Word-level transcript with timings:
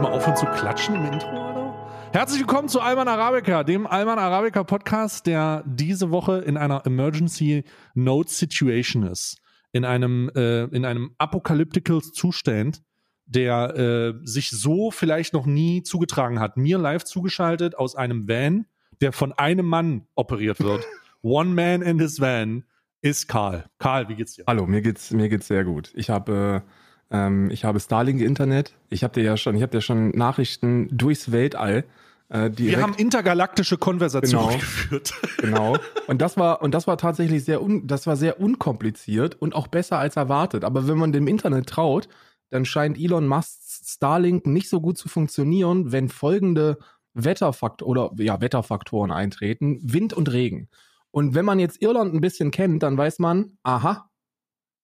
du 0.00 0.08
mal 0.08 0.12
aufhören 0.12 0.36
zu 0.36 0.46
klatschen 0.46 0.94
im 0.94 1.12
Intro, 1.12 1.28
oder? 1.28 1.74
Herzlich 2.12 2.40
willkommen 2.40 2.68
zu 2.68 2.80
Alman 2.80 3.06
Arabica, 3.06 3.64
dem 3.64 3.86
Alman 3.86 4.18
Arabica 4.18 4.64
Podcast, 4.64 5.26
der 5.26 5.62
diese 5.66 6.10
Woche 6.10 6.38
in 6.38 6.56
einer 6.56 6.86
Emergency 6.86 7.64
Note 7.94 8.30
Situation 8.30 9.02
ist. 9.02 9.36
In 9.72 9.84
einem, 9.84 10.30
äh, 10.34 10.64
in 10.64 10.86
einem 10.86 11.14
apocalyptical 11.18 12.00
Zustand, 12.00 12.82
der 13.26 13.76
äh, 13.76 14.14
sich 14.24 14.50
so 14.50 14.90
vielleicht 14.90 15.34
noch 15.34 15.44
nie 15.44 15.82
zugetragen 15.82 16.40
hat. 16.40 16.56
Mir 16.56 16.78
live 16.78 17.04
zugeschaltet 17.04 17.76
aus 17.76 17.94
einem 17.94 18.26
Van, 18.26 18.66
der 19.02 19.12
von 19.12 19.32
einem 19.32 19.66
Mann 19.66 20.06
operiert 20.14 20.60
wird. 20.60 20.86
One 21.22 21.50
man 21.50 21.82
in 21.82 21.98
this 21.98 22.20
van 22.20 22.64
ist 23.02 23.28
Karl. 23.28 23.66
Karl, 23.78 24.08
wie 24.08 24.14
geht's 24.14 24.32
dir? 24.32 24.44
Hallo, 24.46 24.66
mir 24.66 24.80
geht's, 24.80 25.10
mir 25.10 25.28
geht's 25.28 25.46
sehr 25.46 25.64
gut. 25.64 25.92
Ich 25.94 26.08
habe, 26.08 26.62
ähm, 27.10 27.50
ich 27.50 27.64
habe 27.64 27.80
Starlink 27.80 28.20
Internet. 28.20 28.74
Ich 28.88 29.02
habe 29.04 29.14
dir 29.14 29.22
ja 29.22 29.36
schon, 29.36 29.56
ich 29.56 29.62
habe 29.62 29.72
dir 29.72 29.80
schon 29.80 30.10
Nachrichten 30.10 30.88
durchs 30.96 31.32
Weltall. 31.32 31.84
Äh, 32.28 32.50
Wir 32.54 32.80
haben 32.80 32.94
intergalaktische 32.94 33.76
Konversationen 33.76 34.48
Genau. 34.48 34.58
geführt. 34.58 35.12
genau. 35.38 35.76
Und 36.06 36.20
das 36.22 36.36
war, 36.36 36.62
und 36.62 36.72
das 36.74 36.86
war 36.86 36.96
tatsächlich 36.96 37.44
sehr, 37.44 37.62
un, 37.62 37.86
das 37.86 38.06
war 38.06 38.16
sehr 38.16 38.40
unkompliziert 38.40 39.34
und 39.40 39.54
auch 39.54 39.66
besser 39.66 39.98
als 39.98 40.16
erwartet. 40.16 40.64
Aber 40.64 40.86
wenn 40.86 40.98
man 40.98 41.12
dem 41.12 41.26
Internet 41.26 41.68
traut, 41.68 42.08
dann 42.50 42.64
scheint 42.64 42.98
Elon 42.98 43.26
Musks 43.28 43.82
Starlink 43.94 44.46
nicht 44.46 44.68
so 44.68 44.80
gut 44.80 44.98
zu 44.98 45.08
funktionieren, 45.08 45.92
wenn 45.92 46.08
folgende 46.08 46.78
Wetterfakt 47.14 47.82
oder 47.82 48.10
ja 48.18 48.40
Wetterfaktoren 48.40 49.10
eintreten: 49.10 49.78
Wind 49.82 50.12
und 50.12 50.30
Regen. 50.32 50.68
Und 51.12 51.34
wenn 51.34 51.44
man 51.44 51.58
jetzt 51.58 51.82
Irland 51.82 52.14
ein 52.14 52.20
bisschen 52.20 52.52
kennt, 52.52 52.84
dann 52.84 52.96
weiß 52.96 53.18
man, 53.18 53.56
aha, 53.64 54.09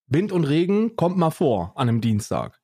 Wind 0.08 0.32
und 0.32 0.44
Regen 0.44 0.96
kommt 0.96 1.16
mal 1.16 1.30
vor 1.30 1.72
an 1.74 1.88
einem 1.88 2.00
Dienstag. 2.00 2.60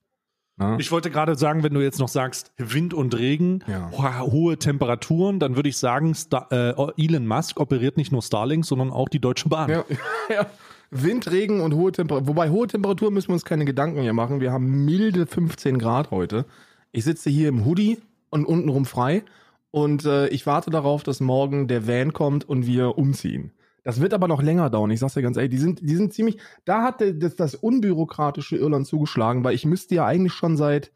Ne? 0.58 0.76
Ich 0.78 0.92
wollte 0.92 1.10
gerade 1.10 1.34
sagen, 1.34 1.62
wenn 1.62 1.72
du 1.74 1.80
jetzt 1.80 1.98
noch 1.98 2.08
sagst, 2.08 2.52
Wind 2.58 2.92
und 2.94 3.16
Regen, 3.18 3.64
Ja. 3.66 3.90
ho- 3.90 4.30
hohe 4.30 4.58
Temperaturen, 4.58 5.40
dann 5.40 5.56
würde 5.56 5.68
ich 5.70 5.78
sagen, 5.78 6.14
Star 6.14 6.46
äh, 6.52 6.74
Elon 7.02 7.26
Musk 7.26 7.58
operiert 7.58 7.96
nicht 7.96 8.12
nur 8.12 8.22
Starlink, 8.22 8.64
sondern 8.64 8.90
auch 8.90 9.08
die 9.08 9.18
Deutsche 9.20 9.48
Bahn. 9.48 9.70
Ja, 9.70 9.84
ja. 10.30 10.46
Wind, 10.90 11.30
Regen 11.32 11.60
und 11.62 11.74
hohe 11.74 11.90
Temperatur. 11.90 12.28
Wobei 12.28 12.50
hohe 12.50 12.66
Temperatur 12.66 13.10
müssen 13.10 13.28
wir 13.28 13.34
uns 13.34 13.46
keine 13.46 13.64
Gedanken 13.64 14.02
hier 14.02 14.12
machen. 14.12 14.40
Wir 14.40 14.52
haben 14.52 14.84
milde 14.84 15.26
15 15.26 15.78
Grad 15.78 16.10
heute. 16.10 16.44
Ich 16.92 17.04
sitze 17.04 17.30
hier 17.30 17.48
im 17.48 17.64
Hoodie 17.64 17.98
und 18.28 18.44
untenrum 18.44 18.84
frei. 18.84 19.22
Und 19.70 20.04
äh, 20.04 20.28
ich 20.28 20.44
warte 20.46 20.70
darauf, 20.70 21.02
dass 21.02 21.20
morgen 21.20 21.66
der 21.66 21.88
Van 21.88 22.12
kommt 22.12 22.46
und 22.46 22.66
wir 22.66 22.98
umziehen. 22.98 23.52
Das 23.84 24.00
wird 24.00 24.14
aber 24.14 24.28
noch 24.28 24.42
länger 24.42 24.70
dauern. 24.70 24.90
Ich 24.90 25.00
sag's 25.00 25.14
dir 25.14 25.22
ganz 25.22 25.36
ehrlich, 25.36 25.50
die 25.50 25.58
sind, 25.58 25.80
die 25.82 25.96
sind 25.96 26.12
ziemlich. 26.14 26.38
Da 26.64 26.82
hat 26.82 27.00
das, 27.00 27.34
das 27.36 27.54
unbürokratische 27.54 28.56
Irland 28.56 28.86
zugeschlagen, 28.86 29.42
weil 29.44 29.54
ich 29.54 29.64
müsste 29.64 29.94
ja 29.96 30.06
eigentlich 30.06 30.32
schon 30.34 30.56
seit 30.56 30.92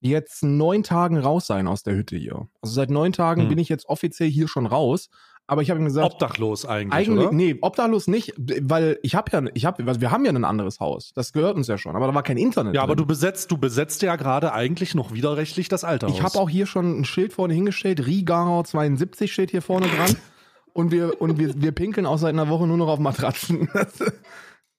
jetzt 0.00 0.42
neun 0.42 0.82
Tagen 0.82 1.16
raus 1.18 1.46
sein 1.46 1.66
aus 1.68 1.82
der 1.82 1.94
Hütte 1.94 2.16
hier. 2.16 2.48
Also 2.60 2.74
seit 2.74 2.90
neun 2.90 3.12
Tagen 3.12 3.42
Hm. 3.42 3.48
bin 3.48 3.58
ich 3.58 3.68
jetzt 3.68 3.88
offiziell 3.88 4.28
hier 4.28 4.48
schon 4.48 4.66
raus. 4.66 5.08
Aber 5.48 5.60
ich 5.60 5.70
habe 5.70 5.80
ihm 5.80 5.84
gesagt, 5.86 6.06
Obdachlos 6.14 6.64
eigentlich, 6.64 7.08
eigentlich, 7.08 7.26
oder? 7.26 7.32
nee, 7.32 7.58
obdachlos 7.60 8.06
nicht, 8.06 8.32
weil 8.38 8.98
ich 9.02 9.16
habe 9.16 9.30
ja, 9.32 9.50
ich 9.54 9.64
habe, 9.66 10.00
wir 10.00 10.10
haben 10.12 10.24
ja 10.24 10.30
ein 10.32 10.44
anderes 10.44 10.78
Haus. 10.78 11.12
Das 11.14 11.32
gehört 11.32 11.56
uns 11.56 11.66
ja 11.66 11.78
schon, 11.78 11.96
aber 11.96 12.06
da 12.06 12.14
war 12.14 12.22
kein 12.22 12.36
Internet. 12.38 12.74
Ja, 12.76 12.82
aber 12.82 12.94
du 12.94 13.02
drin. 13.02 13.08
besetzt, 13.08 13.50
du 13.50 13.58
besetzt 13.58 14.02
ja 14.02 14.14
gerade 14.14 14.52
eigentlich 14.52 14.94
noch 14.94 15.12
widerrechtlich 15.12 15.68
das 15.68 15.82
alte 15.82 16.06
Haus. 16.06 16.14
Ich 16.14 16.22
habe 16.22 16.38
auch 16.38 16.48
hier 16.48 16.66
schon 16.66 17.00
ein 17.00 17.04
Schild 17.04 17.32
vorne 17.32 17.54
hingestellt. 17.54 18.06
Rigarer 18.06 18.62
72 18.64 19.32
steht 19.32 19.50
hier 19.50 19.62
vorne 19.62 19.88
dran. 19.88 20.16
und 20.74 20.90
wir, 20.92 21.20
und 21.20 21.38
wir, 21.38 21.60
wir 21.60 21.72
pinkeln 21.72 22.06
auch 22.06 22.18
seit 22.18 22.30
einer 22.30 22.48
Woche 22.48 22.66
nur 22.66 22.76
noch 22.76 22.88
auf 22.88 22.98
Matratzen. 22.98 23.68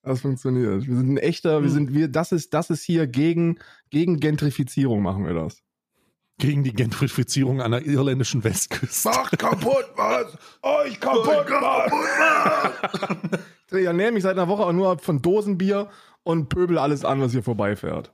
Das, 0.05 0.19
funktioniert. 0.19 0.85
Wir 0.85 0.97
sind 0.97 1.11
ein 1.13 1.17
echter, 1.17 1.61
wir 1.61 1.69
Hm. 1.69 1.73
sind, 1.73 1.93
wir, 1.93 2.09
das 2.09 2.33
ist, 2.33 2.53
das 2.53 2.69
ist 2.69 2.83
hier 2.83 3.07
gegen, 3.07 3.57
gegen 3.89 4.19
Gentrifizierung 4.19 5.01
machen 5.01 5.25
wir 5.25 5.33
das. 5.33 5.63
gegen 6.39 6.63
die 6.65 6.73
Gentrifizierung 6.73 7.61
an 7.61 7.71
der 7.71 7.85
irländischen 7.85 8.43
Westküste. 8.43 9.07
Macht 9.07 9.39
kaputt, 9.39 9.85
was? 9.95 10.37
Euch 10.61 10.99
kaputt, 10.99 11.45
was? 11.49 13.39
Ich 13.71 13.85
ernähre 13.85 14.11
mich 14.11 14.23
seit 14.23 14.33
einer 14.33 14.49
Woche 14.49 14.65
auch 14.65 14.73
nur 14.73 14.99
von 14.99 15.21
Dosenbier 15.21 15.89
und 16.23 16.49
pöbel 16.49 16.77
alles 16.79 17.05
an, 17.05 17.21
was 17.21 17.31
hier 17.31 17.43
vorbeifährt. 17.43 18.11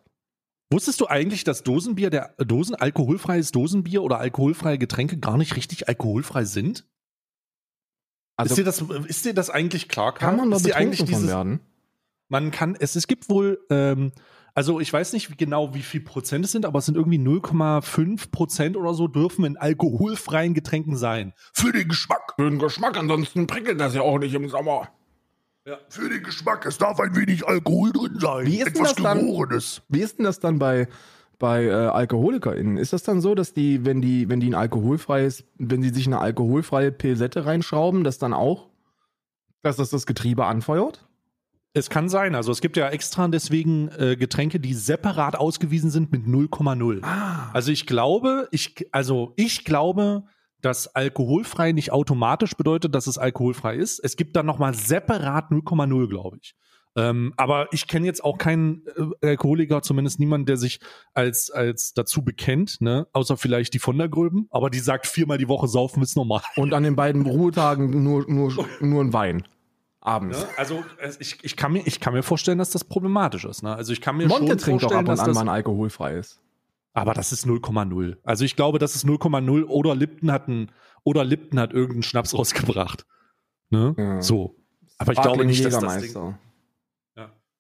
Wusstest 0.72 1.02
du 1.02 1.08
eigentlich, 1.08 1.44
dass 1.44 1.64
Dosenbier, 1.64 2.12
der 2.12 2.36
Dosen, 2.38 2.76
alkoholfreies 2.76 3.52
Dosenbier 3.52 4.04
oder 4.04 4.20
alkoholfreie 4.20 4.78
Getränke 4.78 5.18
gar 5.18 5.38
nicht 5.38 5.56
richtig 5.56 5.88
alkoholfrei 5.88 6.44
sind? 6.44 6.86
Also 8.40 8.54
ist, 8.54 8.58
dir 8.58 8.64
das, 8.64 8.82
ist 9.08 9.26
dir 9.26 9.34
das 9.34 9.50
eigentlich 9.50 9.90
klar? 9.90 10.14
Karl? 10.14 10.30
kann 10.30 10.38
man 10.38 10.52
da 10.52 10.58
ist 10.58 10.64
betrunken 10.64 11.08
von 11.08 11.28
werden? 11.28 11.60
Man 12.30 12.52
kann, 12.52 12.78
es, 12.80 12.96
es 12.96 13.08
gibt 13.08 13.30
wohl, 13.30 13.60
ähm, 13.70 14.14
also 14.54 14.80
ich 14.80 14.94
weiß 14.94 15.12
nicht 15.12 15.38
genau, 15.38 15.74
wie 15.74 15.82
viel 15.82 16.00
Prozent 16.00 16.46
es 16.46 16.54
sind, 16.54 16.66
aber 16.66 16.80
es 16.80 16.86
sind 16.86 16.96
irgendwie 16.96 17.18
0,5 17.18 18.32
Prozent 18.32 18.78
oder 18.78 18.94
so 18.94 19.10
dürfen 19.10 19.44
in 19.44 19.58
alkoholfreien 19.58 20.54
Getränken 20.54 20.96
sein. 20.96 21.34
Für 21.52 21.74
den 21.74 21.90
Geschmack. 21.90 22.36
Für 22.38 22.50
den 22.50 22.60
Geschmack, 22.60 22.98
ansonsten 22.98 23.46
prickelt 23.46 23.78
das 23.82 23.94
ja 23.94 24.04
auch 24.04 24.20
nicht 24.20 24.34
im 24.34 24.48
Sommer. 24.48 24.88
Ja. 25.66 25.78
Für 25.90 26.08
den 26.08 26.24
Geschmack, 26.24 26.66
es 26.66 26.78
darf 26.78 26.98
ein 27.02 27.14
wenig 27.18 27.46
Alkohol 27.46 27.92
drin 27.92 28.20
sein. 28.20 28.46
Wie 28.46 28.60
ist 28.60 28.68
denn 28.68 28.86
Etwas 28.86 28.96
das 28.96 29.04
dann? 29.04 29.28
Wie 29.90 30.00
ist 30.00 30.18
denn 30.18 30.24
das 30.24 30.40
dann 30.40 30.60
bei, 30.60 30.88
bei 31.40 31.66
äh, 31.66 31.72
AlkoholikerInnen? 31.72 32.78
Ist 32.78 32.94
das 32.94 33.04
dann 33.04 33.22
so, 33.22 33.34
dass 33.34 33.54
die, 33.54 33.86
wenn 33.86 34.02
die, 34.02 34.30
wenn 34.30 34.40
die 34.40 34.50
ein 34.50 34.56
alkoholfreies, 34.56 35.46
wenn 35.58 35.82
sie 35.82 35.90
sich 35.90 36.06
eine 36.06 36.20
alkoholfreie 36.20 36.92
Pilsette 36.92 37.46
reinschrauben, 37.46 38.04
das 38.04 38.18
dann 38.18 38.34
auch, 38.34 38.70
dass 39.62 39.78
das 39.78 39.90
das 39.90 40.06
Getriebe 40.06 40.46
anfeuert? 40.46 41.08
Es 41.74 41.90
kann 41.90 42.10
sein, 42.10 42.36
also 42.36 42.52
es 42.52 42.62
gibt 42.62 42.78
ja 42.78 42.90
extra 42.90 43.28
deswegen 43.28 43.90
äh, 43.90 44.16
Getränke, 44.16 44.60
die 44.60 44.74
separat 44.74 45.36
ausgewiesen 45.36 45.92
sind 45.92 46.12
mit 46.12 46.26
0,0. 46.26 47.04
Ah. 47.04 47.52
Also 47.54 47.72
ich 47.72 47.86
glaube, 47.86 48.48
ich, 48.52 48.88
also 48.92 49.34
ich 49.36 49.66
glaube, 49.66 50.24
dass 50.62 50.94
alkoholfrei 50.94 51.72
nicht 51.72 51.92
automatisch 51.92 52.56
bedeutet, 52.56 52.96
dass 52.96 53.08
es 53.08 53.18
alkoholfrei 53.18 53.76
ist. 53.76 54.00
Es 54.00 54.18
gibt 54.18 54.36
dann 54.36 54.46
nochmal 54.46 54.74
separat 54.74 55.52
0,0, 55.52 56.10
glaube 56.10 56.38
ich. 56.42 56.56
Ähm, 56.96 57.34
aber 57.38 57.68
ich 57.72 57.88
kenne 57.88 58.06
jetzt 58.06 58.24
auch 58.24 58.38
keinen 58.38 58.84
äh, 59.22 59.28
Alkoholiker, 59.28 59.82
zumindest 59.82 60.20
niemanden, 60.20 60.48
der 60.48 60.58
sich 60.58 60.80
als, 61.14 61.52
als 61.52 61.94
dazu 61.94 62.24
bekennt, 62.24 62.82
ne? 62.82 63.08
Außer 63.14 63.38
vielleicht 63.38 63.74
die 63.74 63.80
von 63.80 63.98
der 63.98 64.10
Gröben, 64.10 64.48
aber 64.50 64.70
die 64.70 64.80
sagt 64.80 65.06
viermal 65.06 65.38
die 65.38 65.48
Woche 65.48 65.68
saufen 65.68 66.02
ist 66.02 66.16
normal. 66.16 66.42
Und 66.56 66.74
an 66.74 66.84
den 66.84 66.96
beiden 66.96 67.26
Ruhetagen 67.26 68.04
nur, 68.04 68.30
nur, 68.30 68.52
nur 68.80 69.04
ein 69.04 69.14
Wein. 69.14 69.44
Abends. 70.02 70.40
Ne? 70.40 70.48
Also 70.58 70.84
ich, 71.20 71.44
ich, 71.44 71.56
kann 71.56 71.74
mir, 71.74 71.86
ich 71.86 72.00
kann 72.00 72.14
mir 72.14 72.24
vorstellen, 72.24 72.58
dass 72.58 72.72
das 72.72 72.86
problematisch 72.86 73.46
ist. 73.46 73.64
Ne? 73.64 73.76
Also 73.76 73.92
ich 73.92 74.02
kann 74.02 74.16
mir 74.18 74.28
Monte 74.28 74.48
schon 74.48 74.58
trinkt 74.58 74.84
doch 74.84 74.90
vorstellen, 74.90 75.10
ab 75.10 75.20
und 75.20 75.20
an 75.20 75.34
mal 75.34 75.42
ein 75.42 75.50
alkoholfreies. 75.50 76.40
aber 76.94 77.14
das 77.14 77.32
ist 77.34 77.46
0,0. 77.46 78.18
Also 78.24 78.46
ich 78.46 78.56
glaube, 78.56 78.80
das 78.80 78.96
ist 78.96 79.06
0,0 79.06 79.66
oder 79.66 79.96
Lipton 79.96 80.32
hat 80.32 80.48
ein, 80.48 80.72
oder 81.04 81.26
Lipton 81.26 81.60
hat 81.60 81.74
irgendeinen 81.74 82.04
Schnaps 82.04 82.34
rausgebracht. 82.34 83.06
Ne? 83.70 83.94
Ja. 83.98 84.22
So. 84.22 84.56
Aber 84.98 85.12
ich 85.12 85.22
glaube 85.22 85.44
Sparkling 85.44 85.48
nicht, 85.48 85.66
dass 85.66 85.80
das 85.80 86.02
Ding. 86.02 86.36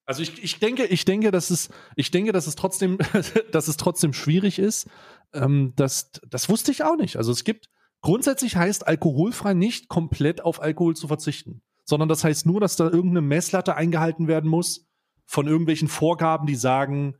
Also 0.09 0.24
ich, 0.24 0.44
ich 0.44 0.58
denke, 0.58 0.86
ich 0.86 1.06
denke, 1.06 1.30
dass 1.30 1.52
es, 1.52 1.70
ich 1.96 2.09
denke, 2.09 2.31
dass 2.31 2.47
es 2.47 2.56
trotzdem, 2.56 2.97
dass 3.52 3.68
es 3.68 3.78
trotzdem 3.78 4.12
schwierig 4.12 4.58
ist. 4.58 4.90
Ähm, 5.34 5.74
das, 5.75 6.09
das 6.28 6.50
wusste 6.50 6.72
ich 6.72 6.84
auch 6.84 6.96
nicht. 6.96 7.18
Also 7.18 7.31
es 7.31 7.44
gibt, 7.44 7.70
grundsätzlich 8.02 8.56
heißt 8.56 8.88
alkoholfrei 8.88 9.53
nicht 9.53 9.88
komplett 9.88 10.42
auf 10.42 10.64
Alkohol 10.64 10.96
zu 10.96 11.08
verzichten, 11.08 11.62
sondern 11.86 12.09
das 12.09 12.24
heißt 12.24 12.47
nur, 12.47 12.59
dass 12.59 12.75
da 12.75 12.86
irgendeine 12.86 13.22
Messlatte 13.22 13.75
eingehalten 13.75 14.28
werden 14.28 14.50
muss 14.50 14.88
von 15.28 15.46
irgendwelchen 15.46 15.88
Vorgaben, 15.88 16.47
die 16.47 16.56
sagen 16.56 17.14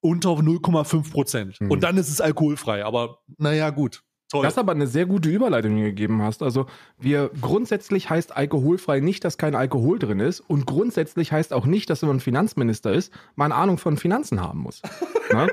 unter 0.00 0.30
0,5 0.30 1.10
Prozent. 1.10 1.60
Mhm. 1.60 1.70
Und 1.70 1.82
dann 1.82 1.98
ist 1.98 2.08
es 2.08 2.22
alkoholfrei. 2.22 2.86
Aber 2.86 3.18
naja, 3.36 3.68
gut. 3.68 4.02
Toll. 4.30 4.44
Das 4.44 4.52
ist 4.54 4.58
aber 4.58 4.72
eine 4.72 4.86
sehr 4.86 5.06
gute 5.06 5.28
Überleitung, 5.28 5.74
die 5.74 5.82
du 5.82 5.88
gegeben 5.88 6.22
hast. 6.22 6.42
Also, 6.42 6.66
wir 6.98 7.30
grundsätzlich 7.40 8.10
heißt 8.10 8.36
alkoholfrei 8.36 9.00
nicht, 9.00 9.24
dass 9.24 9.38
kein 9.38 9.56
Alkohol 9.56 9.98
drin 9.98 10.20
ist. 10.20 10.38
Und 10.38 10.66
grundsätzlich 10.66 11.32
heißt 11.32 11.52
auch 11.52 11.66
nicht, 11.66 11.90
dass 11.90 12.02
wenn 12.02 12.08
man 12.10 12.20
Finanzminister 12.20 12.92
ist, 12.92 13.12
man 13.34 13.50
eine 13.50 13.60
Ahnung 13.60 13.76
von 13.78 13.96
Finanzen 13.96 14.40
haben 14.40 14.60
muss. 14.60 14.82
Ne? 15.32 15.46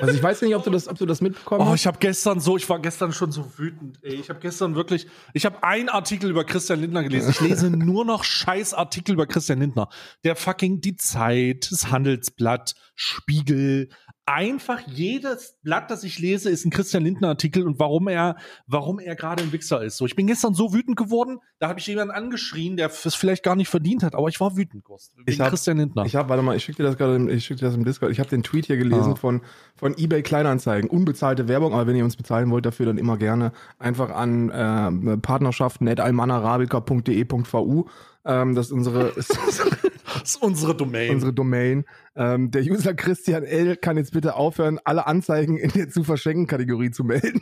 Also 0.00 0.12
ich 0.14 0.20
weiß 0.20 0.42
nicht, 0.42 0.56
ob 0.56 0.64
du 0.64 0.70
das, 0.70 0.88
ob 0.88 0.98
du 0.98 1.06
das 1.06 1.20
mitbekommen 1.20 1.60
Oh, 1.60 1.66
hast. 1.66 1.80
ich 1.80 1.86
habe 1.86 1.98
gestern 2.00 2.40
so, 2.40 2.56
ich 2.56 2.68
war 2.68 2.80
gestern 2.80 3.12
schon 3.12 3.30
so 3.30 3.56
wütend. 3.56 4.00
Ey. 4.02 4.14
Ich 4.16 4.28
habe 4.30 4.40
gestern 4.40 4.74
wirklich, 4.74 5.06
ich 5.32 5.46
habe 5.46 5.62
einen 5.62 5.88
Artikel 5.88 6.28
über 6.28 6.42
Christian 6.42 6.80
Lindner 6.80 7.04
gelesen. 7.04 7.30
Ich 7.30 7.40
lese 7.40 7.70
nur 7.70 8.04
noch 8.04 8.24
scheiß 8.24 8.74
Artikel 8.74 9.12
über 9.12 9.26
Christian 9.26 9.60
Lindner. 9.60 9.88
Der 10.24 10.34
fucking 10.34 10.80
die 10.80 10.96
Zeit, 10.96 11.68
das 11.70 11.88
Handelsblatt, 11.92 12.74
Spiegel, 12.96 13.90
einfach 14.26 14.80
jedes 14.86 15.56
Blatt, 15.62 15.90
das 15.90 16.02
ich 16.04 16.18
lese, 16.18 16.50
ist 16.50 16.66
ein 16.66 16.70
Christian 16.70 17.04
Lindner 17.04 17.28
Artikel 17.28 17.64
und 17.66 17.78
warum 17.78 18.08
er, 18.08 18.36
warum 18.66 18.98
er 18.98 19.14
gerade 19.14 19.42
ein 19.44 19.52
Wichser 19.52 19.82
ist. 19.84 19.96
So, 19.96 20.04
ich 20.04 20.16
bin 20.16 20.26
gestern 20.26 20.52
so 20.52 20.74
wütend 20.74 20.96
geworden, 20.96 21.38
da 21.60 21.68
habe 21.68 21.78
ich 21.78 21.86
jemanden 21.86 22.12
angeschrien, 22.12 22.76
der 22.76 22.90
es 22.90 23.14
vielleicht 23.14 23.44
gar 23.44 23.54
nicht 23.56 23.68
verdient 23.68 24.02
hat, 24.02 24.14
aber 24.16 24.28
ich 24.28 24.40
war 24.40 24.56
wütend, 24.56 24.84
wegen 25.14 25.30
Ich 25.30 25.40
hab- 25.40 25.48
Christian 25.50 25.78
Lindner. 25.78 26.04
Ich 26.04 26.16
habe, 26.16 26.28
warte 26.28 26.42
mal, 26.42 26.56
ich 26.56 26.64
schicke 26.64 26.78
dir 26.78 26.82
das 26.88 26.96
gerade, 26.98 27.30
ich 27.32 27.44
schicke 27.44 27.60
dir 27.60 27.66
das 27.66 27.76
im 27.76 27.84
Discord. 27.84 28.10
Ich 28.10 28.18
habe 28.18 28.28
den 28.28 28.42
Tweet 28.42 28.66
hier 28.66 28.76
gelesen 28.76 29.12
Ah. 29.12 29.16
von, 29.16 29.40
von 29.76 29.96
eBay 29.96 30.22
Kleinanzeigen. 30.22 30.90
Unbezahlte 30.90 31.46
Werbung, 31.48 31.72
aber 31.72 31.86
wenn 31.86 31.94
ihr 31.96 32.04
uns 32.04 32.16
bezahlen 32.16 32.50
wollt 32.50 32.66
dafür, 32.66 32.86
dann 32.86 32.98
immer 32.98 33.16
gerne 33.16 33.52
einfach 33.78 34.10
an 34.10 34.50
äh, 34.50 35.16
partnerschaften.almanarabica.de.vu 35.18 37.86
Ähm, 38.26 38.54
das 38.54 38.66
ist 38.66 38.72
unsere, 38.72 39.08
ist 39.16 39.38
unsere, 39.38 39.70
Das 40.04 40.30
ist 40.30 40.42
unsere 40.42 40.74
Domain. 40.74 41.10
unsere 41.10 41.32
Domain. 41.32 41.84
Ähm, 42.16 42.50
der 42.50 42.62
User 42.62 42.94
Christian 42.94 43.44
L. 43.44 43.76
kann 43.76 43.96
jetzt 43.96 44.12
bitte 44.12 44.34
aufhören, 44.34 44.80
alle 44.84 45.06
Anzeigen 45.06 45.56
in 45.56 45.70
der 45.70 45.88
zu 45.88 46.02
verschenken 46.02 46.46
Kategorie 46.46 46.90
zu 46.90 47.04
melden. 47.04 47.40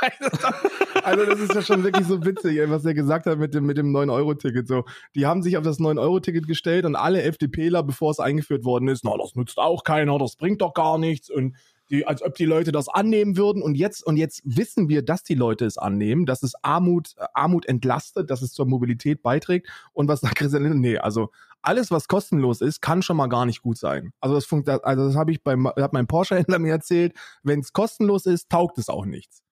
also 1.04 1.24
das 1.24 1.40
ist 1.40 1.54
ja 1.54 1.62
schon 1.62 1.84
wirklich 1.84 2.06
so 2.06 2.24
witzig, 2.24 2.58
was 2.66 2.84
er 2.84 2.94
gesagt 2.94 3.26
hat 3.26 3.38
mit 3.38 3.54
dem, 3.54 3.64
mit 3.66 3.78
dem 3.78 3.94
9-Euro-Ticket. 3.94 4.66
So, 4.66 4.84
die 5.14 5.26
haben 5.26 5.42
sich 5.42 5.56
auf 5.56 5.62
das 5.64 5.78
9-Euro-Ticket 5.78 6.46
gestellt 6.48 6.84
und 6.84 6.96
alle 6.96 7.22
FDPler, 7.22 7.82
bevor 7.82 8.10
es 8.10 8.18
eingeführt 8.18 8.64
worden 8.64 8.88
ist, 8.88 9.04
na, 9.04 9.16
das 9.16 9.34
nützt 9.34 9.58
auch 9.58 9.84
keiner, 9.84 10.18
das 10.18 10.36
bringt 10.36 10.62
doch 10.62 10.74
gar 10.74 10.98
nichts 10.98 11.30
und 11.30 11.54
die, 11.90 12.06
als 12.06 12.22
ob 12.22 12.34
die 12.34 12.44
Leute 12.44 12.72
das 12.72 12.88
annehmen 12.88 13.36
würden. 13.36 13.62
Und 13.62 13.76
jetzt, 13.76 14.06
und 14.06 14.16
jetzt 14.16 14.42
wissen 14.44 14.88
wir, 14.88 15.02
dass 15.02 15.22
die 15.22 15.34
Leute 15.34 15.64
es 15.64 15.78
annehmen, 15.78 16.26
dass 16.26 16.42
es 16.42 16.54
Armut, 16.62 17.14
äh, 17.16 17.26
Armut 17.34 17.66
entlastet, 17.66 18.30
dass 18.30 18.42
es 18.42 18.52
zur 18.52 18.66
Mobilität 18.66 19.22
beiträgt. 19.22 19.68
Und 19.92 20.08
was 20.08 20.20
sagt 20.20 20.36
Christian 20.36 20.62
Lindner? 20.62 20.80
Nee, 20.80 20.98
also 20.98 21.30
alles, 21.62 21.90
was 21.90 22.08
kostenlos 22.08 22.60
ist, 22.60 22.80
kann 22.80 23.02
schon 23.02 23.16
mal 23.16 23.28
gar 23.28 23.46
nicht 23.46 23.62
gut 23.62 23.78
sein. 23.78 24.12
Also 24.20 24.34
das 24.34 24.44
funkt, 24.44 24.68
also 24.68 25.06
das 25.06 25.16
habe 25.16 25.32
ich 25.32 25.42
beim, 25.42 25.66
hat 25.66 25.92
mein 25.92 26.06
Porsche-Händler 26.06 26.58
mir 26.60 26.72
erzählt. 26.72 27.14
Wenn 27.42 27.60
es 27.60 27.72
kostenlos 27.72 28.26
ist, 28.26 28.50
taugt 28.50 28.78
es 28.78 28.88
auch 28.88 29.06
nichts. 29.06 29.43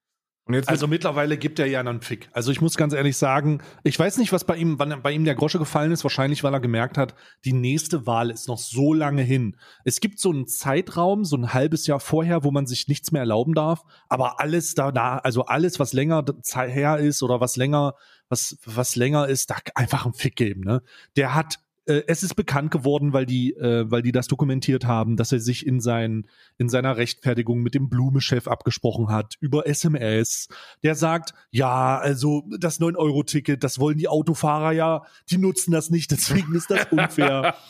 Also 0.66 0.88
mittlerweile 0.88 1.38
gibt 1.38 1.60
er 1.60 1.66
ja 1.66 1.78
einen 1.78 2.00
Fick. 2.00 2.28
Also 2.32 2.50
ich 2.50 2.60
muss 2.60 2.76
ganz 2.76 2.92
ehrlich 2.92 3.16
sagen, 3.16 3.62
ich 3.84 3.96
weiß 3.96 4.18
nicht, 4.18 4.32
was 4.32 4.44
bei 4.44 4.56
ihm, 4.56 4.76
wann 4.78 5.00
bei 5.00 5.12
ihm 5.12 5.24
der 5.24 5.36
Grosche 5.36 5.60
gefallen 5.60 5.92
ist. 5.92 6.02
Wahrscheinlich, 6.02 6.42
weil 6.42 6.52
er 6.52 6.60
gemerkt 6.60 6.98
hat, 6.98 7.14
die 7.44 7.52
nächste 7.52 8.06
Wahl 8.06 8.28
ist 8.28 8.48
noch 8.48 8.58
so 8.58 8.92
lange 8.92 9.22
hin. 9.22 9.56
Es 9.84 10.00
gibt 10.00 10.18
so 10.18 10.30
einen 10.30 10.48
Zeitraum, 10.48 11.24
so 11.24 11.36
ein 11.36 11.54
halbes 11.54 11.86
Jahr 11.86 12.00
vorher, 12.00 12.42
wo 12.42 12.50
man 12.50 12.66
sich 12.66 12.88
nichts 12.88 13.12
mehr 13.12 13.20
erlauben 13.20 13.54
darf. 13.54 13.84
Aber 14.08 14.40
alles 14.40 14.74
da, 14.74 14.90
da 14.90 15.18
also 15.18 15.44
alles, 15.44 15.78
was 15.78 15.92
länger 15.92 16.24
her 16.54 16.98
ist 16.98 17.22
oder 17.22 17.40
was 17.40 17.56
länger, 17.56 17.94
was, 18.28 18.58
was 18.64 18.96
länger 18.96 19.28
ist, 19.28 19.50
da 19.50 19.56
einfach 19.76 20.04
einen 20.04 20.14
Fick 20.14 20.34
geben. 20.34 20.62
Ne? 20.62 20.82
Der 21.16 21.36
hat 21.36 21.60
äh, 21.87 22.02
es 22.06 22.23
ist 22.23 22.34
bekannt 22.34 22.70
geworden, 22.70 23.12
weil 23.12 23.26
die, 23.26 23.55
äh, 23.55 23.90
weil 23.90 24.02
die 24.02 24.12
das 24.12 24.29
dokumentiert 24.29 24.84
haben, 24.84 25.17
dass 25.17 25.32
er 25.32 25.40
sich 25.40 25.67
in, 25.67 25.81
sein, 25.81 26.29
in 26.58 26.69
seiner 26.69 26.96
Rechtfertigung 26.96 27.61
mit 27.61 27.75
dem 27.75 27.88
Blume-Chef 27.88 28.46
abgesprochen 28.49 29.08
hat 29.08 29.37
über 29.40 29.67
SMS. 29.67 30.49
Der 30.82 30.94
sagt, 30.94 31.34
ja, 31.50 31.99
also 31.99 32.44
das 32.58 32.81
9-Euro-Ticket, 32.81 33.64
das 33.64 33.79
wollen 33.79 33.99
die 33.99 34.08
Autofahrer 34.08 34.73
ja, 34.73 35.02
die 35.31 35.38
nutzen 35.38 35.73
das 35.73 35.90
nicht, 35.90 36.11
deswegen 36.11 36.55
ist 36.55 36.70
das 36.70 36.87
unfair. 36.90 37.55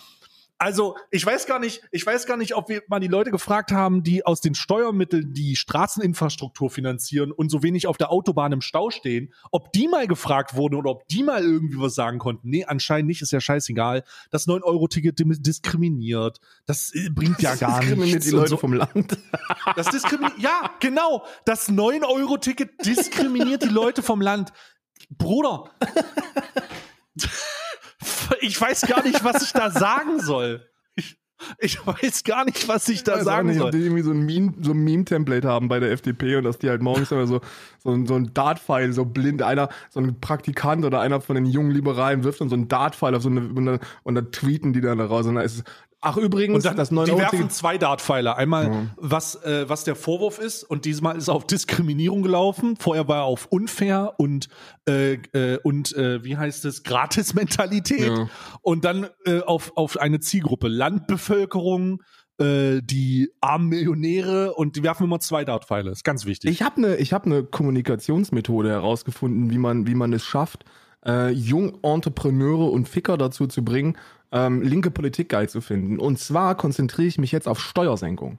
Also, 0.62 0.96
ich 1.10 1.26
weiß 1.26 1.46
gar 1.46 1.58
nicht, 1.58 1.82
ich 1.90 2.06
weiß 2.06 2.24
gar 2.24 2.36
nicht, 2.36 2.54
ob 2.54 2.68
wir 2.68 2.84
mal 2.86 3.00
die 3.00 3.08
Leute 3.08 3.32
gefragt 3.32 3.72
haben, 3.72 4.04
die 4.04 4.24
aus 4.24 4.40
den 4.40 4.54
Steuermitteln 4.54 5.34
die 5.34 5.56
Straßeninfrastruktur 5.56 6.70
finanzieren 6.70 7.32
und 7.32 7.48
so 7.50 7.64
wenig 7.64 7.88
auf 7.88 7.96
der 7.96 8.12
Autobahn 8.12 8.52
im 8.52 8.60
Stau 8.60 8.90
stehen, 8.90 9.34
ob 9.50 9.72
die 9.72 9.88
mal 9.88 10.06
gefragt 10.06 10.54
wurden 10.54 10.76
oder 10.76 10.90
ob 10.90 11.08
die 11.08 11.24
mal 11.24 11.42
irgendwie 11.42 11.80
was 11.80 11.96
sagen 11.96 12.20
konnten. 12.20 12.48
Nee, 12.48 12.64
anscheinend 12.64 13.08
nicht, 13.08 13.22
ist 13.22 13.32
ja 13.32 13.40
scheißegal. 13.40 14.04
Das 14.30 14.46
9-Euro-Ticket 14.46 15.18
dim- 15.18 15.42
diskriminiert. 15.42 16.38
Das 16.64 16.94
äh, 16.94 17.10
bringt 17.10 17.42
ja 17.42 17.56
gar 17.56 17.80
diskriminiert 17.80 18.14
nichts. 18.20 18.26
die 18.28 18.32
und 18.32 18.38
Leute 18.38 18.50
so. 18.50 18.56
vom 18.56 18.72
Land. 18.72 19.18
Das 19.74 19.88
diskriminiert, 19.88 20.38
ja, 20.38 20.70
genau. 20.78 21.24
Das 21.44 21.68
9-Euro-Ticket 21.70 22.86
diskriminiert 22.86 23.64
die 23.64 23.68
Leute 23.68 24.00
vom 24.04 24.20
Land. 24.20 24.52
Bruder. 25.10 25.64
Ich 28.40 28.60
weiß 28.60 28.82
gar 28.82 29.02
nicht, 29.02 29.22
was 29.24 29.42
ich 29.42 29.52
da 29.52 29.70
sagen 29.70 30.20
soll. 30.20 30.66
Ich, 30.94 31.16
ich 31.58 31.86
weiß 31.86 32.22
gar 32.24 32.44
nicht, 32.44 32.68
was 32.68 32.88
ich 32.88 33.02
da 33.02 33.16
auch 33.16 33.20
sagen 33.22 33.48
nicht, 33.48 33.56
ob 33.58 33.62
soll. 33.62 33.70
die 33.72 33.78
irgendwie 33.86 34.02
so 34.02 34.12
ein 34.12 34.24
Meme, 34.24 34.54
so 34.60 34.72
ein 34.72 34.78
Meme-Template 34.78 35.48
haben 35.48 35.68
bei 35.68 35.80
der 35.80 35.90
FDP 35.90 36.36
und 36.36 36.44
dass 36.44 36.58
die 36.58 36.68
halt 36.68 36.82
morgens 36.82 37.10
immer 37.10 37.26
so, 37.26 37.40
so, 37.82 37.90
ein- 37.90 38.06
so 38.06 38.14
ein 38.14 38.32
Dart-Pfeil, 38.34 38.92
so 38.92 39.04
blind, 39.04 39.42
einer, 39.42 39.68
so 39.90 40.00
ein 40.00 40.20
Praktikant 40.20 40.84
oder 40.84 41.00
einer 41.00 41.20
von 41.20 41.34
den 41.34 41.46
jungen 41.46 41.70
Liberalen 41.72 42.22
wirft 42.24 42.40
dann 42.40 42.48
so 42.48 42.56
ein 42.56 42.68
Dart-Pfeil 42.68 43.14
auf 43.14 43.22
so 43.22 43.28
eine, 43.30 43.40
und 43.40 43.66
dann, 43.66 43.80
und 44.04 44.14
dann 44.14 44.30
tweeten 44.30 44.72
die 44.72 44.80
dann 44.80 44.98
da 44.98 45.06
raus 45.06 45.26
und 45.26 45.34
dann 45.36 45.44
ist 45.44 45.56
es, 45.56 45.64
ach 46.02 46.16
übrigens, 46.16 46.66
Und 46.66 46.78
das 46.78 46.90
9 46.90 47.06
die 47.06 47.16
werfen 47.16 47.48
zwei 47.48 47.78
Dartpfeiler. 47.78 48.36
Einmal, 48.36 48.90
was, 48.96 49.36
äh, 49.44 49.68
was 49.68 49.84
der 49.84 49.94
Vorwurf 49.96 50.38
ist, 50.38 50.64
und 50.64 50.84
diesmal 50.84 51.16
ist 51.16 51.28
er 51.28 51.34
auf 51.34 51.46
Diskriminierung 51.46 52.22
gelaufen. 52.22 52.76
Vorher 52.76 53.08
war 53.08 53.18
er 53.18 53.24
auf 53.24 53.46
unfair 53.46 54.14
und, 54.18 54.48
äh, 54.86 55.14
äh, 55.32 55.58
und 55.62 55.96
äh, 55.96 56.22
wie 56.24 56.36
heißt 56.36 56.64
es, 56.66 56.82
Gratis-Mentalität. 56.82 58.18
Ja. 58.18 58.28
Und 58.60 58.84
dann 58.84 59.08
äh, 59.24 59.40
auf, 59.40 59.72
auf 59.76 59.98
eine 59.98 60.20
Zielgruppe, 60.20 60.68
Landbevölkerung, 60.68 62.02
äh, 62.38 62.80
die 62.82 63.30
armen 63.40 63.68
Millionäre 63.68 64.54
und 64.54 64.76
die 64.76 64.82
werfen 64.82 65.04
immer 65.04 65.20
zwei 65.20 65.44
Dartpfeile. 65.44 65.90
Ist 65.90 66.04
ganz 66.04 66.26
wichtig. 66.26 66.50
Ich 66.50 66.62
habe 66.62 66.76
eine 66.76 66.96
hab 66.96 67.26
ne 67.26 67.44
Kommunikationsmethode 67.44 68.70
herausgefunden, 68.70 69.50
wie 69.50 69.58
man, 69.58 69.86
wie 69.86 69.94
man 69.94 70.12
es 70.12 70.24
schafft, 70.24 70.64
äh, 71.06 71.30
jung 71.30 71.78
Entrepreneure 71.82 72.70
und 72.70 72.88
Ficker 72.88 73.16
dazu 73.16 73.46
zu 73.46 73.64
bringen, 73.64 73.96
ähm, 74.30 74.62
linke 74.62 74.90
Politik 74.90 75.28
geil 75.28 75.48
zu 75.48 75.60
finden. 75.60 75.98
Und 75.98 76.18
zwar 76.18 76.56
konzentriere 76.56 77.08
ich 77.08 77.18
mich 77.18 77.32
jetzt 77.32 77.48
auf 77.48 77.60
Steuersenkung. 77.60 78.38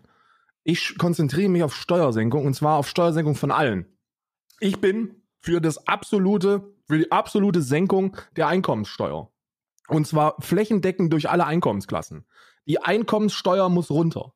Ich 0.63 0.97
konzentriere 0.97 1.49
mich 1.49 1.63
auf 1.63 1.75
Steuersenkung 1.75 2.45
und 2.45 2.53
zwar 2.53 2.77
auf 2.77 2.87
Steuersenkung 2.87 3.35
von 3.35 3.51
allen. 3.51 3.85
Ich 4.59 4.79
bin 4.79 5.23
für 5.39 5.59
das 5.59 5.87
absolute, 5.87 6.73
für 6.87 6.97
die 6.97 7.11
absolute 7.11 7.61
Senkung 7.61 8.15
der 8.37 8.47
Einkommenssteuer. 8.47 9.29
Und 9.89 10.07
zwar 10.07 10.35
flächendeckend 10.39 11.11
durch 11.11 11.29
alle 11.29 11.45
Einkommensklassen. 11.45 12.25
Die 12.65 12.79
Einkommenssteuer 12.79 13.69
muss 13.69 13.91
runter. 13.91 14.33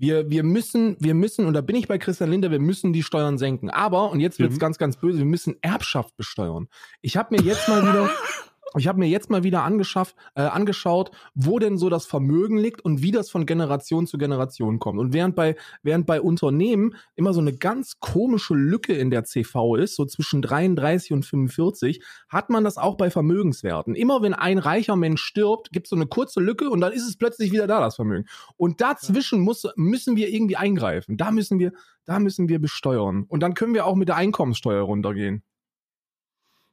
Wir, 0.00 0.30
wir 0.30 0.42
müssen, 0.42 0.96
wir 0.98 1.12
müssen, 1.14 1.44
und 1.44 1.52
da 1.52 1.60
bin 1.60 1.76
ich 1.76 1.86
bei 1.86 1.98
Christian 1.98 2.30
Lindner, 2.30 2.50
wir 2.50 2.58
müssen 2.58 2.92
die 2.94 3.02
Steuern 3.02 3.36
senken. 3.36 3.68
Aber, 3.68 4.10
und 4.10 4.20
jetzt 4.20 4.38
wird's 4.38 4.54
Mhm. 4.56 4.58
ganz, 4.60 4.78
ganz 4.78 4.96
böse, 4.96 5.18
wir 5.18 5.26
müssen 5.26 5.56
Erbschaft 5.60 6.16
besteuern. 6.16 6.68
Ich 7.02 7.18
habe 7.18 7.36
mir 7.36 7.42
jetzt 7.42 7.68
mal 7.68 7.82
wieder, 7.82 8.08
ich 8.76 8.88
habe 8.88 8.98
mir 8.98 9.08
jetzt 9.08 9.30
mal 9.30 9.42
wieder 9.42 9.64
angeschafft, 9.64 10.14
äh, 10.34 10.42
angeschaut, 10.42 11.10
wo 11.34 11.58
denn 11.58 11.76
so 11.76 11.88
das 11.88 12.06
Vermögen 12.06 12.58
liegt 12.58 12.80
und 12.80 13.02
wie 13.02 13.10
das 13.10 13.30
von 13.30 13.46
Generation 13.46 14.06
zu 14.06 14.18
Generation 14.18 14.78
kommt. 14.78 14.98
Und 14.98 15.12
während 15.12 15.34
bei, 15.34 15.56
während 15.82 16.06
bei 16.06 16.20
Unternehmen 16.20 16.94
immer 17.16 17.32
so 17.32 17.40
eine 17.40 17.52
ganz 17.52 17.98
komische 18.00 18.54
Lücke 18.54 18.92
in 18.92 19.10
der 19.10 19.24
CV 19.24 19.76
ist, 19.76 19.96
so 19.96 20.04
zwischen 20.04 20.42
33 20.42 21.12
und 21.12 21.24
45, 21.24 22.02
hat 22.28 22.50
man 22.50 22.64
das 22.64 22.76
auch 22.76 22.96
bei 22.96 23.10
Vermögenswerten. 23.10 23.94
Immer 23.94 24.22
wenn 24.22 24.34
ein 24.34 24.58
reicher 24.58 24.96
Mensch 24.96 25.22
stirbt, 25.22 25.72
gibt 25.72 25.86
es 25.86 25.90
so 25.90 25.96
eine 25.96 26.06
kurze 26.06 26.40
Lücke 26.40 26.70
und 26.70 26.80
dann 26.80 26.92
ist 26.92 27.08
es 27.08 27.16
plötzlich 27.16 27.52
wieder 27.52 27.66
da, 27.66 27.80
das 27.80 27.96
Vermögen. 27.96 28.26
Und 28.56 28.80
dazwischen 28.80 29.40
muss, 29.40 29.66
müssen 29.76 30.16
wir 30.16 30.28
irgendwie 30.28 30.56
eingreifen. 30.56 31.16
Da 31.16 31.30
müssen 31.30 31.58
wir, 31.58 31.72
da 32.04 32.18
müssen 32.18 32.48
wir 32.48 32.60
besteuern. 32.60 33.24
Und 33.28 33.40
dann 33.40 33.54
können 33.54 33.74
wir 33.74 33.86
auch 33.86 33.96
mit 33.96 34.08
der 34.08 34.16
Einkommenssteuer 34.16 34.82
runtergehen. 34.82 35.42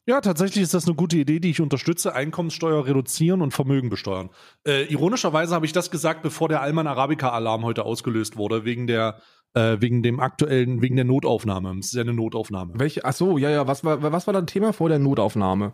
Ja, 0.09 0.21
tatsächlich 0.21 0.63
ist 0.63 0.73
das 0.73 0.85
eine 0.85 0.95
gute 0.95 1.17
Idee, 1.17 1.41
die 1.41 1.49
ich 1.49 1.59
unterstütze. 1.59 2.15
Einkommenssteuer 2.15 2.85
reduzieren 2.85 3.41
und 3.41 3.51
Vermögen 3.51 3.89
besteuern. 3.89 4.29
Äh, 4.65 4.85
ironischerweise 4.85 5.53
habe 5.53 5.65
ich 5.65 5.73
das 5.73 5.91
gesagt, 5.91 6.21
bevor 6.21 6.47
der 6.47 6.61
Alman 6.61 6.87
Arabica-Alarm 6.87 7.65
heute 7.65 7.83
ausgelöst 7.83 8.37
wurde, 8.37 8.63
wegen 8.63 8.87
der, 8.87 9.19
äh, 9.53 9.75
wegen 9.81 10.03
dem 10.03 10.21
aktuellen, 10.21 10.81
wegen 10.81 10.95
der 10.95 11.03
Notaufnahme. 11.03 11.77
Es 11.79 11.87
ist 11.87 11.95
ja 11.95 12.03
eine 12.03 12.13
Notaufnahme. 12.13 12.71
Welche, 12.77 13.03
ach 13.03 13.11
so, 13.11 13.37
ja, 13.37 13.49
ja, 13.49 13.67
was 13.67 13.83
war, 13.83 14.01
was 14.01 14.27
war 14.27 14.33
das 14.33 14.45
Thema 14.45 14.71
vor 14.71 14.87
der 14.87 14.99
Notaufnahme? 14.99 15.73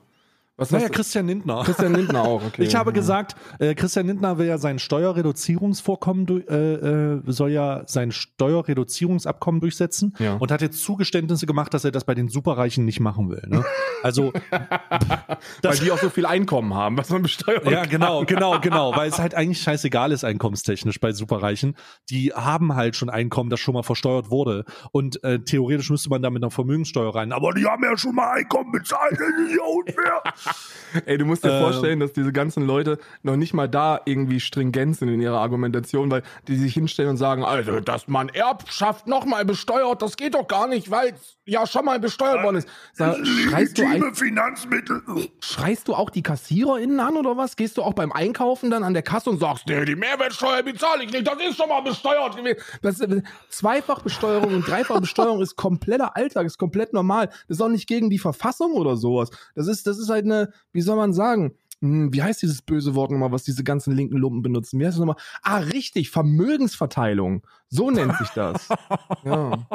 Was 0.55 0.69
Naja, 0.69 0.87
Christian 0.89 1.25
Lindner. 1.27 1.63
Christian 1.63 1.95
Lindner 1.95 2.21
auch, 2.23 2.43
okay. 2.45 2.63
Ich 2.63 2.75
habe 2.75 2.91
ja. 2.91 2.93
gesagt, 2.93 3.35
äh, 3.59 3.73
Christian 3.75 4.05
Lindner 4.07 4.37
will 4.37 4.45
ja 4.47 4.57
sein 4.57 4.77
Steuerreduzierungsvorkommen, 4.79 6.25
du- 6.25 6.37
äh, 6.39 7.15
äh, 7.17 7.21
soll 7.25 7.51
ja 7.51 7.83
sein 7.87 8.11
Steuerreduzierungsabkommen 8.11 9.61
durchsetzen 9.61 10.13
Ja. 10.19 10.35
und 10.35 10.51
hat 10.51 10.61
jetzt 10.61 10.83
Zugeständnisse 10.83 11.45
gemacht, 11.45 11.73
dass 11.73 11.85
er 11.85 11.91
das 11.91 12.03
bei 12.05 12.13
den 12.15 12.27
Superreichen 12.29 12.85
nicht 12.85 12.99
machen 12.99 13.29
will. 13.29 13.43
Ne? 13.47 13.63
Also 14.03 14.31
Weil 15.61 15.77
die 15.77 15.91
auch 15.91 15.97
so 15.97 16.09
viel 16.09 16.25
Einkommen 16.25 16.73
haben, 16.73 16.97
was 16.97 17.09
man 17.09 17.21
besteuern 17.23 17.61
Ja, 17.69 17.81
kann. 17.81 17.89
genau, 17.89 18.25
genau, 18.25 18.59
genau, 18.59 18.95
weil 18.95 19.09
es 19.09 19.19
halt 19.19 19.33
eigentlich 19.35 19.61
scheißegal 19.61 20.11
ist 20.11 20.23
einkommenstechnisch 20.23 20.99
bei 20.99 21.11
Superreichen. 21.13 21.75
Die 22.09 22.31
haben 22.33 22.75
halt 22.75 22.95
schon 22.95 23.09
Einkommen, 23.09 23.49
das 23.49 23.59
schon 23.59 23.73
mal 23.73 23.83
versteuert 23.83 24.29
wurde 24.29 24.65
und 24.91 25.23
äh, 25.23 25.39
theoretisch 25.39 25.89
müsste 25.89 26.09
man 26.09 26.21
da 26.21 26.29
mit 26.29 26.43
einer 26.43 26.51
Vermögenssteuer 26.51 27.13
rein. 27.15 27.31
Aber 27.31 27.43
Aber 27.43 27.59
die 27.59 27.65
haben 27.65 27.83
ja 27.83 27.97
schon 27.97 28.15
mal 28.15 28.31
Einkommen 28.37 28.71
bezahlt, 28.71 29.11
das 29.13 29.19
ist 29.19 29.55
ja 29.57 29.63
unfair. 29.63 30.23
Ey, 31.05 31.17
du 31.17 31.25
musst 31.25 31.43
dir 31.43 31.51
Ähm. 31.51 31.61
vorstellen, 31.63 31.99
dass 31.99 32.13
diese 32.13 32.31
ganzen 32.31 32.65
Leute 32.65 32.99
noch 33.23 33.35
nicht 33.35 33.53
mal 33.53 33.67
da 33.67 33.99
irgendwie 34.05 34.39
stringent 34.39 34.97
sind 34.97 35.09
in 35.09 35.21
ihrer 35.21 35.39
Argumentation, 35.39 36.11
weil 36.11 36.21
die 36.47 36.55
sich 36.55 36.73
hinstellen 36.73 37.09
und 37.11 37.17
sagen, 37.17 37.43
also, 37.43 37.79
dass 37.79 38.07
man 38.07 38.29
Erbschaft 38.29 39.07
nochmal 39.07 39.43
besteuert, 39.45 40.01
das 40.03 40.17
geht 40.17 40.35
doch 40.35 40.47
gar 40.47 40.67
nicht, 40.67 40.91
weil 40.91 41.13
es 41.13 41.37
ja 41.45 41.65
schon 41.65 41.85
mal 41.85 41.99
besteuert 41.99 42.43
worden 42.43 42.57
ist. 42.57 42.67
Sag, 42.93 43.17
schreist, 43.25 43.77
du, 43.79 43.85
ein- 43.87 44.13
Finanzmittel. 44.13 45.01
schreist 45.41 45.87
du 45.87 45.95
auch 45.95 46.09
die 46.11 46.21
KassiererInnen 46.21 46.99
an 46.99 47.17
oder 47.17 47.35
was? 47.37 47.55
Gehst 47.55 47.77
du 47.77 47.81
auch 47.81 47.93
beim 47.93 48.11
Einkaufen 48.11 48.69
dann 48.69 48.83
an 48.83 48.93
der 48.93 49.03
Kasse 49.03 49.29
und 49.31 49.39
sagst, 49.39 49.65
nee, 49.67 49.83
die 49.85 49.95
Mehrwertsteuer 49.95 50.61
bezahle 50.63 51.03
ich 51.05 51.11
nicht, 51.11 51.27
das 51.27 51.35
ist 51.49 51.57
schon 51.57 51.69
mal 51.69 51.81
besteuert 51.81 52.35
gewesen. 52.37 52.59
Das, 52.83 52.99
äh, 53.01 53.21
Zweifachbesteuerung 53.49 54.53
und 54.53 54.67
Dreifachbesteuerung 54.67 55.41
ist 55.41 55.55
kompletter 55.55 56.15
Alltag, 56.15 56.45
ist 56.45 56.57
komplett 56.57 56.93
normal. 56.93 57.27
Das 57.47 57.57
ist 57.57 57.61
auch 57.61 57.69
nicht 57.69 57.87
gegen 57.87 58.09
die 58.09 58.19
Verfassung 58.19 58.73
oder 58.73 58.97
sowas. 58.97 59.29
Das 59.55 59.67
ist, 59.67 59.87
das 59.87 59.97
ist 59.97 60.09
halt 60.09 60.25
eine, 60.25 60.32
wie 60.71 60.81
soll 60.81 60.95
man 60.95 61.13
sagen, 61.13 61.55
hm, 61.81 62.13
wie 62.13 62.23
heißt 62.23 62.41
dieses 62.41 62.61
böse 62.61 62.95
Wort 62.95 63.11
nochmal, 63.11 63.31
was 63.31 63.43
diese 63.43 63.63
ganzen 63.63 63.93
linken 63.93 64.17
Lumpen 64.17 64.41
benutzen? 64.41 64.79
Wie 64.79 64.85
heißt 64.85 64.97
das 64.97 65.05
nochmal? 65.05 65.21
Ah, 65.41 65.57
richtig, 65.57 66.09
Vermögensverteilung. 66.11 67.45
So 67.67 67.91
nennt 67.91 68.17
sich 68.17 68.29
das. 68.29 68.69
Ja. 69.25 69.67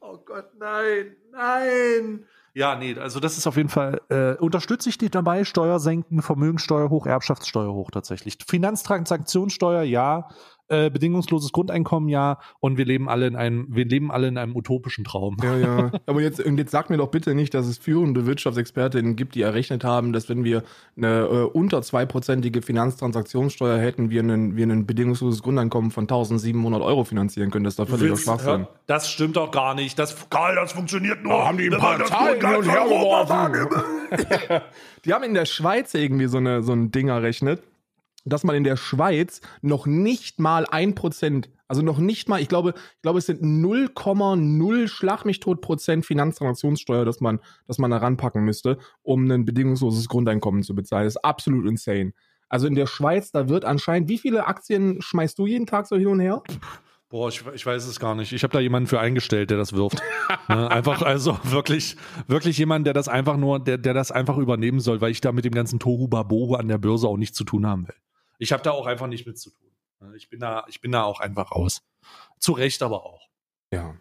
Oh 0.00 0.18
Gott, 0.24 0.50
nein, 0.58 1.16
nein. 1.32 2.24
Ja, 2.52 2.74
nee, 2.76 2.96
also 2.98 3.20
das 3.20 3.38
ist 3.38 3.46
auf 3.46 3.56
jeden 3.56 3.68
Fall, 3.68 4.00
äh, 4.08 4.34
unterstütze 4.34 4.88
ich 4.88 4.98
dich 4.98 5.10
dabei, 5.10 5.44
Steuer 5.44 5.78
senken, 5.78 6.20
Vermögenssteuer 6.20 6.90
hoch, 6.90 7.06
Erbschaftssteuer 7.06 7.72
hoch 7.72 7.90
tatsächlich. 7.90 8.38
Finanztransaktionssteuer, 8.46 9.82
ja, 9.82 10.28
äh, 10.70 10.90
bedingungsloses 10.90 11.52
Grundeinkommen, 11.52 12.08
ja, 12.08 12.38
und 12.60 12.78
wir 12.78 12.84
leben 12.84 13.08
alle 13.08 13.26
in 13.26 13.36
einem, 13.36 13.66
wir 13.68 13.84
leben 13.84 14.10
alle 14.10 14.28
in 14.28 14.38
einem 14.38 14.56
utopischen 14.56 15.04
Traum. 15.04 15.36
Ja, 15.42 15.56
ja. 15.58 15.90
Aber 16.06 16.20
jetzt, 16.22 16.38
jetzt 16.38 16.70
sag 16.70 16.90
mir 16.90 16.96
doch 16.96 17.08
bitte 17.08 17.34
nicht, 17.34 17.54
dass 17.54 17.66
es 17.66 17.78
führende 17.78 18.26
Wirtschaftsexpertinnen 18.26 19.16
gibt, 19.16 19.34
die 19.34 19.42
errechnet 19.42 19.84
haben, 19.84 20.12
dass 20.12 20.28
wenn 20.28 20.44
wir 20.44 20.62
eine 20.96 21.22
äh, 21.22 21.42
unter 21.42 21.82
zweiprozentige 21.82 22.62
Finanztransaktionssteuer 22.62 23.78
hätten, 23.78 24.10
wir 24.10 24.22
einen, 24.22 24.56
wir 24.56 24.66
ein 24.66 24.86
bedingungsloses 24.86 25.42
Grundeinkommen 25.42 25.90
von 25.90 26.04
1700 26.04 26.80
Euro 26.82 27.04
finanzieren 27.04 27.50
können. 27.50 27.64
Das 27.64 27.72
ist 27.72 27.78
doch 27.78 27.88
völliger 27.88 28.16
Schwachsinn. 28.16 28.66
Das 28.86 29.10
stimmt 29.10 29.36
doch 29.36 29.50
gar 29.50 29.74
nicht. 29.74 29.98
Das, 29.98 30.30
Karl, 30.30 30.54
das 30.54 30.72
funktioniert 30.72 31.22
nur. 31.22 31.32
Da 31.32 31.46
haben 31.48 31.58
die 31.58 31.70
ein 31.70 31.78
paar 31.78 32.04
Zahlen 32.04 32.40
hin 32.40 32.56
und 32.56 32.70
her 32.70 32.84
geworfen. 32.84 33.68
Die 35.04 35.14
haben 35.14 35.24
in 35.24 35.34
der 35.34 35.46
Schweiz 35.46 35.94
irgendwie 35.94 36.26
so, 36.26 36.38
eine, 36.38 36.62
so 36.62 36.72
ein 36.72 36.90
Ding 36.90 37.08
errechnet, 37.08 37.62
dass 38.24 38.44
man 38.44 38.56
in 38.56 38.64
der 38.64 38.76
Schweiz 38.76 39.40
noch 39.62 39.86
nicht 39.86 40.38
mal 40.38 40.66
ein 40.66 40.94
Prozent, 40.94 41.50
also 41.68 41.82
noch 41.82 41.98
nicht 41.98 42.28
mal, 42.28 42.40
ich 42.40 42.48
glaube, 42.48 42.74
ich 42.96 43.02
glaube, 43.02 43.18
es 43.18 43.26
sind 43.26 43.42
0,0 43.42 44.88
Schlag 44.88 45.24
mich 45.24 45.40
tot 45.40 45.60
Prozent 45.60 46.04
Finanztransaktionssteuer, 46.06 47.04
dass 47.04 47.20
man, 47.20 47.40
dass 47.66 47.78
man 47.78 47.90
da 47.90 47.98
ranpacken 47.98 48.44
müsste, 48.44 48.78
um 49.02 49.30
ein 49.30 49.44
bedingungsloses 49.44 50.08
Grundeinkommen 50.08 50.62
zu 50.62 50.74
bezahlen. 50.74 51.04
Das 51.04 51.16
ist 51.16 51.24
absolut 51.24 51.66
insane. 51.66 52.12
Also 52.48 52.66
in 52.66 52.74
der 52.74 52.86
Schweiz, 52.86 53.30
da 53.30 53.48
wird 53.48 53.64
anscheinend, 53.64 54.08
wie 54.08 54.18
viele 54.18 54.46
Aktien 54.46 55.00
schmeißt 55.00 55.38
du 55.38 55.46
jeden 55.46 55.66
Tag 55.66 55.86
so 55.86 55.96
hin 55.96 56.08
und 56.08 56.20
her? 56.20 56.42
Boah, 57.10 57.28
ich, 57.28 57.44
ich 57.54 57.66
weiß 57.66 57.86
es 57.86 57.98
gar 57.98 58.14
nicht. 58.14 58.32
Ich 58.32 58.44
habe 58.44 58.52
da 58.52 58.60
jemanden 58.60 58.86
für 58.86 59.00
eingestellt, 59.00 59.50
der 59.50 59.58
das 59.58 59.72
wirft. 59.72 60.00
ne? 60.48 60.70
Einfach, 60.70 61.02
also 61.02 61.38
wirklich, 61.42 61.96
wirklich 62.28 62.56
jemand, 62.56 62.86
der 62.86 62.94
das 62.94 63.08
einfach 63.08 63.36
nur, 63.36 63.58
der, 63.58 63.78
der 63.78 63.94
das 63.94 64.12
einfach 64.12 64.36
übernehmen 64.36 64.78
soll, 64.78 65.00
weil 65.00 65.10
ich 65.10 65.20
da 65.20 65.32
mit 65.32 65.44
dem 65.44 65.52
ganzen 65.52 65.80
Tohu 65.80 66.06
Babohu 66.06 66.54
an 66.54 66.68
der 66.68 66.78
Börse 66.78 67.08
auch 67.08 67.16
nichts 67.16 67.36
zu 67.36 67.42
tun 67.42 67.66
haben 67.66 67.88
will. 67.88 67.96
Ich 68.40 68.52
habe 68.52 68.62
da 68.62 68.72
auch 68.72 68.86
einfach 68.86 69.06
nicht 69.06 69.26
mit 69.26 69.38
zu 69.38 69.50
tun. 69.50 69.70
Ne? 70.00 70.16
Ich 70.16 70.28
bin 70.30 70.40
da, 70.40 70.64
ich 70.68 70.80
bin 70.80 70.90
da 70.92 71.04
auch 71.04 71.20
einfach 71.20 71.52
raus. 71.52 71.82
Zu 72.38 72.52
Recht 72.52 72.82
aber 72.82 73.04
auch. 73.04 73.28
Ja. 73.70 73.94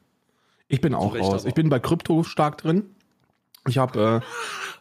Ich 0.67 0.81
bin 0.81 0.93
auch 0.95 1.13
Recht 1.13 1.25
raus. 1.25 1.45
Ich 1.45 1.53
bin 1.53 1.69
bei 1.69 1.79
Krypto 1.79 2.23
stark 2.23 2.57
drin. 2.57 2.95
Ich 3.67 3.77
habe 3.77 4.21
äh, 4.23 4.25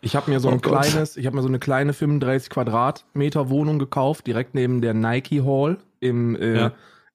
ich 0.01 0.15
hab 0.15 0.29
mir 0.29 0.39
so 0.39 0.49
ein 0.49 0.59
Oh 0.59 0.61
Gott. 0.61 0.83
kleines, 0.85 1.17
ich 1.17 1.27
habe 1.27 1.35
mir 1.37 1.43
so 1.43 1.49
eine 1.49 1.59
kleine 1.59 1.93
35 1.93 2.51
Quadratmeter 2.51 3.51
Wohnung 3.51 3.79
gekauft, 3.79 4.27
direkt 4.27 4.55
neben 4.55 4.81
der 4.81 4.95
Nike 4.95 5.43
Hall 5.43 5.79
im, 6.01 6.37
äh, 6.37 6.57
Ja. 6.59 6.73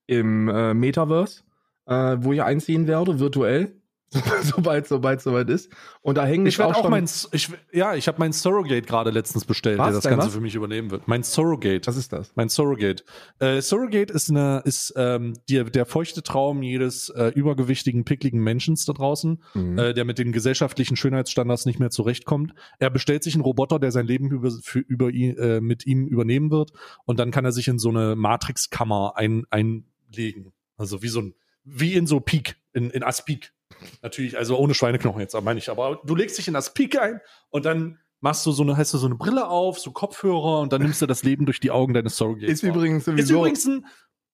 im 0.08 0.50
äh, 0.50 0.74
Metaverse, 0.74 1.44
äh, 1.86 2.18
wo 2.20 2.34
ich 2.34 2.44
einziehen 2.44 2.88
werde, 2.88 3.20
virtuell. 3.20 3.74
sobald, 4.44 4.88
sobald, 4.88 5.22
soweit 5.22 5.50
ist. 5.50 5.72
Und 6.02 6.18
da 6.18 6.26
hängen 6.26 6.46
Ich 6.46 6.60
werde 6.60 6.76
auch 6.76 6.86
auch 6.86 6.90
mein, 6.90 7.06
ich, 7.32 7.50
ja, 7.72 7.96
ich 7.96 8.08
habe 8.08 8.20
mein 8.20 8.34
Surrogate 8.34 8.84
gerade 8.84 9.10
letztens 9.10 9.46
bestellt, 9.46 9.80
Was? 9.80 9.88
der 9.88 9.96
das 9.96 10.04
Ganze 10.04 10.28
was? 10.28 10.34
für 10.36 10.42
mich 10.42 10.56
übernehmen 10.56 10.92
wird. 10.92 11.08
Mein 11.08 11.24
Surrogate. 11.24 11.88
was 11.88 11.98
ist 11.98 12.12
das? 12.14 12.32
Mein 12.36 12.50
Surrogate. 12.50 13.04
Äh, 13.40 13.62
Surrogate 13.62 14.14
ist 14.14 14.30
eine, 14.30 14.62
ist 14.66 14.94
ähm, 14.98 15.34
die, 15.50 15.64
der 15.64 15.86
feuchte 15.86 16.24
Traum 16.24 16.62
jedes 16.64 17.10
äh, 17.10 17.28
übergewichtigen, 17.30 18.06
pickligen 18.06 18.42
Menschen 18.42 18.76
da 18.86 18.94
draußen, 18.94 19.42
Mhm. 19.54 19.78
äh, 19.78 19.94
der 19.94 20.06
mit 20.06 20.18
den 20.18 20.32
gesellschaftlichen 20.32 20.96
Schönheitsstandards 20.96 21.66
nicht 21.66 21.80
mehr 21.80 21.90
zurechtkommt. 21.90 22.54
Er 22.80 22.90
bestellt 22.90 23.24
sich 23.24 23.36
einen 23.36 23.44
Roboter, 23.44 23.80
der 23.80 23.92
sein 23.92 24.06
Leben 24.06 24.32
über, 24.32 24.52
für, 24.62 24.80
über 24.80 25.10
ihn, 25.10 25.38
äh, 25.38 25.62
mit 25.62 25.86
ihm 25.86 26.08
übernehmen 26.08 26.52
wird, 26.52 26.72
und 27.06 27.20
dann 27.20 27.32
kann 27.32 27.46
er 27.46 27.52
sich 27.52 27.68
in 27.68 27.80
so 27.80 27.90
eine 27.90 28.16
Matrixkammer 28.16 29.14
ein, 29.16 29.44
einlegen. 29.50 30.54
Also 30.78 31.02
wie 31.02 31.08
so 31.08 31.22
ein, 31.22 31.36
wie 31.64 31.94
in 31.94 32.08
so 32.08 32.20
Peak, 32.20 32.58
in, 32.74 32.90
in 32.90 33.04
Aspik. 33.04 33.54
Natürlich, 34.02 34.38
also 34.38 34.58
ohne 34.58 34.74
Schweineknochen 34.74 35.22
jetzt, 35.22 35.40
meine 35.42 35.60
ich. 35.60 35.70
Aber 35.70 36.02
du 36.04 36.16
legst 36.16 36.38
dich 36.38 36.48
in 36.48 36.56
Aspik 36.56 37.00
ein 37.00 37.22
und 37.50 37.66
dann 37.66 38.00
machst 38.20 38.46
du 38.46 38.52
so 38.52 38.64
eine, 38.64 38.78
hast 38.78 38.94
du 38.94 38.98
so 38.98 39.06
eine 39.06 39.16
Brille 39.16 39.48
auf, 39.48 39.80
so 39.80 39.92
Kopfhörer 39.92 40.62
und 40.62 40.72
dann 40.72 40.82
nimmst 40.82 41.02
du 41.02 41.06
das 41.06 41.24
Leben 41.24 41.46
durch 41.46 41.60
die 41.60 41.72
Augen 41.72 41.94
deines 41.94 42.18
Surrogates. 42.18 42.50
Ist 42.50 42.64
wahr. 42.64 42.76
übrigens 42.76 43.00
Ist 43.00 43.06
sowieso. 43.06 43.40
übrigens 43.40 43.66
ein, 43.66 43.86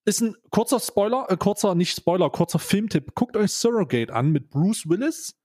ist 0.05 0.22
ein 0.22 0.36
kurzer 0.51 0.79
Spoiler, 0.79 1.25
äh, 1.29 1.38
kurzer, 1.38 1.75
nicht 1.75 1.96
Spoiler, 1.96 2.29
kurzer 2.29 2.60
Filmtipp. 2.60 3.15
Guckt 3.15 3.36
euch 3.36 3.51
Surrogate 3.51 4.13
an 4.13 4.31
mit 4.31 4.50
Bruce 4.50 4.88
Willis 4.88 5.36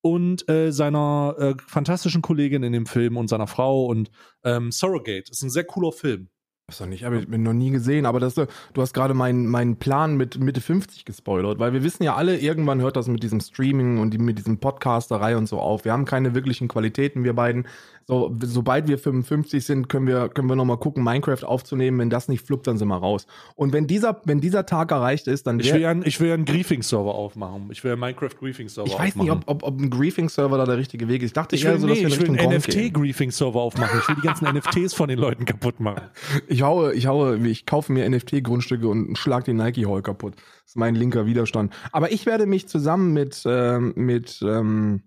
und 0.00 0.48
äh, 0.48 0.70
seiner 0.70 1.34
äh, 1.38 1.54
fantastischen 1.66 2.22
Kollegin 2.22 2.62
in 2.62 2.72
dem 2.72 2.86
Film 2.86 3.16
und 3.16 3.28
seiner 3.28 3.48
Frau 3.48 3.86
und 3.86 4.10
ähm, 4.44 4.70
Surrogate. 4.70 5.30
Ist 5.30 5.42
ein 5.42 5.50
sehr 5.50 5.64
cooler 5.64 5.92
Film. 5.92 6.30
Das 6.68 6.76
doch 6.76 6.86
nicht, 6.86 7.06
aber 7.06 7.16
ich 7.16 7.26
bin 7.26 7.42
noch 7.42 7.54
nie 7.54 7.70
gesehen. 7.70 8.04
Aber 8.04 8.20
das, 8.20 8.34
du 8.34 8.46
hast 8.76 8.92
gerade 8.92 9.14
meinen 9.14 9.46
meinen 9.46 9.76
Plan 9.76 10.18
mit 10.18 10.38
Mitte 10.38 10.60
50 10.60 11.06
gespoilert, 11.06 11.58
weil 11.58 11.72
wir 11.72 11.82
wissen 11.82 12.02
ja 12.02 12.14
alle, 12.14 12.38
irgendwann 12.38 12.82
hört 12.82 12.96
das 12.96 13.08
mit 13.08 13.22
diesem 13.22 13.40
Streaming 13.40 13.96
und 13.96 14.18
mit 14.18 14.36
diesem 14.36 14.58
Podcasterei 14.58 15.38
und 15.38 15.46
so 15.46 15.60
auf. 15.60 15.86
Wir 15.86 15.92
haben 15.92 16.04
keine 16.04 16.34
wirklichen 16.34 16.68
Qualitäten, 16.68 17.24
wir 17.24 17.32
beiden. 17.32 17.66
So, 18.10 18.34
sobald 18.40 18.88
wir 18.88 18.96
55 18.96 19.62
sind, 19.62 19.90
können 19.90 20.06
wir, 20.06 20.30
können 20.30 20.48
wir 20.48 20.56
nochmal 20.56 20.78
gucken, 20.78 21.04
Minecraft 21.04 21.44
aufzunehmen. 21.44 21.98
Wenn 21.98 22.08
das 22.08 22.26
nicht 22.26 22.42
fluppt, 22.42 22.66
dann 22.66 22.78
sind 22.78 22.88
wir 22.88 22.96
raus. 22.96 23.26
Und 23.54 23.74
wenn 23.74 23.86
dieser, 23.86 24.22
wenn 24.24 24.40
dieser 24.40 24.64
Tag 24.64 24.92
erreicht 24.92 25.26
ist, 25.26 25.46
dann 25.46 25.60
Ich 25.60 25.74
will 25.74 25.82
ja 25.82 25.90
einen, 25.90 26.06
ich 26.06 26.18
will 26.18 26.28
ja 26.28 26.34
einen 26.34 26.46
Griefing-Server 26.46 27.14
aufmachen. 27.14 27.68
Ich 27.70 27.84
will 27.84 27.92
einen 27.92 28.00
Minecraft-Griefing-Server 28.00 28.86
ich 28.86 28.94
aufmachen. 28.94 29.08
weiß 29.10 29.22
nicht, 29.22 29.30
ob, 29.30 29.42
ob, 29.44 29.62
ob 29.62 29.78
ein 29.78 29.90
Griefing-Server 29.90 30.56
da 30.56 30.64
der 30.64 30.78
richtige 30.78 31.06
Weg 31.06 31.20
ist. 31.22 31.28
Ich 31.28 31.32
dachte 31.34 31.54
ich 31.54 31.66
eher 31.66 31.74
will, 31.74 31.80
so, 31.80 31.86
dass 31.86 31.98
nee, 31.98 32.04
wir 32.04 32.08
ich 32.08 32.18
will 32.18 32.38
einen. 32.38 32.56
NFT-Griefing-Server 32.56 33.60
aufmachen. 33.60 33.98
Ich 34.00 34.08
will 34.08 34.16
die 34.16 34.26
ganzen 34.26 34.46
NFTs 34.56 34.94
von 34.94 35.10
den 35.10 35.18
Leuten 35.18 35.44
kaputt 35.44 35.78
machen. 35.78 36.04
Ich 36.46 36.62
haue, 36.62 36.94
ich 36.94 37.08
haue, 37.08 37.36
ich 37.46 37.66
kaufe 37.66 37.92
mir 37.92 38.08
NFT-Grundstücke 38.08 38.88
und 38.88 39.18
schlag 39.18 39.44
den 39.44 39.58
Nike 39.58 39.84
Hall 39.84 40.00
kaputt. 40.00 40.36
Das 40.36 40.70
ist 40.70 40.76
mein 40.78 40.94
linker 40.94 41.26
Widerstand. 41.26 41.74
Aber 41.92 42.10
ich 42.10 42.24
werde 42.24 42.46
mich 42.46 42.68
zusammen 42.68 43.12
mit, 43.12 43.42
ähm, 43.44 43.92
mit, 43.96 44.40
ähm, 44.42 45.02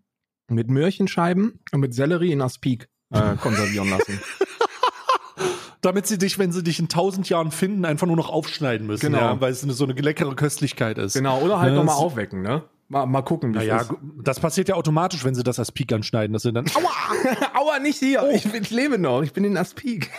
mit 0.52 0.70
Möhrchenscheiben 0.70 1.62
und 1.72 1.80
mit 1.80 1.96
Sellerie 1.96 2.32
in 2.32 2.42
Aspik 2.42 2.91
äh, 3.12 3.36
konservieren 3.40 3.90
lassen. 3.90 4.20
Damit 5.82 6.06
sie 6.06 6.18
dich, 6.20 6.38
wenn 6.38 6.52
sie 6.52 6.62
dich 6.64 6.78
in 6.80 6.90
tausend 6.90 7.28
Jahren 7.28 7.50
finden, 7.52 7.86
einfach 7.86 8.06
nur 8.06 8.16
noch 8.16 8.30
aufschneiden 8.30 8.86
müssen. 8.86 9.02
Genau. 9.08 9.18
Ja, 9.20 9.42
weil 9.42 9.52
es 9.52 9.64
eine, 9.64 9.74
so 9.74 9.84
eine 9.86 9.94
leckere 9.94 10.36
Köstlichkeit 10.36 11.00
ist. 11.00 11.14
genau, 11.14 11.40
oder 11.42 11.60
halt 11.60 11.72
Ne, 11.72 11.78
nochmal 11.80 11.96
aufwecken, 11.96 12.44
ne? 12.44 12.64
Mal, 12.88 13.06
mal 13.08 13.22
gucken, 13.24 13.54
wie 13.54 13.58
es 13.58 13.64
Naja, 13.64 13.82
ist. 13.82 13.90
das 14.22 14.40
passiert 14.40 14.68
ja 14.70 14.76
automatisch, 14.76 15.24
wenn 15.24 15.34
sie 15.34 15.44
das 15.44 15.58
als 15.58 15.72
Peak 15.72 15.92
anschneiden. 15.94 16.34
Dass 16.34 16.44
sie 16.44 16.52
dann, 16.54 16.66
Aua! 16.76 16.90
Aua, 17.60 17.80
nicht 17.80 17.98
hier! 17.98 18.30
Ich, 18.34 18.46
ich 18.54 18.70
lebe 18.70 19.00
noch, 19.00 19.24
ich 19.24 19.34
bin 19.34 19.44
in 19.44 19.58
Aspik. 19.58 20.12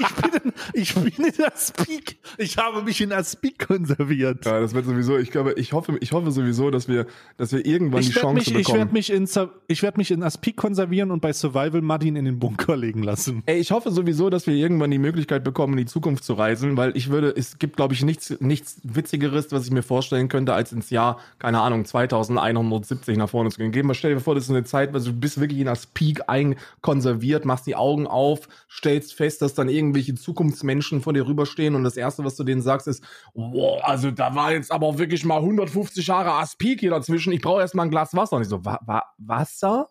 Ich, 0.00 0.14
bin 0.14 0.40
in, 0.44 0.52
ich 0.72 0.94
bin 0.94 1.24
in 1.24 1.44
Aspik. 1.44 2.18
Ich 2.38 2.58
habe 2.58 2.82
mich 2.82 3.00
in 3.00 3.12
Aspik 3.12 3.66
konserviert. 3.66 4.44
Ja, 4.44 4.60
das 4.60 4.74
wird 4.74 4.86
sowieso, 4.86 5.18
ich 5.18 5.30
glaube, 5.30 5.54
ich 5.54 5.72
hoffe, 5.72 5.96
ich 6.00 6.12
hoffe 6.12 6.30
sowieso, 6.30 6.70
dass 6.70 6.88
wir, 6.88 7.06
dass 7.36 7.52
wir 7.52 7.64
irgendwann 7.64 8.02
die 8.02 8.08
Ich 8.08 8.16
werde 8.16 8.26
Chance 8.28 8.34
mich, 8.38 8.48
ich 8.48 8.66
bekommen. 8.66 8.78
werd 8.78 8.92
mich, 8.92 9.10
in 9.10 9.28
ich 9.68 9.82
werd 9.82 9.98
mich 9.98 10.10
in 10.10 10.22
Aspik 10.22 10.56
konservieren 10.56 11.10
und 11.10 11.20
bei 11.20 11.32
Survival 11.32 11.82
Martin 11.82 12.16
in 12.16 12.24
den 12.24 12.38
Bunker 12.38 12.76
legen 12.76 13.02
lassen. 13.02 13.42
Ey, 13.46 13.58
ich 13.58 13.70
hoffe 13.70 13.90
sowieso, 13.90 14.30
dass 14.30 14.46
wir 14.46 14.54
irgendwann 14.54 14.90
die 14.90 14.98
Möglichkeit 14.98 15.44
bekommen, 15.44 15.74
in 15.74 15.78
die 15.78 15.86
Zukunft 15.86 16.24
zu 16.24 16.34
reisen, 16.34 16.76
weil 16.76 16.96
ich 16.96 17.10
würde, 17.10 17.32
es 17.34 17.58
gibt, 17.58 17.76
glaube 17.76 17.94
ich, 17.94 18.02
nichts, 18.04 18.34
nichts 18.40 18.80
Witzigeres, 18.82 19.52
was 19.52 19.64
ich 19.66 19.70
mir 19.72 19.82
vorstellen 19.82 20.28
könnte, 20.28 20.54
als 20.54 20.72
ins 20.72 20.90
Jahr, 20.90 21.18
keine 21.38 21.60
Ahnung, 21.60 21.84
2170 21.84 23.16
nach 23.16 23.28
vorne 23.28 23.50
zu 23.50 23.58
gehen. 23.58 23.72
Geh 23.72 23.82
mal, 23.82 23.94
stell 23.94 24.14
dir 24.14 24.20
vor, 24.20 24.34
das 24.34 24.44
ist 24.44 24.50
eine 24.50 24.64
Zeit, 24.64 24.94
also 24.94 25.10
du 25.10 25.18
bist 25.18 25.40
wirklich 25.40 25.58
in 25.60 25.66
das 25.66 25.86
Peak 25.86 26.22
einkonserviert, 26.28 27.44
machst 27.44 27.66
die 27.66 27.76
Augen 27.76 28.06
auf, 28.06 28.48
stellst 28.70 29.14
fest, 29.14 29.42
dass 29.42 29.51
dann 29.54 29.68
irgendwelche 29.68 30.14
Zukunftsmenschen 30.14 31.00
vor 31.00 31.12
dir 31.12 31.26
rüberstehen 31.26 31.74
und 31.74 31.84
das 31.84 31.96
Erste, 31.96 32.24
was 32.24 32.36
du 32.36 32.44
denen 32.44 32.62
sagst, 32.62 32.88
ist, 32.88 33.02
wow, 33.34 33.80
also 33.82 34.10
da 34.10 34.34
war 34.34 34.52
jetzt 34.52 34.72
aber 34.72 34.98
wirklich 34.98 35.24
mal 35.24 35.38
150 35.38 36.06
Jahre 36.06 36.32
Aspik 36.32 36.80
hier 36.80 36.90
dazwischen, 36.90 37.32
ich 37.32 37.40
brauche 37.40 37.60
erst 37.60 37.74
mal 37.74 37.84
ein 37.84 37.90
Glas 37.90 38.14
Wasser. 38.14 38.36
Und 38.36 38.42
ich 38.42 38.48
so, 38.48 38.64
wa 38.64 38.78
wa 38.84 39.02
Wasser? 39.18 39.88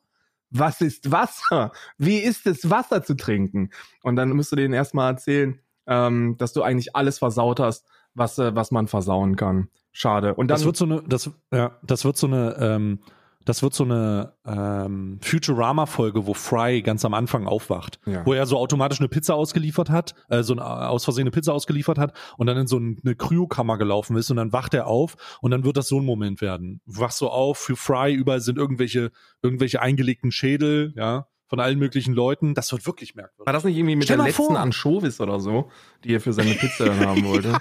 was 0.52 0.82
ist 0.82 1.12
Wasser? 1.12 1.72
Wie 1.98 2.18
ist 2.18 2.46
es, 2.46 2.70
Wasser 2.70 3.04
zu 3.04 3.16
trinken? 3.16 3.72
Und 4.04 4.18
dann 4.18 4.30
musst 4.32 4.52
du 4.52 4.56
denen 4.56 4.74
erstmal 4.74 5.14
erzählen, 5.14 5.60
ähm, 5.88 6.36
dass 6.38 6.54
du 6.54 6.62
eigentlich 6.62 6.96
alles 6.96 7.18
versaut 7.18 7.60
hast, 7.60 7.88
was, 8.14 8.38
äh, 8.38 8.54
was 8.54 8.72
man 8.72 8.88
versauen 8.88 9.36
kann. 9.36 9.70
Schade. 9.92 10.36
Und 10.36 10.50
dann, 10.50 10.56
Das 10.56 10.66
wird 10.66 10.78
so 10.78 10.86
eine, 10.86 11.02
das, 11.04 11.32
ja, 11.52 11.78
das 11.82 12.06
wird 12.06 12.18
so 12.18 12.28
eine, 12.28 12.56
ähm, 12.60 13.00
das 13.46 13.64
wird 13.64 13.74
so 13.74 13.84
eine 13.84 14.34
ähm, 14.46 15.20
Futurama-Folge, 15.22 16.26
wo 16.28 16.34
Fry 16.34 16.82
ganz 16.82 17.04
am 17.06 17.14
Anfang 17.14 17.48
aufwacht, 17.48 18.00
Ja. 18.06 18.26
wo 18.26 18.34
er 18.34 18.46
so 18.46 18.58
automatisch 18.58 19.00
eine 19.00 19.10
Pizza 19.10 19.36
ausgeliefert 19.36 19.90
hat, 19.90 20.14
äh, 20.30 20.44
so 20.44 20.54
eine 20.54 20.64
aus 20.66 21.04
Versehen 21.04 21.24
eine 21.24 21.32
Pizza 21.32 21.54
ausgeliefert 21.54 21.98
hat 21.98 22.14
und 22.38 22.48
dann 22.48 22.58
in 22.58 22.68
so 22.68 22.78
eine 22.78 23.16
Kryokammer 23.16 23.78
gelaufen 23.78 24.16
ist 24.18 24.30
und 24.32 24.38
dann 24.38 24.54
wacht 24.54 24.74
er 24.74 24.88
auf 24.88 25.16
und 25.42 25.52
dann 25.52 25.64
wird 25.64 25.78
das 25.78 25.88
so 25.88 26.00
ein 26.00 26.06
Moment 26.06 26.42
werden. 26.42 26.82
Wachst 26.86 27.18
so 27.18 27.30
auf, 27.30 27.58
für 27.58 27.76
Fry 27.76 28.14
überall 28.14 28.42
sind 28.42 28.58
irgendwelche, 28.58 29.12
irgendwelche 29.42 29.82
eingelegten 29.82 30.32
Schädel, 30.32 30.94
ja, 30.96 31.28
von 31.52 31.60
allen 31.60 31.78
möglichen 31.80 32.14
Leuten. 32.14 32.54
Das 32.54 32.72
wird 32.72 32.86
wirklich 32.86 33.14
merkwürdig. 33.14 33.46
war 33.46 33.52
das 33.52 33.66
nicht 33.66 33.76
irgendwie 33.76 33.98
mit 33.98 34.06
Stell 34.06 34.16
der 34.16 34.28
letzten 34.28 34.46
vor. 34.46 34.58
Anchovis 34.58 35.20
oder 35.20 35.42
so, 35.42 35.70
die 36.06 36.14
er 36.16 36.22
für 36.22 36.32
seine 36.32 36.54
Pizza 36.54 36.86
dann 36.86 37.06
haben 37.06 37.26
wollte? 37.26 37.58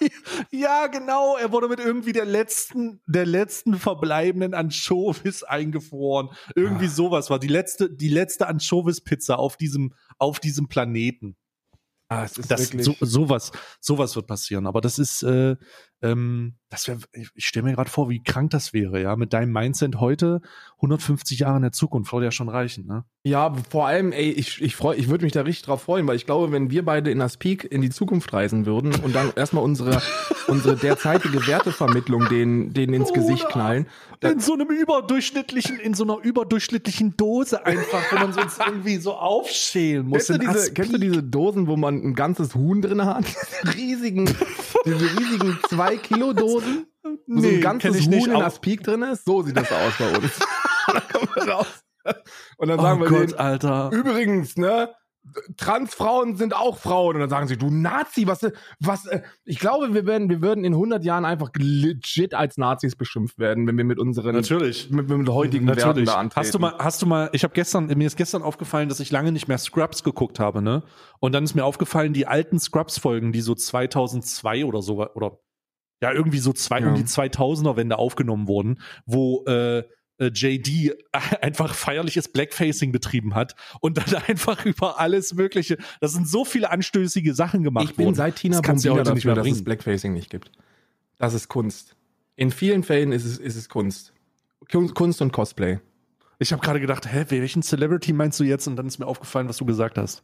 ja, 0.50 0.86
genau. 0.86 1.36
Er 1.36 1.52
wurde 1.52 1.68
mit 1.68 1.78
irgendwie 1.78 2.14
der 2.14 2.24
letzten, 2.24 3.02
der 3.06 3.26
letzten 3.26 3.74
verbleibenden 3.74 4.54
Anchovis 4.54 5.42
eingefroren. 5.42 6.30
Irgendwie 6.54 6.86
sowas 6.86 7.28
war 7.28 7.38
die 7.38 7.48
letzte, 7.48 7.90
die 7.94 8.08
letzte 8.08 8.46
Anchovis-Pizza 8.48 9.38
auf 9.38 9.58
diesem, 9.58 9.92
auf 10.16 10.40
diesem 10.40 10.68
Planeten. 10.68 11.36
Ah, 12.08 12.24
es 12.24 12.38
ist 12.38 12.50
Das, 12.50 12.60
wirklich. 12.72 12.84
so, 12.86 12.94
sowas, 13.00 13.52
sowas 13.80 14.16
wird 14.16 14.28
passieren. 14.28 14.66
Aber 14.66 14.80
das 14.80 14.98
ist, 14.98 15.22
äh, 15.24 15.56
Ähm, 16.02 16.54
das 16.68 16.88
wäre, 16.88 16.98
ich 17.12 17.46
stelle 17.46 17.64
mir 17.64 17.74
gerade 17.74 17.88
vor, 17.88 18.10
wie 18.10 18.22
krank 18.22 18.50
das 18.50 18.72
wäre, 18.72 19.00
ja, 19.00 19.16
mit 19.16 19.32
deinem 19.32 19.52
Mindset 19.52 19.96
heute 19.96 20.40
150 20.76 21.38
Jahre 21.38 21.56
in 21.56 21.62
der 21.62 21.72
Zukunft, 21.72 22.12
würde 22.12 22.26
ja 22.26 22.32
schon 22.32 22.48
reichen, 22.48 22.86
ne? 22.86 23.04
Ja, 23.24 23.52
vor 23.70 23.86
allem, 23.86 24.12
ey, 24.12 24.30
ich, 24.30 24.60
ich 24.62 24.78
ich 24.80 25.08
würde 25.08 25.24
mich 25.24 25.32
da 25.32 25.42
richtig 25.42 25.64
drauf 25.64 25.82
freuen, 25.82 26.06
weil 26.06 26.16
ich 26.16 26.26
glaube, 26.26 26.52
wenn 26.52 26.70
wir 26.70 26.84
beide 26.84 27.10
in 27.10 27.18
das 27.18 27.38
Peak 27.38 27.64
in 27.64 27.82
die 27.82 27.90
Zukunft 27.90 28.32
reisen 28.32 28.66
würden 28.66 28.94
und 29.02 29.14
dann 29.14 29.32
erstmal 29.34 29.64
unsere, 29.64 30.00
unsere 30.48 30.76
derzeitige 30.76 31.46
Wertevermittlung 31.46 32.28
denen, 32.28 32.72
denen 32.72 32.94
ins 32.94 33.12
Gesicht 33.12 33.48
knallen, 33.48 33.86
In 34.20 34.40
so 34.40 34.54
einem 34.54 34.68
überdurchschnittlichen, 34.68 35.78
in 35.78 35.94
so 35.94 36.04
einer 36.04 36.18
überdurchschnittlichen 36.22 37.16
Dose 37.16 37.64
einfach, 37.64 38.02
wo 38.12 38.16
man 38.16 38.32
sonst 38.32 38.60
irgendwie 38.66 38.96
so 38.98 39.14
aufschälen 39.14 40.06
muss. 40.06 40.26
Kennst 40.26 40.42
du, 40.42 40.46
diese, 40.46 40.72
kennst 40.72 40.92
du 40.94 40.98
diese 40.98 41.22
Dosen, 41.22 41.66
wo 41.66 41.76
man 41.76 41.96
ein 41.96 42.14
ganzes 42.14 42.54
Huhn 42.54 42.82
drin 42.82 43.04
hat? 43.04 43.24
Diese 44.86 45.00
riesigen, 45.00 45.18
diese 45.18 45.20
riesigen 45.20 45.58
2-Kilo-Dosen, 45.70 46.86
wo 47.26 47.40
so 47.40 47.48
ein 47.48 47.60
ganzes 47.60 48.02
Huhn 48.04 48.10
nicht, 48.10 48.26
in 48.26 48.36
Aspik 48.36 48.82
drin 48.82 49.02
ist? 49.02 49.24
So 49.24 49.42
sieht 49.42 49.56
das 49.56 49.70
aus 49.72 49.92
bei 49.98 50.16
uns. 50.16 50.38
dann 50.86 51.02
kommen 51.08 51.28
wir 51.34 51.52
raus. 51.52 51.66
Und 52.56 52.68
dann 52.68 52.78
Oh 52.78 52.82
sagen 52.82 53.00
wir 53.00 53.08
Gott, 53.08 53.30
denen, 53.30 53.38
Alter. 53.38 53.90
übrigens, 53.92 54.56
ne? 54.56 54.94
Transfrauen 55.56 56.36
sind 56.36 56.54
auch 56.54 56.78
Frauen. 56.78 57.16
Und 57.16 57.20
dann 57.20 57.30
sagen 57.30 57.48
sie, 57.48 57.56
du 57.56 57.70
Nazi, 57.70 58.26
was, 58.26 58.46
was, 58.80 59.06
äh, 59.06 59.22
ich 59.44 59.58
glaube, 59.58 59.94
wir 59.94 60.06
werden, 60.06 60.28
wir 60.28 60.42
würden 60.42 60.64
in 60.64 60.72
100 60.72 61.04
Jahren 61.04 61.24
einfach 61.24 61.50
legit 61.56 62.34
als 62.34 62.56
Nazis 62.58 62.96
beschimpft 62.96 63.38
werden, 63.38 63.66
wenn 63.66 63.76
wir 63.76 63.84
mit 63.84 63.98
unseren, 63.98 64.34
Natürlich. 64.34 64.90
mit, 64.90 65.08
mit 65.08 65.28
heutigen 65.28 65.66
Werten 65.66 65.80
Natürlich. 65.80 66.08
da 66.08 66.16
antreten. 66.16 66.40
Hast 66.46 66.54
du 66.54 66.58
mal, 66.58 66.74
hast 66.78 67.02
du 67.02 67.06
mal, 67.06 67.30
ich 67.32 67.44
habe 67.44 67.54
gestern, 67.54 67.86
mir 67.86 68.06
ist 68.06 68.16
gestern 68.16 68.42
aufgefallen, 68.42 68.88
dass 68.88 69.00
ich 69.00 69.10
lange 69.10 69.32
nicht 69.32 69.48
mehr 69.48 69.58
Scrubs 69.58 70.02
geguckt 70.04 70.38
habe, 70.38 70.62
ne? 70.62 70.82
Und 71.18 71.32
dann 71.32 71.44
ist 71.44 71.54
mir 71.54 71.64
aufgefallen, 71.64 72.12
die 72.12 72.26
alten 72.26 72.58
Scrubs-Folgen, 72.58 73.32
die 73.32 73.40
so 73.40 73.54
2002 73.54 74.64
oder 74.64 74.82
so, 74.82 75.06
oder 75.14 75.38
ja, 76.02 76.12
irgendwie 76.12 76.38
so 76.38 76.52
zwei, 76.52 76.80
Ja. 76.80 76.88
um 76.88 76.94
die 76.94 77.04
2000er-Wende 77.04 77.98
aufgenommen 77.98 78.48
wurden, 78.48 78.80
wo 79.06 79.44
äh, 79.46 79.84
JD 80.18 80.94
einfach 81.42 81.74
feierliches 81.74 82.28
Blackfacing 82.28 82.92
betrieben 82.92 83.34
hat 83.34 83.54
und 83.80 83.98
dann 83.98 84.22
einfach 84.28 84.64
über 84.64 84.98
alles 85.00 85.34
Mögliche, 85.34 85.76
das 86.00 86.12
sind 86.12 86.28
so 86.28 86.44
viele 86.44 86.70
anstößige 86.70 87.34
Sachen 87.34 87.62
gemacht 87.62 87.90
Ich 87.90 87.96
bin 87.96 88.06
worden. 88.06 88.14
seit 88.16 88.36
Tina 88.36 88.60
Das 88.60 88.66
Bombina 88.66 88.94
heute 88.94 89.12
nicht 89.14 89.24
dafür, 89.26 89.34
mehr 89.34 89.44
dass 89.44 89.52
es. 89.52 89.64
Blackfacing 89.64 90.12
nicht 90.14 90.30
gibt. 90.30 90.50
Das 91.18 91.34
ist 91.34 91.48
Kunst. 91.48 91.96
In 92.36 92.50
vielen 92.50 92.82
Fällen 92.82 93.12
ist 93.12 93.24
es, 93.24 93.38
ist 93.38 93.56
es 93.56 93.68
Kunst. 93.68 94.12
Kun- 94.70 94.92
Kunst 94.94 95.22
und 95.22 95.32
Cosplay. 95.32 95.78
Ich 96.38 96.52
habe 96.52 96.60
gerade 96.62 96.80
gedacht, 96.80 97.10
hä, 97.10 97.24
welchen 97.30 97.62
Celebrity 97.62 98.12
meinst 98.12 98.38
du 98.38 98.44
jetzt? 98.44 98.66
Und 98.66 98.76
dann 98.76 98.86
ist 98.86 98.98
mir 98.98 99.06
aufgefallen, 99.06 99.48
was 99.48 99.56
du 99.56 99.64
gesagt 99.64 99.96
hast. 99.96 100.22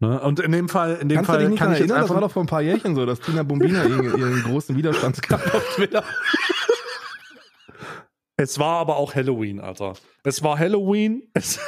Ne? 0.00 0.20
Und 0.20 0.40
in 0.40 0.50
dem 0.50 0.68
Fall, 0.68 0.96
in 1.00 1.08
dem 1.08 1.16
Kannst 1.16 1.28
Fall 1.30 1.38
du 1.38 1.44
dich 1.44 1.50
nicht 1.50 1.58
kann 1.60 1.72
erinnern? 1.72 2.00
Das 2.00 2.10
war 2.10 2.20
doch 2.20 2.32
vor 2.32 2.42
ein 2.42 2.48
paar 2.48 2.62
Jährchen 2.62 2.96
so, 2.96 3.06
dass 3.06 3.20
Tina 3.20 3.44
Bombina 3.44 3.84
ihren, 3.86 4.04
ihren 4.18 4.42
großen 4.42 4.76
Widerstandskampf 4.76 5.54
auf 5.54 5.74
Twitter. 5.76 6.02
Es 8.36 8.58
war 8.58 8.78
aber 8.78 8.96
auch 8.96 9.14
Halloween, 9.14 9.60
Alter. 9.60 9.94
Es 10.24 10.42
war 10.42 10.58
Halloween. 10.58 11.22
Es, 11.34 11.58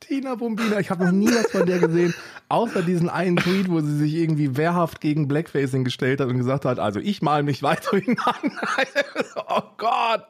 Tina 0.00 0.34
Bombina, 0.34 0.78
ich 0.78 0.90
habe 0.90 1.06
noch 1.06 1.12
nie 1.12 1.28
was 1.28 1.50
von 1.50 1.64
der 1.64 1.78
gesehen, 1.78 2.14
außer 2.50 2.82
diesen 2.82 3.08
einen 3.08 3.36
Tweet, 3.36 3.70
wo 3.70 3.80
sie 3.80 3.96
sich 3.96 4.14
irgendwie 4.14 4.58
wehrhaft 4.58 5.00
gegen 5.00 5.26
Blackfacing 5.26 5.84
gestellt 5.84 6.20
hat 6.20 6.28
und 6.28 6.36
gesagt 6.36 6.66
hat, 6.66 6.78
also 6.78 7.00
ich 7.00 7.22
mal 7.22 7.42
mich 7.42 7.62
weiterhin 7.62 8.18
an. 8.18 8.58
oh 9.48 9.62
Gott. 9.78 10.26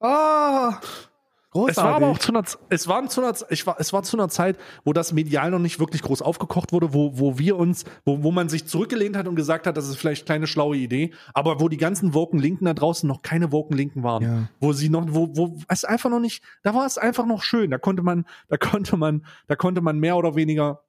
Ah. 0.00 0.80
Großartig. 1.56 1.76
es 1.78 1.84
war 1.84 1.94
aber 1.96 2.06
auch 2.08 2.18
zu 2.18 2.32
einer, 2.32 2.44
es 2.68 2.88
war 2.88 3.08
zu 3.08 3.22
einer, 3.22 3.34
ich 3.50 3.66
war, 3.66 3.76
es 3.78 3.92
war 3.92 4.02
zu 4.02 4.16
einer 4.16 4.28
Zeit, 4.28 4.56
wo 4.84 4.92
das 4.92 5.12
medial 5.12 5.50
noch 5.50 5.58
nicht 5.58 5.80
wirklich 5.80 6.02
groß 6.02 6.22
aufgekocht 6.22 6.72
wurde, 6.72 6.94
wo, 6.94 7.18
wo 7.18 7.38
wir 7.38 7.56
uns, 7.56 7.84
wo, 8.04 8.22
wo 8.22 8.30
man 8.30 8.48
sich 8.48 8.66
zurückgelehnt 8.66 9.16
hat 9.16 9.26
und 9.28 9.34
gesagt 9.36 9.66
hat, 9.66 9.76
das 9.76 9.88
ist 9.88 9.96
vielleicht 9.96 10.22
eine 10.22 10.26
kleine 10.26 10.46
schlaue 10.46 10.76
Idee, 10.76 11.12
aber 11.34 11.60
wo 11.60 11.68
die 11.68 11.76
ganzen 11.76 12.14
Woken 12.14 12.38
Linken 12.38 12.64
da 12.66 12.74
draußen 12.74 13.06
noch 13.08 13.22
keine 13.22 13.52
Woken 13.52 13.76
Linken 13.76 14.02
waren, 14.02 14.22
Ja. 14.22 14.48
wo 14.60 14.72
sie 14.72 14.88
noch, 14.88 15.06
wo, 15.08 15.36
wo 15.36 15.58
es 15.68 15.84
einfach 15.84 16.10
noch 16.10 16.20
nicht, 16.20 16.42
da 16.62 16.74
war 16.74 16.86
es 16.86 16.98
einfach 16.98 17.26
noch 17.26 17.42
schön, 17.42 17.70
da 17.70 17.78
konnte 17.78 18.02
man, 18.02 18.24
da 18.48 18.56
konnte 18.56 18.96
man, 18.96 19.24
da 19.48 19.56
konnte 19.56 19.80
man 19.80 19.98
mehr 19.98 20.16
oder 20.16 20.34
weniger 20.36 20.82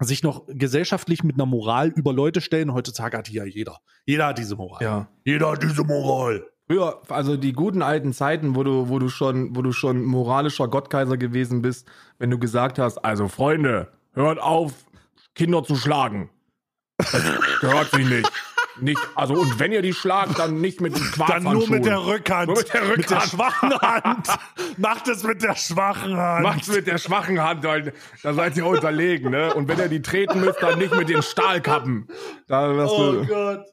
sich 0.00 0.22
noch 0.22 0.44
gesellschaftlich 0.46 1.24
mit 1.24 1.34
einer 1.36 1.46
Moral 1.46 1.88
über 1.88 2.12
Leute 2.12 2.40
stellen. 2.40 2.72
Heutzutage 2.72 3.16
hat 3.18 3.26
die 3.28 3.32
ja 3.32 3.44
jeder. 3.44 3.80
Jeder 4.06 4.26
hat 4.28 4.38
diese 4.38 4.54
Moral. 4.54 4.82
Ja. 4.82 5.08
Jeder 5.24 5.50
hat 5.50 5.62
diese 5.62 5.82
Moral. 5.82 6.46
Früher, 6.70 7.00
also 7.08 7.36
die 7.36 7.52
guten 7.52 7.80
alten 7.82 8.12
Zeiten, 8.12 8.54
wo 8.54 8.62
du, 8.62 8.88
wo 8.90 8.98
du 8.98 9.08
schon, 9.08 9.56
wo 9.56 9.62
du 9.62 9.72
schon 9.72 10.04
moralischer 10.04 10.68
Gottkaiser 10.68 11.16
gewesen 11.16 11.62
bist, 11.62 11.88
wenn 12.18 12.30
du 12.30 12.38
gesagt 12.38 12.78
hast, 12.78 12.98
also 12.98 13.26
Freunde, 13.28 13.88
hört 14.12 14.38
auf, 14.38 14.72
Kinder 15.34 15.64
zu 15.64 15.76
schlagen. 15.76 16.28
Das 16.98 17.12
gehört 17.60 17.90
sich 17.90 18.06
nicht. 18.08 18.30
Nicht, 18.80 19.00
also 19.16 19.34
und 19.34 19.58
wenn 19.58 19.72
ihr 19.72 19.82
die 19.82 19.92
schlagt, 19.92 20.38
dann 20.38 20.60
nicht 20.60 20.80
mit 20.80 20.94
Dann 20.94 21.02
Quarzhandschuhen. 21.10 21.58
nur 21.58 21.68
mit 21.68 21.84
der 21.84 22.04
Rückhand. 22.04 22.46
Nur 22.48 22.58
mit 22.58 22.72
der 22.72 22.82
Mit 22.84 23.10
der 23.10 23.16
Rückhand. 23.16 23.22
schwachen 23.30 23.80
Hand. 23.80 24.28
Macht 24.76 25.08
es 25.08 25.24
mit 25.24 25.42
der 25.42 25.56
schwachen 25.56 26.16
Hand. 26.16 26.42
Macht's 26.44 26.68
mit 26.68 26.86
der 26.86 26.98
schwachen 26.98 27.42
Hand, 27.42 27.64
weil 27.64 27.92
da 28.22 28.34
seid 28.34 28.56
ihr 28.56 28.66
unterlegen, 28.66 29.30
ne? 29.32 29.52
Und 29.54 29.66
wenn 29.68 29.78
ihr 29.78 29.88
die 29.88 30.02
treten 30.02 30.40
müsst, 30.40 30.62
dann 30.62 30.78
nicht 30.78 30.94
mit 30.94 31.08
den 31.08 31.22
Stahlkappen. 31.22 32.06
Da 32.46 32.70
Oh 32.86 33.12
du, 33.12 33.26
Gott. 33.26 33.64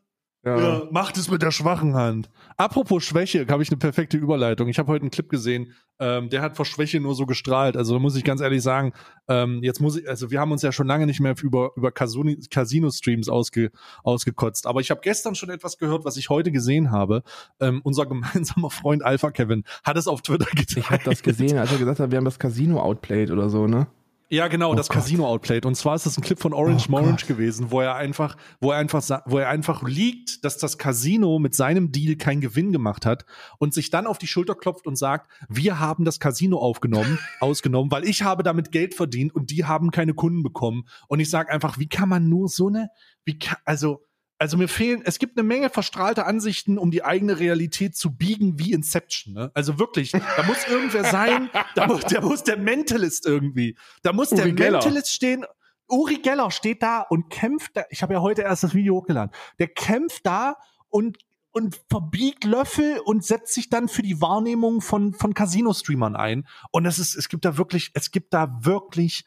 Ja. 0.45 0.57
Ja, 0.57 0.87
macht 0.91 1.17
es 1.17 1.29
mit 1.29 1.41
der 1.41 1.49
schwachen 1.49 1.95
Hand. 1.95 2.29
Apropos 2.55 3.03
Schwäche, 3.03 3.45
habe 3.49 3.63
ich 3.63 3.69
eine 3.69 3.77
perfekte 3.77 4.17
Überleitung. 4.17 4.67
Ich 4.67 4.77
habe 4.77 4.91
heute 4.91 5.01
einen 5.01 5.09
Clip 5.11 5.27
gesehen, 5.27 5.73
ähm, 5.97 6.29
der 6.29 6.43
hat 6.43 6.55
vor 6.55 6.65
Schwäche 6.65 6.99
nur 6.99 7.15
so 7.15 7.25
gestrahlt. 7.25 7.75
Also 7.75 7.93
da 7.95 7.99
muss 7.99 8.15
ich 8.15 8.23
ganz 8.23 8.41
ehrlich 8.41 8.61
sagen, 8.61 8.93
ähm, 9.27 9.63
jetzt 9.63 9.81
muss 9.81 9.97
ich, 9.97 10.07
also 10.07 10.29
wir 10.29 10.39
haben 10.39 10.51
uns 10.51 10.61
ja 10.61 10.71
schon 10.71 10.85
lange 10.85 11.07
nicht 11.07 11.19
mehr 11.19 11.33
über, 11.41 11.71
über 11.75 11.91
Casino-Streams 11.91 13.27
ausge, 13.27 13.71
ausgekotzt. 14.03 14.67
Aber 14.67 14.81
ich 14.81 14.91
habe 14.91 15.01
gestern 15.01 15.33
schon 15.33 15.49
etwas 15.49 15.77
gehört, 15.79 16.05
was 16.05 16.15
ich 16.17 16.29
heute 16.29 16.51
gesehen 16.51 16.91
habe. 16.91 17.23
Ähm, 17.59 17.81
unser 17.83 18.05
gemeinsamer 18.05 18.69
Freund 18.69 19.03
Alpha 19.03 19.31
Kevin 19.31 19.63
hat 19.83 19.97
es 19.97 20.07
auf 20.07 20.21
Twitter 20.21 20.45
geteilt. 20.51 20.77
Ich 20.77 20.89
habe 20.91 21.03
das 21.03 21.23
gesehen, 21.23 21.57
als 21.57 21.71
er 21.71 21.79
gesagt 21.79 21.99
hat, 21.99 22.11
wir 22.11 22.17
haben 22.17 22.25
das 22.25 22.37
Casino 22.37 22.79
outplayed 22.79 23.31
oder 23.31 23.49
so, 23.49 23.65
ne? 23.65 23.87
Ja, 24.29 24.47
genau, 24.47 24.71
Oh 24.71 24.75
das 24.75 24.87
Gott. 24.87 24.97
Casino 24.97 25.27
Outplayed. 25.27 25.65
Und 25.65 25.75
zwar 25.75 25.95
ist 25.95 26.05
das 26.05 26.17
ein 26.17 26.23
Clip 26.23 26.39
von 26.39 26.53
Orange 26.53 26.85
Oh 26.87 26.91
Morange 26.91 27.25
gewesen, 27.27 27.69
wo 27.69 27.81
er 27.81 27.95
einfach, 27.95 28.37
wo 28.59 28.71
er 28.71 28.79
einfach, 28.79 29.03
wo 29.25 29.37
er 29.37 29.49
einfach 29.49 29.83
liegt, 29.83 30.43
dass 30.43 30.57
das 30.57 30.77
Casino 30.77 31.37
mit 31.37 31.53
seinem 31.53 31.91
Deal 31.91 32.15
keinen 32.15 32.41
Gewinn 32.41 32.71
gemacht 32.71 33.05
hat 33.05 33.25
und 33.59 33.73
sich 33.73 33.91
dann 33.91 34.07
auf 34.07 34.17
die 34.17 34.27
Schulter 34.27 34.55
klopft 34.55 34.87
und 34.87 34.95
sagt, 34.95 35.29
wir 35.47 35.79
haben 35.79 36.05
das 36.05 36.19
Casino 36.19 36.57
aufgenommen, 36.57 37.19
ausgenommen, 37.39 37.91
weil 37.91 38.03
ich 38.05 38.23
habe 38.23 38.41
damit 38.41 38.71
Geld 38.71 38.95
verdient 38.95 39.35
und 39.35 39.51
die 39.51 39.65
haben 39.65 39.91
keine 39.91 40.15
Kunden 40.15 40.41
bekommen. 40.41 40.87
Und 41.07 41.19
ich 41.19 41.29
sage 41.29 41.51
einfach, 41.51 41.77
wie 41.77 41.87
kann 41.87 42.09
man 42.09 42.27
nur 42.27 42.49
so 42.49 42.67
eine, 42.67 42.89
wie 43.25 43.37
kann, 43.37 43.57
also, 43.63 44.04
also 44.37 44.57
mir 44.57 44.67
fehlen, 44.67 45.01
es 45.05 45.19
gibt 45.19 45.37
eine 45.37 45.47
Menge 45.47 45.69
verstrahlte 45.69 46.25
Ansichten, 46.25 46.77
um 46.77 46.91
die 46.91 47.03
eigene 47.03 47.39
Realität 47.39 47.95
zu 47.95 48.15
biegen 48.15 48.59
wie 48.59 48.73
Inception. 48.73 49.33
Ne? 49.33 49.51
Also 49.53 49.79
wirklich, 49.79 50.11
da 50.11 50.43
muss 50.45 50.67
irgendwer 50.67 51.05
sein, 51.05 51.49
da 51.75 51.87
muss, 51.87 52.01
da 52.03 52.21
muss 52.21 52.43
der 52.43 52.57
Mentalist 52.57 53.25
irgendwie, 53.25 53.77
da 54.03 54.13
muss 54.13 54.29
der 54.29 54.45
Uri 54.45 54.53
Geller. 54.53 54.79
Mentalist 54.79 55.13
stehen. 55.13 55.45
Uri 55.87 56.17
Geller 56.17 56.51
steht 56.51 56.81
da 56.83 57.01
und 57.01 57.29
kämpft 57.29 57.77
da. 57.77 57.83
Ich 57.89 58.01
habe 58.01 58.13
ja 58.13 58.21
heute 58.21 58.41
erst 58.41 58.63
das 58.63 58.73
Video 58.73 58.95
hochgeladen. 58.95 59.33
Der 59.59 59.67
kämpft 59.67 60.25
da 60.25 60.57
und 60.89 61.17
und 61.51 61.79
verbiegt 61.89 62.43
Löffel 62.43 62.99
und 63.05 63.23
setzt 63.23 63.53
sich 63.53 63.69
dann 63.69 63.87
für 63.87 64.01
die 64.01 64.19
Wahrnehmung 64.19 64.81
von 64.81 65.13
von 65.13 65.33
Casino-Streamern 65.33 66.17
ein. 66.17 66.45
Und 66.71 66.85
es 66.85 66.99
ist, 66.99 67.15
es 67.15 67.29
gibt 67.29 67.45
da 67.45 67.57
wirklich, 67.57 67.91
es 67.93 68.11
gibt 68.11 68.33
da 68.33 68.57
wirklich 68.61 69.23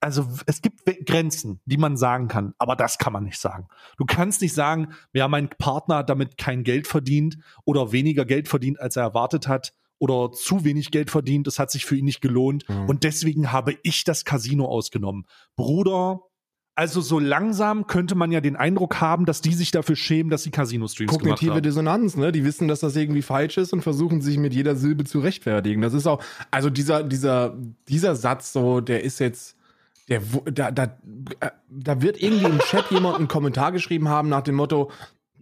also 0.00 0.26
es 0.46 0.62
gibt 0.62 0.84
Grenzen, 1.06 1.60
die 1.64 1.76
man 1.76 1.96
sagen 1.96 2.28
kann, 2.28 2.54
aber 2.58 2.76
das 2.76 2.98
kann 2.98 3.12
man 3.12 3.24
nicht 3.24 3.38
sagen. 3.38 3.68
Du 3.96 4.04
kannst 4.04 4.40
nicht 4.42 4.54
sagen, 4.54 4.88
ja, 5.12 5.28
mein 5.28 5.48
Partner 5.48 5.96
hat 5.96 6.10
damit 6.10 6.38
kein 6.38 6.64
Geld 6.64 6.86
verdient 6.86 7.38
oder 7.64 7.92
weniger 7.92 8.24
Geld 8.24 8.48
verdient, 8.48 8.80
als 8.80 8.96
er 8.96 9.02
erwartet 9.02 9.48
hat 9.48 9.72
oder 9.98 10.30
zu 10.32 10.64
wenig 10.64 10.90
Geld 10.90 11.10
verdient, 11.10 11.46
das 11.46 11.58
hat 11.58 11.70
sich 11.70 11.84
für 11.84 11.96
ihn 11.96 12.04
nicht 12.04 12.20
gelohnt 12.20 12.64
Mhm. 12.68 12.88
und 12.88 13.04
deswegen 13.04 13.50
habe 13.52 13.76
ich 13.82 14.04
das 14.04 14.24
Casino 14.24 14.66
ausgenommen. 14.66 15.26
Bruder, 15.56 16.20
also 16.76 17.00
so 17.00 17.18
langsam 17.18 17.88
könnte 17.88 18.14
man 18.14 18.30
ja 18.30 18.40
den 18.40 18.54
Eindruck 18.54 19.00
haben, 19.00 19.26
dass 19.26 19.40
die 19.40 19.52
sich 19.52 19.72
dafür 19.72 19.96
schämen, 19.96 20.30
dass 20.30 20.44
sie 20.44 20.52
Casino-Streams 20.52 21.10
gemacht 21.10 21.24
Kognitive 21.24 21.54
haben. 21.54 21.62
Dissonanz, 21.62 22.16
ne? 22.16 22.30
Die 22.30 22.44
wissen, 22.44 22.68
dass 22.68 22.78
das 22.78 22.94
irgendwie 22.94 23.22
falsch 23.22 23.58
ist 23.58 23.72
und 23.72 23.82
versuchen 23.82 24.20
sich 24.20 24.38
mit 24.38 24.54
jeder 24.54 24.76
Silbe 24.76 25.02
zu 25.02 25.18
rechtfertigen. 25.18 25.82
Das 25.82 25.92
ist 25.92 26.06
auch, 26.06 26.22
also 26.52 26.70
dieser, 26.70 27.02
dieser, 27.02 27.56
dieser 27.88 28.14
Satz 28.14 28.52
so, 28.52 28.80
der 28.80 29.02
ist 29.02 29.18
jetzt, 29.18 29.56
der, 30.08 30.22
da, 30.50 30.70
da, 30.70 30.84
äh, 31.40 31.50
da 31.68 32.02
wird 32.02 32.22
irgendwie 32.22 32.46
im 32.46 32.58
Chat 32.60 32.90
jemand 32.90 33.16
einen 33.16 33.28
Kommentar 33.28 33.72
geschrieben 33.72 34.08
haben 34.08 34.28
nach 34.28 34.42
dem 34.42 34.54
Motto, 34.54 34.90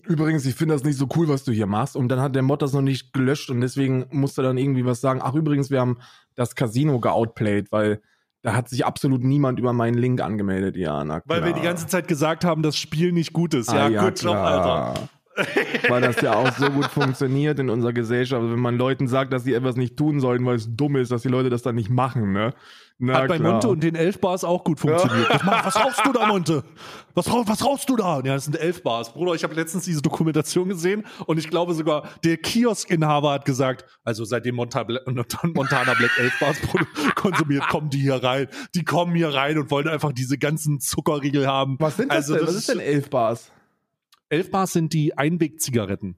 übrigens, 0.06 0.46
ich 0.46 0.54
finde 0.54 0.74
das 0.74 0.84
nicht 0.84 0.96
so 0.96 1.08
cool, 1.16 1.28
was 1.28 1.44
du 1.44 1.52
hier 1.52 1.66
machst. 1.66 1.96
Und 1.96 2.08
dann 2.08 2.20
hat 2.20 2.34
der 2.34 2.42
Mod 2.42 2.62
das 2.62 2.72
noch 2.72 2.82
nicht 2.82 3.12
gelöscht 3.12 3.50
und 3.50 3.60
deswegen 3.60 4.06
musste 4.10 4.42
dann 4.42 4.58
irgendwie 4.58 4.84
was 4.84 5.00
sagen. 5.00 5.20
Ach, 5.22 5.34
übrigens, 5.34 5.70
wir 5.70 5.80
haben 5.80 5.98
das 6.34 6.54
Casino 6.54 7.00
geoutplayed, 7.00 7.72
weil 7.72 8.00
da 8.42 8.54
hat 8.54 8.68
sich 8.68 8.86
absolut 8.86 9.24
niemand 9.24 9.58
über 9.58 9.72
meinen 9.72 9.98
Link 9.98 10.20
angemeldet. 10.20 10.76
Ja, 10.76 11.02
na 11.04 11.20
klar. 11.20 11.38
Weil 11.38 11.44
wir 11.46 11.52
die 11.52 11.62
ganze 11.62 11.86
Zeit 11.86 12.06
gesagt 12.06 12.44
haben, 12.44 12.62
das 12.62 12.76
Spiel 12.76 13.12
nicht 13.12 13.32
gut 13.32 13.54
ist. 13.54 13.72
Ja, 13.72 13.86
Ah, 13.86 14.04
gut, 14.04 14.22
Job, 14.22 14.36
Alter. 14.36 15.08
weil 15.88 16.00
das 16.00 16.20
ja 16.22 16.34
auch 16.34 16.50
so 16.52 16.70
gut 16.70 16.86
funktioniert 16.86 17.58
in 17.58 17.68
unserer 17.68 17.92
Gesellschaft. 17.92 18.40
Also 18.40 18.52
wenn 18.54 18.60
man 18.60 18.78
Leuten 18.78 19.06
sagt, 19.08 19.32
dass 19.32 19.44
sie 19.44 19.52
etwas 19.52 19.76
nicht 19.76 19.96
tun 19.96 20.20
sollten, 20.20 20.46
weil 20.46 20.56
es 20.56 20.74
dumm 20.74 20.96
ist, 20.96 21.12
dass 21.12 21.22
die 21.22 21.28
Leute 21.28 21.50
das 21.50 21.62
dann 21.62 21.74
nicht 21.74 21.90
machen, 21.90 22.32
ne? 22.32 22.54
Na 22.98 23.14
Hat 23.14 23.28
bei 23.28 23.36
klar. 23.36 23.52
Monte 23.52 23.68
und 23.68 23.82
den 23.82 23.94
11 23.94 24.20
Bars 24.22 24.42
auch 24.42 24.64
gut 24.64 24.80
funktioniert. 24.80 25.28
Was, 25.34 25.42
mach- 25.44 25.66
was 25.66 25.76
rauchst 25.76 26.06
du 26.06 26.12
da, 26.12 26.26
Monte? 26.26 26.64
Was, 27.14 27.26
was 27.30 27.62
rauchst 27.64 27.90
du 27.90 27.96
da? 27.96 28.16
Ja, 28.24 28.34
das 28.34 28.44
sind 28.44 28.56
11 28.58 28.82
Bars. 28.82 29.12
Bruder, 29.12 29.34
ich 29.34 29.44
habe 29.44 29.54
letztens 29.54 29.84
diese 29.84 30.00
Dokumentation 30.00 30.68
gesehen 30.70 31.04
und 31.26 31.36
ich 31.38 31.50
glaube 31.50 31.74
sogar, 31.74 32.08
der 32.24 32.38
Kioskinhaber 32.38 33.32
hat 33.32 33.44
gesagt, 33.44 33.84
also 34.02 34.24
seitdem 34.24 34.54
Monta 34.54 34.82
Bla- 34.84 35.02
Montana 35.06 35.92
Black 35.92 36.10
11 36.18 36.32
Bars 36.40 36.56
konsumiert, 37.14 37.68
kommen 37.68 37.90
die 37.90 38.00
hier 38.00 38.22
rein. 38.22 38.48
Die 38.74 38.82
kommen 38.84 39.14
hier 39.14 39.28
rein 39.34 39.58
und 39.58 39.70
wollen 39.70 39.88
einfach 39.88 40.12
diese 40.12 40.38
ganzen 40.38 40.80
Zuckerriegel 40.80 41.46
haben. 41.46 41.76
Was 41.78 41.98
sind 41.98 42.08
das 42.08 42.16
Also 42.16 42.34
denn? 42.34 42.46
das 42.46 42.54
Was 42.54 42.60
ist 42.60 42.68
denn 42.70 42.80
11 42.80 43.10
Bars? 43.10 43.52
11 44.30 44.50
Bars 44.50 44.72
sind 44.72 44.92
die 44.94 45.16
Einwegzigaretten. 45.18 46.16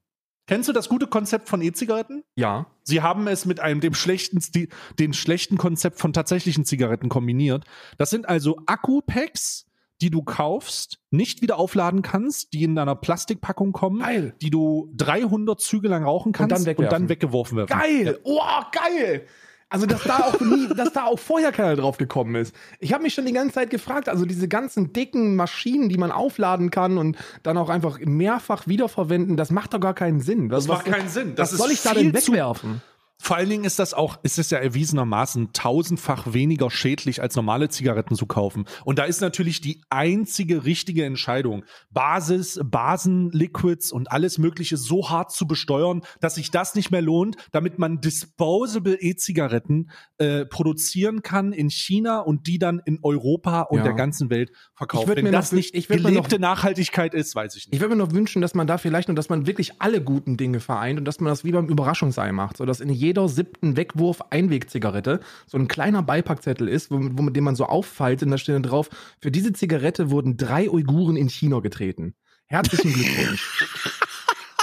Kennst 0.49 0.69
du 0.69 0.73
das 0.73 0.89
gute 0.89 1.07
Konzept 1.07 1.49
von 1.49 1.63
E-Zigaretten? 1.63 2.25
Ja. 2.35 2.67
Sie 2.83 3.03
haben 3.03 3.29
es 3.29 3.45
mit 3.45 3.61
einem 3.61 3.81
dem 3.81 3.95
schlechten, 3.95 4.39
Sti- 4.41 4.69
den 4.99 5.13
schlechten 5.13 5.59
Konzept 5.59 6.01
von 6.01 6.13
tatsächlichen 6.13 6.65
Zigaretten 6.65 7.09
kombiniert. 7.09 7.65
Das 7.99 8.11
sind 8.11 8.29
also 8.29 8.57
Akku-Packs, 8.67 9.67
die 10.01 10.11
du 10.11 10.23
kaufst, 10.23 11.01
nicht 11.11 11.43
wieder 11.43 11.59
aufladen 11.59 12.03
kannst, 12.03 12.53
die 12.55 12.63
in 12.63 12.79
einer 12.79 12.95
Plastikpackung 12.95 13.73
kommen, 13.73 14.01
Geil. 14.01 14.35
die 14.41 14.51
du 14.51 14.91
300 14.97 15.61
Züge 15.61 15.89
lang 15.89 16.05
rauchen 16.05 16.33
kannst 16.33 16.53
dann 16.57 16.67
wegwerfen. 16.67 17.09
weggeworfen 17.09 17.59
werden. 17.59 17.69
Geil! 17.69 18.19
Oh, 18.25 18.41
geil! 18.73 19.27
Also, 19.71 19.85
dass 19.87 20.03
da 20.05 20.19
auch 20.21 20.41
nie, 20.41 20.69
dass 20.77 20.93
da 20.95 21.05
auch 21.05 21.19
vorher 21.19 21.53
keiner 21.53 21.77
drauf 21.77 21.99
gekommen 21.99 22.35
ist. 22.37 22.55
Ich 22.81 22.93
habe 22.95 23.03
mich 23.03 23.13
schon 23.15 23.27
die 23.27 23.33
ganze 23.35 23.55
Zeit 23.55 23.69
gefragt, 23.71 24.09
also 24.09 24.25
diese 24.25 24.49
ganzen 24.49 24.93
dicken 24.95 25.37
Maschinen, 25.37 25.89
die 25.91 25.99
man 25.99 26.11
aufladen 26.11 26.71
kann 26.71 26.97
und 26.97 27.17
dann 27.43 27.59
auch 27.59 27.69
einfach 27.69 27.99
mehrfach 28.01 28.67
wiederverwenden, 28.67 29.37
das 29.37 29.51
macht 29.51 29.75
doch 29.75 29.81
gar 29.81 29.95
keinen 29.95 30.21
Sinn. 30.21 30.51
Was, 30.51 30.65
Das 30.65 30.69
macht 30.79 30.87
was- 30.87 30.95
keinen 30.97 31.09
Sinn. 31.11 31.29
Was 31.31 31.37
Das 31.37 31.53
ist 31.53 31.59
soll 31.59 31.71
ich 31.71 31.83
da 31.83 31.93
denn 31.95 32.15
zu- 32.15 32.33
wegwerfen? 32.33 32.81
Vor 33.21 33.37
allen 33.37 33.51
Dingen 33.51 33.65
ist 33.65 33.79
das 33.79 33.95
auch, 33.95 34.19
ist 34.23 34.39
es 34.39 34.51
ja 34.51 34.59
erwiesenermaßen 34.59 35.53
tausendfach 35.53 36.33
weniger 36.33 36.71
schädlich 36.71 37.21
als 37.21 37.35
normale 37.35 37.69
Zigaretten 37.69 38.15
zu 38.15 38.27
kaufen. 38.27 38.65
Und 38.85 38.99
da 38.99 39.05
ist 39.05 39.21
natürlich 39.21 39.61
die 39.61 39.83
einzige 39.91 40.65
richtige 40.65 41.05
Entscheidung, 41.05 41.65
Basis, 41.91 42.61
Basen, 42.65 43.31
Liquids 43.33 43.91
und 43.91 44.13
alles 44.13 44.39
Mögliche 44.39 44.77
so 44.77 45.11
hart 45.11 45.33
zu 45.33 45.47
besteuern, 45.47 46.03
dass 46.21 46.37
sich 46.37 46.51
das 46.53 46.75
nicht 46.77 46.91
mehr 46.91 47.03
lohnt, 47.03 47.37
damit 47.51 47.79
man 47.79 48.01
disposable 48.01 48.95
E-Zigaretten 49.01 49.91
äh, 50.19 50.47
produzieren 50.47 51.23
kann 51.23 51.53
in 51.53 51.71
China 51.71 52.21
und 52.21 52.47
die 52.47 52.59
dann 52.59 52.81
in 52.85 53.01
Europa 53.03 53.63
und 53.63 53.79
Ja. 53.79 53.85
der 53.85 53.95
ganzen 53.95 54.31
Welt 54.31 54.53
verkauft. 54.75 55.09
Wenn 55.09 55.25
mir 55.25 55.33
das 55.33 55.51
noch 55.51 55.57
nicht 55.57 55.75
ich 55.75 55.91
würd 55.91 56.03
mir 56.03 56.11
gelebte 56.11 56.39
Nachhaltigkeit 56.39 57.15
ist, 57.15 57.35
weiß 57.35 57.57
ich 57.57 57.67
nicht. 57.67 57.75
Ich 57.75 57.81
würde 57.81 57.97
mir 57.97 58.05
noch 58.05 58.13
wünschen, 58.13 58.43
dass 58.43 58.55
man 58.55 58.67
da 58.67 58.79
vielleicht 58.79 59.09
nur, 59.09 59.17
dass 59.17 59.29
man 59.29 59.47
wirklich 59.47 59.81
alle 59.81 60.01
guten 60.01 60.37
Dinge 60.37 60.61
vereint 60.61 60.99
und 61.01 61.05
dass 61.05 61.21
man 61.21 61.31
das 61.31 61.45
wie 61.45 61.53
beim 61.53 61.67
Überraschungsei 61.69 62.33
macht, 62.33 62.57
so 62.59 62.65
dass 62.65 62.81
in 62.81 62.89
jeder 63.09 63.29
siebten 63.29 63.77
Wegwurf 63.77 64.21
Einwegzigarette 64.31 65.21
so 65.47 65.59
ein 65.59 65.67
kleiner 65.67 66.03
Beipackzettel 66.03 66.69
ist, 66.69 66.91
wo, 66.91 66.99
wo, 67.01 67.31
den 67.31 67.45
man 67.45 67.57
so 67.57 67.65
auffaltet 67.65 68.27
und 68.27 68.31
da 68.33 68.39
steht 68.39 68.55
dann 68.55 68.63
drauf, 68.63 68.91
für 69.21 69.31
diese 69.31 69.53
Zigarette 69.53 70.11
wurden 70.11 70.37
drei 70.37 70.71
Uiguren 70.71 71.17
in 71.17 71.29
China 71.29 71.61
getreten. 71.61 72.15
Herzlichen 72.47 72.93
Glückwunsch. 72.93 73.67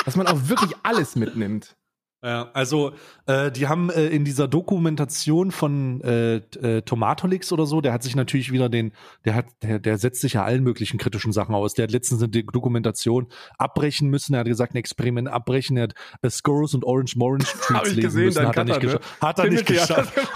dass 0.05 0.15
man 0.15 0.27
auch 0.27 0.47
wirklich 0.47 0.71
alles 0.83 1.15
mitnimmt. 1.15 1.75
Ja, 2.25 2.49
also 2.53 2.93
äh, 3.27 3.51
die 3.51 3.67
haben 3.67 3.91
äh, 3.91 4.07
in 4.07 4.25
dieser 4.25 4.47
Dokumentation 4.47 5.51
von 5.51 6.01
äh, 6.01 6.37
äh, 6.37 6.81
Tomatolix 6.81 7.51
oder 7.51 7.67
so, 7.67 7.81
der 7.81 7.93
hat 7.93 8.01
sich 8.01 8.15
natürlich 8.15 8.51
wieder 8.51 8.67
den, 8.67 8.93
der 9.25 9.35
hat, 9.35 9.45
der, 9.61 9.77
der 9.77 9.99
setzt 9.99 10.21
sich 10.21 10.33
ja 10.33 10.43
allen 10.43 10.63
möglichen 10.63 10.97
kritischen 10.97 11.31
Sachen 11.31 11.53
aus. 11.53 11.75
Der 11.75 11.83
hat 11.83 11.91
letztens 11.91 12.23
eine 12.23 12.31
Dokumentation 12.31 13.27
abbrechen 13.59 14.09
müssen. 14.09 14.33
Er 14.33 14.39
hat 14.39 14.47
gesagt, 14.47 14.73
ein 14.73 14.77
Experiment 14.77 15.27
abbrechen. 15.27 15.77
Er 15.77 15.83
hat 15.83 15.93
äh, 16.23 16.29
Scorus 16.31 16.73
und 16.73 16.83
Orange 16.83 17.15
Morange 17.15 17.43
ich 17.83 17.93
lesen 17.93 18.01
gesehen, 18.01 18.25
müssen. 18.25 18.47
Hat 18.47 18.57
er 18.57 18.63
nicht 18.63 18.81
ne? 18.81 18.87
geschafft. 18.87 19.21
Hat 19.21 19.39
er 19.39 19.49
nicht 19.49 19.65
geschafft. 19.67 20.17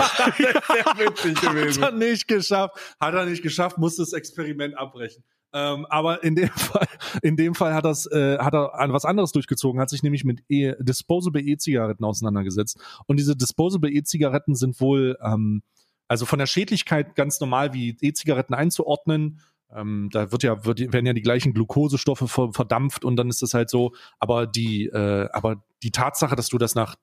Hat 1.81 1.81
er 1.81 1.91
nicht 1.91 2.27
geschafft. 2.27 2.79
Hat 2.99 3.13
er 3.15 3.25
nicht 3.25 3.41
geschafft, 3.41 3.79
muss 3.79 3.95
das 3.95 4.13
Experiment 4.13 4.77
abbrechen. 4.77 5.23
Ähm, 5.53 5.85
aber 5.89 6.23
in 6.23 6.35
dem 6.35 6.49
Fall, 6.55 6.87
in 7.21 7.37
dem 7.37 7.55
Fall 7.55 7.73
hat, 7.73 7.85
das, 7.85 8.05
äh, 8.11 8.37
hat 8.39 8.53
er 8.53 8.79
an 8.79 8.93
was 8.93 9.05
anderes 9.05 9.31
durchgezogen, 9.31 9.81
hat 9.81 9.89
sich 9.89 10.03
nämlich 10.03 10.23
mit 10.23 10.43
e 10.49 10.75
Disposable 10.79 11.41
E-Zigaretten 11.41 12.03
auseinandergesetzt. 12.03 12.79
Und 13.07 13.17
diese 13.17 13.35
Disposable 13.35 13.91
E-Zigaretten 13.91 14.55
sind 14.55 14.79
wohl, 14.79 15.17
ähm, 15.23 15.63
also 16.07 16.25
von 16.25 16.39
der 16.39 16.47
Schädlichkeit 16.47 17.15
ganz 17.15 17.39
normal 17.39 17.73
wie 17.73 17.97
E-Zigaretten 18.01 18.53
einzuordnen. 18.53 19.39
Ähm, 19.71 20.09
da 20.11 20.31
wird 20.31 20.43
ja, 20.43 20.65
wird, 20.65 20.79
werden 20.79 21.05
ja 21.05 21.13
die 21.13 21.21
gleichen 21.21 21.53
Glukosestoffe 21.53 22.27
ver 22.27 22.53
verdampft 22.53 23.05
und 23.05 23.15
dann 23.17 23.29
ist 23.29 23.43
es 23.43 23.53
halt 23.53 23.69
so, 23.69 23.93
aber 24.17 24.47
die, 24.47 24.87
äh, 24.87 25.29
aber 25.31 25.63
die 25.83 25.91
Tatsache, 25.91 26.35
dass 26.35 26.49
du 26.49 26.57
das 26.57 26.73
nach 26.73 26.95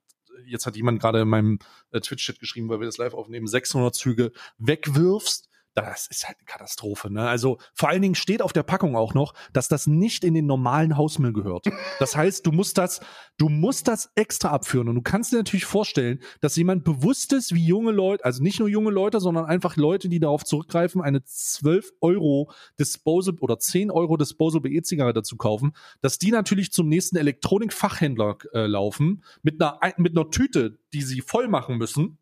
jetzt 0.46 0.66
hat 0.66 0.76
jemand 0.76 1.00
gerade 1.00 1.20
in 1.20 1.28
meinem 1.28 1.58
äh, 1.90 2.00
Twitch-Chat 2.00 2.38
geschrieben, 2.38 2.68
weil 2.68 2.80
wir 2.80 2.86
das 2.86 2.98
live 2.98 3.14
aufnehmen, 3.14 3.46
600 3.46 3.94
Züge 3.94 4.32
wegwirfst, 4.58 5.48
das 5.76 6.06
ist 6.06 6.26
halt 6.26 6.38
eine 6.38 6.46
Katastrophe. 6.46 7.12
Ne? 7.12 7.28
Also 7.28 7.58
vor 7.74 7.90
allen 7.90 8.00
Dingen 8.00 8.14
steht 8.14 8.40
auf 8.40 8.54
der 8.54 8.62
Packung 8.62 8.96
auch 8.96 9.12
noch, 9.12 9.34
dass 9.52 9.68
das 9.68 9.86
nicht 9.86 10.24
in 10.24 10.32
den 10.32 10.46
normalen 10.46 10.96
Hausmüll 10.96 11.34
gehört. 11.34 11.66
Das 11.98 12.16
heißt, 12.16 12.46
du 12.46 12.52
musst 12.52 12.78
das, 12.78 13.00
du 13.36 13.50
musst 13.50 13.86
das 13.86 14.10
extra 14.14 14.50
abführen. 14.50 14.88
Und 14.88 14.94
du 14.94 15.02
kannst 15.02 15.32
dir 15.32 15.36
natürlich 15.36 15.66
vorstellen, 15.66 16.20
dass 16.40 16.56
jemand 16.56 16.84
bewusst 16.84 17.34
ist, 17.34 17.54
wie 17.54 17.66
junge 17.66 17.92
Leute, 17.92 18.24
also 18.24 18.42
nicht 18.42 18.58
nur 18.58 18.68
junge 18.68 18.90
Leute, 18.90 19.20
sondern 19.20 19.44
einfach 19.44 19.76
Leute, 19.76 20.08
die 20.08 20.18
darauf 20.18 20.44
zurückgreifen, 20.44 21.02
eine 21.02 21.22
12 21.24 21.92
Euro 22.00 22.50
Disposable 22.78 23.42
oder 23.42 23.58
10 23.58 23.90
Euro 23.90 24.16
Disposable 24.16 24.70
E-Zigarette 24.70 25.22
zu 25.22 25.36
kaufen, 25.36 25.72
dass 26.00 26.18
die 26.18 26.30
natürlich 26.30 26.72
zum 26.72 26.88
nächsten 26.88 27.16
Elektronikfachhändler 27.16 28.38
äh, 28.54 28.66
laufen 28.66 29.22
mit 29.42 29.60
einer, 29.60 29.78
mit 29.98 30.16
einer 30.16 30.30
Tüte, 30.30 30.78
die 30.94 31.02
sie 31.02 31.20
voll 31.20 31.48
machen 31.48 31.76
müssen. 31.76 32.18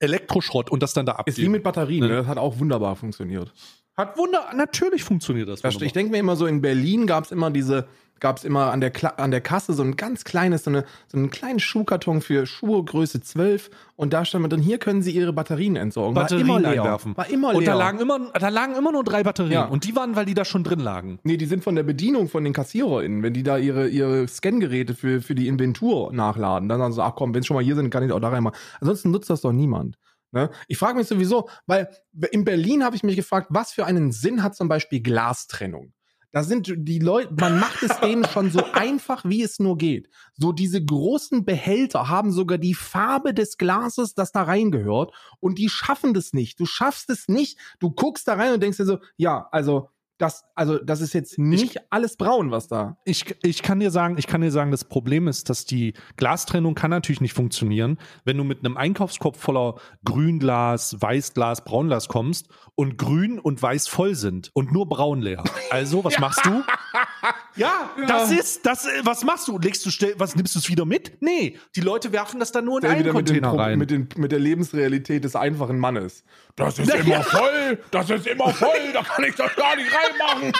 Elektroschrott 0.00 0.70
und 0.70 0.82
das 0.82 0.92
dann 0.94 1.06
da 1.06 1.12
Ist 1.12 1.18
wie 1.26 1.30
abgeben. 1.42 1.52
mit 1.52 1.62
Batterien, 1.62 2.06
ne? 2.06 2.16
das 2.16 2.26
hat 2.26 2.38
auch 2.38 2.58
wunderbar 2.58 2.96
funktioniert. 2.96 3.52
Hat 3.96 4.16
Wunder, 4.18 4.50
natürlich 4.54 5.04
funktioniert 5.04 5.48
das. 5.48 5.60
Das, 5.60 5.74
wunderbar. 5.74 5.86
ich 5.86 5.92
denke 5.92 6.12
mir 6.12 6.18
immer 6.18 6.36
so, 6.36 6.46
in 6.46 6.60
Berlin 6.60 7.06
gab 7.06 7.24
es 7.24 7.30
immer 7.32 7.50
diese, 7.50 7.86
gab 8.20 8.38
es 8.38 8.44
immer 8.44 8.72
an 8.72 8.80
der, 8.80 8.90
Kla 8.90 9.10
an 9.10 9.30
der 9.30 9.40
Kasse 9.40 9.72
so 9.74 9.82
ein 9.82 9.96
ganz 9.96 10.24
kleines, 10.24 10.64
so, 10.64 10.70
eine, 10.70 10.84
so 11.08 11.18
einen 11.18 11.30
kleinen 11.30 11.60
Schuhkarton 11.60 12.20
für 12.20 12.46
Schuhe 12.46 12.84
Größe 12.84 13.20
12 13.20 13.70
und 13.96 14.12
da 14.12 14.24
stand 14.24 14.42
man 14.42 14.50
dann, 14.50 14.60
hier 14.60 14.78
können 14.78 15.02
Sie 15.02 15.12
Ihre 15.12 15.32
Batterien 15.32 15.76
entsorgen. 15.76 16.14
Batterien 16.14 16.48
War 16.48 16.58
immer 16.58 16.70
leer. 16.70 16.82
einwerfen. 16.82 17.16
War 17.16 17.30
immer 17.30 17.48
leer. 17.50 17.58
Und 17.58 17.66
da 17.66 17.74
lagen, 17.74 17.98
immer, 18.00 18.32
da 18.32 18.48
lagen 18.48 18.74
immer 18.74 18.92
nur 18.92 19.04
drei 19.04 19.22
Batterien. 19.22 19.52
Ja. 19.52 19.64
Und 19.64 19.84
die 19.84 19.94
waren, 19.96 20.16
weil 20.16 20.26
die 20.26 20.34
da 20.34 20.44
schon 20.44 20.64
drin 20.64 20.80
lagen. 20.80 21.18
Nee, 21.22 21.36
die 21.36 21.46
sind 21.46 21.64
von 21.64 21.74
der 21.76 21.84
Bedienung 21.84 22.28
von 22.28 22.44
den 22.44 22.52
KassiererInnen, 22.52 23.22
wenn 23.22 23.32
die 23.32 23.42
da 23.42 23.56
ihre, 23.56 23.88
ihre 23.88 24.28
Scangeräte 24.28 24.94
für, 24.94 25.20
für 25.20 25.34
die 25.34 25.48
Inventur 25.48 26.12
nachladen, 26.12 26.68
dann 26.68 26.78
sagen 26.78 26.92
sie, 26.92 27.02
ach 27.02 27.14
komm, 27.14 27.34
wenn 27.34 27.42
sie 27.42 27.46
schon 27.48 27.56
mal 27.56 27.64
hier 27.64 27.76
sind, 27.76 27.90
kann 27.90 28.02
ich 28.04 28.12
auch 28.12 28.20
da 28.20 28.28
reinmachen. 28.28 28.58
Ansonsten 28.80 29.10
nutzt 29.10 29.30
das 29.30 29.40
doch 29.40 29.52
niemand. 29.52 29.96
Ne? 30.34 30.50
Ich 30.66 30.78
frage 30.78 30.98
mich 30.98 31.06
sowieso, 31.06 31.48
weil 31.66 31.88
in 32.32 32.44
Berlin 32.44 32.84
habe 32.84 32.96
ich 32.96 33.04
mich 33.04 33.14
gefragt, 33.14 33.46
was 33.50 33.72
für 33.72 33.86
einen 33.86 34.10
Sinn 34.10 34.42
hat 34.42 34.56
zum 34.56 34.68
Beispiel 34.68 35.00
Glastrennung? 35.00 35.93
Da 36.34 36.42
sind 36.42 36.66
die 36.76 36.98
Leute, 36.98 37.32
man 37.38 37.60
macht 37.60 37.84
es 37.84 38.00
denen 38.00 38.24
schon 38.24 38.50
so 38.50 38.64
einfach, 38.72 39.24
wie 39.24 39.40
es 39.44 39.60
nur 39.60 39.78
geht. 39.78 40.08
So 40.36 40.50
diese 40.50 40.84
großen 40.84 41.44
Behälter 41.44 42.08
haben 42.08 42.32
sogar 42.32 42.58
die 42.58 42.74
Farbe 42.74 43.32
des 43.32 43.56
Glases, 43.56 44.14
das 44.14 44.32
da 44.32 44.42
reingehört, 44.42 45.12
und 45.38 45.58
die 45.60 45.68
schaffen 45.68 46.12
das 46.12 46.32
nicht. 46.32 46.58
Du 46.58 46.66
schaffst 46.66 47.08
es 47.08 47.28
nicht. 47.28 47.56
Du 47.78 47.92
guckst 47.92 48.26
da 48.26 48.34
rein 48.34 48.52
und 48.52 48.60
denkst 48.64 48.78
dir 48.78 48.84
so, 48.84 48.98
ja, 49.16 49.46
also 49.52 49.90
das, 50.24 50.44
also 50.54 50.78
das 50.78 51.02
ist 51.02 51.12
jetzt 51.12 51.38
nicht 51.38 51.78
alles 51.90 52.16
braun, 52.16 52.50
was 52.50 52.66
da. 52.66 52.96
Ich, 53.04 53.36
ich 53.42 53.62
kann 53.62 53.78
dir 53.78 53.90
sagen, 53.90 54.16
ich 54.18 54.26
kann 54.26 54.40
dir 54.40 54.50
sagen, 54.50 54.70
das 54.70 54.84
Problem 54.84 55.28
ist, 55.28 55.50
dass 55.50 55.66
die 55.66 55.92
Glastrennung 56.16 56.74
kann 56.74 56.90
natürlich 56.90 57.20
nicht 57.20 57.34
funktionieren, 57.34 57.98
wenn 58.24 58.38
du 58.38 58.44
mit 58.44 58.60
einem 58.60 58.78
Einkaufskorb 58.78 59.36
voller 59.36 59.74
Grünglas, 60.04 60.96
Weißglas, 60.98 61.64
Braunglas 61.64 62.08
kommst 62.08 62.48
und 62.74 62.96
grün 62.96 63.38
und 63.38 63.62
weiß 63.62 63.86
voll 63.86 64.14
sind 64.14 64.50
und 64.54 64.72
nur 64.72 64.88
braun 64.88 65.20
leer. 65.20 65.44
Also, 65.70 66.02
was 66.04 66.18
machst 66.18 66.44
du? 66.46 66.62
Ja, 67.56 67.90
das 68.08 68.32
ist, 68.32 68.66
das, 68.66 68.88
was 69.02 69.22
machst 69.22 69.46
du? 69.46 69.58
Legst 69.58 69.86
du, 69.86 69.90
was 70.18 70.34
nimmst 70.34 70.56
du 70.56 70.58
es 70.58 70.68
wieder 70.68 70.84
mit? 70.84 71.22
Nee, 71.22 71.58
die 71.76 71.80
Leute 71.82 72.10
werfen 72.12 72.40
das 72.40 72.50
dann 72.50 72.64
nur 72.64 72.82
in 72.82 72.88
einen 72.88 73.04
mit, 73.04 73.12
Container 73.12 73.50
Pro- 73.50 73.56
rein. 73.58 73.78
mit, 73.78 73.90
den, 73.90 74.08
mit 74.16 74.32
der 74.32 74.40
Lebensrealität 74.40 75.22
des 75.22 75.36
einfachen 75.36 75.78
Mannes. 75.78 76.24
Das 76.56 76.78
ist 76.80 76.92
immer 76.92 77.22
voll, 77.22 77.78
das 77.92 78.10
ist 78.10 78.26
immer 78.26 78.50
voll, 78.52 78.92
da 78.92 79.02
kann 79.02 79.24
ich 79.24 79.36
das 79.36 79.54
gar 79.54 79.76
nicht 79.76 79.88
reinmachen. 79.94 80.52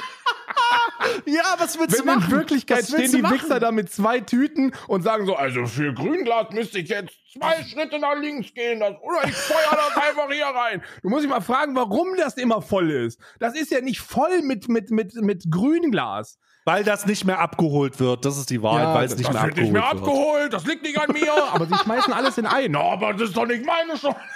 ja, 1.26 1.42
was 1.58 1.78
willst 1.78 2.04
Wenn 2.06 2.14
in 2.14 2.30
Wirklichkeit 2.30 2.84
stehen 2.86 3.10
die 3.10 3.22
Wichser 3.24 3.58
da 3.58 3.72
mit 3.72 3.90
zwei 3.90 4.20
Tüten 4.20 4.72
und 4.86 5.02
sagen 5.02 5.26
so, 5.26 5.34
also 5.34 5.66
für 5.66 5.92
Grünglas 5.94 6.52
müsste 6.52 6.78
ich 6.78 6.88
jetzt 6.88 7.14
zwei 7.32 7.62
Schritte 7.64 7.98
nach 7.98 8.16
links 8.20 8.54
gehen 8.54 8.80
das, 8.80 8.94
oder 9.02 9.24
ich 9.26 9.34
feuer 9.34 9.56
das 9.72 9.96
einfach 10.02 10.30
hier 10.30 10.46
rein. 10.46 10.82
Du 11.02 11.08
musst 11.10 11.24
dich 11.24 11.30
mal 11.30 11.40
fragen, 11.40 11.74
warum 11.74 12.16
das 12.16 12.36
immer 12.36 12.62
voll 12.62 12.90
ist. 12.90 13.18
Das 13.40 13.56
ist 13.56 13.70
ja 13.72 13.80
nicht 13.80 14.00
voll 14.00 14.42
mit, 14.42 14.68
mit, 14.68 14.90
mit, 14.90 15.14
mit 15.16 15.50
Grünglas. 15.50 16.38
Weil 16.64 16.82
das 16.82 17.04
nicht 17.06 17.24
mehr 17.26 17.40
abgeholt 17.40 18.00
wird. 18.00 18.24
Das 18.24 18.38
ist 18.38 18.48
die 18.48 18.62
Wahrheit, 18.62 18.94
weil 18.94 19.04
es 19.06 19.16
nicht, 19.16 19.28
das 19.28 19.34
mehr 19.34 19.42
wird 19.42 19.52
abgeholt 19.52 19.64
nicht 19.64 19.72
mehr 19.72 19.82
wird. 19.82 20.02
abgeholt, 20.02 20.52
das 20.52 20.66
liegt 20.66 20.82
nicht 20.82 20.98
an 20.98 21.12
mir. 21.12 21.32
Aber 21.52 21.66
sie 21.66 21.74
schmeißen 21.76 22.12
alles 22.12 22.38
in 22.38 22.46
ein. 22.46 22.72
Na, 22.72 22.80
aber 22.80 23.12
das 23.12 23.28
ist 23.28 23.36
doch 23.36 23.46
nicht 23.46 23.64
meine 23.64 23.96
Schuld. 23.98 24.16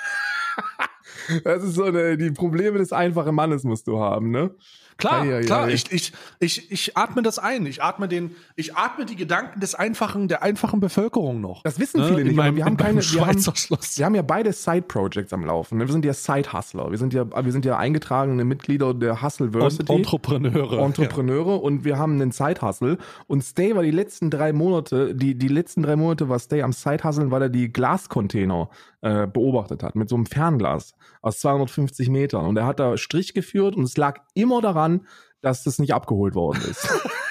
Das 1.45 1.62
ist 1.62 1.75
so 1.75 1.85
eine, 1.85 2.17
die 2.17 2.31
Probleme 2.31 2.79
des 2.79 2.91
einfachen 2.93 3.35
Mannes 3.35 3.62
musst 3.62 3.87
du 3.87 3.99
haben, 3.99 4.31
ne? 4.31 4.55
Klar, 4.99 5.23
Ei, 5.23 5.37
ei, 5.37 5.41
klar, 5.43 5.67
ei. 5.67 5.73
Ich, 5.75 5.93
ich, 5.93 6.13
ich, 6.41 6.73
ich 6.73 6.97
atme 6.97 7.23
das 7.23 7.39
ein. 7.39 7.65
Ich 7.67 7.81
atme 7.83 8.09
den, 8.09 8.33
ich 8.57 8.75
atme 8.77 9.07
die 9.07 9.15
Gedanken 9.15 9.61
des 9.61 9.77
einfachen, 9.77 10.27
der 10.27 10.43
einfachen 10.43 10.81
Bevölkerung 10.81 11.41
noch. 11.41 11.63
Das 11.63 11.79
wissen 11.79 12.01
Ne? 12.01 12.09
viele 12.09 12.25
nicht, 12.25 12.35
meinem- 12.37 12.57
wir 12.57 12.65
haben 12.65 12.77
keine, 12.77 13.01
wir 13.01 13.27
haben, 13.27 13.39
wir 13.39 14.05
haben 14.07 14.15
ja 14.17 14.23
beide 14.23 14.53
Side-Projects 14.53 15.33
am 15.33 15.45
Laufen. 15.45 15.79
Wir 15.79 15.87
sind 15.87 16.05
ja 16.05 16.13
Side-Hustler. 16.13 16.91
Wir 16.91 16.99
sind 16.99 17.15
ja, 17.15 17.25
wir 17.45 17.53
sind 17.53 17.65
ja 17.65 17.77
eingetragene 17.79 18.45
Mitglieder 18.45 18.93
der 18.93 19.23
Hustleversity. 19.23 19.93
Und 19.93 19.99
Entrepreneure. 19.99 20.81
Entrepreneure 20.85 21.63
und 21.63 21.85
wir 21.85 21.97
haben 21.97 22.15
einen 22.21 22.33
Side-Hustle. 22.33 22.99
Und 23.29 23.43
Stay 23.45 23.77
war 23.77 23.85
die 23.85 23.93
letzten 23.93 24.31
drei 24.31 24.53
Monate, 24.53 25.15
die, 25.15 25.37
die 25.37 25.49
letzten 25.49 25.83
drei 25.85 25.95
Monate 25.95 26.29
war 26.29 26.41
Stay 26.41 26.61
am 26.63 26.73
Side-Hustlen, 26.73 27.31
weil 27.31 27.43
er 27.43 27.49
die 27.51 27.73
Glascontainer 27.73 28.69
äh, 29.03 29.29
beobachtet 29.29 29.85
hat 29.85 29.95
mit 29.95 30.09
so 30.09 30.17
einem 30.17 30.27
Fernglas 30.27 30.93
aus 31.22 31.38
250 31.40 32.09
Metern. 32.09 32.46
Und 32.46 32.57
er 32.57 32.66
hat 32.66 32.81
da 32.81 32.96
Strich 32.96 33.35
geführt 33.35 33.76
und 33.76 33.85
es 33.85 33.96
lag 33.96 34.20
immer 34.35 34.61
daran, 34.61 35.07
dass 35.40 35.62
das 35.62 35.78
nicht 35.78 35.94
abgeholt 35.94 36.35
worden 36.35 36.62
ist. 36.68 36.88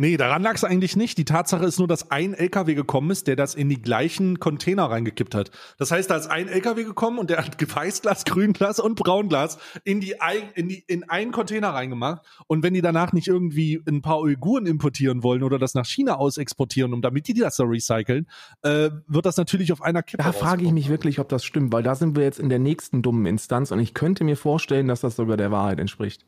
Nee, 0.00 0.16
daran 0.16 0.42
lag 0.42 0.54
es 0.54 0.62
eigentlich 0.62 0.94
nicht. 0.96 1.18
Die 1.18 1.24
Tatsache 1.24 1.64
ist 1.66 1.80
nur, 1.80 1.88
dass 1.88 2.12
ein 2.12 2.32
LKW 2.32 2.74
gekommen 2.74 3.10
ist, 3.10 3.26
der 3.26 3.34
das 3.34 3.56
in 3.56 3.68
die 3.68 3.82
gleichen 3.82 4.38
Container 4.38 4.84
reingekippt 4.84 5.34
hat. 5.34 5.50
Das 5.76 5.90
heißt, 5.90 6.08
da 6.08 6.14
ist 6.16 6.28
ein 6.28 6.46
LKW 6.46 6.84
gekommen 6.84 7.18
und 7.18 7.30
der 7.30 7.38
hat 7.44 7.56
Weißglas, 7.76 8.24
Grünglas 8.24 8.78
und 8.78 8.94
Braunglas 8.94 9.58
in 9.82 10.00
die, 10.00 10.20
ein- 10.20 10.50
in 10.54 10.68
die 10.68 10.84
in 10.86 11.02
einen 11.10 11.32
Container 11.32 11.70
reingemacht. 11.70 12.22
Und 12.46 12.62
wenn 12.62 12.74
die 12.74 12.80
danach 12.80 13.12
nicht 13.12 13.26
irgendwie 13.26 13.82
ein 13.88 14.00
paar 14.00 14.20
Uiguren 14.20 14.66
importieren 14.66 15.24
wollen 15.24 15.42
oder 15.42 15.58
das 15.58 15.74
nach 15.74 15.84
China 15.86 16.14
ausexportieren, 16.14 16.92
um 16.94 17.02
damit 17.02 17.26
die 17.26 17.34
das 17.34 17.56
da 17.56 17.64
recyceln, 17.64 18.28
äh, 18.62 18.90
wird 19.08 19.26
das 19.26 19.36
natürlich 19.36 19.72
auf 19.72 19.82
einer 19.82 20.04
Kippe 20.04 20.22
Da 20.22 20.30
frage 20.30 20.64
ich 20.64 20.70
mich 20.70 20.88
wirklich, 20.90 21.18
ob 21.18 21.28
das 21.28 21.44
stimmt, 21.44 21.72
weil 21.72 21.82
da 21.82 21.96
sind 21.96 22.14
wir 22.16 22.22
jetzt 22.22 22.38
in 22.38 22.48
der 22.50 22.60
nächsten 22.60 23.02
dummen 23.02 23.26
Instanz 23.26 23.72
und 23.72 23.80
ich 23.80 23.94
könnte 23.94 24.22
mir 24.22 24.36
vorstellen, 24.36 24.86
dass 24.86 25.00
das 25.00 25.16
sogar 25.16 25.36
der 25.36 25.50
Wahrheit 25.50 25.80
entspricht. 25.80 26.24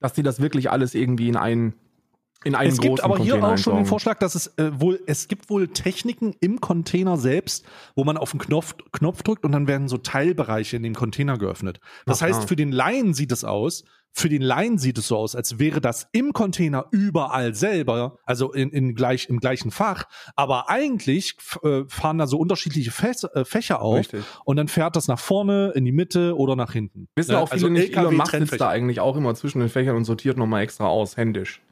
Dass 0.00 0.14
die 0.14 0.24
das 0.24 0.40
wirklich 0.40 0.68
alles 0.68 0.96
irgendwie 0.96 1.28
in 1.28 1.36
einen, 1.36 1.74
in 2.44 2.54
einen 2.54 2.70
Es 2.70 2.78
großen 2.78 2.96
gibt 2.96 3.04
aber 3.04 3.18
hier 3.18 3.34
Container 3.34 3.54
auch 3.54 3.58
schon 3.58 3.76
den. 3.76 3.86
Vorschlag, 3.86 4.18
dass 4.18 4.34
es 4.34 4.48
äh, 4.58 4.70
wohl, 4.80 5.00
es 5.06 5.28
gibt 5.28 5.50
wohl 5.50 5.68
Techniken 5.68 6.34
im 6.40 6.60
Container 6.60 7.16
selbst, 7.16 7.64
wo 7.94 8.04
man 8.04 8.16
auf 8.16 8.32
den 8.32 8.40
Knopf, 8.40 8.74
Knopf 8.92 9.22
drückt 9.22 9.44
und 9.44 9.52
dann 9.52 9.66
werden 9.66 9.88
so 9.88 9.98
Teilbereiche 9.98 10.76
in 10.76 10.82
dem 10.82 10.94
Container 10.94 11.38
geöffnet. 11.38 11.80
Das 12.06 12.22
Aha. 12.22 12.28
heißt, 12.28 12.48
für 12.48 12.56
den 12.56 12.72
Laien 12.72 13.14
sieht 13.14 13.32
es 13.32 13.44
aus, 13.44 13.84
für 14.14 14.28
den 14.28 14.42
Laien 14.42 14.76
sieht 14.76 14.98
es 14.98 15.08
so 15.08 15.16
aus, 15.16 15.34
als 15.34 15.58
wäre 15.58 15.80
das 15.80 16.06
im 16.12 16.34
Container 16.34 16.86
überall 16.90 17.54
selber, 17.54 18.18
also 18.24 18.52
in, 18.52 18.70
in 18.70 18.94
gleich, 18.94 19.28
im 19.30 19.38
gleichen 19.40 19.70
Fach, 19.70 20.04
aber 20.36 20.68
eigentlich 20.68 21.36
äh, 21.62 21.84
fahren 21.88 22.18
da 22.18 22.26
so 22.26 22.38
unterschiedliche 22.38 22.90
Fäs 22.90 23.24
äh, 23.24 23.44
Fächer 23.46 23.80
auf 23.80 24.00
Richtig. 24.00 24.24
und 24.44 24.56
dann 24.56 24.68
fährt 24.68 24.96
das 24.96 25.08
nach 25.08 25.18
vorne, 25.18 25.72
in 25.74 25.86
die 25.86 25.92
Mitte 25.92 26.36
oder 26.36 26.56
nach 26.56 26.72
hinten. 26.72 27.08
Wissen 27.16 27.32
Ne? 27.32 27.38
auch 27.38 27.48
viele 27.48 27.70
nicht, 27.70 27.88
LKW 27.88 28.00
Elon 28.00 28.16
Musk 28.16 28.26
sitzt 28.26 28.38
Trennfächer. 28.38 28.64
da 28.64 28.68
eigentlich 28.68 29.00
auch 29.00 29.16
immer 29.16 29.34
zwischen 29.34 29.60
den 29.60 29.70
Fächern 29.70 29.96
und 29.96 30.04
sortiert 30.04 30.36
nochmal 30.36 30.62
extra 30.62 30.86
aus, 30.86 31.16
händisch. 31.16 31.62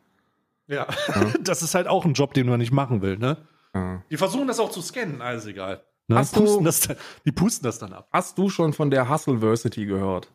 Ja. 0.71 0.87
das 1.41 1.63
ist 1.63 1.75
halt 1.75 1.87
auch 1.89 2.05
ein 2.05 2.13
Job, 2.15 2.33
den 2.35 2.47
man 2.49 2.59
nicht 2.61 2.73
machen 2.73 3.03
will, 3.03 3.19
ne? 3.19 3.37
Ja. 3.75 4.03
Die 4.11 4.17
versuchen 4.17 4.47
das 4.49 4.59
auch 4.61 4.71
zu 4.71 4.81
scannen, 4.83 5.21
alles 5.21 5.47
egal. 5.47 5.83
Ne? 6.09 6.17
Hast 6.17 6.35
du- 6.37 6.41
pusten 6.41 6.65
das, 6.65 6.81
dann- 6.81 6.97
die 7.25 7.33
pusten 7.33 7.65
das 7.65 7.79
dann 7.79 7.93
ab. 7.93 8.09
Hast 8.13 8.39
du 8.39 8.49
schon 8.49 8.73
von 8.73 8.91
der 8.91 9.09
Hustleversity 9.09 9.85
gehört? 9.87 10.31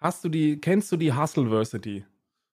Hast 0.00 0.24
du 0.24 0.28
die, 0.28 0.60
kennst 0.60 0.90
du 0.92 0.96
die 0.96 1.12
Hustleversity? 1.12 2.04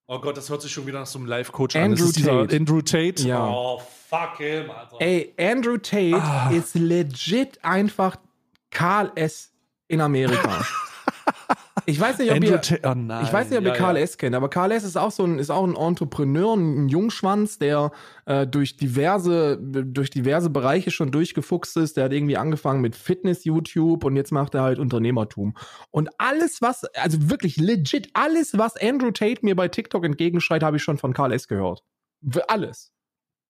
Oh 0.08 0.20
Gott, 0.20 0.36
das 0.38 0.50
hört 0.50 0.62
sich 0.62 0.72
schon 0.72 0.86
wieder 0.86 1.00
nach 1.00 1.06
so 1.08 1.18
einem 1.20 1.28
Live-Coach 1.28 1.76
an. 1.76 1.84
Andrew 1.84 2.12
Tate. 2.12 2.56
Andrew 2.56 2.82
Tate. 2.82 3.24
Ja. 3.28 3.48
Oh, 3.48 3.82
fuck 4.10 4.38
him, 4.38 4.70
Alter. 4.70 4.98
Ey, 5.00 5.34
Andrew 5.40 5.78
Tate 5.78 6.16
Ah. 6.22 6.50
ist 6.52 6.76
legit 6.76 7.64
einfach 7.64 8.18
Karl 8.70 9.12
S. 9.16 9.52
in 9.88 10.02
Amerika. 10.02 10.66
ich 11.86 12.00
weiß 12.00 12.20
nicht, 12.20 12.30
ob 12.30 12.38
Andrew 12.38 12.52
ihr, 12.54 12.80
oh 12.84 12.94
nein. 12.96 13.24
Ich 13.26 13.34
weiß 13.34 13.50
nicht, 13.50 13.58
ob 13.58 13.66
ihr 13.66 13.72
Ja, 13.72 13.76
Karl 13.76 13.98
ja. 13.98 14.04
S. 14.04 14.18
kennt, 14.18 14.36
aber 14.36 14.50
Karl 14.50 14.72
S. 14.72 14.84
ist 14.84 14.98
auch 14.98 15.12
so 15.12 15.24
ein, 15.24 15.40
ist 15.40 15.50
auch 15.50 15.64
ein 15.64 15.76
Entrepreneur, 15.76 16.56
ein 16.56 16.88
Jungschwanz, 16.88 17.58
der 17.58 17.92
äh, 18.26 18.46
durch 18.46 18.78
diverse, 18.78 19.58
durch 19.60 20.10
diverse 20.12 20.50
Bereiche 20.50 20.92
schon 20.92 21.12
durchgefuchst 21.12 21.78
ist. 21.78 21.98
Der 21.98 22.06
hat 22.06 22.14
irgendwie 22.14 22.38
angefangen 22.38 22.82
mit 22.82 22.96
Fitness-YouTube 22.96 24.04
und 24.04 24.16
jetzt 24.16 24.32
macht 24.32 24.54
er 24.54 24.62
halt 24.62 24.80
Unternehmertum. 24.80 25.56
Und 25.90 26.10
alles, 26.20 26.62
was, 26.62 26.84
also 26.96 27.30
wirklich 27.30 27.58
legit, 27.58 28.10
alles, 28.14 28.58
was 28.58 28.78
Andrew 28.78 29.12
Tate 29.12 29.40
mir 29.42 29.56
bei 29.56 29.68
TikTok 29.68 30.06
entgegenschreit, 30.06 30.64
habe 30.64 30.78
ich 30.78 30.84
schon 30.84 30.98
von 30.98 31.14
Karl 31.14 31.32
S. 31.32 31.48
gehört. 31.48 31.84
Alles. 32.48 32.92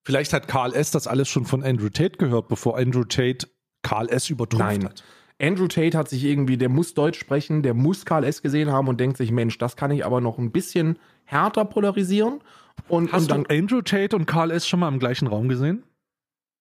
Vielleicht 0.06 0.34
hat 0.34 0.48
Karl 0.48 0.74
S. 0.74 0.92
das 0.92 1.08
alles 1.08 1.30
schon 1.30 1.46
von 1.46 1.64
Andrew 1.64 1.90
Tate 1.90 2.18
gehört, 2.18 2.48
bevor 2.48 2.78
Andrew 2.78 3.04
Tate 3.04 3.48
Karl 3.84 4.10
S. 4.10 4.30
übertrumpft 4.30 4.66
Nein. 4.66 4.86
hat. 4.86 5.04
Andrew 5.44 5.68
Tate 5.68 5.98
hat 5.98 6.08
sich 6.08 6.24
irgendwie, 6.24 6.58
der 6.58 6.70
muss 6.70 6.94
Deutsch 6.94 7.20
sprechen, 7.20 7.64
der 7.64 7.74
muss 7.74 8.06
Karl 8.06 8.24
S. 8.24 8.42
gesehen 8.42 8.72
haben 8.72 8.88
und 8.88 9.00
denkt 9.00 9.18
sich, 9.18 9.32
Mensch, 9.32 9.58
das 9.58 9.76
kann 9.76 9.92
ich 9.92 10.06
aber 10.06 10.22
noch 10.22 10.38
ein 10.38 10.52
bisschen 10.52 10.98
härter 11.26 11.66
polarisieren. 11.66 12.42
Und, 12.88 13.12
Hast 13.12 13.24
und 13.24 13.32
dann, 13.32 13.44
du 13.44 13.56
Andrew 13.56 13.82
Tate 13.82 14.16
und 14.16 14.26
Karl 14.26 14.52
S. 14.52 14.68
schon 14.68 14.80
mal 14.80 14.88
im 14.88 15.00
gleichen 15.00 15.28
Raum 15.28 15.50
gesehen? 15.50 15.84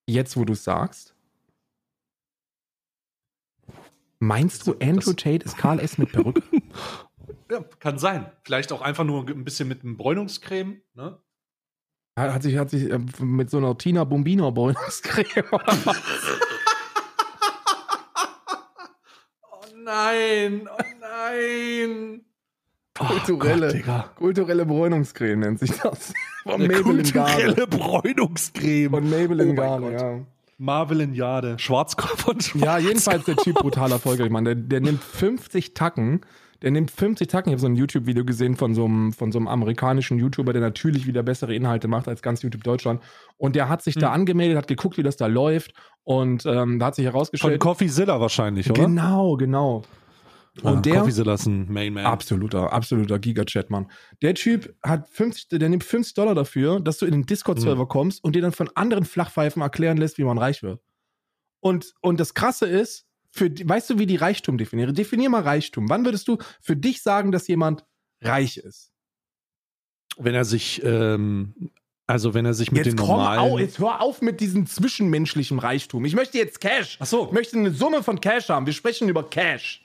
jetzt, 0.09 0.37
wo 0.37 0.45
du 0.45 0.53
es 0.53 0.64
sagst, 0.64 1.14
meinst 4.18 4.66
du, 4.66 4.75
Andrew 4.81 5.12
Tate 5.12 5.45
ist 5.45 5.57
Karl 5.57 5.81
S. 5.81 5.99
mit 5.99 6.12
Perücke? 6.12 6.42
Ja, 7.51 7.62
kann 7.81 7.99
sein. 7.99 8.33
Vielleicht 8.45 8.73
auch 8.73 8.81
einfach 8.81 9.05
nur 9.05 9.29
ein 9.29 9.45
bisschen 9.45 9.68
mit 9.68 9.83
einem 9.83 9.99
Bräunungscreme. 9.99 10.81
Ne? 10.95 11.18
hat 12.18 12.33
hat 12.33 12.42
sich, 12.42 12.57
hat 12.57 12.71
sich 12.71 12.90
äh, 12.90 12.99
mit 13.21 13.51
so 13.51 13.59
einer 13.59 13.77
Tina 13.77 14.05
Bombino 14.05 14.51
Bräunungscreme 14.51 15.45
oder 15.53 15.66
was? 15.85 16.01
Oh 19.42 19.72
nein, 19.85 20.68
oh 20.68 20.83
nein. 21.01 22.21
Kulturelle, 22.95 23.75
Oh 23.75 23.87
Gott, 23.87 24.16
kulturelle 24.16 24.66
Bräunungscreme 24.66 25.40
nennt 25.40 25.59
sich 25.61 25.71
das. 25.81 26.12
Von 26.42 26.55
Eine 26.55 26.68
Maybelline 26.68 27.11
Garde. 27.11 27.33
kulturelle 27.45 27.66
Bräunungscreme. 27.66 28.90
Von 28.90 29.11
Maybelline 29.11 29.51
Oh 29.53 29.55
mein 29.55 29.57
Garde, 29.57 29.92
ja. 29.92 30.18
Marvelin 30.59 31.14
Jade. 31.14 31.59
Schwarzkopf 31.59 32.29
und 32.29 32.45
Schwarz. 32.45 32.64
Ja, 32.64 32.79
jedenfalls 32.79 33.25
der 33.25 33.37
Typ 33.37 33.57
brutaler 33.57 33.99
Folge. 33.99 34.25
Ich 34.25 34.31
meine, 34.31 34.55
der, 34.55 34.64
der 34.64 34.81
nimmt 34.81 35.03
50 35.03 35.75
Tacken. 35.75 36.21
Der 36.62 36.70
nimmt 36.70 36.90
50 36.90 37.29
Tacken. 37.29 37.51
Ich 37.51 37.55
habe 37.55 37.61
so 37.61 37.66
ein 37.66 37.75
YouTube-Video 37.77 38.25
gesehen 38.25 38.57
von 38.57 38.75
so, 38.75 38.85
einem, 38.85 39.12
von 39.12 39.33
so 39.33 39.38
einem 39.38 39.48
amerikanischen 39.48 40.18
YouTuber, 40.18 40.53
der 40.53 40.62
natürlich 40.62 41.07
wieder 41.07 41.22
bessere 41.22 41.55
Inhalte 41.55 41.88
macht 41.88 42.07
als 42.09 42.22
ganz 42.22 42.42
YouTube 42.42 42.62
Deutschland. 42.62 43.03
Und 43.37 43.57
der 43.57 43.68
hat 43.68 43.83
sich 43.83 43.96
da 43.96 44.09
Hm. 44.09 44.20
angemeldet, 44.20 44.57
hat 44.57 44.68
geguckt, 44.68 44.96
wie 44.96 45.03
das 45.03 45.16
da 45.16 45.27
läuft. 45.27 45.72
Und 46.05 46.46
ähm, 46.46 46.79
da 46.79 46.87
hat 46.87 46.94
sich 46.94 47.05
Von 47.05 47.12
herausgestellt. 47.12 47.61
Coffeezilla 47.61 48.20
wahrscheinlich, 48.20 48.70
oder? 48.70 48.83
Genau, 48.85 49.37
genau. 49.37 49.83
Ah, 50.62 50.72
Und 50.72 50.87
der. 50.87 50.98
Coffeezilla 51.01 51.35
ist 51.35 51.46
ein 51.46 51.72
Main 51.72 51.94
Man. 51.94 52.05
Absoluter, 52.05 52.72
absoluter 52.72 53.18
Gigachat, 53.18 53.70
Mann. 53.70 53.90
Der 54.20 54.35
Typ 54.35 54.75
hat 54.83 55.09
50, 55.09 55.59
der 55.59 55.68
nimmt 55.68 55.83
50 55.83 56.14
Dollar 56.14 56.35
dafür, 56.35 56.79
dass 56.79 56.98
du 56.98 57.07
in 57.07 57.12
den 57.12 57.22
Discord-Server 57.27 57.87
kommst 57.88 58.22
und 58.22 58.37
dir 58.37 58.42
dann 58.42 58.53
von 58.53 58.68
anderen 58.75 59.05
Flachpfeifen 59.05 59.62
erklären 59.62 59.96
lässt, 59.96 60.18
wie 60.18 60.25
man 60.25 60.38
reich 60.38 60.62
wird. 60.62 60.81
Und, 61.61 61.94
und 62.03 62.20
das 62.20 62.35
Krasse 62.35 62.66
ist, 62.66 63.07
für, 63.33 63.51
weißt 63.51 63.90
du, 63.90 63.99
wie 63.99 64.07
die 64.07 64.16
Reichtum 64.16 64.59
definiere? 64.59 64.92
Definier 64.92 65.31
mal 65.31 65.42
Reichtum. 65.42 65.88
Wann 65.88 66.05
würdest 66.05 66.29
du 66.29 66.37
für 66.61 66.77
dich 66.77 67.03
sagen, 67.03 67.33
dass 67.33 67.49
jemand 67.49 67.85
reich 68.21 68.59
ist? 68.59 68.92
Wenn 70.18 70.35
er 70.35 70.45
sich, 70.45 70.83
ähm, 70.85 71.55
also 72.07 72.35
wenn 72.35 72.45
er 72.45 72.53
sich 72.53 72.71
mit 72.71 72.85
Jetzt 72.85 72.92
den 72.92 72.99
komm 72.99 73.16
normalen. 73.16 73.40
au, 73.40 73.59
jetzt 73.59 73.79
hör 73.79 74.03
auf 74.03 74.21
mit 74.21 74.40
diesem 74.40 74.66
zwischenmenschlichen 74.66 75.59
Reichtum. 75.59 76.05
Ich 76.05 76.14
möchte 76.14 76.37
jetzt 76.37 76.61
Cash. 76.61 76.99
Ach 77.01 77.07
so. 77.07 77.27
Ich 77.27 77.33
möchte 77.33 77.57
eine 77.57 77.71
Summe 77.71 78.03
von 78.03 78.21
Cash 78.21 78.51
haben. 78.51 78.66
Wir 78.66 78.75
sprechen 78.75 79.09
über 79.09 79.29
Cash. 79.29 79.83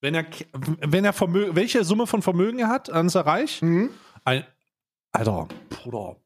Wenn 0.00 0.14
er, 0.14 0.26
wenn 0.52 1.04
er 1.04 1.12
Vermögen, 1.12 1.54
welche 1.56 1.84
Summe 1.84 2.06
von 2.06 2.22
Vermögen 2.22 2.58
er 2.58 2.68
hat, 2.68 2.88
dann 2.88 3.06
ist 3.06 3.14
er 3.14 3.26
reich? 3.26 3.60
Mhm. 3.60 3.90
Ein, 4.24 4.46
Alter, 5.12 5.48
Bruder. 5.68 6.16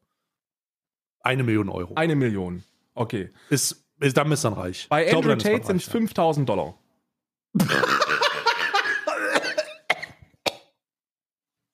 Eine 1.21 1.43
Million 1.43 1.67
Euro. 1.67 1.95
Eine 1.95 2.15
Million. 2.15 2.63
Okay. 2.93 3.29
ist, 3.49 3.85
ist, 3.99 4.17
dann 4.17 4.31
ist 4.31 4.43
er 4.43 4.57
reich. 4.57 4.87
Bei 4.89 5.03
glaube, 5.05 5.17
Andrew 5.31 5.43
dann 5.43 5.53
Tate 5.53 5.67
sind 5.67 5.77
es 5.77 5.85
ja. 5.87 5.91
5000 5.91 6.47
Dollar. 6.47 6.75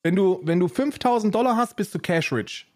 wenn, 0.03 0.15
du, 0.15 0.39
wenn 0.43 0.59
du 0.59 0.67
5000 0.67 1.33
Dollar 1.33 1.57
hast, 1.57 1.75
bist 1.75 1.93
du 1.95 1.99
cash 1.99 2.31
rich. 2.31 2.67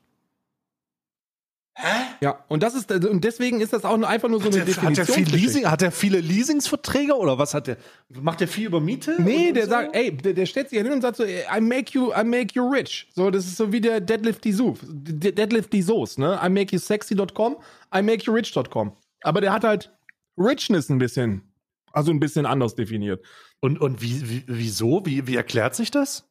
Hä? 1.81 1.87
Ja, 2.19 2.43
und 2.49 2.61
das 2.61 2.75
ist 2.75 2.91
und 2.91 3.23
deswegen 3.23 3.61
ist 3.61 3.71
das 3.71 3.85
auch 3.85 3.95
nur- 3.95 4.09
einfach 4.09 4.27
nur 4.27 4.39
so 4.41 4.47
Hat 4.47 4.55
eine 4.55 4.65
der, 4.65 4.81
hat, 4.83 4.97
der 4.97 5.05
viel. 5.05 5.29
Leasing, 5.29 5.65
hat 5.65 5.81
er 5.81 5.93
viele 5.93 6.19
Leasingsverträge 6.19 7.15
oder 7.15 7.37
was 7.37 7.53
hat 7.53 7.67
der? 7.67 7.77
Macht 8.09 8.41
der 8.41 8.49
viel 8.49 8.65
über 8.65 8.81
Miete? 8.81 9.15
Nee, 9.21 9.49
und 9.49 9.53
der 9.53 9.63
so? 9.63 9.69
sagt, 9.69 9.95
ey, 9.95 10.11
der, 10.11 10.33
der 10.33 10.45
stellt 10.45 10.69
sich 10.69 10.77
hin 10.77 10.91
und 10.91 11.01
sagt 11.01 11.15
so, 11.15 11.23
I 11.23 11.61
make 11.61 11.93
you, 11.93 12.11
I 12.11 12.25
make 12.25 12.53
you 12.53 12.67
rich. 12.69 13.07
So, 13.15 13.31
das 13.31 13.45
ist 13.45 13.55
so 13.55 13.71
wie 13.71 13.79
der 13.79 14.01
Deadlift 14.01 14.43
die 14.43 14.51
Soos, 14.51 14.79
De- 14.83 15.31
Deadlift 15.31 15.71
die 15.71 15.81
Soos, 15.81 16.17
ne? 16.17 16.37
I 16.43 16.49
make 16.49 16.75
you 16.75 16.79
sexy.com, 16.79 17.55
I 17.95 18.01
make 18.01 18.25
you 18.25 18.33
rich.com. 18.33 18.91
Aber 19.21 19.41
der 19.41 19.53
hat 19.53 19.63
halt 19.63 19.95
Richness 20.37 20.89
ein 20.89 20.99
bisschen, 20.99 21.53
also 21.91 22.11
ein 22.11 22.19
bisschen 22.19 22.45
anders 22.45 22.75
definiert. 22.75 23.25
Und, 23.61 23.79
und 23.79 24.01
wie, 24.01 24.29
wie, 24.29 24.43
wieso? 24.47 25.05
Wie, 25.05 25.27
wie 25.27 25.35
erklärt 25.35 25.75
sich 25.75 25.91
das? 25.91 26.25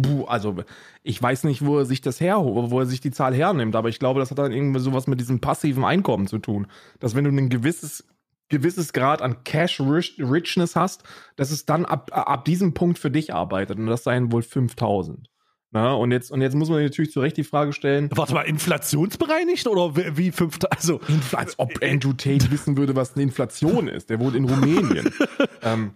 Puh, 0.00 0.24
also 0.24 0.56
ich 1.02 1.22
weiß 1.22 1.44
nicht, 1.44 1.64
wo 1.64 1.78
er 1.78 1.84
sich 1.84 2.00
das 2.00 2.20
her, 2.20 2.38
wo 2.38 2.80
er 2.80 2.86
sich 2.86 3.00
die 3.00 3.12
Zahl 3.12 3.32
hernimmt, 3.34 3.76
aber 3.76 3.88
ich 3.88 4.00
glaube, 4.00 4.18
das 4.18 4.30
hat 4.30 4.38
dann 4.38 4.52
irgendwie 4.52 4.80
sowas 4.80 5.06
mit 5.06 5.20
diesem 5.20 5.40
passiven 5.40 5.84
Einkommen 5.84 6.26
zu 6.26 6.38
tun. 6.38 6.66
Dass 6.98 7.14
wenn 7.14 7.24
du 7.24 7.30
ein 7.30 7.48
gewisses 7.48 8.04
gewisses 8.48 8.92
Grad 8.92 9.22
an 9.22 9.42
Cash 9.44 9.80
Rich- 9.80 10.18
Richness 10.18 10.76
hast, 10.76 11.02
dass 11.36 11.50
es 11.50 11.64
dann 11.66 11.84
ab, 11.84 12.10
ab 12.12 12.44
diesem 12.44 12.74
Punkt 12.74 12.98
für 12.98 13.10
dich 13.10 13.32
arbeitet. 13.32 13.78
Und 13.78 13.86
das 13.86 14.04
seien 14.04 14.32
wohl 14.32 14.42
5000. 14.42 15.30
Na, 15.74 15.92
und 15.94 16.12
jetzt, 16.12 16.30
und 16.30 16.40
jetzt 16.40 16.54
muss 16.54 16.70
man 16.70 16.82
natürlich 16.82 17.10
zu 17.10 17.18
Recht 17.20 17.36
die 17.36 17.42
Frage 17.44 17.72
stellen, 17.72 18.08
Warte 18.14 18.32
mal, 18.32 18.42
inflationsbereinigt 18.42 19.66
oder 19.66 19.96
wie- 20.16 20.30
fünf, 20.30 20.58
also 20.70 20.98
Infl- 21.08 21.34
als 21.34 21.58
ob 21.58 21.72
Andrew 21.82 22.12
Tate 22.12 22.48
wissen 22.52 22.76
würde, 22.76 22.94
was 22.94 23.14
eine 23.14 23.24
Inflation 23.24 23.88
ist. 23.88 24.08
Der 24.08 24.20
wohnt 24.20 24.36
in 24.36 24.44
Rumänien. 24.48 25.10
ähm, 25.62 25.94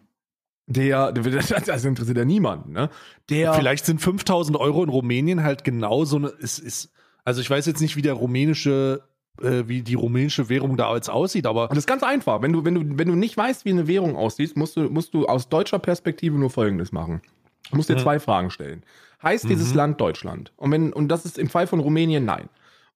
der, 0.67 1.12
der, 1.12 1.23
das 1.23 1.85
interessiert 1.85 2.19
ja 2.19 2.25
niemanden, 2.25 2.73
ne? 2.73 2.91
Der, 3.31 3.55
vielleicht 3.55 3.87
sind 3.87 4.01
5000 4.03 4.59
Euro 4.59 4.83
in 4.83 4.88
Rumänien 4.91 5.45
halt 5.45 5.62
genau 5.62 6.05
so 6.05 6.17
eine, 6.17 6.27
ist, 6.29 6.59
ist, 6.59 6.91
also 7.25 7.41
ich 7.41 7.49
weiß 7.49 7.64
jetzt 7.67 7.81
nicht, 7.81 7.95
wie 7.95 8.03
der 8.03 8.14
rumänische, 8.14 9.03
äh, 9.41 9.62
wie 9.67 9.83
die 9.83 9.95
rumänische 9.95 10.49
Währung 10.49 10.77
da 10.77 10.93
jetzt 10.97 11.09
aussieht, 11.09 11.47
aber 11.47 11.62
Und 11.64 11.71
das 11.71 11.79
ist 11.79 11.87
ganz 11.87 12.03
einfach. 12.03 12.43
Wenn 12.43 12.53
du, 12.53 12.64
wenn 12.64 12.75
du, 12.75 12.99
wenn 12.99 13.07
du 13.09 13.14
nicht 13.14 13.37
weißt, 13.37 13.64
wie 13.64 13.71
eine 13.71 13.87
Währung 13.87 14.17
aussieht, 14.17 14.57
musst 14.57 14.77
du, 14.77 14.91
musst 14.91 15.14
du 15.14 15.27
aus 15.27 15.49
deutscher 15.49 15.79
Perspektive 15.79 16.37
nur 16.37 16.51
Folgendes 16.51 16.91
machen. 16.91 17.23
Du 17.71 17.77
musst 17.77 17.88
dir 17.88 17.95
Mhm. 17.95 18.01
zwei 18.01 18.19
Fragen 18.19 18.51
stellen. 18.51 18.83
Heißt 19.23 19.49
dieses 19.49 19.71
Mhm. 19.71 19.77
Land 19.77 20.01
Deutschland? 20.01 20.53
Und 20.57 20.71
wenn, 20.73 20.93
und 20.93 21.09
das 21.09 21.25
ist 21.25 21.39
im 21.39 21.49
Fall 21.49 21.67
von 21.67 21.81
Rumänien 21.81 22.25
nein. 22.25 22.49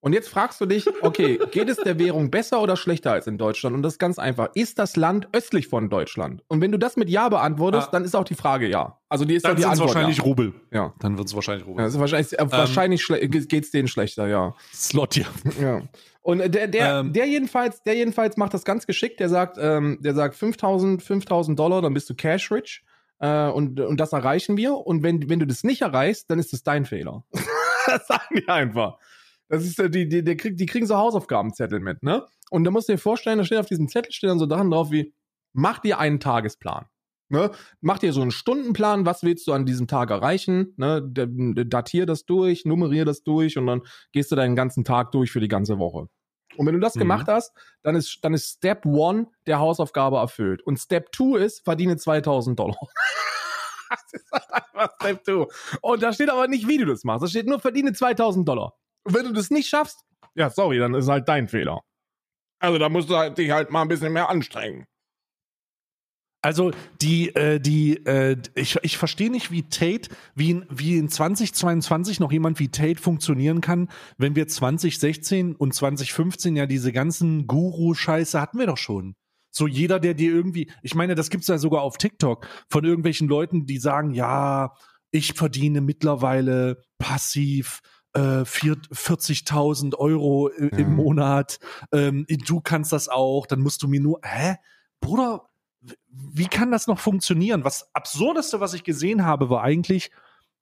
Und 0.04 0.14
jetzt 0.14 0.28
fragst 0.28 0.60
du 0.60 0.66
dich, 0.66 0.84
okay, 1.02 1.38
geht 1.52 1.68
es 1.68 1.76
der 1.76 1.96
Währung 1.96 2.28
besser 2.30 2.60
oder 2.60 2.76
schlechter 2.76 3.12
als 3.12 3.28
in 3.28 3.38
Deutschland? 3.38 3.76
Und 3.76 3.82
das 3.82 3.94
ist 3.94 3.98
ganz 4.00 4.18
einfach. 4.18 4.48
Ist 4.54 4.80
das 4.80 4.96
Land 4.96 5.28
östlich 5.32 5.68
von 5.68 5.90
Deutschland? 5.90 6.42
Und 6.48 6.60
wenn 6.60 6.72
du 6.72 6.78
das 6.78 6.96
mit 6.96 7.08
Ja 7.08 7.28
beantwortest, 7.28 7.88
Ah. 7.88 7.90
dann 7.92 8.04
ist 8.04 8.16
auch 8.16 8.24
die 8.24 8.34
Frage 8.34 8.68
Ja. 8.68 8.98
Also 9.08 9.24
die 9.24 9.34
ist 9.36 9.44
dann 9.46 9.54
die 9.56 9.64
Antwort 9.64 9.94
wahrscheinlich 9.94 10.18
ja. 10.18 10.24
Rubel. 10.24 10.54
Ja. 10.72 10.92
Dann 10.98 11.18
wird 11.18 11.28
es 11.28 11.34
wahrscheinlich 11.36 11.64
Ja, 11.64 11.70
Rubel. 11.70 11.84
das 11.84 11.94
ist 11.94 12.00
wahrscheinlich, 12.00 12.36
äh, 12.38 12.50
wahrscheinlich 12.50 13.06
geht 13.48 13.64
es 13.64 13.70
denen 13.70 13.86
schlechter, 13.86 14.26
ja. 14.26 14.54
Slot 14.74 15.14
hier. 15.14 15.26
Ja. 15.60 15.82
Und 16.22 16.40
äh, 16.40 16.50
der, 16.50 16.66
der, 16.66 17.00
Ähm. 17.00 17.12
der 17.12 17.26
jedenfalls, 17.26 17.82
der 17.84 17.94
jedenfalls 17.94 18.36
macht 18.36 18.54
das 18.54 18.64
ganz 18.64 18.86
geschickt. 18.88 19.20
Der 19.20 19.28
sagt, 19.28 19.56
ähm, 19.60 19.98
der 20.00 20.14
sagt 20.14 20.34
5000, 20.34 21.00
5000 21.02 21.56
Dollar, 21.58 21.80
dann 21.80 21.94
bist 21.94 22.10
du 22.10 22.14
cash 22.14 22.50
rich. 22.50 22.82
Äh, 23.22 23.48
und, 23.50 23.80
und 23.80 24.00
das 24.00 24.12
erreichen 24.12 24.56
wir. 24.56 24.74
Und 24.74 25.02
wenn, 25.02 25.30
wenn 25.30 25.38
du 25.38 25.46
das 25.46 25.64
nicht 25.64 25.82
erreichst, 25.82 26.28
dann 26.28 26.38
ist 26.38 26.52
es 26.52 26.64
dein 26.64 26.84
Fehler. 26.84 27.24
das 27.86 28.06
sagen 28.06 28.36
die 28.36 28.48
einfach. 28.48 28.98
Das 29.48 29.64
ist, 29.64 29.78
die, 29.78 30.08
die, 30.08 30.24
der 30.24 30.36
krieg, 30.36 30.56
die 30.56 30.66
kriegen 30.66 30.86
so 30.86 30.96
Hausaufgabenzettel 30.96 31.78
mit, 31.80 32.02
ne? 32.02 32.26
Und 32.50 32.64
da 32.64 32.70
musst 32.70 32.88
du 32.88 32.92
dir 32.92 32.98
vorstellen, 32.98 33.38
da 33.38 33.44
steht 33.44 33.58
auf 33.58 33.66
diesem 33.66 33.88
Zettel 33.88 34.12
steht 34.12 34.28
dann 34.28 34.38
so 34.38 34.48
Sachen 34.48 34.70
drauf 34.70 34.90
wie, 34.90 35.14
mach 35.52 35.78
dir 35.78 35.98
einen 35.98 36.20
Tagesplan. 36.20 36.86
Ne? 37.28 37.50
Mach 37.80 37.98
dir 37.98 38.12
so 38.12 38.20
einen 38.20 38.30
Stundenplan, 38.30 39.06
was 39.06 39.22
willst 39.22 39.46
du 39.46 39.54
an 39.54 39.64
diesem 39.64 39.86
Tag 39.86 40.10
erreichen? 40.10 40.74
Ne? 40.76 41.02
Datier 41.66 42.04
das 42.04 42.26
durch, 42.26 42.66
nummerier 42.66 43.06
das 43.06 43.22
durch 43.22 43.56
und 43.56 43.66
dann 43.66 43.80
gehst 44.12 44.30
du 44.32 44.36
deinen 44.36 44.54
ganzen 44.54 44.84
Tag 44.84 45.12
durch 45.12 45.30
für 45.30 45.40
die 45.40 45.48
ganze 45.48 45.78
Woche. 45.78 46.08
Und 46.56 46.66
wenn 46.66 46.74
du 46.74 46.80
das 46.80 46.94
Mhm. 46.94 47.00
gemacht 47.00 47.26
hast, 47.28 47.52
dann 47.82 47.94
ist, 47.96 48.18
dann 48.22 48.34
ist 48.34 48.56
Step 48.58 48.84
One 48.86 49.26
der 49.46 49.58
Hausaufgabe 49.58 50.16
erfüllt. 50.16 50.62
Und 50.62 50.78
Step 50.78 51.12
Two 51.12 51.36
ist, 51.36 51.64
verdiene 51.64 51.96
2000 51.96 52.58
Dollar. 52.58 52.76
das 53.90 54.12
ist 54.12 54.30
halt 54.32 54.52
einfach 54.52 54.94
Step 55.00 55.24
Two. 55.24 55.46
Und 55.80 56.02
da 56.02 56.12
steht 56.12 56.30
aber 56.30 56.48
nicht, 56.48 56.68
wie 56.68 56.78
du 56.78 56.86
das 56.86 57.04
machst. 57.04 57.22
Da 57.22 57.28
steht 57.28 57.46
nur, 57.46 57.60
verdiene 57.60 57.92
2000 57.92 58.48
Dollar. 58.48 58.74
Und 59.04 59.14
wenn 59.14 59.24
du 59.24 59.32
das 59.32 59.50
nicht 59.50 59.68
schaffst, 59.68 60.00
ja, 60.34 60.48
sorry, 60.50 60.78
dann 60.78 60.94
ist 60.94 61.08
halt 61.08 61.28
dein 61.28 61.48
Fehler. 61.48 61.80
Also 62.58 62.78
da 62.78 62.88
musst 62.88 63.10
du 63.10 63.16
halt 63.16 63.36
dich 63.38 63.50
halt 63.50 63.70
mal 63.70 63.82
ein 63.82 63.88
bisschen 63.88 64.12
mehr 64.12 64.28
anstrengen. 64.30 64.86
Also 66.44 66.72
die, 67.00 67.34
äh, 67.36 67.60
die, 67.60 68.04
äh, 68.04 68.36
ich, 68.56 68.76
ich 68.82 68.98
verstehe 68.98 69.30
nicht, 69.30 69.52
wie 69.52 69.62
Tate, 69.62 70.10
wie 70.34 70.50
in, 70.50 70.66
wie 70.68 70.98
in 70.98 71.08
2022 71.08 72.18
noch 72.18 72.32
jemand 72.32 72.58
wie 72.58 72.68
Tate 72.68 73.00
funktionieren 73.00 73.60
kann, 73.60 73.88
wenn 74.18 74.34
wir 74.34 74.48
2016 74.48 75.54
und 75.54 75.72
2015 75.72 76.56
ja 76.56 76.66
diese 76.66 76.92
ganzen 76.92 77.46
Guru-Scheiße 77.46 78.40
hatten 78.40 78.58
wir 78.58 78.66
doch 78.66 78.76
schon. 78.78 79.14
So 79.54 79.66
jeder, 79.68 80.00
der 80.00 80.14
dir 80.14 80.32
irgendwie, 80.32 80.70
ich 80.82 80.94
meine, 80.94 81.14
das 81.14 81.30
gibt's 81.30 81.46
ja 81.46 81.58
sogar 81.58 81.82
auf 81.82 81.96
TikTok 81.98 82.48
von 82.70 82.84
irgendwelchen 82.84 83.28
Leuten, 83.28 83.66
die 83.66 83.78
sagen, 83.78 84.12
ja, 84.14 84.72
ich 85.12 85.34
verdiene 85.34 85.80
mittlerweile 85.80 86.82
passiv 86.98 87.80
äh, 88.14 88.44
vier- 88.44 88.76
40.000 88.92 89.94
Euro 89.96 90.50
i- 90.50 90.70
Ja. 90.72 90.78
im 90.78 90.96
Monat. 90.96 91.58
Ähm, 91.92 92.26
du 92.28 92.60
kannst 92.60 92.92
das 92.92 93.08
auch. 93.08 93.46
Dann 93.46 93.60
musst 93.60 93.82
du 93.82 93.88
mir 93.88 94.00
nur, 94.00 94.20
hä, 94.24 94.56
Bruder, 95.00 95.48
wie 96.08 96.46
kann 96.46 96.70
das 96.70 96.86
noch 96.86 96.98
funktionieren? 96.98 97.64
Was 97.64 97.92
absurdeste, 97.94 98.60
was 98.60 98.74
ich 98.74 98.84
gesehen 98.84 99.24
habe, 99.24 99.50
war 99.50 99.62
eigentlich 99.62 100.10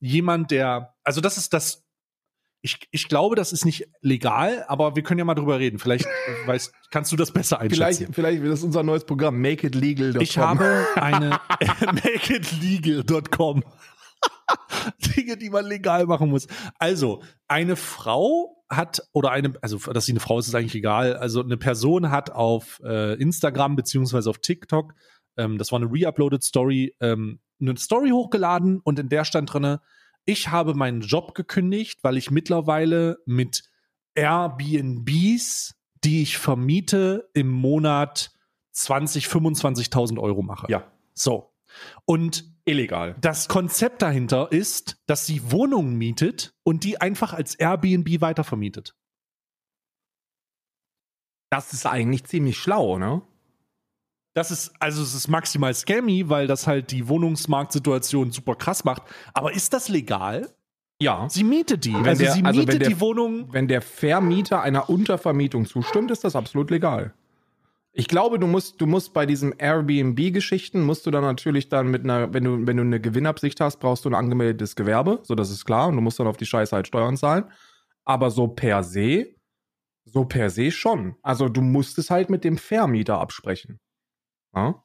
jemand, 0.01 0.51
der, 0.51 0.95
also 1.05 1.21
das 1.21 1.37
ist 1.37 1.53
das, 1.53 1.85
ich, 2.63 2.89
ich 2.91 3.09
glaube, 3.09 3.37
das 3.37 3.53
ist 3.53 3.65
nicht 3.65 3.89
legal, 4.01 4.65
aber 4.69 4.95
wir 4.97 5.03
können 5.03 5.19
ja 5.19 5.25
mal 5.25 5.35
drüber 5.35 5.59
reden. 5.59 5.79
Vielleicht 5.79 6.07
weißt, 6.47 6.73
kannst 6.91 7.13
du 7.13 7.17
das 7.17 7.33
besser 7.33 7.59
einschätzen. 7.59 8.13
Vielleicht, 8.13 8.41
vielleicht 8.41 8.53
das 8.53 8.63
unser 8.63 8.83
neues 8.83 9.05
Programm, 9.05 9.41
Make 9.41 9.67
It 9.67 9.75
Legal. 9.75 10.21
Ich 10.21 10.39
habe 10.39 10.87
eine 10.95 11.31
makeitlegal.com. 11.81 13.63
Dinge, 15.17 15.37
die 15.37 15.51
man 15.51 15.65
legal 15.65 16.07
machen 16.07 16.31
muss. 16.31 16.47
Also, 16.79 17.23
eine 17.49 17.77
Frau 17.77 18.65
hat, 18.69 19.03
oder 19.13 19.31
eine, 19.33 19.55
also, 19.63 19.79
dass 19.93 20.07
sie 20.07 20.13
eine 20.13 20.21
Frau 20.21 20.39
ist, 20.39 20.49
ist 20.49 20.55
eigentlich 20.55 20.75
egal. 20.75 21.17
Also, 21.17 21.43
eine 21.43 21.57
Person 21.57 22.11
hat 22.11 22.31
auf 22.31 22.81
äh, 22.85 23.15
Instagram 23.15 23.77
beziehungsweise 23.77 24.31
auf 24.31 24.39
TikTok, 24.39 24.95
ähm, 25.37 25.59
das 25.59 25.73
war 25.73 25.81
eine 25.81 25.91
reuploaded 25.91 26.43
Story, 26.43 26.95
ähm, 27.01 27.41
eine 27.61 27.77
Story 27.77 28.11
hochgeladen 28.11 28.81
und 28.81 28.99
in 28.99 29.09
der 29.09 29.25
stand 29.25 29.53
drinne, 29.53 29.81
ich 30.25 30.49
habe 30.49 30.75
meinen 30.75 31.01
Job 31.01 31.35
gekündigt, 31.35 32.01
weil 32.03 32.17
ich 32.17 32.31
mittlerweile 32.31 33.19
mit 33.27 33.65
Airbnbs, 34.15 35.75
die 36.05 36.23
ich 36.23 36.39
vermiete, 36.39 37.29
im 37.35 37.49
Monat 37.49 38.33
20, 38.73 39.27
25.000 39.27 40.19
Euro 40.19 40.43
mache. 40.43 40.67
Ja, 40.71 40.85
So. 41.15 41.53
Und 42.05 42.50
illegal. 42.65 43.15
das 43.21 43.49
Konzept 43.49 44.03
dahinter 44.03 44.51
ist, 44.53 44.97
dass 45.07 45.27
sie 45.27 45.51
Wohnungen 45.51 45.97
mietet 45.97 46.55
und 46.65 46.85
die 46.85 47.01
einfach 47.01 47.33
als 47.33 47.55
Airbnb 47.55 48.21
weitervermietet. 48.21 48.95
Das 51.51 51.73
ist 51.73 51.87
eigentlich 51.87 52.25
ziemlich 52.25 52.57
schlau, 52.59 52.99
ne? 52.99 53.23
Das 54.35 54.53
ist, 54.53 54.73
also 54.79 55.03
es 55.03 55.15
ist 55.15 55.27
maximal 55.27 55.75
scammy, 55.75 56.29
weil 56.29 56.47
das 56.47 56.69
halt 56.69 56.93
die 56.93 57.09
Wohnungsmarktsituation 57.09 58.31
super 58.31 58.55
krass 58.55 58.85
macht. 58.85 59.03
Aber 59.35 59.53
ist 59.53 59.73
das 59.73 59.89
legal? 59.89 60.49
Ja. 61.03 61.29
Sie 61.29 61.43
mietet 61.43 61.85
die. 61.85 61.95
Wenn 61.95 62.07
also 62.07 62.23
der- 62.23 62.33
sie 62.35 62.45
also 62.45 62.61
mietet 62.61 62.83
der- 62.83 62.89
die 62.91 63.01
Wohnung. 63.01 63.53
Wenn 63.53 63.67
der 63.67 63.83
Vermieter 63.83 64.63
einer 64.63 64.89
Untervermietung 64.89 65.67
zustimmt, 65.67 66.13
ist 66.13 66.23
das 66.23 66.37
absolut 66.37 66.71
legal. 66.71 67.13
Ich 67.93 68.07
glaube, 68.07 68.39
du 68.39 68.47
musst, 68.47 68.81
du 68.81 68.87
musst 68.87 69.13
bei 69.13 69.27
diesen 69.27 69.53
Airbnb-Geschichten, 69.59 70.83
musst 70.83 71.07
du 71.07 71.11
dann 71.11 71.25
natürlich 71.25 71.69
dann 71.69 71.89
mit 71.89 72.05
einer, 72.05 72.33
wenn 72.33 72.45
du, 72.45 72.67
wenn 72.67 72.77
du 72.77 72.85
eine 72.85 73.01
Gewinnabsicht 73.01 73.61
hast, 73.61 73.79
brauchst 73.79 74.05
du 74.05 74.11
ein 74.11 74.15
angemeldetes 74.15 74.77
Gewerbe, 74.77 75.21
so 75.25 75.35
das 75.35 75.51
ist 75.51 75.65
klar, 75.65 75.89
und 75.89 75.97
du 75.97 76.01
musst 76.01 76.21
dann 76.21 76.29
auf 76.29 76.37
die 76.37 76.47
Scheiße 76.47 76.75
halt 76.75 76.87
Steuern 76.87 77.17
zahlen. 77.17 77.51
Aber 78.05 78.31
so 78.31 78.47
per 78.47 78.85
se, 78.85 79.35
so 80.05 80.25
per 80.25 80.51
se 80.51 80.71
schon. 80.71 81.17
Also 81.23 81.49
du 81.49 81.63
musst 81.63 81.99
es 81.99 82.11
halt 82.11 82.31
mit 82.31 82.45
dem 82.45 82.59
Vermieter 82.59 83.19
absprechen. 83.19 83.81
Ja? 84.55 84.85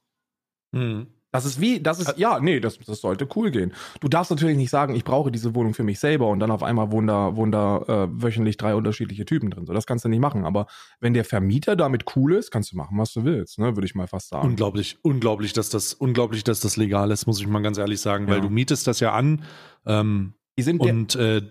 Hm. 0.74 1.15
Das 1.36 1.46
ist 1.46 1.62
wie, 1.62 1.80
das 1.80 2.00
ist, 2.00 2.18
ja, 2.18 2.40
nee, 2.40 2.60
das, 2.60 2.80
das 2.80 3.02
sollte 3.02 3.28
cool 3.36 3.52
gehen. 3.52 3.74
Du 4.00 4.08
darfst 4.08 4.32
natürlich 4.32 4.58
nicht 4.58 4.70
sagen, 4.70 4.96
ich 4.96 5.04
brauche 5.04 5.32
diese 5.32 5.54
Wohnung 5.56 5.74
für 5.74 5.84
mich 5.84 6.00
selber 6.00 6.28
und 6.30 6.40
dann 6.40 6.52
auf 6.52 6.64
einmal 6.64 6.92
wohnen 6.92 7.08
da, 7.52 7.78
äh, 7.88 8.08
wöchentlich 8.12 8.58
drei 8.58 8.76
unterschiedliche 8.76 9.26
Typen 9.26 9.50
drin. 9.50 9.66
So, 9.66 9.74
das 9.74 9.86
kannst 9.86 10.06
du 10.06 10.10
nicht 10.10 10.20
machen. 10.20 10.46
Aber 10.46 10.68
wenn 11.00 11.14
der 11.14 11.26
Vermieter 11.26 11.76
damit 11.76 12.06
cool 12.16 12.34
ist, 12.34 12.52
kannst 12.52 12.72
du 12.72 12.78
machen, 12.78 12.98
was 12.98 13.14
du 13.14 13.24
willst, 13.24 13.60
ne, 13.60 13.76
würde 13.76 13.86
ich 13.86 13.96
mal 13.96 14.08
fast 14.08 14.30
sagen. 14.30 14.48
Unglaublich, 14.48 14.98
unglaublich, 15.02 15.54
dass 15.54 15.70
das, 15.70 15.94
unglaublich, 15.94 16.44
dass 16.44 16.60
das 16.60 16.78
legal 16.78 17.12
ist, 17.12 17.26
muss 17.28 17.40
ich 17.40 17.48
mal 17.48 17.62
ganz 17.62 17.78
ehrlich 17.78 18.02
sagen, 18.02 18.28
weil 18.28 18.38
Ja. 18.38 18.42
du 18.42 18.50
mietest 18.50 18.88
das 18.88 19.00
ja 19.00 19.12
an. 19.14 19.44
Ähm, 19.86 20.34
Die 20.58 20.64
sind, 20.64 20.80
und 20.82 21.16
äh, 21.16 21.42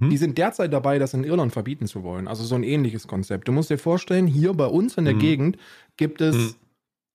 die 0.00 0.16
sind 0.16 0.36
derzeit 0.36 0.72
dabei, 0.72 0.98
das 0.98 1.14
in 1.14 1.22
Irland 1.22 1.52
verbieten 1.52 1.86
zu 1.86 2.02
wollen. 2.02 2.26
Also 2.26 2.42
so 2.42 2.56
ein 2.56 2.64
ähnliches 2.64 3.06
Konzept. 3.06 3.46
Du 3.46 3.52
musst 3.52 3.70
dir 3.70 3.78
vorstellen, 3.78 4.26
hier 4.26 4.52
bei 4.52 4.66
uns 4.66 4.96
in 4.96 5.04
der 5.04 5.14
Mhm. 5.14 5.18
Gegend 5.20 5.56
gibt 5.96 6.20
es, 6.20 6.34
Mhm. 6.36 6.54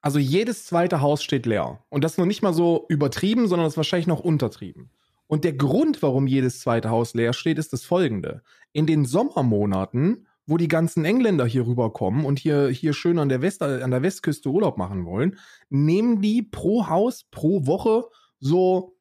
Also 0.08 0.20
jedes 0.20 0.66
zweite 0.66 1.02
Haus 1.02 1.22
steht 1.22 1.46
leer. 1.46 1.84
Und 1.90 2.06
das 2.06 2.18
noch 2.18 2.26
nicht 2.26 2.42
mal 2.42 2.54
so 2.54 2.86
übertrieben, 2.88 3.50
sondern 3.50 3.66
das 3.66 3.74
ist 3.74 3.78
wahrscheinlich 3.78 4.08
noch 4.08 4.22
untertrieben. 4.22 4.90
Und 5.28 5.44
der 5.44 5.52
Grund, 5.52 6.02
warum 6.02 6.28
jedes 6.28 6.62
zweite 6.62 6.90
Haus 6.90 7.14
leer 7.14 7.34
steht, 7.34 7.58
ist 7.58 7.74
das 7.74 7.84
folgende. 7.84 8.42
In 8.72 8.88
den 8.88 9.04
Sommermonaten, 9.04 10.26
wo 10.46 10.56
die 10.56 10.70
ganzen 10.70 11.04
Engländer 11.04 11.46
hier 11.46 11.68
rüberkommen 11.68 12.24
und 12.24 12.40
hier, 12.40 12.70
hier 12.70 12.94
schön 12.94 13.20
an 13.20 13.28
der, 13.28 13.42
West, 13.42 13.62
an 13.62 13.92
der 13.92 14.02
Westküste 14.02 14.48
Urlaub 14.48 14.78
machen 14.78 15.04
wollen, 15.04 15.38
nehmen 15.70 16.22
die 16.22 16.42
pro 16.42 16.88
Haus 16.88 17.26
pro 17.30 17.66
Woche 17.66 18.06
so 18.40 18.96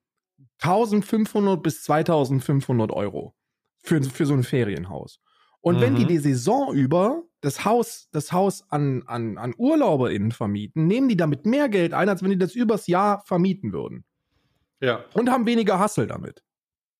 1500 0.59 1.63
bis 1.63 1.85
2500 1.85 2.91
Euro 2.91 3.37
für, 3.81 4.03
für 4.03 4.27
so 4.27 4.35
ein 4.35 4.43
Ferienhaus. 4.43 5.21
Und 5.61 5.81
wenn 5.81 5.93
Mhm. 5.93 5.99
die 5.99 6.07
die 6.07 6.19
Saison 6.19 6.75
über 6.75 7.23
das 7.47 7.65
Haus, 7.65 8.09
das 8.11 8.33
Haus 8.33 8.65
an, 8.73 9.05
an, 9.07 9.39
an 9.39 9.55
UrlauberInnen 9.57 10.33
vermieten, 10.33 10.89
nehmen 10.89 11.09
die 11.09 11.17
damit 11.17 11.47
mehr 11.47 11.69
Geld 11.69 11.95
ein, 11.95 12.09
als 12.09 12.21
wenn 12.21 12.31
die 12.31 12.39
das 12.39 12.57
übers 12.57 12.89
Jahr 12.89 13.21
vermieten 13.25 13.73
würden. 13.73 14.05
ja. 14.81 15.05
Und 15.15 15.31
haben 15.31 15.47
weniger 15.47 15.79
Hassel 15.79 16.09
damit. 16.09 16.43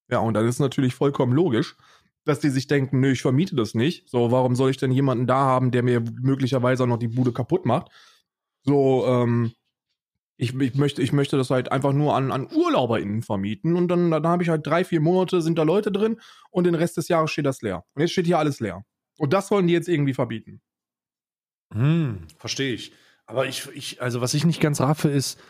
Ja, 0.09 0.21
und 0.21 0.35
dann 0.35 0.47
ist 0.47 0.61
natürlich 0.61 0.95
vollkommen 0.95 1.33
logisch, 1.33 1.77
dass 2.25 2.39
die 2.39 2.51
sich 2.51 2.69
denken, 2.69 3.01
nö, 3.01 3.11
ich 3.11 3.23
vermiete 3.23 3.57
das 3.57 3.75
nicht. 3.75 4.09
So, 4.09 4.31
warum 4.31 4.55
soll 4.55 4.71
ich 4.71 4.77
denn 4.77 4.93
jemanden 4.93 5.27
da 5.27 5.39
haben, 5.39 5.73
der 5.73 5.83
mir 5.83 6.01
möglicherweise 6.01 6.85
auch 6.85 6.89
noch 6.89 6.99
die 7.01 7.09
Bude 7.09 7.33
kaputt 7.33 7.67
macht? 7.67 7.91
So, 8.63 9.05
ähm, 9.05 9.51
ich, 10.37 10.55
ich, 10.55 10.75
möchte, 10.77 11.03
ich 11.03 11.13
möchte 11.13 11.37
das 11.37 11.51
halt 11.51 11.73
einfach 11.73 11.93
nur 11.93 12.15
an, 12.15 12.31
an 12.31 12.47
UrlauberInnen 12.47 13.23
vermieten 13.23 13.75
und 13.75 13.89
dann, 13.89 14.13
dann 14.13 14.29
habe 14.29 14.45
ich 14.45 14.49
halt 14.49 14.65
drei, 14.65 14.85
vier 14.85 15.01
Monate, 15.01 15.43
sind 15.43 15.59
da 15.59 15.65
Leute 15.65 15.91
drin 15.91 16.21
und 16.53 16.65
den 16.69 16.77
Rest 16.77 16.99
des 16.99 17.09
Jahres 17.09 17.33
steht 17.33 17.47
das 17.47 17.63
leer. 17.63 17.85
Und 17.95 18.03
jetzt 18.03 18.13
steht 18.13 18.27
hier 18.27 18.39
alles 18.39 18.61
leer. 18.61 18.85
Und 19.19 19.33
das 19.33 19.51
wollen 19.51 19.67
die 19.67 19.73
jetzt 19.73 19.89
irgendwie 19.89 20.15
verbieten. 20.15 20.61
Hm, 21.73 22.27
verstehe 22.39 22.73
ich. 22.75 22.93
Aber 23.27 23.47
ich, 23.47 23.69
ich, 23.75 24.01
also 24.03 24.21
was 24.21 24.35
ich 24.35 24.45
nicht 24.45 24.61
ganz 24.61 24.81
raffe, 24.81 25.09
ist, 25.09 25.41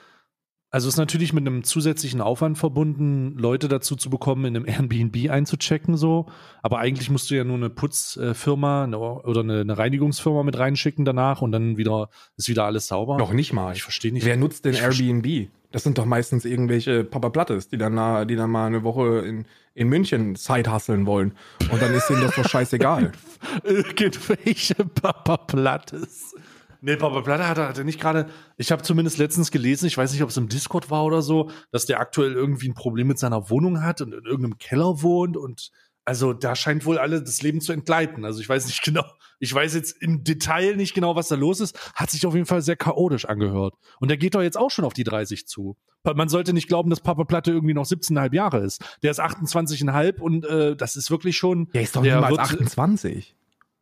also 0.71 0.89
ist 0.89 0.97
natürlich 0.97 1.33
mit 1.33 1.47
einem 1.47 1.63
zusätzlichen 1.63 2.21
Aufwand 2.21 2.59
verbunden, 2.59 3.37
Leute 3.39 3.69
dazu 3.69 3.97
zu 3.97 4.11
bekommen, 4.11 4.45
in 4.47 4.57
einem 4.57 4.67
Airbnb 4.67 5.31
einzuchecken, 5.31 5.97
so. 5.97 6.27
Aber 6.63 6.79
eigentlich 6.79 7.09
musst 7.11 7.31
du 7.31 7.35
ja 7.37 7.45
nur 7.45 7.57
eine 7.57 7.71
Putzfirma 7.71 8.85
eine, 8.85 8.99
oder 8.99 9.41
eine, 9.41 9.61
eine 9.61 9.79
Reinigungsfirma 9.79 10.43
mit 10.43 10.59
reinschicken 10.59 11.05
danach 11.05 11.41
und 11.43 11.53
dann 11.53 11.77
wieder 11.77 12.09
ist 12.37 12.49
wieder 12.49 12.65
alles 12.65 12.89
sauber. 12.89 13.17
Noch 13.19 13.33
nicht 13.33 13.53
mal. 13.53 13.75
Ich 13.75 13.83
verstehe 13.83 14.13
nicht. 14.13 14.25
Wer 14.25 14.37
nutzt 14.37 14.65
denn 14.65 14.73
Ich 14.75 14.81
verste- 14.81 15.05
Airbnb? 15.05 15.51
Das 15.73 15.83
sind 15.83 15.99
doch 15.99 16.05
meistens 16.07 16.45
irgendwelche 16.45 17.05
Papa 17.05 17.29
Plattes, 17.31 17.69
die 17.69 17.77
dann, 17.79 17.95
na- 17.95 18.25
die 18.25 18.37
dann 18.37 18.51
mal 18.51 18.67
eine 18.67 18.83
Woche 18.85 19.19
in, 19.27 19.47
in 19.75 19.89
München 19.89 20.35
Side 20.37 20.73
hustlen 20.73 21.07
wollen. 21.07 21.35
Und 21.71 21.83
dann 21.83 21.93
ist 21.95 22.09
denen 22.09 22.23
das 22.23 22.35
doch 22.37 22.49
scheißegal. 22.49 23.13
Irgendwelche 23.65 24.75
Papa 24.75 25.37
Plattes. 25.37 26.35
Nee, 26.83 26.97
Papa 26.97 27.23
Platte 27.23 27.49
hat 27.49 27.59
er, 27.59 27.69
hat 27.69 27.79
er 27.79 27.85
nicht 27.85 28.01
gerade. 28.01 28.27
Ich 28.59 28.71
habe 28.71 28.83
zumindest 28.83 29.19
letztens 29.19 29.51
gelesen, 29.51 29.87
ich 29.87 29.97
weiß 29.99 30.13
nicht, 30.13 30.23
ob 30.23 30.29
es 30.29 30.37
im 30.37 30.49
Discord 30.49 30.91
war 30.91 31.05
oder 31.05 31.23
so, 31.23 31.51
dass 31.73 31.87
der 31.87 32.01
aktuell 32.01 32.33
irgendwie 32.33 32.69
ein 32.69 32.75
Problem 32.75 33.09
mit 33.09 33.19
seiner 33.19 33.51
Wohnung 33.51 33.83
hat 33.83 34.01
und 34.03 34.13
in 34.13 34.25
irgendeinem 34.25 34.59
Keller 34.59 35.03
wohnt 35.03 35.37
und 35.37 35.71
also 36.07 36.33
da 36.33 36.57
scheint 36.57 36.87
wohl 36.87 36.99
alle 36.99 37.21
das 37.23 37.43
Leben 37.43 37.61
zu 37.61 37.73
entgleiten. 37.73 38.25
Also 38.25 38.41
ich 38.41 38.49
weiß 38.49 38.65
nicht 38.67 38.83
genau, 38.85 39.05
ich 39.39 39.53
weiß 39.53 39.75
jetzt 39.75 40.01
im 40.01 40.25
Detail 40.25 40.77
nicht 40.77 40.95
genau, 40.95 41.15
was 41.17 41.29
da 41.29 41.35
los 41.35 41.61
ist. 41.61 41.77
Hat 41.95 42.11
sich 42.11 42.25
auf 42.25 42.35
jeden 42.35 42.47
Fall 42.47 42.63
sehr 42.63 42.77
chaotisch 42.77 43.27
angehört. 43.27 43.75
Und 44.01 44.09
der 44.09 44.17
geht 44.17 44.35
doch 44.35 44.41
jetzt 44.43 44.57
auch 44.57 44.71
schon 44.71 44.85
auf 44.87 44.95
die 44.95 45.05
30 45.05 45.47
zu. 45.47 45.77
Man 46.05 46.29
sollte 46.29 46.53
nicht 46.53 46.69
glauben, 46.69 46.89
dass 46.89 47.01
Papa 47.01 47.25
Platte 47.25 47.51
irgendwie 47.51 47.75
noch 47.75 47.85
17,5 47.85 48.33
Jahre 48.35 48.59
ist. 48.61 48.81
Der 49.03 49.11
ist 49.11 49.21
28,5 49.21 50.21
und 50.21 50.47
äh, 50.47 50.77
das 50.77 50.95
ist 50.97 51.11
wirklich 51.11 51.37
schon. 51.37 51.69
Der 51.75 51.83
ist 51.83 51.97
doch 51.97 52.03
der 52.03 52.15
niemals 52.17 52.31
wird- 52.31 52.41
28. 52.41 53.35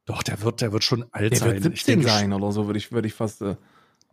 Doch, 0.07 0.23
der 0.23 0.41
wird, 0.43 0.61
der 0.61 0.73
wird 0.73 0.85
schon 0.85 1.05
alt 1.13 1.33
Der 1.33 1.39
sein. 1.39 1.51
wird 1.53 1.63
17 1.65 1.73
ich 1.75 1.85
denke, 1.85 2.09
sein 2.09 2.33
oder 2.33 2.51
so, 2.53 2.67
würde 2.67 2.79
ich, 2.79 2.93
würde 2.93 3.07
ich 3.09 3.15
fast. 3.15 3.43
Äh, 3.43 3.57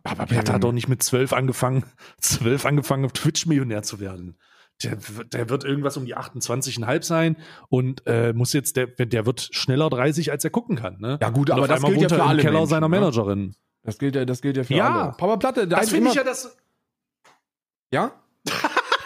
Papa 0.02 0.26
Platte 0.26 0.52
hat 0.52 0.64
doch 0.64 0.72
nicht 0.72 0.88
mit 0.88 1.02
12 1.02 1.32
angefangen, 1.32 1.84
12 2.20 2.66
angefangen, 2.66 3.04
auf 3.06 3.12
Twitch 3.12 3.46
Millionär 3.46 3.82
zu 3.82 4.00
werden. 4.00 4.36
Der, 4.82 5.16
wird- 5.16 5.32
der 5.34 5.48
wird 5.50 5.64
irgendwas 5.64 5.96
um 5.96 6.04
die 6.06 6.16
28,5 6.16 7.02
sein 7.04 7.36
und 7.68 8.06
äh, 8.06 8.32
muss 8.32 8.52
jetzt, 8.52 8.76
der, 8.76 8.86
der 8.86 9.26
wird 9.26 9.40
schneller 9.52 9.88
30, 9.90 10.30
als 10.32 10.44
er 10.44 10.50
gucken 10.50 10.76
kann. 10.76 10.98
Ne? 11.00 11.18
Ja, 11.20 11.30
gut, 11.30 11.50
Und 11.50 11.56
aber 11.58 11.68
das 11.68 11.82
gilt 11.82 12.00
ja 12.00 12.08
für 12.08 12.22
alle 12.22 12.40
Keller 12.42 12.52
Menschen, 12.60 12.68
seiner 12.70 12.88
ne? 12.88 13.00
Managerin. 13.00 13.54
das 13.82 13.98
gilt 13.98 14.14
ja, 14.16 14.24
das 14.24 14.40
gilt 14.42 14.56
ja 14.56 14.64
für 14.64 14.74
Ja. 14.74 15.02
alle. 15.02 15.12
Papa 15.12 15.36
Platte, 15.36 15.66
der 15.68 15.78
Das 15.80 15.90
finde 15.90 16.10
ich 16.10 16.14
ja 16.16 16.24
das. 16.24 16.56
ja? 17.92 18.12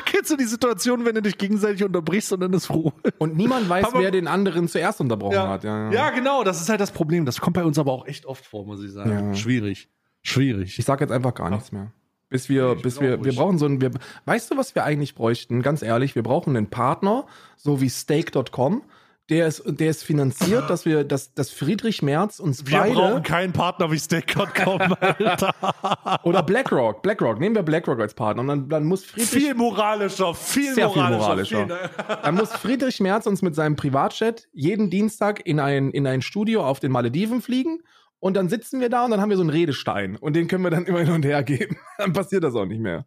Kennst 0.07 0.31
du 0.31 0.37
die 0.37 0.45
Situation, 0.45 1.05
wenn 1.05 1.15
du 1.15 1.21
dich 1.23 1.37
gegenseitig 1.37 1.85
unterbrichst 1.85 2.33
und 2.33 2.41
dann 2.41 2.53
ist 2.53 2.67
froh? 2.67 2.93
Und 3.19 3.37
niemand 3.37 3.69
weiß, 3.69 3.85
Papa- 3.87 3.99
wer 3.99 4.11
den 4.11 4.29
anderen 4.29 4.67
zuerst 4.69 5.01
unterbrochen 5.01 5.35
Ja. 5.35 5.49
hat. 5.49 5.65
Ja, 5.65 5.91
Ja, 5.91 6.11
genau, 6.11 6.43
das 6.45 6.61
ist 6.61 6.69
halt 6.69 6.81
das 6.81 6.91
Problem. 6.93 7.27
Das 7.27 7.41
kommt 7.41 7.55
bei 7.55 7.65
uns 7.65 7.79
aber 7.79 7.93
auch 7.93 8.07
echt 8.07 8.25
oft 8.25 8.47
vor, 8.47 8.65
muss 8.65 8.83
ich 8.83 8.93
sagen. 8.93 9.35
Schwierig. 9.35 9.91
Schwierig. 10.23 10.79
Ich 10.79 10.85
sag 10.85 11.01
jetzt 11.01 11.11
einfach 11.13 11.35
gar 11.35 11.51
nichts 11.51 11.71
mehr. 11.73 11.93
Bis 12.29 12.49
wir, 12.49 12.73
Ich 12.77 12.83
bis 12.83 13.01
wir, 13.01 13.25
wir 13.25 13.35
brauchen 13.35 13.59
so 13.59 13.67
einen, 13.67 13.81
wir, 13.81 13.91
weißt 14.25 14.51
du, 14.51 14.57
was 14.57 14.75
wir 14.75 14.85
eigentlich 14.85 15.15
bräuchten? 15.15 15.63
Ganz 15.63 15.83
ehrlich, 15.83 16.15
wir 16.15 16.23
brauchen 16.23 16.57
einen 16.57 16.69
Partner, 16.69 17.27
so 17.57 17.81
wie 17.81 17.89
Stake.com, 17.89 18.83
der 19.29 19.49
ist, 19.49 19.63
der 19.67 19.91
ist 19.91 20.05
finanziert, 20.05 20.71
dass 20.71 20.85
wir, 20.85 21.03
dass, 21.03 21.35
dass 21.35 21.51
Friedrich 21.51 22.01
Merz 22.01 22.39
uns 22.39 22.65
Wir 22.67 22.79
beide, 22.79 22.95
brauchen 22.95 23.23
keinen 23.25 23.53
Partner 23.53 23.91
wie 23.91 23.99
Steak.com, 23.99 24.81
Alter. 25.01 26.21
oder 26.23 26.43
BlackRock, 26.45 27.03
BlackRock, 27.03 27.41
nehmen 27.41 27.57
wir 27.57 27.65
BlackRock 27.65 28.01
als 28.01 28.15
Partner 28.15 28.43
und 28.43 28.49
dann, 28.49 28.69
dann 28.69 28.85
muss 28.85 29.05
Friedrich, 29.05 29.29
viel 29.31 29.55
moralischer, 29.55 30.33
viel 30.35 30.75
Sehr 30.75 30.91
viel 30.91 31.03
moralischer. 31.03 31.59
moralischer. 31.59 31.67
Viel, 31.67 32.17
dann 32.23 32.35
muss 32.37 32.53
Friedrich 32.53 33.01
Merz 33.01 33.27
uns 33.27 33.43
mit 33.43 33.57
seinem 33.57 33.75
Privatjet 33.75 34.49
jeden 34.53 34.91
Dienstag 34.91 35.45
in 35.45 35.59
ein, 35.59 35.91
in 35.91 36.07
ein 36.07 36.23
Studio 36.23 36.65
auf 36.65 36.79
den 36.79 36.93
Malediven 36.93 37.43
fliegen 37.43 37.81
und 38.19 38.35
dann 38.35 38.49
sitzen 38.49 38.81
wir 38.81 38.89
da 38.89 39.05
und 39.05 39.11
dann 39.11 39.21
haben 39.21 39.31
wir 39.31 39.37
so 39.37 39.43
einen 39.43 39.51
Redestein 39.51 40.17
und 40.17 40.35
den 40.35 40.49
können 40.49 40.65
wir 40.65 40.71
dann 40.71 40.85
immer 40.87 41.01
hin 41.01 41.13
und 41.13 41.25
her 41.25 41.43
geben. 41.43 41.77
Dann 41.99 42.13
passiert 42.13 42.45
das 42.45 42.55
auch 42.55 42.67
nicht 42.67 42.81
mehr. 42.81 43.07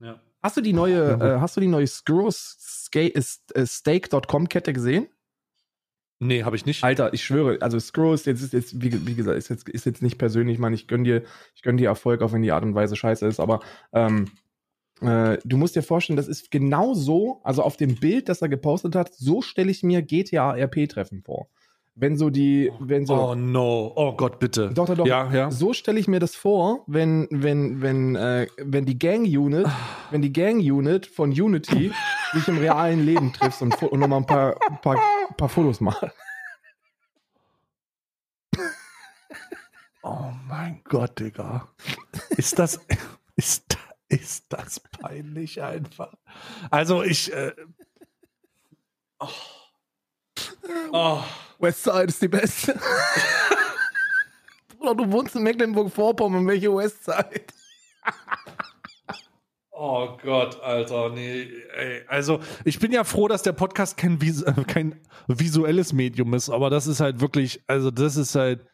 ja. 0.00 0.20
Hast 0.42 0.56
du 0.56 0.62
die 0.62 0.72
neue, 0.72 1.18
äh, 1.20 1.38
hast 1.38 1.58
du 1.58 1.60
die 1.60 1.66
neue 1.66 1.86
Screw-Stake.com 1.86 4.48
Kette 4.48 4.72
gesehen? 4.72 5.06
Nee, 6.18 6.44
habe 6.44 6.56
ich 6.56 6.64
nicht. 6.66 6.84
Alter, 6.84 7.14
ich 7.14 7.24
schwöre, 7.24 7.62
also 7.62 7.78
Screw 7.78 8.12
ist 8.12 8.26
jetzt, 8.26 8.42
ist 8.42 8.52
jetzt 8.52 8.82
wie, 8.82 9.06
wie 9.06 9.14
gesagt, 9.14 9.38
ist 9.38 9.48
jetzt, 9.48 9.66
ist 9.68 9.86
jetzt 9.86 10.02
nicht 10.02 10.18
persönlich, 10.18 10.54
ich 10.54 10.60
meine, 10.60 10.74
ich 10.74 10.86
gönn 10.86 11.04
dir, 11.04 11.22
ich 11.54 11.62
gönn 11.62 11.78
dir 11.78 11.88
Erfolg, 11.88 12.20
auch 12.20 12.32
wenn 12.32 12.42
die 12.42 12.52
Art 12.52 12.62
und 12.62 12.74
Weise 12.74 12.94
scheiße 12.94 13.26
ist, 13.26 13.40
aber 13.40 13.60
ähm, 13.92 14.26
äh, 15.00 15.38
du 15.44 15.56
musst 15.56 15.76
dir 15.76 15.82
vorstellen, 15.82 16.18
das 16.18 16.28
ist 16.28 16.50
genau 16.50 16.92
so, 16.92 17.40
also 17.42 17.62
auf 17.62 17.78
dem 17.78 17.96
Bild, 17.96 18.28
das 18.28 18.42
er 18.42 18.50
gepostet 18.50 18.94
hat, 18.94 19.14
so 19.14 19.40
stelle 19.40 19.70
ich 19.70 19.82
mir 19.82 20.02
GTA 20.02 20.56
RP-Treffen 20.56 21.22
vor. 21.22 21.48
Wenn 21.96 22.16
so 22.16 22.30
die, 22.30 22.70
wenn 22.78 23.04
so. 23.04 23.14
Oh 23.14 23.34
no. 23.34 23.92
Oh 23.94 24.12
Gott, 24.12 24.38
bitte. 24.38 24.70
Doch, 24.72 24.86
doch, 24.86 24.96
doch. 24.96 25.06
Ja, 25.06 25.30
ja. 25.32 25.50
So 25.50 25.72
stelle 25.72 25.98
ich 25.98 26.08
mir 26.08 26.20
das 26.20 26.34
vor, 26.34 26.84
wenn, 26.86 27.26
wenn, 27.30 27.82
wenn, 27.82 28.16
äh, 28.16 28.46
wenn 28.58 28.86
die 28.86 28.98
Gang-Unit, 28.98 29.66
wenn 30.10 30.22
die 30.22 30.32
Gang-Unit 30.32 31.06
von 31.06 31.30
Unity 31.30 31.92
sich 32.32 32.48
im 32.48 32.58
realen 32.58 33.04
Leben 33.04 33.32
trifft 33.32 33.60
und, 33.60 33.82
und 33.82 33.98
nochmal 33.98 34.20
ein 34.20 34.26
paar, 34.26 34.54
paar, 34.82 34.98
paar 35.36 35.48
Fotos 35.48 35.80
macht. 35.80 36.06
Oh 40.02 40.32
mein 40.48 40.80
Gott, 40.84 41.18
Digga. 41.18 41.68
Ist 42.30 42.58
das, 42.58 42.80
ist, 43.36 43.76
ist 44.08 44.46
das 44.48 44.80
peinlich 44.80 45.60
einfach? 45.60 46.14
Also 46.70 47.02
ich, 47.02 47.32
äh, 47.32 47.52
oh. 49.18 49.28
Oh. 50.92 51.22
Westside 51.58 52.04
ist 52.04 52.22
die 52.22 52.28
beste. 52.28 52.78
Bruder, 54.78 54.94
du 55.04 55.12
wohnst 55.12 55.36
in 55.36 55.42
Mecklenburg-Vorpommern, 55.42 56.46
welche 56.46 56.74
Westside? 56.74 57.44
Oh 59.72 60.16
Gott, 60.22 60.60
Alter, 60.60 61.08
nee. 61.08 61.48
Ey, 61.74 62.04
also, 62.06 62.40
ich 62.66 62.78
bin 62.78 62.92
ja 62.92 63.02
froh, 63.02 63.28
dass 63.28 63.42
der 63.42 63.52
Podcast 63.52 63.96
kein, 63.96 64.20
vis 64.20 64.42
äh, 64.42 64.52
kein 64.66 65.00
visuelles 65.26 65.94
Medium 65.94 66.34
ist, 66.34 66.50
aber 66.50 66.68
das 66.68 66.86
ist 66.86 67.00
halt 67.00 67.20
wirklich, 67.20 67.62
also 67.66 67.90
das 67.90 68.16
ist 68.16 68.34
halt, 68.34 68.66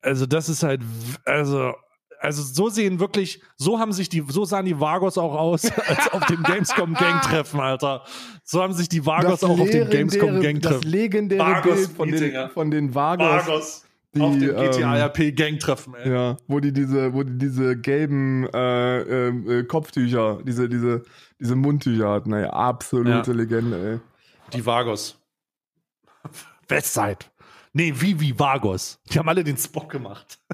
also 0.00 0.24
das 0.24 0.48
ist 0.48 0.62
halt, 0.62 0.80
also, 1.26 1.74
also 2.22 2.42
so 2.42 2.68
sehen 2.68 3.00
wirklich, 3.00 3.42
so 3.56 3.80
haben 3.80 3.92
sich 3.92 4.08
die, 4.08 4.24
so 4.28 4.44
sahen 4.44 4.64
die 4.64 4.78
Vagos 4.78 5.18
auch 5.18 5.34
aus, 5.34 5.64
als 5.88 6.12
auf 6.12 6.24
dem 6.26 6.42
Gamescom 6.44 6.94
Gang-Treffen, 6.94 7.60
Alter. 7.60 8.04
So 8.44 8.62
haben 8.62 8.72
sich 8.72 8.88
die 8.88 9.04
Vagos 9.04 9.42
auch 9.42 9.58
auf 9.58 9.70
dem 9.70 9.90
Gamescom 9.90 10.40
das 10.60 10.84
legendäre 10.84 11.40
Vagos 11.40 11.74
Bild 11.74 11.90
von 11.90 12.10
den, 12.10 12.50
von 12.50 12.70
den 12.70 12.94
Vagos. 12.94 13.46
Vagos 13.46 13.84
die, 14.14 14.20
auf 14.20 14.38
dem 14.38 14.56
ähm, 14.56 14.70
GTA 14.70 15.06
RP 15.06 15.34
Gang-Treffen, 15.34 15.94
ey. 15.94 16.12
Ja, 16.12 16.36
wo 16.46 16.60
die 16.60 16.72
diese, 16.72 17.12
wo 17.12 17.22
die 17.22 17.38
diese 17.38 17.76
gelben 17.76 18.46
äh, 18.52 19.00
ähm, 19.00 19.50
äh, 19.50 19.64
Kopftücher, 19.64 20.38
diese, 20.44 20.68
diese, 20.68 21.02
diese 21.40 21.56
Mundtücher 21.56 22.10
hatten, 22.10 22.32
ey. 22.34 22.44
Absolute 22.44 23.30
Ja. 23.30 23.36
Legende, 23.36 23.92
ey. 23.92 24.00
Die 24.52 24.64
Vagos. 24.64 25.18
Westside. 26.68 27.18
Nee, 27.72 27.92
Vivi 27.96 28.38
Vagos. 28.38 29.00
Die 29.10 29.18
haben 29.18 29.28
alle 29.28 29.42
den 29.42 29.56
Spock 29.56 29.90
gemacht. 29.90 30.38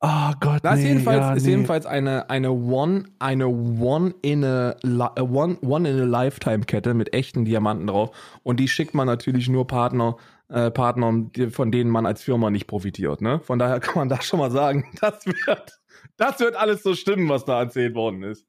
oh 0.00 0.32
Gott, 0.40 0.60
Das 0.64 0.76
ist 0.78 0.82
nee, 0.82 0.88
jedenfalls, 0.90 1.18
ja, 1.20 1.34
ist 1.34 1.44
nee. 1.44 1.50
jedenfalls 1.50 1.86
eine, 1.86 2.28
eine 2.30 2.50
One, 2.52 3.04
eine 3.18 3.46
One 3.48 4.14
in 4.22 4.44
a, 4.44 4.76
a 4.82 5.22
One, 5.22 5.58
One 5.62 5.88
in 5.88 6.00
a 6.00 6.04
Lifetime 6.04 6.60
Kette 6.60 6.94
mit 6.94 7.14
echten 7.14 7.44
Diamanten 7.44 7.86
drauf. 7.86 8.10
Und 8.42 8.60
die 8.60 8.68
schickt 8.68 8.94
man 8.94 9.06
natürlich 9.06 9.48
nur 9.48 9.66
Partner, 9.66 10.16
äh, 10.48 10.70
Partnern, 10.70 11.32
die- 11.32 11.50
von 11.50 11.72
denen 11.72 11.90
man 11.90 12.06
als 12.06 12.22
Firma 12.22 12.50
nicht 12.50 12.66
profitiert, 12.66 13.20
ne? 13.22 13.40
Von 13.40 13.58
daher 13.58 13.80
kann 13.80 13.94
man 13.96 14.08
da 14.08 14.20
schon 14.22 14.38
mal 14.38 14.50
sagen, 14.50 14.84
das 15.00 15.24
wird, 15.26 15.80
das 16.16 16.40
wird 16.40 16.56
alles 16.56 16.82
so 16.82 16.94
stimmen, 16.94 17.28
was 17.28 17.44
da 17.44 17.60
erzählt 17.60 17.94
worden 17.94 18.22
ist. 18.24 18.46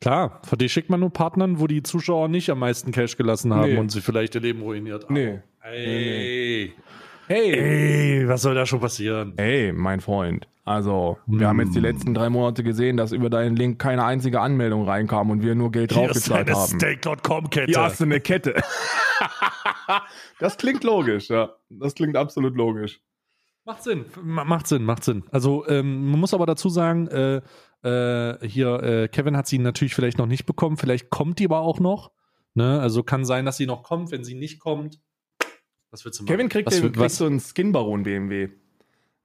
Klar, 0.00 0.40
von 0.44 0.58
die 0.58 0.68
schickt 0.68 0.90
man 0.90 0.98
nur 1.00 1.10
Partnern, 1.10 1.60
wo 1.60 1.66
die 1.68 1.82
Zuschauer 1.82 2.26
nicht 2.26 2.50
am 2.50 2.58
meisten 2.58 2.90
Cash 2.92 3.16
gelassen 3.16 3.54
haben 3.54 3.72
Nee. 3.72 3.76
und 3.78 3.92
sie 3.92 4.00
vielleicht 4.00 4.34
ihr 4.34 4.40
Leben 4.40 4.62
ruiniert 4.62 5.04
haben. 5.04 5.14
Nee. 5.14 5.40
Ey, 5.60 6.72
Hey. 7.32 8.20
ey, 8.20 8.28
was 8.28 8.42
soll 8.42 8.54
da 8.54 8.66
schon 8.66 8.80
passieren? 8.80 9.32
Hey, 9.38 9.72
mein 9.72 10.00
Freund. 10.00 10.46
Also, 10.64 11.16
wir 11.26 11.48
haben 11.48 11.60
jetzt 11.60 11.74
die 11.74 11.80
letzten 11.80 12.12
drei 12.12 12.28
Monate 12.28 12.62
gesehen, 12.62 12.98
dass 12.98 13.10
über 13.10 13.30
deinen 13.30 13.56
Link 13.56 13.78
keine 13.80 14.04
einzige 14.04 14.40
Anmeldung 14.40 14.84
reinkam 14.86 15.30
und 15.30 15.42
wir 15.42 15.54
nur 15.54 15.72
Geld 15.72 15.92
Hier 15.92 16.10
ist 16.10 16.28
draufgezahlt 16.28 16.48
eine 16.48 16.58
haben. 16.58 16.78
Steak.com-Kette. 16.78 17.72
Hier 17.72 17.82
hast 17.82 18.00
du 18.00 18.04
eine 18.04 18.20
Kette. 18.20 18.60
das 20.40 20.58
klingt 20.58 20.84
logisch, 20.84 21.30
ja. 21.30 21.54
Das 21.70 21.94
klingt 21.94 22.16
absolut 22.16 22.54
logisch. 22.54 23.00
Macht 23.64 23.82
Sinn, 23.82 24.04
Ma- 24.22 24.44
macht 24.44 24.66
Sinn, 24.66 24.84
macht 24.84 25.02
Sinn. 25.02 25.24
Also 25.30 25.66
ähm, 25.68 26.10
man 26.10 26.20
muss 26.20 26.34
aber 26.34 26.44
dazu 26.44 26.68
sagen, 26.68 27.08
äh, 27.08 27.40
äh, 27.82 28.46
hier, 28.46 28.82
äh, 28.82 29.08
Kevin 29.08 29.38
hat 29.38 29.46
sie 29.46 29.58
natürlich 29.58 29.94
vielleicht 29.94 30.18
noch 30.18 30.26
nicht 30.26 30.44
bekommen, 30.44 30.76
vielleicht 30.76 31.08
kommt 31.08 31.38
die 31.38 31.46
aber 31.46 31.60
auch 31.60 31.80
noch. 31.80 32.10
Ne? 32.54 32.78
Also 32.78 33.02
kann 33.02 33.24
sein, 33.24 33.46
dass 33.46 33.56
sie 33.56 33.66
noch 33.66 33.82
kommt, 33.82 34.10
wenn 34.10 34.22
sie 34.22 34.34
nicht 34.34 34.60
kommt. 34.60 35.00
Was 35.92 36.04
willst 36.04 36.18
du 36.18 36.24
machen? 36.24 36.32
Kevin 36.34 36.48
kriegt, 36.48 36.66
was, 36.66 36.74
den, 36.74 36.82
für- 36.82 36.90
kriegt 36.90 37.04
was, 37.04 37.16
so 37.16 37.26
einen 37.26 37.38
Skin-Baron 37.40 38.02
BMW. 38.02 38.48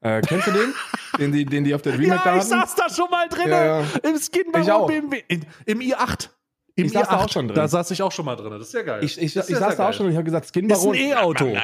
Äh, 0.01 0.21
kennst 0.21 0.45
du 0.47 0.51
den? 0.51 0.73
den, 1.19 1.31
die, 1.31 1.43
den 1.45 1.63
die 1.63 1.73
auf 1.73 1.81
der 1.81 1.93
Remake 1.97 2.21
da 2.23 2.31
Ja, 2.31 2.35
ich 2.35 2.51
hatten? 2.51 2.67
saß 2.67 2.75
da 2.75 2.89
schon 2.93 3.09
mal 3.09 3.27
drin. 3.27 3.49
Ja, 3.49 3.79
ja. 3.81 3.85
Im 4.03 4.17
Skin 4.19 4.51
bei 4.51 4.61
Ich 4.61 4.71
auch. 4.71 4.85
BMW. 4.85 5.23
In, 5.27 5.43
Im 5.65 5.79
i8. 5.79 6.29
Im 6.75 6.85
Ich 6.85 6.91
saß 6.91 7.07
da 7.07 7.15
i8. 7.15 7.23
auch 7.25 7.29
schon 7.31 7.47
drin. 7.47 7.55
Da 7.55 7.67
saß 7.67 7.89
ich 7.89 8.01
auch 8.03 8.11
schon 8.11 8.25
mal 8.25 8.35
drin. 8.35 8.51
Das 8.51 8.67
ist 8.67 8.73
ja 8.75 8.83
geil. 8.83 9.03
Ich, 9.03 9.19
ich, 9.19 9.33
Das 9.33 9.49
ich 9.49 9.55
saß 9.57 9.75
da 9.75 9.85
auch 9.85 9.87
geil. 9.87 9.93
schon 9.93 10.05
und 10.05 10.11
ich 10.11 10.17
habe 10.17 10.25
gesagt, 10.25 10.45
Skin 10.53 10.69
Ist 10.69 10.77
ein 10.77 10.91
Baron. 10.91 10.95
E-Auto. 10.95 11.57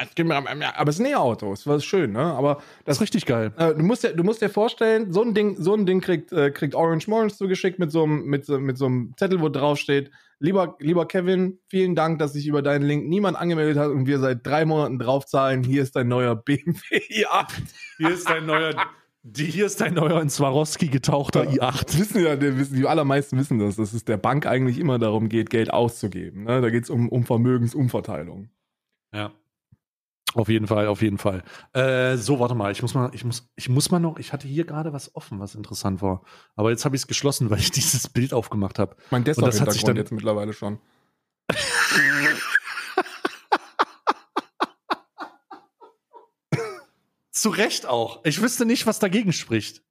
Aber 0.74 0.88
es 0.90 0.96
ist 0.96 1.00
ein 1.00 1.06
E-Auto. 1.12 1.52
Es 1.52 1.64
war 1.68 1.78
schön, 1.78 2.10
ne? 2.10 2.18
Aber 2.24 2.54
Das 2.56 2.64
das 2.86 2.96
ist 2.96 3.02
richtig 3.02 3.26
geil. 3.26 3.52
Äh, 3.56 3.74
du, 3.74 3.82
musst 3.84 4.02
dir, 4.02 4.12
du 4.14 4.24
musst 4.24 4.42
dir 4.42 4.48
vorstellen, 4.48 5.12
so 5.12 5.22
ein 5.22 5.32
Ding, 5.34 5.54
so 5.62 5.74
ein 5.74 5.86
Ding 5.86 6.00
kriegt, 6.00 6.32
äh, 6.32 6.50
kriegt 6.50 6.74
Orange 6.74 7.06
Morons 7.08 7.36
zugeschickt 7.38 7.78
mit 7.78 7.92
so 7.92 8.02
einem 8.02 8.24
mit, 8.24 8.46
so- 8.46 8.58
mit 8.58 8.76
so 8.78 8.86
einem 8.86 9.14
Zettel, 9.16 9.40
wo 9.40 9.48
drauf 9.48 9.78
steht, 9.78 10.10
lieber, 10.38 10.76
lieber 10.78 11.06
Kevin, 11.06 11.58
vielen 11.68 11.94
Dank, 11.94 12.18
dass 12.18 12.32
sich 12.32 12.46
über 12.46 12.62
deinen 12.62 12.82
Link 12.84 13.08
niemand 13.08 13.36
angemeldet 13.36 13.78
hat 13.78 13.90
und 13.90 14.06
wir 14.06 14.18
seit 14.18 14.46
drei 14.46 14.64
Monaten 14.64 14.98
draufzahlen. 14.98 15.62
Hier 15.64 15.82
ist 15.82 15.96
dein 15.96 16.08
neuer 16.08 16.36
BMW 16.36 16.78
i8. 16.90 17.52
Hier 17.98 18.10
ist 18.10 18.28
dein 18.28 18.46
neuer, 18.46 18.74
die, 19.22 19.46
hier 19.46 19.66
ist 19.66 19.80
dein 19.80 19.94
neuer 19.94 20.20
in 20.20 20.28
Swarovski 20.28 20.88
getauchter 20.88 21.44
i8. 21.48 21.98
Wissen 21.98 22.22
ja, 22.22 22.36
die, 22.36 22.58
wissen, 22.58 22.76
die 22.76 22.86
allermeisten 22.86 23.38
wissen 23.38 23.58
das, 23.58 23.76
dass 23.76 23.92
es 23.92 24.04
der 24.04 24.18
Bank 24.18 24.46
eigentlich 24.46 24.78
immer 24.78 24.98
darum 24.98 25.28
geht, 25.28 25.50
Geld 25.50 25.72
auszugeben. 25.72 26.44
Ne? 26.44 26.60
Da 26.60 26.70
geht 26.70 26.84
es 26.84 26.90
um, 26.90 27.08
um 27.08 27.24
Vermögensumverteilung. 27.24 28.50
Ja. 29.14 29.32
Auf 30.34 30.48
jeden 30.48 30.66
Fall, 30.66 30.88
auf 30.88 31.00
jeden 31.00 31.18
Fall. 31.18 31.42
Äh, 31.72 32.16
so, 32.16 32.40
warte 32.40 32.54
mal, 32.54 32.72
ich 32.72 32.82
muss 32.82 32.92
mal, 32.94 33.10
ich 33.14 33.24
muss, 33.24 33.48
ich 33.54 33.68
muss 33.68 33.90
mal 33.90 34.00
noch, 34.00 34.18
ich 34.18 34.32
hatte 34.32 34.48
hier 34.48 34.64
gerade 34.64 34.92
was 34.92 35.14
offen, 35.14 35.38
was 35.38 35.54
interessant 35.54 36.02
war. 36.02 36.22
Aber 36.56 36.70
jetzt 36.70 36.84
habe 36.84 36.96
ich 36.96 37.02
es 37.02 37.06
geschlossen, 37.06 37.50
weil 37.50 37.60
ich 37.60 37.70
dieses 37.70 38.08
Bild 38.08 38.34
aufgemacht 38.34 38.78
habe. 38.78 38.96
Mein 39.10 39.24
das 39.24 39.38
hat 39.60 39.72
sich 39.72 39.84
dann- 39.84 39.96
jetzt 39.96 40.12
mittlerweile 40.12 40.52
schon. 40.52 40.78
Zu 47.30 47.50
Recht 47.50 47.86
auch. 47.86 48.24
Ich 48.24 48.40
wüsste 48.40 48.64
nicht, 48.64 48.86
was 48.86 49.00
dagegen 49.00 49.32
spricht. 49.32 49.82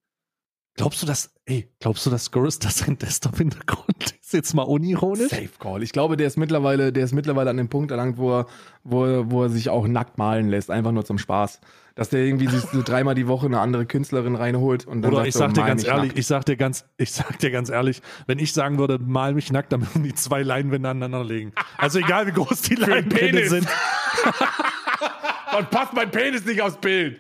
Glaubst 0.76 1.03
du, 1.03 1.05
dass, 1.05 1.32
ey, 1.45 1.69
glaubst 1.80 2.05
du, 2.05 2.09
dass 2.09 2.32
Goris 2.32 2.57
das 2.57 2.80
sein 2.80 2.97
Desktop-Hintergrund 2.97 4.15
ist? 4.21 4.34
Jetzt 4.34 4.53
mal 4.55 4.63
unironisch? 4.63 5.30
Safe 5.30 5.49
Call. 5.59 5.84
Ich 5.84 5.91
glaube, 5.91 6.17
der 6.17 6.26
ist 6.28 6.38
mittlerweile, 6.38 6.91
der 6.91 7.05
ist 7.05 7.13
mittlerweile 7.13 7.51
an 7.51 7.57
dem 7.57 7.69
Punkt 7.69 7.91
erlangt, 7.91 8.17
wo 8.17 8.39
er, 8.39 8.47
wo, 8.84 9.05
er, 9.05 9.30
wo 9.30 9.43
er 9.43 9.49
sich 9.49 9.69
auch 9.69 9.86
nackt 9.88 10.17
malen 10.17 10.49
lässt, 10.49 10.71
einfach 10.71 10.91
nur 10.91 11.05
zum 11.05 11.19
Spaß. 11.19 11.61
Dass 11.93 12.09
der 12.09 12.21
irgendwie 12.21 12.47
sich 12.47 12.61
so 12.61 12.82
dreimal 12.82 13.13
die 13.13 13.28
Woche 13.28 13.45
eine 13.45 13.59
andere 13.59 13.86
Künstlerin 13.86 14.36
reinholt 14.36 14.88
und 14.88 15.03
dann 15.03 15.11
Oder 15.11 15.17
sagt 15.17 15.28
ich 15.28 15.34
so, 15.36 15.39
sag 15.39 15.53
dir 15.53 15.61
mal 15.61 15.67
ganz 15.67 15.84
ehrlich, 15.84 16.07
nackt. 16.07 16.19
ich 16.19 16.26
sag 16.26 16.45
dir 16.45 16.57
ganz, 16.57 16.86
ich 16.97 17.11
sag 17.11 17.38
dir 17.38 17.51
ganz 17.51 17.69
ehrlich, 17.69 18.01
wenn 18.26 18.39
ich 18.39 18.51
sagen 18.51 18.80
würde, 18.80 18.97
mal 18.97 19.36
mich 19.36 19.51
nackt, 19.51 19.71
dann 19.71 19.82
müssen 19.82 20.01
die 20.01 20.15
zwei 20.15 20.41
Leinwände 20.41 20.89
aneinander 20.89 21.24
legen. 21.24 21.53
Also 21.78 21.99
egal 21.99 22.26
wie 22.26 22.32
groß 22.32 22.63
die 22.63 22.76
Leinwände 22.76 23.47
sind. 23.47 23.67
Dann 25.51 25.69
passt 25.69 25.93
mein 25.93 26.09
Penis 26.09 26.45
nicht 26.45 26.61
aufs 26.61 26.78
Bild. 26.78 27.19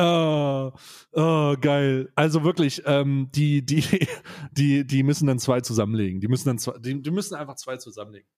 Oh, 0.00 0.70
oh, 1.12 1.56
geil. 1.60 2.12
Also 2.14 2.44
wirklich, 2.44 2.82
ähm, 2.86 3.30
die, 3.34 3.66
die, 3.66 3.82
die, 4.52 4.86
die 4.86 5.02
müssen 5.02 5.26
dann 5.26 5.40
zwei 5.40 5.60
zusammenlegen. 5.60 6.20
Die 6.20 6.28
müssen 6.28 6.48
dann 6.48 6.58
zwei, 6.58 6.78
die, 6.78 7.02
die 7.02 7.10
müssen 7.10 7.34
einfach 7.34 7.56
zwei 7.56 7.78
zusammenlegen. 7.78 8.28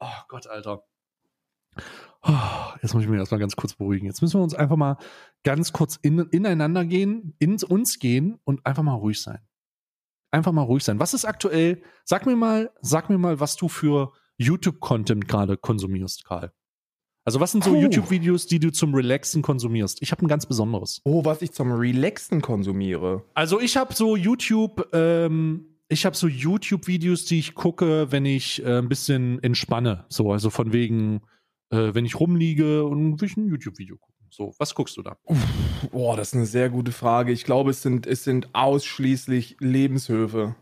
Oh 0.00 0.22
Gott, 0.28 0.46
Alter. 0.46 0.84
Oh, 2.22 2.72
jetzt 2.80 2.94
muss 2.94 3.02
ich 3.02 3.10
mich 3.10 3.18
erstmal 3.18 3.40
ganz 3.40 3.56
kurz 3.56 3.74
beruhigen. 3.74 4.06
Jetzt 4.06 4.22
müssen 4.22 4.40
wir 4.40 4.42
uns 4.42 4.54
einfach 4.54 4.76
mal 4.76 4.96
ganz 5.44 5.72
kurz 5.72 5.98
in, 6.00 6.18
ineinander 6.30 6.86
gehen, 6.86 7.34
in 7.38 7.62
uns 7.62 7.98
gehen 7.98 8.38
und 8.44 8.64
einfach 8.64 8.82
mal 8.82 8.94
ruhig 8.94 9.20
sein. 9.20 9.40
Einfach 10.30 10.52
mal 10.52 10.62
ruhig 10.62 10.82
sein. 10.82 10.98
Was 10.98 11.12
ist 11.12 11.26
aktuell? 11.26 11.82
Sag 12.04 12.24
mir 12.24 12.36
mal, 12.36 12.70
sag 12.80 13.10
mir 13.10 13.18
mal, 13.18 13.38
was 13.38 13.56
du 13.56 13.68
für 13.68 14.12
YouTube-Content 14.38 15.28
gerade 15.28 15.58
konsumierst, 15.58 16.24
Karl. 16.24 16.52
Also 17.24 17.38
was 17.38 17.52
sind 17.52 17.62
so 17.62 17.70
Puh. 17.70 17.80
YouTube-Videos, 17.80 18.46
die 18.46 18.58
du 18.58 18.72
zum 18.72 18.94
Relaxen 18.94 19.42
konsumierst? 19.42 20.02
Ich 20.02 20.10
habe 20.10 20.24
ein 20.24 20.28
ganz 20.28 20.46
besonderes. 20.46 21.00
Oh, 21.04 21.24
was 21.24 21.40
ich 21.42 21.52
zum 21.52 21.70
Relaxen 21.72 22.42
konsumiere. 22.42 23.24
Also 23.34 23.60
ich 23.60 23.76
habe 23.76 23.94
so 23.94 24.16
YouTube, 24.16 24.88
ähm, 24.92 25.66
ich 25.88 26.04
habe 26.04 26.16
so 26.16 26.26
YouTube-Videos, 26.26 27.24
die 27.26 27.38
ich 27.38 27.54
gucke, 27.54 28.10
wenn 28.10 28.26
ich 28.26 28.64
äh, 28.64 28.78
ein 28.78 28.88
bisschen 28.88 29.40
entspanne. 29.42 30.04
So, 30.08 30.32
also 30.32 30.50
von 30.50 30.72
wegen, 30.72 31.20
äh, 31.70 31.94
wenn 31.94 32.04
ich 32.04 32.18
rumliege 32.18 32.84
und 32.84 33.20
will 33.20 33.28
ich 33.28 33.36
ein 33.36 33.46
YouTube-Video 33.46 33.96
gucken. 33.98 34.12
So, 34.28 34.54
was 34.58 34.74
guckst 34.74 34.96
du 34.96 35.02
da? 35.02 35.16
Boah, 35.92 36.16
das 36.16 36.28
ist 36.28 36.34
eine 36.34 36.46
sehr 36.46 36.70
gute 36.70 36.90
Frage. 36.90 37.32
Ich 37.32 37.44
glaube, 37.44 37.70
es 37.70 37.82
sind, 37.82 38.06
es 38.06 38.24
sind 38.24 38.48
ausschließlich 38.54 39.58
Lebenshöfe. 39.60 40.56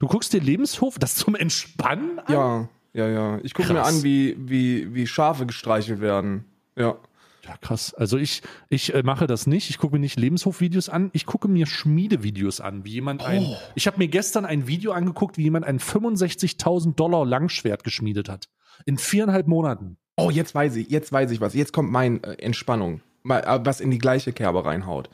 Du 0.00 0.06
guckst 0.06 0.32
dir 0.32 0.40
Lebenshof, 0.40 0.98
das 0.98 1.14
zum 1.14 1.34
Entspannen 1.34 2.18
an? 2.20 2.32
Ja, 2.32 2.68
ja, 2.92 3.08
ja. 3.08 3.38
Ich 3.42 3.54
gucke 3.54 3.72
mir 3.72 3.82
an, 3.84 4.02
wie, 4.02 4.36
wie, 4.38 4.94
wie 4.94 5.06
Schafe 5.06 5.46
gestreichelt 5.46 6.00
werden. 6.00 6.44
Ja. 6.76 6.96
Ja, 7.44 7.56
krass. 7.56 7.94
Also 7.94 8.18
ich, 8.18 8.42
ich 8.68 8.94
äh, 8.94 9.02
mache 9.02 9.26
das 9.26 9.46
nicht. 9.46 9.70
Ich 9.70 9.78
gucke 9.78 9.94
mir 9.94 10.00
nicht 10.00 10.18
Lebenshofvideos 10.18 10.90
an. 10.90 11.08
Ich 11.14 11.24
gucke 11.24 11.48
mir 11.48 11.66
Schmiedevideos 11.66 12.60
an, 12.60 12.84
wie 12.84 12.90
jemand 12.90 13.24
ein. 13.24 13.42
Oh. 13.42 13.56
Ich 13.74 13.86
habe 13.86 13.96
mir 13.96 14.08
gestern 14.08 14.44
ein 14.44 14.66
Video 14.66 14.92
angeguckt, 14.92 15.38
wie 15.38 15.44
jemand 15.44 15.64
ein 15.64 15.78
65.000 15.78 16.94
Dollar 16.94 17.24
Langschwert 17.24 17.84
geschmiedet 17.84 18.28
hat. 18.28 18.48
In 18.84 18.98
viereinhalb 18.98 19.46
Monaten. 19.46 19.96
Oh, 20.16 20.30
jetzt 20.30 20.54
weiß 20.54 20.76
ich, 20.76 20.90
jetzt 20.90 21.10
weiß 21.10 21.30
ich 21.30 21.40
was. 21.40 21.54
Jetzt 21.54 21.72
kommt 21.72 21.90
mein 21.90 22.22
äh, 22.22 22.34
Entspannung, 22.34 23.00
Mal, 23.22 23.40
äh, 23.40 23.60
was 23.64 23.80
in 23.80 23.90
die 23.90 23.98
gleiche 23.98 24.32
Kerbe 24.32 24.64
reinhaut. 24.64 25.08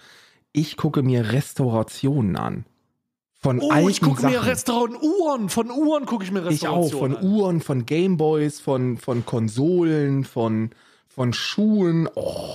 Ich 0.52 0.76
gucke 0.76 1.02
mir 1.02 1.32
Restaurationen 1.32 2.36
an. 2.36 2.64
Von 3.44 3.60
Oh, 3.60 3.70
alten 3.70 3.90
ich 3.90 4.00
gucke 4.00 4.24
mir 4.26 4.42
Restaurant 4.46 4.96
Uhren. 5.02 5.48
Von 5.50 5.70
Uhren 5.70 6.06
gucke 6.06 6.24
ich 6.24 6.30
mir 6.32 6.40
Ich 6.48 6.66
auch, 6.66 6.84
Restaurationen 6.86 7.16
von 7.16 7.24
an. 7.26 7.30
Uhren, 7.32 7.60
von 7.60 7.84
Gameboys, 7.84 8.58
von, 8.58 8.96
von 8.96 9.26
Konsolen, 9.26 10.24
von, 10.24 10.70
von 11.08 11.34
Schuhen. 11.34 12.08
Oh, 12.14 12.48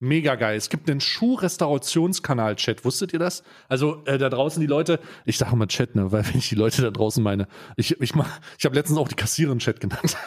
Mega 0.00 0.34
geil. 0.34 0.56
Es 0.56 0.68
gibt 0.70 0.90
einen 0.90 1.00
Schuh-Restaurationskanal-Chat. 1.00 2.84
Wusstet 2.84 3.12
ihr 3.12 3.20
das? 3.20 3.44
Also 3.68 4.02
äh, 4.06 4.18
da 4.18 4.28
draußen 4.28 4.60
die 4.60 4.66
Leute, 4.66 4.98
ich 5.24 5.38
sage 5.38 5.52
immer 5.52 5.68
Chat, 5.68 5.94
ne, 5.94 6.10
weil 6.10 6.26
wenn 6.26 6.36
ich 6.36 6.48
die 6.48 6.54
Leute 6.56 6.82
da 6.82 6.90
draußen 6.90 7.22
meine, 7.22 7.46
ich, 7.76 7.98
ich, 8.00 8.14
mach- 8.16 8.40
ich 8.58 8.64
habe 8.64 8.74
letztens 8.74 8.98
auch 8.98 9.06
die 9.08 9.14
Kassiererin 9.14 9.60
Chat 9.60 9.80
genannt. 9.80 10.16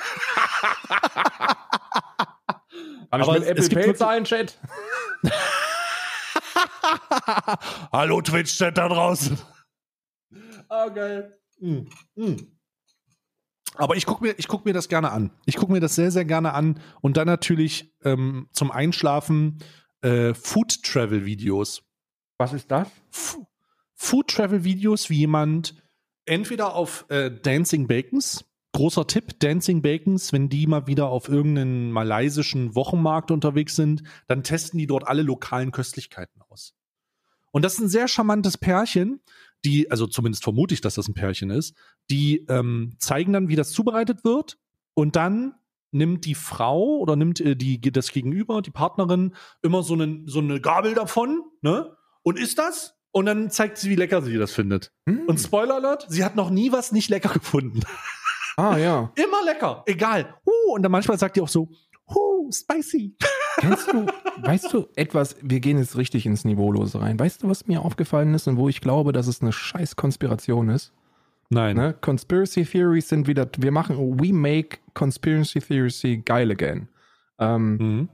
Habe 3.12 3.24
ich 3.24 3.28
Aber 3.30 3.34
mit 3.34 3.44
es- 3.44 3.68
Apple 3.68 3.84
Pay 3.84 3.94
zahlen, 3.96 4.24
Chat? 4.24 4.58
Hallo 7.92 8.22
Twitch-Chat 8.22 8.78
da 8.78 8.88
draußen. 8.88 9.38
Ah, 10.70 10.90
geil. 10.90 11.40
Mm, 11.60 11.88
mm. 12.16 12.36
Aber 13.76 13.96
ich 13.96 14.06
gucke 14.06 14.24
mir, 14.24 14.36
ich 14.38 14.48
guck 14.48 14.66
mir 14.66 14.74
das 14.74 14.90
gerne 14.90 15.12
an. 15.12 15.32
Ich 15.46 15.56
gucke 15.56 15.72
mir 15.72 15.80
das 15.80 15.96
sehr, 15.96 16.12
sehr 16.12 16.26
gerne 16.26 16.54
an. 16.54 16.80
Und 17.02 17.18
dann 17.18 17.28
natürlich 17.28 17.94
ähm, 18.04 18.50
zum 18.52 18.72
Einschlafen 18.72 19.60
äh, 20.02 20.34
Food-Travel-Videos. 20.34 21.84
Was 22.38 22.54
ist 22.54 22.72
das? 22.72 22.88
F- 23.12 23.40
Food-Travel-Videos, 23.96 25.10
wie 25.10 25.18
jemand 25.18 25.76
entweder 26.26 26.76
auf 26.76 27.06
äh, 27.10 27.32
Dancing 27.32 27.88
Bacons, 27.88 28.46
großer 28.74 29.08
Tipp, 29.08 29.40
Dancing 29.40 29.82
Bacons, 29.82 30.32
wenn 30.32 30.50
die 30.50 30.68
mal 30.68 30.88
wieder 30.88 31.10
auf 31.10 31.28
irgendeinen 31.28 31.92
malaysischen 31.92 32.76
Wochenmarkt 32.76 33.32
unterwegs 33.32 33.76
sind, 33.76 34.04
dann 34.28 34.44
testen 34.44 34.78
die 34.78 34.88
dort 34.88 35.08
alle 35.08 35.22
lokalen 35.24 35.72
Köstlichkeiten 35.72 36.42
aus. 36.50 36.76
Und 37.52 37.64
das 37.66 37.76
ist 37.76 37.80
ein 37.80 37.90
sehr 37.90 38.08
charmantes 38.08 38.58
Pärchen, 38.58 39.22
die, 39.66 39.92
also 39.92 40.08
zumindest 40.08 40.44
vermute 40.44 40.74
ich, 40.74 40.82
dass 40.82 40.96
das 40.96 41.08
ein 41.08 41.14
Pärchen 41.14 41.50
ist, 41.50 41.76
die 42.10 42.46
ähm, 42.48 42.96
zeigen 43.00 43.34
dann, 43.34 43.50
wie 43.50 43.56
das 43.56 43.72
zubereitet 43.72 44.24
wird 44.24 44.58
und 44.94 45.16
dann 45.16 45.56
nimmt 45.92 46.26
die 46.26 46.36
Frau 46.36 46.98
oder 46.98 47.16
nimmt 47.16 47.40
äh, 47.42 47.56
die, 47.56 47.80
das 47.82 48.12
Gegenüber, 48.12 48.62
die 48.62 48.72
Partnerin, 48.72 49.36
immer 49.62 49.84
so, 49.84 49.94
einen, 49.94 50.28
so 50.28 50.40
eine 50.40 50.62
Gabel 50.62 50.94
davon, 50.94 51.42
ne? 51.62 51.96
Und 52.22 52.38
isst 52.38 52.60
das? 52.60 52.96
Und 53.12 53.26
dann 53.26 53.50
zeigt 53.50 53.78
sie, 53.78 53.90
wie 53.90 53.96
lecker 53.96 54.22
sie 54.22 54.38
das 54.38 54.52
findet. 54.52 54.92
Hm. 55.08 55.24
Und 55.26 55.40
Spoiler 55.40 55.76
Alert, 55.76 56.06
sie 56.10 56.24
hat 56.24 56.36
noch 56.36 56.52
nie 56.52 56.72
was 56.72 56.92
nicht 56.92 57.10
lecker 57.10 57.30
gefunden. 57.30 57.82
ah, 58.58 58.78
ja. 58.78 59.12
Immer 59.16 59.44
lecker, 59.46 59.84
egal. 59.88 60.36
Huh, 60.46 60.74
und 60.74 60.84
dann 60.84 60.92
manchmal 60.92 61.18
sagt 61.18 61.36
die 61.36 61.42
auch 61.42 61.48
so, 61.48 61.70
huh, 62.08 62.52
spicy. 62.52 63.16
Kennst 63.60 63.92
du, 63.92 64.06
weißt 64.42 64.74
du 64.74 64.88
etwas, 64.96 65.36
wir 65.42 65.60
gehen 65.60 65.78
jetzt 65.78 65.98
richtig 65.98 66.26
ins 66.26 66.46
Niveaulose 66.46 67.02
rein. 67.02 67.20
Weißt 67.20 67.44
du, 67.44 67.50
was 67.50 67.68
mir 67.68 67.82
aufgefallen 67.84 68.34
ist 68.34 68.48
und 68.48 68.58
wo 68.58 68.70
ich 68.70 68.82
glaube, 68.82 69.12
dass 69.12 69.28
es 69.28 69.42
eine 69.42 69.52
scheiß 69.52 69.96
Konspiration 69.96 70.70
ist? 70.70 70.94
Nein. 71.50 71.76
Ne? 71.76 71.96
Conspiracy 72.00 72.64
Theories 72.64 73.10
sind 73.10 73.28
wieder, 73.28 73.50
wir 73.58 73.72
machen, 73.72 74.20
we 74.20 74.32
make 74.34 74.78
Conspiracy 74.94 75.60
Theories 75.60 76.04
geil 76.26 76.52
again. 76.52 76.88
Ähm, 77.40 77.78
Mhm. 77.78 78.10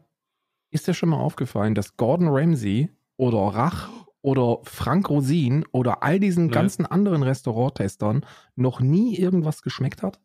Ist 0.71 0.87
dir 0.87 0.93
schon 0.93 1.09
mal 1.09 1.19
aufgefallen, 1.19 1.73
dass 1.75 1.95
Gordon 1.95 2.27
Ramsay 2.29 2.89
oder 3.17 3.37
Rach 3.37 3.89
oder 4.21 4.59
Frank 4.63 5.09
Rosin 5.09 5.63
oder 5.71 6.01
all 6.03 6.19
diesen 6.19 6.47
Nee. 6.47 6.51
ganzen 6.51 6.85
anderen 6.85 7.23
Restauranttestern 7.23 8.25
noch 8.55 8.79
nie 8.81 9.15
irgendwas 9.17 9.61
geschmeckt 9.61 10.01
hat? 10.03 10.19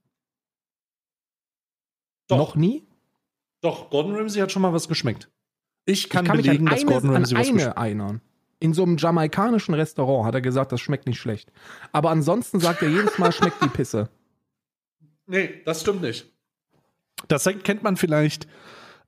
Doch. 2.29 2.37
Noch 2.39 2.57
nie? 2.57 2.87
Doch, 3.61 3.91
Gordon 3.91 4.15
Ramsay 4.17 4.41
hat 4.41 4.53
schon 4.53 4.63
mal 4.63 4.73
was 4.73 4.89
geschmeckt. 4.89 5.31
Ich 5.85 6.09
kann, 6.09 6.25
ich 6.25 6.29
kann 6.29 6.37
belegen, 6.39 6.65
mich 6.65 6.73
dass 6.73 6.83
an, 6.83 6.87
Gordon 6.87 7.17
eines, 7.17 7.31
Ramsay 7.31 7.35
an 7.35 7.41
was 7.41 7.49
eine 7.49 7.57
geschmeckt 7.57 7.77
erinnern. 7.77 8.21
In 8.61 8.75
so 8.75 8.83
einem 8.83 8.97
jamaikanischen 8.99 9.75
Restaurant 9.75 10.27
hat 10.27 10.35
er 10.35 10.41
gesagt, 10.41 10.73
das 10.73 10.81
schmeckt 10.81 11.07
nicht 11.07 11.19
schlecht. 11.19 11.51
Aber 11.93 12.11
ansonsten 12.11 12.61
sagt 12.61 12.83
er 12.83 12.89
jedes 12.89 13.19
Mal, 13.19 13.33
schmeckt 13.33 13.63
die 13.63 13.69
Pisse. 13.69 14.11
Nee, 15.27 15.63
das 15.65 15.81
stimmt 15.81 16.03
nicht. 16.03 16.27
Das 17.29 17.45
kennt 17.45 17.83
man 17.83 17.97
vielleicht 17.97 18.47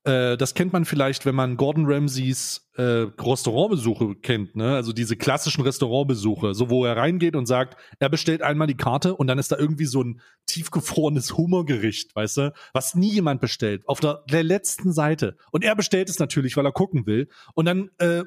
Äh, 0.05 0.36
das 0.36 0.55
kennt 0.55 0.72
man 0.72 0.84
vielleicht, 0.84 1.26
wenn 1.26 1.34
man 1.34 1.57
Gordon 1.57 1.84
Ramsays 1.86 2.68
äh, 2.76 3.07
Restaurantbesuche 3.18 4.16
kennt, 4.16 4.57
ne? 4.57 4.74
Also 4.74 4.92
diese 4.92 5.16
klassischen 5.16 5.62
Restaurantbesuche, 5.62 6.55
so 6.55 6.70
wo 6.70 6.84
er 6.84 6.96
reingeht 6.96 7.36
und 7.36 7.46
sagt, 7.46 7.76
er 8.00 8.09
bestellt 8.09 8.42
einmal 8.42 8.66
die 8.66 8.76
Karte 8.76 9.14
und 9.14 9.28
dann 9.28 9.38
ist 9.38 9.53
da 9.53 9.59
irgendwie 9.59 9.84
so 9.84 10.03
ein 10.03 10.20
tiefgefrorenes 10.46 11.36
Hummergericht, 11.36 12.16
weißt 12.16 12.36
du, 12.38 12.53
was 12.72 12.94
nie 12.94 13.12
jemand 13.12 13.40
bestellt, 13.40 13.82
auf 13.86 14.00
der, 14.00 14.24
der 14.28 14.42
letzten 14.42 14.92
Seite. 14.92 15.36
Und 15.53 15.62
er 15.62 15.76
bestellt 15.76 16.09
es 16.09 16.18
natürlich, 16.18 16.57
weil 16.57 16.66
er 16.66 16.72
gucken 16.72 17.07
will. 17.07 17.28
Und 17.55 17.66
dann 17.66 17.90
äh, 17.98 18.24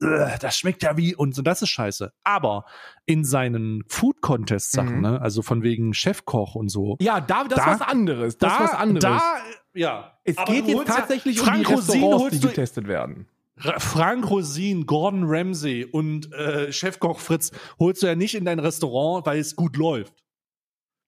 das 0.00 0.56
schmeckt 0.56 0.82
ja 0.82 0.96
wie 0.96 1.14
und 1.14 1.34
so, 1.34 1.42
das 1.42 1.62
ist 1.62 1.70
scheiße. 1.70 2.12
Aber 2.24 2.64
in 3.06 3.24
seinen 3.24 3.84
Food 3.88 4.20
Contest 4.20 4.72
Sachen, 4.72 4.96
Mhm. 4.96 5.00
ne, 5.02 5.20
also 5.20 5.42
von 5.42 5.62
wegen 5.62 5.94
Chefkoch 5.94 6.54
und 6.54 6.68
so, 6.68 6.96
Ja, 7.00 7.20
da, 7.20 7.44
das 7.44 7.58
Da- 7.64 7.72
ist 7.74 7.80
was 7.80 7.88
anderes. 7.88 8.38
Das 8.38 8.52
ist 8.54 8.60
was 8.60 8.74
anderes. 8.74 9.02
da, 9.02 9.36
ja. 9.74 10.18
es 10.24 10.38
Aber 10.38 10.52
geht 10.52 10.66
jetzt 10.66 10.76
holst 10.76 10.88
ja- 10.88 10.94
tatsächlich 10.96 11.40
um 11.40 11.46
Frank 11.46 11.66
die 11.66 11.72
Rosin 11.72 12.02
Restaurants, 12.02 12.40
die 12.40 12.46
getestet 12.46 12.88
werden. 12.88 13.26
Ra- 13.60 13.80
Frank 13.80 14.30
Rosin, 14.30 14.86
Gordon 14.86 15.24
Ramsay 15.26 15.84
und 15.84 16.32
äh, 16.32 16.70
Chefkoch 16.72 17.18
Fritz 17.18 17.50
holst 17.80 18.02
du 18.02 18.06
ja 18.06 18.14
nicht 18.14 18.34
in 18.36 18.44
dein 18.44 18.60
Restaurant, 18.60 19.26
weil 19.26 19.40
es 19.40 19.56
gut 19.56 19.76
läuft. 19.76 20.14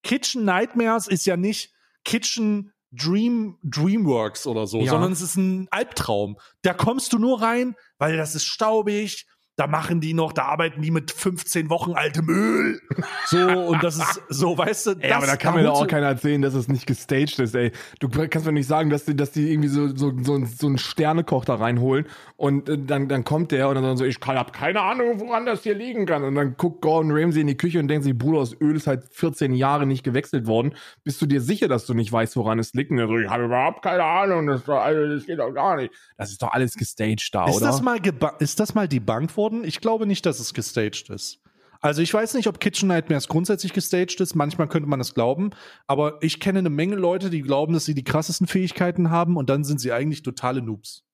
Kitchen 0.03 0.45
Nightmares 0.45 1.07
ist 1.07 1.27
ja 1.27 1.37
nicht 1.37 1.73
Kitchen 2.05 2.73
Dream 2.93 3.59
Dreamworks 3.63 4.47
oder 4.47 4.67
so, 4.67 4.81
Ja. 4.81 4.91
sondern 4.91 5.13
es 5.13 5.21
ist 5.21 5.37
ein 5.37 5.69
Albtraum. 5.71 6.37
Da 6.63 6.75
kommst 6.75 7.13
du 7.13 7.19
nur 7.19 7.41
rein, 7.41 7.75
weil 7.99 8.17
das 8.17 8.35
ist 8.35 8.45
staubig. 8.47 9.27
Da 9.61 9.67
machen 9.67 10.01
die 10.01 10.15
noch, 10.15 10.33
da 10.33 10.45
arbeiten 10.45 10.81
die 10.81 10.91
mit 10.91 11.11
15 11.11 11.69
Wochen 11.69 11.93
altem 11.93 12.31
Öl. 12.31 12.81
So, 13.27 13.47
und 13.47 13.85
das 13.85 13.97
ist 13.97 14.23
so, 14.31 14.57
weißt 14.57 14.87
du, 14.87 14.91
Ey, 14.93 15.11
das, 15.11 15.19
aber 15.19 15.27
da 15.27 15.37
kann 15.37 15.55
mir 15.55 15.65
doch 15.65 15.83
auch 15.83 15.87
keiner 15.87 16.07
erzählen, 16.07 16.41
dass 16.41 16.55
es 16.55 16.67
nicht 16.67 16.87
gestaged 16.87 17.39
ist, 17.41 17.55
ey. 17.55 17.71
Du 17.99 18.09
kannst 18.09 18.47
mir 18.47 18.53
nicht 18.53 18.67
sagen, 18.67 18.89
dass 18.89 19.05
die, 19.05 19.15
dass 19.15 19.33
die 19.33 19.53
irgendwie 19.53 19.69
so, 19.69 19.95
so, 19.95 20.15
so, 20.19 20.43
so 20.47 20.67
einen 20.67 20.79
Sternekoch 20.79 21.45
da 21.45 21.57
reinholen 21.57 22.07
und 22.39 22.71
äh, 22.71 22.79
dann, 22.79 23.09
dann 23.09 23.23
kommt 23.25 23.53
der 23.53 23.69
und 23.69 23.75
dann 23.75 23.99
so, 23.99 24.07
ich 24.07 24.19
kann, 24.19 24.39
hab 24.39 24.55
keine 24.55 24.81
Ahnung, 24.81 25.21
woran 25.21 25.45
das 25.45 25.63
hier 25.63 25.75
liegen 25.75 26.07
kann. 26.07 26.25
Und 26.25 26.37
dann 26.37 26.57
guckt 26.57 26.81
Gordon 26.81 27.13
Ramsay 27.13 27.43
in 27.43 27.47
die 27.47 27.59
Küche 27.59 27.81
und 27.81 27.89
denkt 27.89 28.05
sich, 28.05 28.17
Bruder, 28.17 28.41
das 28.41 28.59
Öl 28.63 28.75
ist 28.75 28.87
halt 28.87 29.05
14 29.11 29.53
Jahre 29.53 29.85
nicht 29.85 30.05
gewechselt 30.05 30.47
worden. 30.47 30.75
Bist 31.05 31.21
du 31.21 31.27
dir 31.27 31.43
sicher, 31.43 31.69
dass 31.69 31.85
du 31.85 31.93
nicht 31.93 32.11
weißt, 32.11 32.35
woran 32.37 32.59
es 32.59 32.73
liegt? 32.73 32.93
Und 32.93 32.99
er 32.99 33.09
so, 33.09 33.19
ich 33.19 33.29
habe 33.29 33.45
überhaupt 33.45 33.83
keine 33.83 34.05
Ahnung, 34.05 34.47
das, 34.47 34.67
also, 34.67 35.15
das 35.15 35.27
geht 35.27 35.39
doch 35.39 35.53
gar 35.53 35.77
nicht. 35.77 35.93
Das 36.17 36.31
ist 36.31 36.41
doch 36.41 36.51
alles 36.51 36.77
gestaged 36.77 37.29
da, 37.35 37.45
Ist 37.45 37.57
oder? 37.57 37.67
das, 37.67 37.83
mal 37.83 37.99
ist 38.39 38.59
das 38.59 38.75
mal 38.75 38.89
debunked 38.89 39.37
worden? 39.37 39.50
Ich 39.65 39.81
glaube 39.81 40.07
nicht, 40.07 40.25
dass 40.27 40.41
es 40.41 40.55
gestaged 40.55 41.11
ist. 41.11 41.39
Also 41.83 42.03
ich 42.03 42.13
weiß 42.13 42.35
nicht, 42.35 42.47
ob 42.47 42.61
Kitchen 42.61 42.89
Nightmares 42.89 43.27
grundsätzlich 43.29 43.73
gestaged 43.73 44.21
ist. 44.21 44.35
Manchmal 44.35 44.69
könnte 44.69 44.89
man 44.89 44.99
das 44.99 45.15
glauben. 45.15 45.51
Aber 45.87 46.19
ich 46.23 46.39
kenne 46.39 46.59
eine 46.59 46.71
Menge 46.71 46.97
Leute, 46.97 47.31
die 47.31 47.41
glauben, 47.41 47.73
dass 47.73 47.87
sie 47.87 47.95
die 47.95 48.05
krassesten 48.05 48.47
Fähigkeiten 48.47 49.11
haben 49.11 49.37
und 49.37 49.49
dann 49.49 49.65
sind 49.65 49.81
sie 49.81 49.93
eigentlich 49.93 50.23
totale 50.23 50.61
Noobs. 50.61 51.05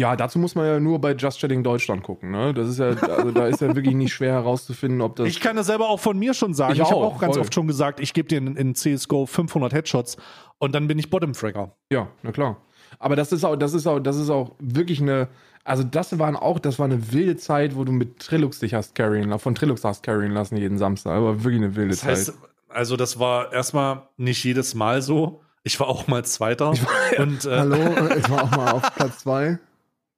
Ja, 0.00 0.14
dazu 0.14 0.38
muss 0.38 0.54
man 0.54 0.64
ja 0.66 0.78
nur 0.78 1.00
bei 1.00 1.12
Just 1.12 1.40
Chatting 1.40 1.64
Deutschland 1.64 2.04
gucken, 2.04 2.30
ne? 2.30 2.54
Das 2.54 2.68
ist 2.68 2.78
ja, 2.78 2.90
also 2.90 3.32
da 3.32 3.48
ist 3.48 3.60
ja 3.60 3.74
wirklich 3.74 3.96
nicht 3.96 4.12
schwer 4.12 4.32
herauszufinden, 4.32 5.00
ob 5.00 5.16
das. 5.16 5.26
Ich 5.26 5.40
kann 5.40 5.56
das 5.56 5.66
selber 5.66 5.88
auch 5.88 5.98
von 5.98 6.16
mir 6.16 6.34
schon 6.34 6.54
sagen. 6.54 6.74
Ich 6.74 6.78
Ich, 6.78 6.84
habe 6.84 6.94
auch, 6.96 7.16
auch 7.16 7.20
ganz 7.20 7.34
voll. 7.34 7.40
oft 7.42 7.52
schon 7.52 7.66
gesagt, 7.66 7.98
ich 7.98 8.14
gebe 8.14 8.28
dir 8.28 8.38
in, 8.38 8.54
in 8.54 8.76
CSGO 8.76 9.26
500 9.26 9.72
Headshots 9.72 10.16
und 10.58 10.72
dann 10.72 10.86
bin 10.86 11.00
ich 11.00 11.10
Bottom-Fragger. 11.10 11.76
Ja, 11.92 12.08
na 12.22 12.30
klar. 12.30 12.62
Aber 13.00 13.16
das 13.16 13.32
ist 13.32 13.44
auch, 13.44 13.56
das 13.56 13.74
ist 13.74 13.88
auch, 13.88 13.98
das 13.98 14.16
ist 14.16 14.30
auch 14.30 14.52
wirklich 14.60 15.02
eine, 15.02 15.28
also 15.68 15.84
das 15.84 16.18
waren 16.18 16.34
auch, 16.34 16.58
das 16.58 16.78
war 16.78 16.86
eine 16.86 17.12
wilde 17.12 17.36
Zeit, 17.36 17.76
wo 17.76 17.84
du 17.84 17.92
mit 17.92 18.18
Trilux 18.18 18.58
dich 18.58 18.74
hast 18.74 18.94
carryen, 18.94 19.28
lassen, 19.28 19.42
von 19.42 19.54
Trilux 19.54 19.84
hast 19.84 20.02
carryen 20.02 20.32
lassen 20.32 20.56
jeden 20.56 20.78
Samstag. 20.78 21.12
Aber 21.12 21.44
wirklich 21.44 21.62
eine 21.62 21.76
wilde 21.76 21.90
Das 21.90 22.04
heißt, 22.04 22.26
Zeit. 22.26 22.34
also 22.68 22.96
das 22.96 23.18
war 23.18 23.52
erstmal 23.52 24.08
nicht 24.16 24.42
jedes 24.42 24.74
Mal 24.74 25.02
so. 25.02 25.42
Ich 25.64 25.78
war 25.78 25.88
auch 25.88 26.06
mal 26.06 26.24
Zweiter. 26.24 26.70
und, 27.18 27.44
äh, 27.44 27.58
Hallo, 27.58 27.76
ich 28.16 28.30
war 28.30 28.44
auch 28.44 28.50
mal 28.50 28.72
auf 28.72 28.94
Platz 28.94 29.18
zwei. 29.18 29.58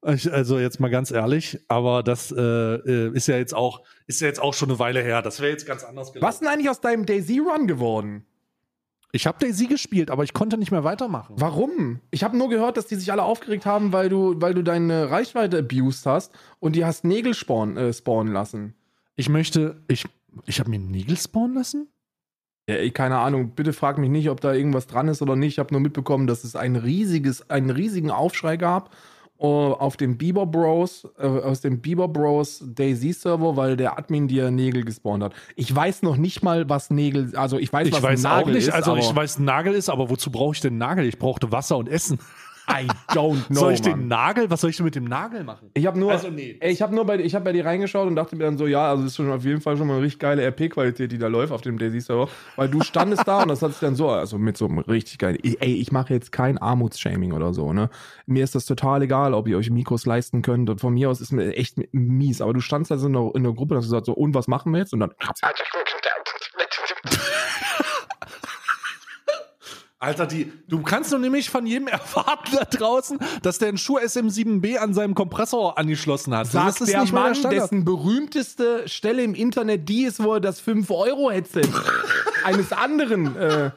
Ich, 0.06 0.32
also 0.32 0.58
jetzt 0.58 0.80
mal 0.80 0.88
ganz 0.88 1.10
ehrlich, 1.10 1.60
aber 1.68 2.02
das 2.02 2.32
äh, 2.32 2.40
äh, 2.40 3.12
ist 3.14 3.26
ja 3.26 3.36
jetzt 3.36 3.54
auch 3.54 3.82
ist 4.06 4.20
ja 4.22 4.28
jetzt 4.28 4.40
auch 4.40 4.54
schon 4.54 4.70
eine 4.70 4.78
Weile 4.78 5.02
her. 5.02 5.20
Das 5.20 5.40
wäre 5.40 5.50
jetzt 5.50 5.66
ganz 5.66 5.84
anders 5.84 6.12
gelaufen. 6.12 6.26
Was 6.26 6.38
denn 6.38 6.48
eigentlich 6.48 6.70
aus 6.70 6.80
deinem 6.80 7.04
Daisy 7.04 7.40
Run 7.40 7.66
geworden? 7.66 8.24
Ich 9.12 9.26
habe 9.26 9.38
Daisy 9.40 9.66
gespielt, 9.66 10.10
aber 10.10 10.22
ich 10.24 10.32
konnte 10.32 10.56
nicht 10.56 10.70
mehr 10.70 10.84
weitermachen. 10.84 11.34
Warum? 11.38 12.00
Ich 12.10 12.22
habe 12.22 12.36
nur 12.36 12.48
gehört, 12.48 12.76
dass 12.76 12.86
die 12.86 12.94
sich 12.94 13.10
alle 13.10 13.24
aufgeregt 13.24 13.66
haben, 13.66 13.92
weil 13.92 14.08
du, 14.08 14.40
weil 14.40 14.54
du 14.54 14.62
deine 14.62 15.10
Reichweite 15.10 15.58
abused 15.58 16.06
hast 16.06 16.32
und 16.60 16.76
die 16.76 16.84
hast 16.84 17.04
Nägel 17.04 17.34
spawnen, 17.34 17.76
äh, 17.76 17.92
spawnen 17.92 18.32
lassen. 18.32 18.74
Ich 19.16 19.28
möchte, 19.28 19.82
ich 19.88 20.04
ich 20.46 20.60
habe 20.60 20.70
mir 20.70 20.78
Nägel 20.78 21.16
spawnen 21.16 21.56
lassen. 21.56 21.88
Ja, 22.68 22.76
ey, 22.76 22.90
keine 22.90 23.18
Ahnung, 23.18 23.50
bitte 23.56 23.72
frag 23.72 23.98
mich 23.98 24.10
nicht, 24.10 24.30
ob 24.30 24.40
da 24.40 24.54
irgendwas 24.54 24.86
dran 24.86 25.08
ist 25.08 25.22
oder 25.22 25.34
nicht. 25.34 25.54
Ich 25.54 25.58
habe 25.58 25.74
nur 25.74 25.80
mitbekommen, 25.80 26.26
dass 26.26 26.44
es 26.44 26.54
ein 26.54 26.76
riesiges, 26.76 27.50
einen 27.50 27.70
riesigen 27.70 28.10
Aufschrei 28.10 28.56
gab 28.56 28.94
auf 29.46 29.96
dem 29.96 30.18
Bieber 30.18 30.46
Bros, 30.46 31.08
äh, 31.18 31.26
aus 31.26 31.60
dem 31.60 31.80
Bieber 31.80 32.08
Bros 32.08 32.62
Daisy 32.64 33.12
Server, 33.12 33.56
weil 33.56 33.76
der 33.76 33.98
Admin 33.98 34.28
dir 34.28 34.50
Nägel 34.50 34.84
gespawnt 34.84 35.22
hat. 35.22 35.32
Ich 35.56 35.74
weiß 35.74 36.02
noch 36.02 36.16
nicht 36.16 36.42
mal, 36.42 36.68
was 36.68 36.90
Nägel, 36.90 37.34
also 37.36 37.58
ich 37.58 37.72
weiß, 37.72 37.88
Ich 37.88 37.94
was 37.94 38.02
weiß 38.02 38.24
ein 38.24 38.30
Nagel 38.30 38.42
auch 38.42 38.54
nicht, 38.54 38.68
ist, 38.68 38.74
also 38.74 38.96
ich 38.96 39.06
aber 39.06 39.16
weiß, 39.16 39.38
Nagel 39.38 39.74
ist, 39.74 39.88
aber 39.88 40.10
wozu 40.10 40.30
brauche 40.30 40.54
ich 40.54 40.60
denn 40.60 40.76
Nagel? 40.78 41.06
Ich 41.06 41.18
brauchte 41.18 41.50
Wasser 41.52 41.78
und 41.78 41.88
Essen. 41.88 42.18
I 42.70 42.86
don't 43.12 43.46
know. 43.48 43.60
soll 43.60 43.72
ich 43.72 43.82
Mann. 43.82 44.00
den 44.00 44.08
Nagel, 44.08 44.50
was 44.50 44.60
soll 44.60 44.70
ich 44.70 44.76
denn 44.76 44.84
mit 44.84 44.94
dem 44.94 45.04
Nagel 45.04 45.44
machen? 45.44 45.70
Ich 45.74 45.86
habe 45.86 45.98
nur, 45.98 46.12
Also 46.12 46.30
nee. 46.30 46.56
ey, 46.60 46.70
ich 46.72 46.82
habe 46.82 46.94
nur 46.94 47.04
bei, 47.04 47.18
ich 47.18 47.34
habe 47.34 47.44
bei 47.44 47.52
dir 47.52 47.64
reingeschaut 47.64 48.06
und 48.06 48.16
dachte 48.16 48.36
mir 48.36 48.44
dann 48.44 48.56
so, 48.58 48.66
ja, 48.66 48.88
also 48.90 49.02
das 49.02 49.12
ist 49.12 49.16
schon 49.16 49.30
auf 49.30 49.44
jeden 49.44 49.60
Fall 49.60 49.76
schon 49.76 49.86
mal 49.86 49.94
eine 49.94 50.02
richtig 50.02 50.20
geile 50.20 50.42
RP-Qualität, 50.46 51.10
die 51.12 51.18
da 51.18 51.26
läuft 51.26 51.52
auf 51.52 51.60
dem 51.62 51.78
Daisy 51.78 52.00
Server, 52.00 52.28
weil 52.56 52.68
du 52.68 52.82
standest 52.82 53.26
da 53.26 53.42
und 53.42 53.48
das 53.48 53.62
hat 53.62 53.72
sich 53.72 53.80
dann 53.80 53.96
so, 53.96 54.08
also 54.10 54.38
mit 54.38 54.56
so 54.56 54.66
einem 54.66 54.78
richtig 54.78 55.18
geilen, 55.18 55.38
ey, 55.42 55.74
ich 55.74 55.92
mache 55.92 56.12
jetzt 56.14 56.32
kein 56.32 56.58
Armutsshaming 56.58 57.32
oder 57.32 57.52
so, 57.52 57.72
ne? 57.72 57.90
Mir 58.26 58.44
ist 58.44 58.54
das 58.54 58.64
total 58.66 59.02
egal, 59.02 59.34
ob 59.34 59.48
ihr 59.48 59.56
euch 59.58 59.70
Mikros 59.70 60.06
leisten 60.06 60.42
könnt 60.42 60.70
und 60.70 60.80
von 60.80 60.94
mir 60.94 61.10
aus 61.10 61.20
ist 61.20 61.32
mir 61.32 61.54
echt 61.56 61.76
mies, 61.92 62.40
aber 62.40 62.52
du 62.52 62.60
standst 62.60 62.90
da 62.90 62.98
so 62.98 63.06
in 63.08 63.12
der, 63.14 63.30
in 63.34 63.42
der 63.42 63.52
Gruppe 63.52 63.74
und 63.74 63.78
hast 63.78 63.86
gesagt 63.86 64.06
so, 64.06 64.12
und 64.12 64.34
was 64.34 64.48
machen 64.48 64.72
wir 64.72 64.78
jetzt? 64.80 64.92
Und 64.92 65.00
dann, 65.00 65.10
Alter, 70.02 70.26
die, 70.26 70.50
du 70.66 70.80
kannst 70.80 71.12
doch 71.12 71.18
nämlich 71.18 71.50
von 71.50 71.66
jedem 71.66 71.86
erwarten 71.88 72.56
da 72.56 72.64
draußen, 72.64 73.18
dass 73.42 73.58
der 73.58 73.68
einen 73.68 73.76
Schuh 73.78 73.98
SM7B 73.98 74.78
an 74.78 74.94
seinem 74.94 75.14
Kompressor 75.14 75.76
angeschlossen 75.76 76.34
hat. 76.34 76.46
sagt 76.46 76.68
das 76.68 76.80
ist 76.80 76.92
der 76.92 77.02
nicht 77.02 77.12
Mann, 77.12 77.34
Standard. 77.34 77.64
dessen 77.64 77.84
berühmteste 77.84 78.88
Stelle 78.88 79.22
im 79.22 79.34
Internet 79.34 79.88
die 79.90 80.04
ist, 80.04 80.22
wo 80.22 80.34
er 80.34 80.40
das 80.40 80.62
5-Euro-Headset 80.62 81.68
eines 82.44 82.72
anderen 82.72 83.36
äh, 83.36 83.72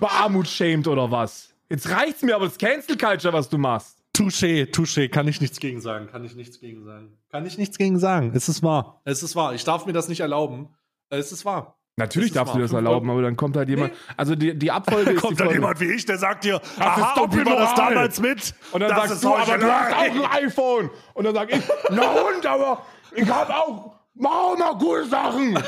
bearmutsschämt 0.00 0.88
oder 0.88 1.10
was? 1.12 1.54
Jetzt 1.70 1.88
reicht's 1.88 2.22
mir 2.22 2.34
aber 2.34 2.46
das 2.46 2.58
Cancel 2.58 2.98
Culture, 2.98 3.32
was 3.32 3.48
du 3.48 3.58
machst. 3.58 3.96
Touché, 4.16 4.64
touché, 4.68 5.08
kann 5.08 5.28
ich 5.28 5.40
nichts 5.40 5.60
gegen 5.60 5.80
sagen. 5.80 6.08
Kann 6.08 6.24
ich 6.24 6.34
nichts 6.34 6.58
gegen 6.58 6.84
sagen. 6.84 7.16
Kann 7.30 7.46
ich 7.46 7.56
nichts 7.58 7.78
gegen 7.78 8.00
sagen. 8.00 8.32
Es 8.34 8.48
ist 8.48 8.64
wahr. 8.64 9.00
Es 9.04 9.22
ist 9.22 9.36
wahr. 9.36 9.54
Ich 9.54 9.62
darf 9.62 9.86
mir 9.86 9.92
das 9.92 10.08
nicht 10.08 10.18
erlauben. 10.18 10.70
Es 11.10 11.30
ist 11.30 11.44
wahr. 11.44 11.77
Natürlich 11.98 12.30
Das 12.30 12.42
ist 12.42 12.46
darfst 12.46 12.54
du 12.54 12.60
das 12.60 12.72
erlauben, 12.72 13.10
aber 13.10 13.22
dann 13.22 13.36
kommt 13.36 13.56
halt 13.56 13.68
jemand. 13.68 13.92
Also 14.16 14.36
die, 14.36 14.56
die 14.56 14.70
Abfolge 14.70 15.10
ist 15.14 15.20
Kommt 15.20 15.40
dann 15.40 15.50
jemand 15.50 15.80
wie 15.80 15.92
ich, 15.92 16.06
der 16.06 16.16
sagt 16.16 16.44
dir, 16.44 16.60
ist 16.62 16.80
aha, 16.80 17.20
ob 17.20 17.34
wir 17.34 17.44
das 17.44 17.74
damals 17.74 18.20
mit? 18.20 18.54
Und 18.70 18.80
dann 18.80 18.90
das 18.90 18.98
sagst 18.98 19.14
ist 19.14 19.24
du, 19.24 19.34
aber 19.34 19.58
du 19.58 19.66
hast 19.66 19.92
auch 19.94 20.00
ein 20.00 20.44
iPhone. 20.44 20.90
Und 21.14 21.24
dann 21.24 21.34
sag 21.34 21.52
ich, 21.52 21.60
na 21.90 22.10
und, 22.10 22.46
aber 22.46 22.86
ich 23.16 23.28
hab 23.28 23.50
auch, 23.50 23.96
mach 24.14 24.30
auch 24.30 24.56
mal 24.56 24.78
coole 24.78 25.04
Sachen. 25.06 25.58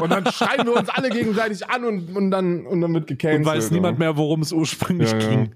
Und 0.00 0.12
dann 0.12 0.26
schreien 0.30 0.66
wir 0.66 0.74
uns 0.74 0.90
alle 0.90 1.08
gegenseitig 1.08 1.68
an 1.68 1.84
und, 1.84 2.14
und, 2.14 2.30
dann, 2.30 2.66
und 2.66 2.82
dann 2.82 2.92
wird 2.92 3.06
gecancelt. 3.06 3.38
Und 3.40 3.46
weiß 3.46 3.70
niemand 3.70 3.98
mehr, 3.98 4.16
worum 4.18 4.42
es 4.42 4.52
ursprünglich 4.52 5.10
Ja, 5.12 5.18
ja. 5.18 5.28
ging. 5.28 5.54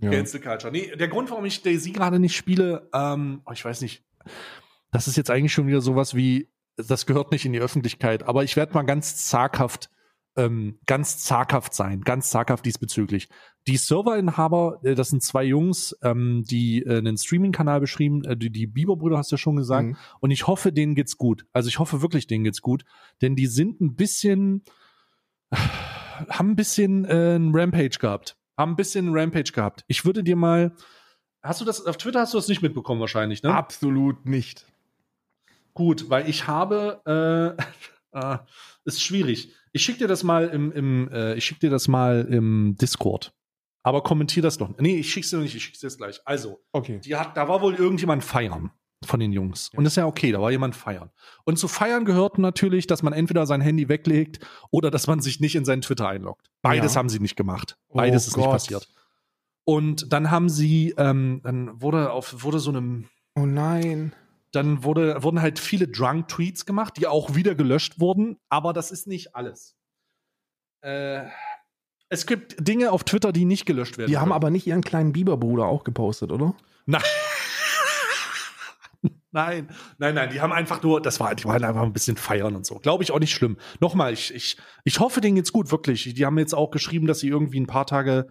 Ja. 0.00 0.10
Cancel 0.10 0.40
Culture. 0.40 0.70
Nee, 0.70 0.92
der 0.94 1.08
Grund, 1.08 1.30
warum 1.30 1.46
ich 1.46 1.62
Daisy 1.62 1.90
gerade 1.92 2.18
nicht 2.18 2.36
spiele, 2.36 2.88
ähm, 2.92 3.40
oh, 3.46 3.52
ich 3.52 3.64
weiß 3.64 3.80
nicht, 3.80 4.04
das 4.92 5.08
ist 5.08 5.16
jetzt 5.16 5.30
eigentlich 5.30 5.52
schon 5.52 5.66
wieder 5.66 5.80
sowas 5.80 6.14
wie, 6.14 6.48
das 6.78 7.06
gehört 7.06 7.32
nicht 7.32 7.44
in 7.44 7.52
die 7.52 7.60
Öffentlichkeit, 7.60 8.22
aber 8.22 8.44
ich 8.44 8.56
werde 8.56 8.72
mal 8.74 8.82
ganz 8.82 9.26
zaghaft, 9.26 9.90
ähm, 10.36 10.78
ganz 10.86 11.18
zaghaft 11.18 11.74
sein, 11.74 12.02
ganz 12.02 12.30
zaghaft 12.30 12.64
diesbezüglich. 12.64 13.28
Die 13.66 13.76
Serverinhaber, 13.76 14.78
äh, 14.84 14.94
das 14.94 15.08
sind 15.08 15.22
zwei 15.22 15.42
Jungs, 15.44 15.96
ähm, 16.02 16.44
die 16.48 16.82
äh, 16.84 16.98
einen 16.98 17.18
Streaming-Kanal 17.18 17.80
beschrieben, 17.80 18.24
äh, 18.24 18.36
die, 18.36 18.50
die 18.50 18.66
Bieber-Brüder 18.68 19.18
hast 19.18 19.32
du 19.32 19.34
ja 19.34 19.38
schon 19.38 19.56
gesagt, 19.56 19.88
Mhm. 19.88 19.96
und 20.20 20.30
ich 20.30 20.46
hoffe, 20.46 20.72
denen 20.72 20.94
geht's 20.94 21.16
gut. 21.16 21.44
Also 21.52 21.68
ich 21.68 21.78
hoffe 21.80 22.00
wirklich, 22.02 22.26
denen 22.28 22.44
geht's 22.44 22.62
gut, 22.62 22.84
denn 23.20 23.34
die 23.34 23.46
sind 23.46 23.80
ein 23.80 23.96
bisschen, 23.96 24.62
haben 25.50 26.50
ein 26.50 26.56
bisschen 26.56 27.04
äh, 27.04 27.36
ein 27.36 27.50
Rampage 27.54 27.98
gehabt. 28.00 28.36
Haben 28.56 28.72
ein 28.72 28.76
bisschen 28.76 29.08
ein 29.08 29.16
Rampage 29.16 29.52
gehabt. 29.52 29.84
Ich 29.88 30.04
würde 30.04 30.22
dir 30.24 30.36
mal. 30.36 30.72
Hast 31.42 31.60
du 31.60 31.64
das, 31.64 31.86
auf 31.86 31.96
Twitter 31.96 32.20
hast 32.20 32.34
du 32.34 32.38
das 32.38 32.48
nicht 32.48 32.62
mitbekommen 32.62 33.00
wahrscheinlich, 33.00 33.42
ne? 33.42 33.54
Absolut 33.54 34.26
nicht. 34.26 34.66
Gut, 35.78 36.10
weil 36.10 36.28
ich 36.28 36.48
habe, 36.48 37.56
äh, 38.12 38.18
äh, 38.18 38.38
ist 38.84 39.00
schwierig. 39.00 39.52
Ich 39.72 39.84
schicke 39.84 39.98
dir 40.00 40.08
das 40.08 40.24
mal 40.24 40.48
im, 40.48 40.72
im 40.72 41.08
äh, 41.12 41.34
ich 41.34 41.44
schicke 41.44 41.60
dir 41.60 41.70
das 41.70 41.86
mal 41.86 42.26
im 42.28 42.74
Discord. 42.80 43.32
Aber 43.84 44.02
kommentier 44.02 44.42
das 44.42 44.58
doch. 44.58 44.76
Nee, 44.78 44.96
ich 44.98 45.10
schick's 45.12 45.30
dir 45.30 45.36
noch 45.36 45.44
nicht, 45.44 45.54
ich 45.54 45.62
schick's 45.62 45.78
dir 45.78 45.86
jetzt 45.86 45.98
gleich. 45.98 46.20
Also, 46.24 46.60
Okay. 46.72 46.98
die 47.04 47.14
hat, 47.14 47.36
da 47.36 47.46
war 47.48 47.62
wohl 47.62 47.74
irgendjemand 47.76 48.24
feiern 48.24 48.72
von 49.04 49.20
den 49.20 49.32
Jungs. 49.32 49.70
Und 49.76 49.84
das 49.84 49.92
ist 49.92 49.96
ja 49.98 50.06
okay, 50.06 50.32
da 50.32 50.40
war 50.40 50.50
jemand 50.50 50.74
feiern. 50.74 51.10
Und 51.44 51.60
zu 51.60 51.68
feiern 51.68 52.04
gehört 52.04 52.38
natürlich, 52.38 52.88
dass 52.88 53.04
man 53.04 53.12
entweder 53.12 53.46
sein 53.46 53.60
Handy 53.60 53.88
weglegt 53.88 54.44
oder 54.72 54.90
dass 54.90 55.06
man 55.06 55.20
sich 55.20 55.38
nicht 55.38 55.54
in 55.54 55.64
seinen 55.64 55.82
Twitter 55.82 56.08
einloggt. 56.08 56.50
Beides 56.60 56.94
Ja. 56.94 56.98
haben 56.98 57.08
sie 57.08 57.20
nicht 57.20 57.36
gemacht. 57.36 57.78
Beides 57.94 58.24
Oh 58.24 58.28
ist 58.30 58.36
nicht 58.36 58.44
Gott. 58.46 58.52
passiert. 58.54 58.88
Und 59.64 60.12
dann 60.12 60.32
haben 60.32 60.48
sie, 60.48 60.92
ähm, 60.98 61.40
dann 61.44 61.80
wurde 61.80 62.10
auf, 62.10 62.42
wurde 62.42 62.58
so 62.58 62.70
einem, 62.70 63.06
Oh 63.36 63.46
nein. 63.46 64.12
Dann 64.52 64.84
wurde, 64.84 65.22
wurden 65.22 65.42
halt 65.42 65.58
viele 65.58 65.88
Drunk-Tweets 65.88 66.64
gemacht, 66.66 66.94
die 66.96 67.06
auch 67.06 67.34
wieder 67.34 67.54
gelöscht 67.54 68.00
wurden, 68.00 68.38
aber 68.48 68.72
das 68.72 68.90
ist 68.90 69.06
nicht 69.06 69.34
alles. 69.34 69.76
Äh, 70.80 71.26
es 72.08 72.26
gibt 72.26 72.56
Dinge 72.66 72.90
auf 72.92 73.04
Twitter, 73.04 73.32
die 73.32 73.44
nicht 73.44 73.66
gelöscht 73.66 73.98
werden. 73.98 74.10
Die 74.10 74.16
haben 74.16 74.24
können. 74.24 74.32
aber 74.32 74.50
nicht 74.50 74.66
ihren 74.66 74.82
kleinen 74.82 75.12
Biberbruder 75.12 75.66
auch 75.66 75.84
gepostet, 75.84 76.32
oder? 76.32 76.54
Nein. 76.86 77.02
nein, 79.30 79.68
nein, 79.98 80.14
nein, 80.14 80.30
die 80.30 80.40
haben 80.40 80.52
einfach 80.52 80.82
nur, 80.82 81.02
das 81.02 81.20
war, 81.20 81.34
die 81.34 81.44
wollen 81.44 81.64
einfach 81.64 81.82
ein 81.82 81.92
bisschen 81.92 82.16
feiern 82.16 82.56
und 82.56 82.64
so. 82.64 82.76
Glaube 82.76 83.04
ich 83.04 83.12
auch 83.12 83.18
nicht 83.18 83.34
schlimm. 83.34 83.58
Nochmal, 83.80 84.14
ich, 84.14 84.34
ich, 84.34 84.56
ich 84.84 85.00
hoffe, 85.00 85.20
denen 85.20 85.36
geht's 85.36 85.52
gut, 85.52 85.70
wirklich. 85.70 86.14
Die 86.14 86.24
haben 86.24 86.38
jetzt 86.38 86.54
auch 86.54 86.70
geschrieben, 86.70 87.06
dass 87.06 87.20
sie 87.20 87.28
irgendwie 87.28 87.60
ein 87.60 87.66
paar 87.66 87.86
Tage 87.86 88.28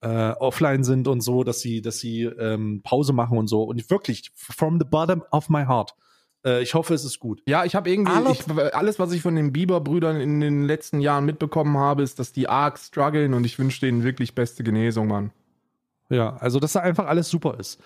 äh, 0.00 0.30
offline 0.32 0.84
sind 0.84 1.08
und 1.08 1.20
so, 1.20 1.44
dass 1.44 1.60
sie, 1.60 1.82
dass 1.82 1.98
sie 1.98 2.22
ähm, 2.22 2.82
Pause 2.82 3.12
machen 3.12 3.38
und 3.38 3.48
so. 3.48 3.62
Und 3.64 3.90
wirklich, 3.90 4.30
from 4.34 4.78
the 4.78 4.86
bottom 4.88 5.24
of 5.32 5.48
my 5.48 5.64
heart. 5.64 5.94
Äh, 6.44 6.62
ich 6.62 6.74
hoffe, 6.74 6.94
es 6.94 7.04
ist 7.04 7.18
gut. 7.18 7.42
Ja, 7.46 7.64
ich 7.64 7.74
habe 7.74 7.90
irgendwie, 7.90 8.12
ich, 8.32 8.74
alles, 8.74 8.98
was 8.98 9.12
ich 9.12 9.22
von 9.22 9.34
den 9.34 9.52
Bieber-Brüdern 9.52 10.20
in 10.20 10.40
den 10.40 10.62
letzten 10.62 11.00
Jahren 11.00 11.24
mitbekommen 11.24 11.76
habe, 11.76 12.02
ist, 12.02 12.18
dass 12.18 12.32
die 12.32 12.48
arg 12.48 12.78
strugglen 12.78 13.34
und 13.34 13.44
ich 13.44 13.58
wünsche 13.58 13.80
denen 13.80 14.04
wirklich 14.04 14.34
beste 14.34 14.62
Genesung, 14.62 15.08
Mann. 15.08 15.32
Ja, 16.10 16.36
also 16.36 16.58
dass 16.58 16.72
da 16.72 16.80
einfach 16.80 17.06
alles 17.06 17.28
super 17.28 17.58
ist. 17.58 17.80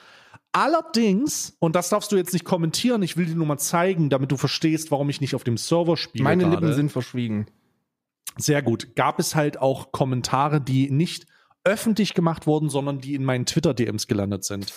Allerdings, 0.53 1.57
und 1.61 1.75
das 1.75 1.89
darfst 1.89 2.13
du 2.13 2.17
jetzt 2.17 2.35
nicht 2.35 2.45
kommentieren, 2.45 3.03
ich 3.03 3.17
will 3.17 3.25
dir 3.25 3.35
nur 3.35 3.47
mal 3.47 3.59
zeigen, 3.59 4.11
damit 4.11 4.31
du 4.31 4.37
verstehst, 4.37 4.91
warum 4.91 5.09
ich 5.09 5.21
nicht 5.21 5.35
auf 5.35 5.45
dem 5.45 5.57
Server 5.57 5.97
spiele. 5.97 6.25
Meine 6.25 6.45
gerade. 6.45 6.57
Lippen 6.57 6.75
sind 6.75 6.93
verschwiegen. 6.93 7.47
Sehr 8.37 8.63
gut. 8.63 8.95
Gab 8.95 9.19
es 9.19 9.35
halt 9.35 9.59
auch 9.59 9.93
Kommentare, 9.93 10.61
die 10.61 10.91
nicht 10.91 11.27
öffentlich 11.65 12.15
gemacht 12.15 12.47
wurden, 12.47 12.69
sondern 12.69 13.01
die 13.01 13.15
in 13.15 13.25
meinen 13.25 13.47
Twitter-DMs 13.47 14.07
gelandet 14.07 14.45
sind. 14.45 14.73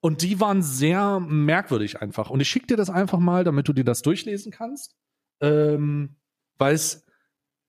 Und 0.00 0.20
die 0.20 0.38
waren 0.38 0.62
sehr 0.62 1.18
merkwürdig 1.20 2.02
einfach. 2.02 2.28
Und 2.28 2.40
ich 2.40 2.48
schicke 2.48 2.66
dir 2.66 2.76
das 2.76 2.90
einfach 2.90 3.18
mal, 3.18 3.42
damit 3.44 3.68
du 3.68 3.72
dir 3.72 3.84
das 3.84 4.02
durchlesen 4.02 4.52
kannst. 4.52 4.94
Ähm, 5.40 6.16
weil 6.58 6.74
es 6.74 7.06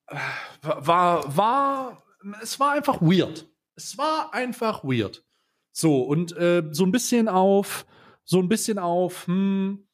äh, 0.08 0.18
war, 0.62 1.38
war, 1.38 2.04
es 2.42 2.60
war 2.60 2.74
einfach 2.74 3.02
weird. 3.02 3.48
Es 3.76 3.98
war 3.98 4.34
einfach 4.34 4.84
weird. 4.84 5.24
So, 5.72 6.02
und 6.02 6.36
äh, 6.38 6.64
so 6.72 6.86
ein 6.86 6.92
bisschen 6.92 7.28
auf, 7.28 7.86
so 8.24 8.40
ein 8.40 8.50
bisschen 8.50 8.80
auf, 8.80 9.28
hm, 9.28 9.88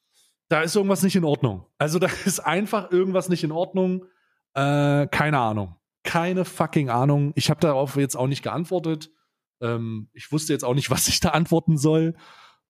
da 0.48 0.62
ist 0.62 0.76
irgendwas 0.76 1.02
nicht 1.02 1.16
in 1.16 1.24
Ordnung. 1.24 1.66
Also 1.78 1.98
da 1.98 2.08
ist 2.24 2.40
einfach 2.40 2.90
irgendwas 2.90 3.28
nicht 3.28 3.44
in 3.44 3.52
Ordnung. 3.52 4.04
Äh, 4.54 5.06
keine 5.06 5.38
Ahnung. 5.38 5.76
Keine 6.04 6.44
fucking 6.44 6.90
Ahnung. 6.90 7.32
Ich 7.36 7.50
habe 7.50 7.60
darauf 7.60 7.96
jetzt 7.96 8.16
auch 8.16 8.26
nicht 8.26 8.42
geantwortet. 8.42 9.10
Ähm, 9.60 10.10
ich 10.12 10.32
wusste 10.32 10.52
jetzt 10.52 10.64
auch 10.64 10.74
nicht, 10.74 10.90
was 10.90 11.08
ich 11.08 11.20
da 11.20 11.30
antworten 11.30 11.76
soll. 11.76 12.16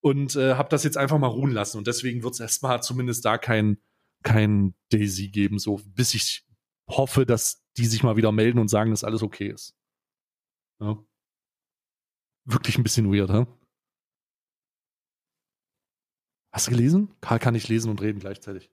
Und 0.00 0.34
äh, 0.34 0.54
habe 0.54 0.68
das 0.68 0.82
jetzt 0.82 0.96
einfach 0.96 1.18
mal 1.18 1.28
ruhen 1.28 1.52
lassen. 1.52 1.78
Und 1.78 1.86
deswegen 1.86 2.22
wird 2.22 2.34
es 2.34 2.40
erstmal 2.40 2.82
zumindest 2.82 3.24
da 3.24 3.38
kein, 3.38 3.78
kein 4.24 4.74
Daisy 4.90 5.28
geben, 5.28 5.58
so 5.58 5.80
bis 5.86 6.14
ich 6.14 6.44
hoffe, 6.88 7.24
dass 7.24 7.64
die 7.76 7.86
sich 7.86 8.02
mal 8.02 8.16
wieder 8.16 8.32
melden 8.32 8.58
und 8.58 8.68
sagen, 8.68 8.90
dass 8.90 9.04
alles 9.04 9.22
okay 9.22 9.48
ist. 9.48 9.76
Ja. 10.80 10.98
Wirklich 12.44 12.76
ein 12.76 12.82
bisschen 12.82 13.12
weird, 13.12 13.30
hä? 13.30 13.46
Hast 16.52 16.66
du 16.66 16.72
gelesen? 16.72 17.14
Karl 17.20 17.38
kann 17.38 17.54
nicht 17.54 17.68
lesen 17.68 17.88
und 17.88 18.02
reden 18.02 18.18
gleichzeitig. 18.18 18.70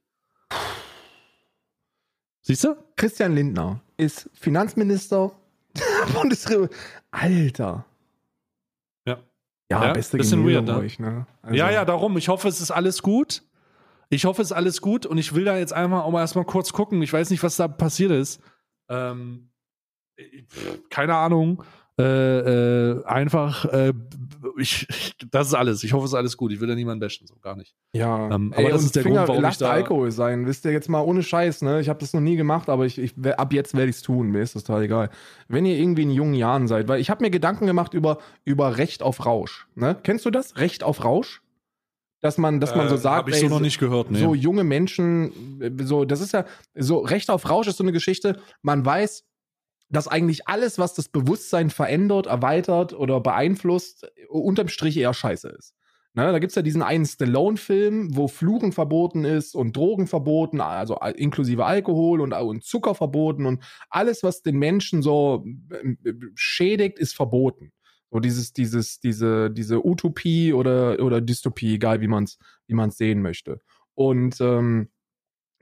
Siehst 2.42 2.64
du? 2.64 2.76
Christian 2.96 3.36
Lindner 3.36 3.82
ist 4.00 4.30
Finanzminister 4.34 5.32
der 5.76 6.14
Bundesrepublik. 6.14 6.72
Alter. 7.12 7.86
Ja. 9.06 9.18
Ja, 9.72 9.86
Ja, 9.86 9.94
beste 9.94 10.18
bisschen 10.18 10.44
Genesung 10.44 10.66
weird, 10.68 10.78
ne? 10.78 10.84
euch, 10.84 11.00
ne? 11.00 11.28
Also, 11.42 11.56
Ja, 11.56 11.70
ja, 11.70 11.86
darum. 11.86 12.18
Ich 12.18 12.30
hoffe, 12.30 12.48
es 12.48 12.62
ist 12.62 12.72
alles 12.72 13.02
gut. 13.02 13.44
Ich 14.10 14.26
hoffe, 14.26 14.42
es 14.42 14.48
ist 14.50 14.58
alles 14.58 14.82
gut 14.82 15.06
und 15.06 15.18
ich 15.20 15.36
will 15.36 15.46
da 15.46 15.58
jetzt 15.58 15.74
einmal 15.74 16.02
auch 16.02 16.12
mal 16.12 16.22
erstmal 16.22 16.46
kurz 16.46 16.74
gucken. 16.74 17.02
Ich 17.04 17.14
weiß 17.14 17.30
nicht, 17.30 17.44
was 17.44 17.58
da 17.58 17.68
passiert 17.68 18.12
ist. 18.12 18.42
Ähm, 18.90 19.52
keine 20.90 21.16
Ahnung. 21.16 21.64
Äh, 22.00 22.04
äh, 22.04 23.06
einfach, 23.06 23.66
äh, 23.66 23.94
ich, 24.60 24.88
das 25.32 25.48
ist 25.48 25.54
alles. 25.54 25.84
Ich 25.84 25.94
hoffe, 25.94 26.06
es 26.06 26.12
ist 26.12 26.16
alles 26.16 26.38
gut. 26.38 26.52
Ich 26.52 26.60
will 26.60 26.68
da 26.68 26.76
niemanden 26.76 27.00
bashen, 27.00 27.26
so 27.28 27.36
gar 27.42 27.56
nicht. 27.56 27.74
Ja, 27.94 28.30
Ähm, 28.34 28.54
aber 28.56 28.70
das 28.70 28.82
und 28.82 28.86
ist 28.88 28.96
der 28.96 29.04
Grund, 29.04 29.16
warum 29.28 29.46
ich 29.46 29.58
da- 29.58 29.72
Alkohol 29.72 30.12
sein. 30.12 30.46
Wisst 30.46 30.66
ihr 30.66 30.72
jetzt 30.72 30.90
mal 30.90 31.02
ohne 31.02 31.24
Scheiß, 31.24 31.62
ne? 31.62 31.82
Ich 31.82 31.90
habe 31.90 32.00
das 32.00 32.14
noch 32.14 32.22
nie 32.22 32.36
gemacht, 32.36 32.70
aber 32.70 32.86
ich, 32.86 32.98
ich 32.98 33.14
ab 33.38 33.54
jetzt 33.54 33.74
werde 33.74 33.90
ich 33.90 33.98
es 33.98 34.02
tun. 34.02 34.30
Mir 34.32 34.42
ist 34.42 34.56
das 34.56 34.64
total 34.64 34.84
egal. 34.84 35.10
Wenn 35.48 35.66
ihr 35.66 35.78
irgendwie 35.78 36.04
in 36.04 36.12
jungen 36.12 36.34
Jahren 36.36 36.68
seid, 36.68 36.88
weil 36.88 37.00
ich 37.02 37.10
habe 37.10 37.24
mir 37.24 37.30
Gedanken 37.32 37.66
gemacht 37.66 37.94
über 37.94 38.20
über 38.46 38.78
Recht 38.78 39.02
auf 39.02 39.26
Rausch. 39.26 39.68
Ne? 39.76 39.98
Kennst 40.04 40.26
du 40.26 40.30
das? 40.32 40.58
Recht 40.58 40.84
auf 40.84 41.04
Rausch? 41.04 41.42
Dass 42.22 42.38
man, 42.38 42.60
dass 42.60 42.76
man 42.76 42.90
so 42.90 42.98
sagt, 42.98 43.16
Habe 43.16 43.30
ich 43.32 43.38
ey, 43.38 43.44
so 43.44 43.48
noch 43.48 43.62
nicht 43.62 43.80
gehört. 43.80 44.12
Nee. 44.12 44.20
so 44.20 44.36
junge 44.36 44.66
Menschen, 44.66 45.62
äh, 45.62 45.72
so, 45.86 46.04
das 46.04 46.20
ist 46.20 46.34
ja, 46.34 46.44
so 46.76 46.98
Recht 46.98 47.30
auf 47.30 47.50
Rausch 47.50 47.68
ist 47.68 47.78
so 47.78 47.84
eine 47.86 47.94
Geschichte, 47.94 48.42
man 48.62 48.86
weiß, 48.86 49.24
dass 49.90 50.08
eigentlich 50.08 50.48
alles, 50.48 50.78
was 50.78 50.94
das 50.94 51.10
Bewusstsein 51.10 51.70
verändert, 51.70 52.28
erweitert 52.28 52.94
oder 52.94 53.20
beeinflusst, 53.20 54.04
äh, 54.04 54.26
unterm 54.28 54.68
Strich 54.68 54.98
eher 54.98 55.14
scheiße 55.14 55.50
ist. 55.50 55.74
Ne, 56.16 56.32
da 56.32 56.40
gibt's 56.40 56.56
ja 56.56 56.64
diesen 56.64 56.82
einen 56.82 57.06
Stallone-Film, 57.06 58.16
wo 58.16 58.28
Fluchen 58.28 58.72
verboten 58.72 59.26
ist 59.26 59.54
und 59.54 59.78
Drogen 59.78 60.08
verboten, 60.08 60.60
also 60.60 60.98
äh, 61.00 61.12
inklusive 61.12 61.66
Alkohol 61.66 62.22
und, 62.22 62.34
und 62.34 62.64
Zucker 62.64 62.96
verboten 62.96 63.46
und 63.46 63.64
alles, 63.90 64.24
was 64.24 64.42
den 64.42 64.58
Menschen 64.58 65.04
so 65.04 65.46
äh, 65.70 66.14
schädigt, 66.34 66.98
ist 66.98 67.16
verboten. 67.16 67.72
So 68.12 68.20
dieses, 68.20 68.54
dieses, 68.54 69.00
diese, 69.00 69.52
diese 69.52 69.86
Utopie 69.86 70.52
oder, 70.54 71.00
oder 71.00 71.22
Dystopie, 71.22 71.76
egal 71.76 72.02
wie 72.02 72.08
man 72.08 72.24
es 72.24 72.40
wie 72.66 72.74
man's 72.74 72.98
sehen 72.98 73.22
möchte. 73.22 73.62
Und 73.94 74.42
ähm, 74.42 74.90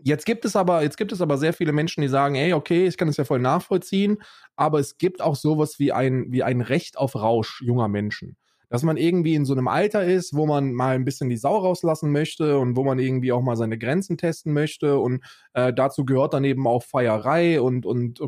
jetzt 0.03 0.25
gibt 0.25 0.45
es 0.45 0.55
aber, 0.55 0.83
jetzt 0.83 0.97
gibt 0.97 1.11
es 1.11 1.21
aber 1.21 1.37
sehr 1.37 1.53
viele 1.53 1.71
Menschen, 1.71 2.01
die 2.01 2.07
sagen, 2.07 2.35
ey, 2.35 2.53
okay, 2.53 2.87
ich 2.87 2.97
kann 2.97 3.07
es 3.07 3.17
ja 3.17 3.25
voll 3.25 3.39
nachvollziehen, 3.39 4.17
aber 4.55 4.79
es 4.79 4.97
gibt 4.97 5.21
auch 5.21 5.35
sowas 5.35 5.79
wie 5.79 5.91
ein, 5.91 6.27
wie 6.29 6.43
ein 6.43 6.61
Recht 6.61 6.97
auf 6.97 7.15
Rausch 7.15 7.61
junger 7.61 7.87
Menschen. 7.87 8.37
Dass 8.69 8.83
man 8.83 8.97
irgendwie 8.97 9.33
in 9.33 9.45
so 9.45 9.53
einem 9.53 9.69
Alter 9.69 10.03
ist, 10.03 10.35
wo 10.35 10.45
man 10.45 10.73
mal 10.73 10.95
ein 10.95 11.05
bisschen 11.05 11.29
die 11.29 11.37
Sau 11.37 11.57
rauslassen 11.57 12.11
möchte 12.11 12.59
und 12.59 12.75
wo 12.75 12.83
man 12.83 12.99
irgendwie 12.99 13.31
auch 13.31 13.41
mal 13.41 13.55
seine 13.55 13.77
Grenzen 13.77 14.17
testen 14.17 14.51
möchte. 14.51 14.99
Und 14.99 15.23
äh, 15.53 15.71
dazu 15.71 16.03
gehört 16.03 16.33
dann 16.33 16.43
eben 16.43 16.67
auch 16.67 16.83
Feierei 16.83 17.61
und, 17.61 17.85
und 17.85 18.19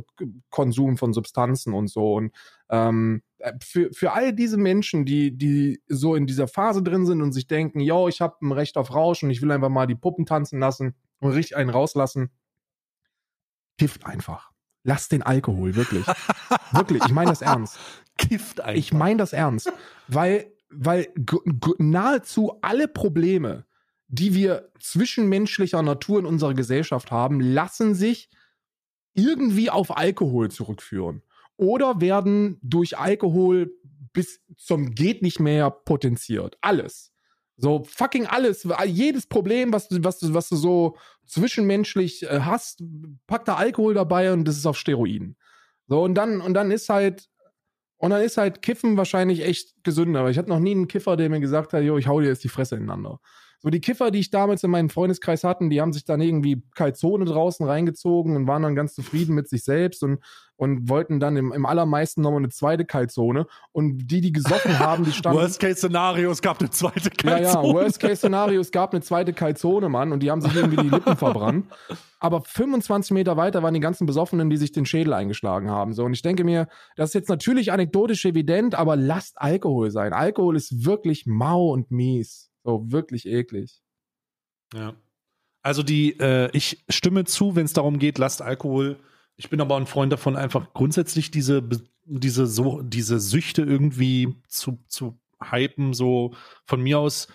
Konsum 0.49 0.95
von 0.95 1.11
Substanzen 1.11 1.73
und 1.73 1.89
so. 1.89 2.13
Und 2.13 2.31
ähm, 2.69 3.21
äh, 3.39 3.51
für, 3.61 3.91
für 3.91 4.13
all 4.13 4.31
diese 4.31 4.55
Menschen, 4.55 5.03
die, 5.03 5.35
die 5.35 5.81
so 5.89 6.15
in 6.15 6.25
dieser 6.25 6.47
Phase 6.47 6.83
drin 6.83 7.05
sind 7.05 7.21
und 7.21 7.33
sich 7.33 7.47
denken, 7.47 7.81
yo, 7.81 8.07
ich 8.07 8.21
habe 8.21 8.37
ein 8.41 8.53
Recht 8.53 8.77
auf 8.77 8.95
Rausch 8.95 9.21
und 9.23 9.31
ich 9.31 9.41
will 9.41 9.51
einfach 9.51 9.67
mal 9.67 9.87
die 9.87 9.95
Puppen 9.95 10.25
tanzen 10.25 10.59
lassen 10.59 10.95
und 11.19 11.31
richtig 11.31 11.57
einen 11.57 11.69
rauslassen, 11.69 12.31
kifft 13.77 14.05
einfach. 14.05 14.51
Lasst 14.83 15.11
den 15.11 15.23
Alkohol, 15.23 15.75
wirklich. 15.75 16.05
wirklich, 16.71 17.03
ich 17.05 17.11
meine 17.11 17.31
das 17.31 17.41
ernst. 17.41 17.77
Kifft 18.17 18.61
einfach. 18.61 18.77
Ich 18.77 18.93
meine 18.93 19.17
das 19.17 19.33
ernst, 19.33 19.71
weil, 20.07 20.51
weil 20.69 21.13
nahezu 21.77 22.59
alle 22.61 22.87
Probleme, 22.87 23.65
die 24.07 24.33
wir 24.33 24.71
zwischenmenschlicher 24.79 25.81
Natur 25.81 26.19
in 26.19 26.25
unserer 26.25 26.53
Gesellschaft 26.53 27.11
haben, 27.11 27.39
lassen 27.39 27.95
sich 27.95 28.29
irgendwie 29.13 29.69
auf 29.69 29.95
Alkohol 29.97 30.49
zurückführen 30.49 31.23
oder 31.57 31.99
werden 32.01 32.57
durch 32.61 32.97
Alkohol 32.97 33.73
bis 34.13 34.41
zum 34.57 34.95
geht 34.95 35.21
nicht 35.21 35.39
mehr 35.39 35.69
potenziert. 35.69 36.57
Alles. 36.61 37.13
So 37.61 37.83
fucking 37.83 38.25
alles, 38.25 38.65
jedes 38.85 39.27
Problem, 39.27 39.73
was 39.73 39.89
du, 39.89 40.01
was 40.03 40.19
du, 40.19 40.33
was 40.33 40.47
du 40.47 40.55
so 40.55 40.95
zwischenmenschlich 41.27 42.23
äh, 42.23 42.39
hast, 42.41 42.83
pack 43.27 43.45
da 43.45 43.55
Alkohol 43.55 43.93
dabei 43.93 44.31
und 44.31 44.45
das 44.45 44.57
ist 44.57 44.65
auf 44.65 44.77
Steroiden. 44.77 45.35
So 45.87 46.01
und 46.01 46.15
dann 46.15 46.39
und 46.39 46.53
dann 46.53 46.71
ist 46.71 46.89
halt 46.89 47.29
und 47.97 48.11
dann 48.11 48.21
ist 48.21 48.37
halt 48.37 48.61
Kiffen 48.61 48.95
wahrscheinlich 48.95 49.43
echt 49.43 49.83
gesünder. 49.83 50.21
Aber 50.21 50.31
ich 50.31 50.37
hatte 50.37 50.49
noch 50.49 50.59
nie 50.59 50.71
einen 50.71 50.87
Kiffer, 50.87 51.17
der 51.17 51.29
mir 51.29 51.41
gesagt 51.41 51.73
hat, 51.73 51.83
jo, 51.83 51.97
ich 51.97 52.07
hau 52.07 52.21
dir 52.21 52.27
jetzt 52.27 52.43
die 52.45 52.49
Fresse 52.49 52.77
ineinander. 52.77 53.19
So 53.61 53.69
die 53.69 53.81
Kiffer, 53.81 54.09
die 54.09 54.19
ich 54.19 54.29
damals 54.29 54.63
in 54.63 54.71
meinem 54.71 54.89
Freundeskreis 54.89 55.43
hatten, 55.43 55.69
die 55.69 55.81
haben 55.81 55.91
sich 55.91 56.05
dann 56.05 56.21
irgendwie 56.21 56.63
Kalzone 56.75 57.25
draußen 57.25 57.65
reingezogen 57.65 58.37
und 58.37 58.47
waren 58.47 58.63
dann 58.63 58.73
ganz 58.73 58.93
zufrieden 58.93 59.35
mit 59.35 59.49
sich 59.49 59.65
selbst 59.65 60.01
und, 60.01 60.23
und 60.55 60.87
wollten 60.87 61.19
dann 61.19 61.35
im, 61.35 61.51
im 61.51 61.65
allermeisten 61.65 62.21
nochmal 62.21 62.39
eine 62.39 62.49
zweite 62.49 62.85
Kalzone. 62.85 63.47
Und 63.73 64.07
die, 64.07 64.21
die 64.21 64.31
gesoffen 64.31 64.79
haben, 64.79 65.03
die 65.03 65.11
standen. 65.11 65.39
Worst-Case-Szenario, 65.39 66.31
es 66.31 66.41
gab 66.41 66.61
eine 66.61 66.69
zweite 66.69 67.09
Ja, 67.21 67.37
ja, 67.37 67.51
Kalzone. 67.51 67.73
Worst-Case-Szenario, 67.73 68.61
es 68.61 68.71
gab 68.71 68.93
eine 68.93 69.01
zweite 69.01 69.33
Kalzone, 69.33 69.89
Mann, 69.89 70.13
und 70.13 70.23
die 70.23 70.31
haben 70.31 70.39
sich 70.39 70.55
irgendwie 70.55 70.81
die 70.81 70.89
Lippen 70.89 71.17
verbrannt. 71.17 71.65
Aber 72.21 72.41
25 72.41 73.11
Meter 73.11 73.35
weiter 73.35 73.61
waren 73.61 73.73
die 73.73 73.81
ganzen 73.81 74.05
Besoffenen, 74.05 74.49
die 74.49 74.57
sich 74.57 74.71
den 74.71 74.85
Schädel 74.85 75.13
eingeschlagen 75.13 75.69
haben. 75.69 75.93
So, 75.93 76.05
und 76.05 76.13
ich 76.13 76.21
denke 76.21 76.45
mir, 76.45 76.69
das 76.95 77.09
ist 77.09 77.13
jetzt 77.13 77.29
natürlich 77.29 77.73
anekdotisch 77.73 78.23
evident, 78.23 78.75
aber 78.75 78.95
lasst 78.95 79.41
Alkohol 79.41 79.91
sein. 79.91 80.13
Alkohol 80.13 80.55
ist 80.55 80.85
wirklich 80.85 81.25
mau 81.25 81.73
und 81.73 81.91
mies. 81.91 82.48
So, 82.63 82.91
wirklich 82.91 83.25
eklig. 83.25 83.81
Ja. 84.73 84.95
Also 85.61 85.83
die, 85.83 86.19
äh, 86.19 86.49
ich 86.53 86.83
stimme 86.89 87.25
zu, 87.25 87.55
wenn 87.55 87.65
es 87.65 87.73
darum 87.73 87.99
geht, 87.99 88.17
lasst 88.17 88.41
Alkohol 88.41 88.99
Ich 89.35 89.49
bin 89.49 89.61
aber 89.61 89.77
ein 89.77 89.87
Freund 89.87 90.11
davon, 90.11 90.35
einfach 90.35 90.73
grundsätzlich 90.73 91.31
diese, 91.31 91.67
diese, 92.05 92.47
so, 92.47 92.81
diese 92.81 93.19
Süchte 93.19 93.61
irgendwie 93.61 94.35
zu, 94.47 94.79
zu 94.87 95.19
hypen, 95.41 95.93
so 95.93 96.33
von 96.65 96.81
mir 96.81 96.99
aus. 96.99 97.27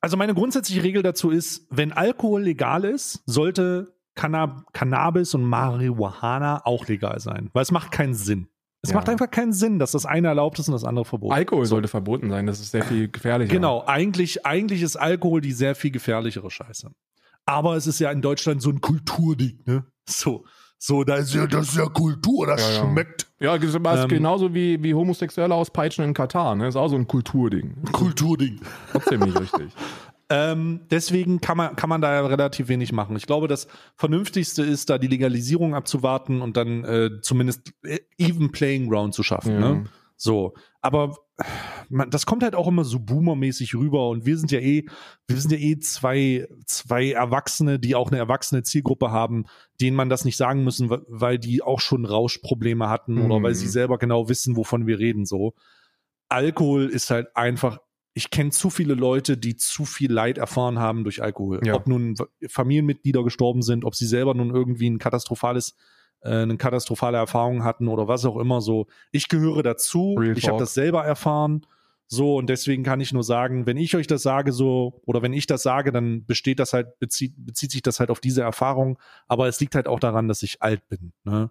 Also 0.00 0.16
meine 0.16 0.34
grundsätzliche 0.34 0.82
Regel 0.82 1.02
dazu 1.02 1.30
ist, 1.30 1.66
wenn 1.70 1.92
Alkohol 1.92 2.42
legal 2.42 2.84
ist, 2.84 3.22
sollte 3.26 3.94
Cannab 4.14 4.72
Cannabis 4.74 5.34
und 5.34 5.44
Marihuana 5.44 6.66
auch 6.66 6.86
legal 6.86 7.20
sein, 7.20 7.50
weil 7.52 7.62
es 7.62 7.70
macht 7.70 7.92
keinen 7.92 8.14
Sinn. 8.14 8.48
Es 8.84 8.90
Ja. 8.90 8.96
macht 8.96 9.08
einfach 9.08 9.30
keinen 9.30 9.52
Sinn, 9.52 9.78
dass 9.78 9.92
das 9.92 10.06
eine 10.06 10.28
erlaubt 10.28 10.58
ist 10.58 10.66
und 10.68 10.72
das 10.72 10.84
andere 10.84 11.04
verboten. 11.04 11.32
Alkohol 11.32 11.66
sollte 11.66 11.86
verboten 11.88 12.28
sein, 12.30 12.46
das 12.46 12.58
ist 12.60 12.72
sehr 12.72 12.82
viel 12.84 13.08
gefährlicher. 13.08 13.52
Genau, 13.52 13.84
eigentlich, 13.86 14.44
eigentlich 14.44 14.82
ist 14.82 14.96
Alkohol 14.96 15.40
die 15.40 15.52
sehr 15.52 15.74
viel 15.76 15.92
gefährlichere 15.92 16.50
Scheiße. 16.50 16.90
Aber 17.46 17.76
es 17.76 17.86
ist 17.86 17.98
ja 18.00 18.10
in 18.10 18.22
Deutschland 18.22 18.60
so 18.60 18.70
ein 18.70 18.80
Kulturding, 18.80 19.60
ne? 19.66 19.84
So, 20.08 20.44
so, 20.78 21.04
da 21.04 21.14
ist 21.16 21.32
ja, 21.32 21.46
das 21.46 21.68
ist 21.68 21.76
ja 21.76 21.86
Kultur, 21.86 22.46
das 22.48 22.60
Ja, 22.60 22.82
ja. 22.84 22.90
schmeckt. 22.90 23.32
Ja, 23.38 23.56
das 23.56 23.68
ist 23.72 23.76
Ähm, 23.84 24.08
genauso 24.08 24.52
wie, 24.52 24.82
wie 24.82 24.94
Homosexuelle 24.94 25.54
auspeitschen 25.54 26.04
in 26.04 26.12
Katar, 26.12 26.56
ne? 26.56 26.66
Ist 26.66 26.74
auch 26.76 26.88
so 26.88 26.96
ein 26.96 27.06
Kulturding. 27.06 27.84
Kulturding. 27.92 28.60
Trotzdem 28.90 29.20
nicht 29.20 29.38
richtig. 29.40 29.72
Ähm, 30.34 30.86
deswegen 30.90 31.42
kann 31.42 31.58
man, 31.58 31.76
kann 31.76 31.90
man 31.90 32.00
da 32.00 32.14
ja 32.14 32.26
relativ 32.26 32.68
wenig 32.68 32.90
machen. 32.90 33.16
Ich 33.16 33.26
glaube, 33.26 33.48
das 33.48 33.66
Vernünftigste 33.96 34.62
ist, 34.62 34.88
da 34.88 34.96
die 34.96 35.08
Legalisierung 35.08 35.74
abzuwarten 35.74 36.40
und 36.40 36.56
dann 36.56 36.84
äh, 36.84 37.10
zumindest 37.20 37.74
äh, 37.82 37.98
even 38.16 38.50
playing 38.50 38.88
ground 38.88 39.12
zu 39.12 39.22
schaffen. 39.22 39.52
Ja. 39.52 39.60
Ne? 39.60 39.84
So, 40.16 40.54
aber 40.80 41.18
man, 41.90 42.08
das 42.08 42.24
kommt 42.24 42.44
halt 42.44 42.54
auch 42.54 42.66
immer 42.66 42.84
so 42.84 42.98
boomermäßig 42.98 43.74
rüber 43.74 44.08
und 44.08 44.24
wir 44.24 44.38
sind 44.38 44.50
ja 44.52 44.60
eh, 44.60 44.86
wir 45.26 45.36
sind 45.36 45.52
ja 45.52 45.58
eh 45.58 45.80
zwei, 45.80 46.48
zwei 46.64 47.10
Erwachsene, 47.10 47.78
die 47.78 47.94
auch 47.94 48.08
eine 48.08 48.18
erwachsene 48.18 48.62
Zielgruppe 48.62 49.10
haben, 49.10 49.44
denen 49.82 49.96
man 49.96 50.08
das 50.08 50.24
nicht 50.24 50.38
sagen 50.38 50.64
müssen, 50.64 50.88
weil 51.08 51.38
die 51.38 51.60
auch 51.60 51.80
schon 51.80 52.06
Rauschprobleme 52.06 52.88
hatten 52.88 53.20
oder 53.20 53.38
Mhm. 53.38 53.42
weil 53.42 53.54
sie 53.54 53.68
selber 53.68 53.98
genau 53.98 54.30
wissen, 54.30 54.56
wovon 54.56 54.86
wir 54.86 54.98
reden. 54.98 55.26
So, 55.26 55.52
Alkohol 56.30 56.88
ist 56.88 57.10
halt 57.10 57.36
einfach 57.36 57.80
ich 58.14 58.30
kenne 58.30 58.50
zu 58.50 58.70
viele 58.70 58.94
Leute, 58.94 59.36
die 59.36 59.56
zu 59.56 59.84
viel 59.84 60.12
Leid 60.12 60.38
erfahren 60.38 60.78
haben 60.78 61.04
durch 61.04 61.22
Alkohol. 61.22 61.60
Ja. 61.64 61.74
Ob 61.74 61.86
nun 61.86 62.14
Familienmitglieder 62.46 63.24
gestorben 63.24 63.62
sind, 63.62 63.84
ob 63.84 63.94
sie 63.94 64.06
selber 64.06 64.34
nun 64.34 64.54
irgendwie 64.54 64.90
ein 64.90 64.98
katastrophales, 64.98 65.76
äh, 66.20 66.42
eine 66.42 66.56
katastrophale 66.56 67.16
Erfahrung 67.16 67.64
hatten 67.64 67.88
oder 67.88 68.08
was 68.08 68.24
auch 68.24 68.36
immer 68.36 68.60
so. 68.60 68.86
Ich 69.12 69.28
gehöre 69.28 69.62
dazu. 69.62 70.14
Real 70.18 70.36
ich 70.36 70.48
habe 70.48 70.58
das 70.58 70.74
selber 70.74 71.04
erfahren. 71.04 71.66
So, 72.06 72.36
und 72.36 72.50
deswegen 72.50 72.82
kann 72.82 73.00
ich 73.00 73.14
nur 73.14 73.24
sagen, 73.24 73.64
wenn 73.64 73.78
ich 73.78 73.96
euch 73.96 74.06
das 74.06 74.22
sage, 74.22 74.52
so, 74.52 75.00
oder 75.06 75.22
wenn 75.22 75.32
ich 75.32 75.46
das 75.46 75.62
sage, 75.62 75.92
dann 75.92 76.26
besteht 76.26 76.58
das 76.58 76.74
halt, 76.74 76.98
bezieht, 76.98 77.32
bezieht 77.38 77.70
sich 77.70 77.80
das 77.80 78.00
halt 78.00 78.10
auf 78.10 78.20
diese 78.20 78.42
Erfahrung. 78.42 78.98
Aber 79.28 79.48
es 79.48 79.58
liegt 79.60 79.74
halt 79.74 79.88
auch 79.88 80.00
daran, 80.00 80.28
dass 80.28 80.42
ich 80.42 80.60
alt 80.60 80.86
bin. 80.90 81.14
Ne? 81.24 81.50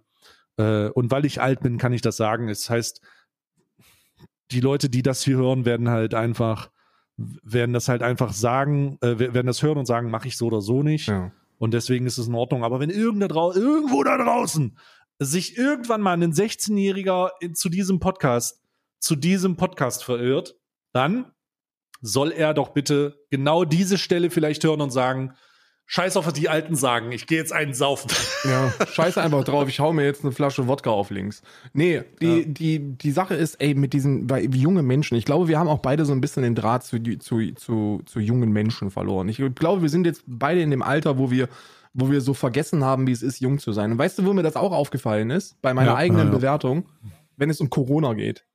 Äh, 0.58 0.90
und 0.90 1.10
weil 1.10 1.26
ich 1.26 1.42
alt 1.42 1.62
bin, 1.62 1.80
kann 1.80 1.94
ich 1.94 2.02
das 2.02 2.18
sagen. 2.18 2.48
Es 2.48 2.70
heißt, 2.70 3.02
die 4.52 4.60
Leute, 4.62 4.90
die 4.90 5.02
das 5.02 5.24
hier 5.24 5.38
hören, 5.38 5.66
werden 5.66 5.90
halt 5.90 6.14
einfach, 6.14 6.70
werden 7.18 7.74
das 7.74 7.88
halt 7.88 8.04
einfach 8.04 8.34
sagen, 8.34 8.98
äh, 9.02 9.20
werden 9.20 9.48
das 9.48 9.62
hören 9.64 9.78
und 9.78 9.86
sagen, 9.86 10.10
mache 10.10 10.28
ich 10.28 10.38
so 10.38 10.48
oder 10.48 10.62
so 10.62 10.84
nicht. 10.84 11.08
Ja. 11.08 11.32
Und 11.58 11.74
deswegen 11.74 12.06
ist 12.08 12.18
es 12.18 12.28
in 12.28 12.36
Ordnung. 12.36 12.64
Aber 12.64 12.80
wenn 12.80 12.90
irgend 12.90 13.22
da 13.22 13.28
drau 13.28 13.54
irgendwo 13.54 14.04
da 14.04 14.18
draußen 14.18 14.78
sich 15.20 15.56
irgendwann 15.58 16.02
mal 16.02 16.14
ein 16.14 16.34
16-Jähriger 16.34 17.30
in- 17.40 17.54
zu 17.54 17.70
diesem 17.70 18.00
Podcast, 18.00 18.60
zu 19.00 19.16
diesem 19.16 19.56
Podcast 19.56 20.04
verirrt, 20.04 20.56
dann 20.94 21.32
soll 22.02 22.32
er 22.32 22.56
doch 22.56 22.70
bitte 22.70 23.20
genau 23.30 23.64
diese 23.64 24.00
Stelle 24.00 24.32
vielleicht 24.32 24.64
hören 24.64 24.82
und 24.82 24.90
sagen, 24.90 25.34
Scheiß 25.94 26.16
auf, 26.16 26.26
was 26.26 26.32
die 26.32 26.48
Alten 26.48 26.76
sagen, 26.76 27.12
ich 27.12 27.28
gehe 27.28 27.38
jetzt 27.38 27.52
einen 27.52 27.74
saufen. 27.74 28.10
Ja, 28.46 28.72
scheiß 28.88 29.18
einfach 29.18 29.44
drauf, 29.44 29.68
ich 29.68 29.82
hau 29.82 29.92
mir 29.92 30.06
jetzt 30.06 30.24
eine 30.24 30.32
Flasche 30.32 30.66
Wodka 30.68 30.90
auf 30.90 31.10
links. 31.10 31.42
Nee, 31.74 32.04
die, 32.22 32.26
Ja. 32.40 32.44
die, 32.48 32.80
die 32.98 33.12
Sache 33.12 33.36
ist, 33.36 33.56
ey, 33.56 33.76
mit 33.76 33.92
diesen, 33.92 34.26
bei 34.26 34.42
junge 34.42 34.84
Menschen, 34.84 35.18
ich 35.18 35.26
glaube, 35.26 35.50
wir 35.50 35.60
haben 35.60 35.68
auch 35.68 35.80
beide 35.80 36.06
so 36.06 36.14
ein 36.14 36.22
bisschen 36.22 36.44
den 36.44 36.56
Draht 36.56 36.86
zu, 36.86 36.98
zu, 37.20 37.52
zu, 37.56 38.02
zu 38.06 38.20
jungen 38.22 38.52
Menschen 38.54 38.90
verloren. 38.90 39.28
Ich 39.28 39.42
glaube, 39.56 39.82
wir 39.82 39.90
sind 39.90 40.06
jetzt 40.06 40.24
beide 40.26 40.62
in 40.62 40.72
dem 40.72 40.82
Alter, 40.82 41.18
wo 41.18 41.30
wir, 41.30 41.50
wo 41.94 42.10
wir 42.10 42.22
so 42.22 42.34
vergessen 42.34 42.86
haben, 42.86 43.06
wie 43.06 43.12
es 43.12 43.22
ist, 43.22 43.42
jung 43.42 43.60
zu 43.60 43.74
sein. 43.74 43.92
Und 43.92 43.98
weißt 43.98 44.18
du, 44.18 44.26
wo 44.26 44.32
mir 44.32 44.44
das 44.44 44.56
auch 44.56 44.72
aufgefallen 44.72 45.30
ist? 45.30 45.62
Bei 45.62 45.74
meiner 45.74 45.92
Ja, 45.92 45.96
eigenen 45.98 46.28
ja. 46.28 46.34
Bewertung, 46.34 46.86
wenn 47.36 47.50
es 47.50 47.60
um 47.60 47.70
Corona 47.70 48.14
geht. 48.14 48.46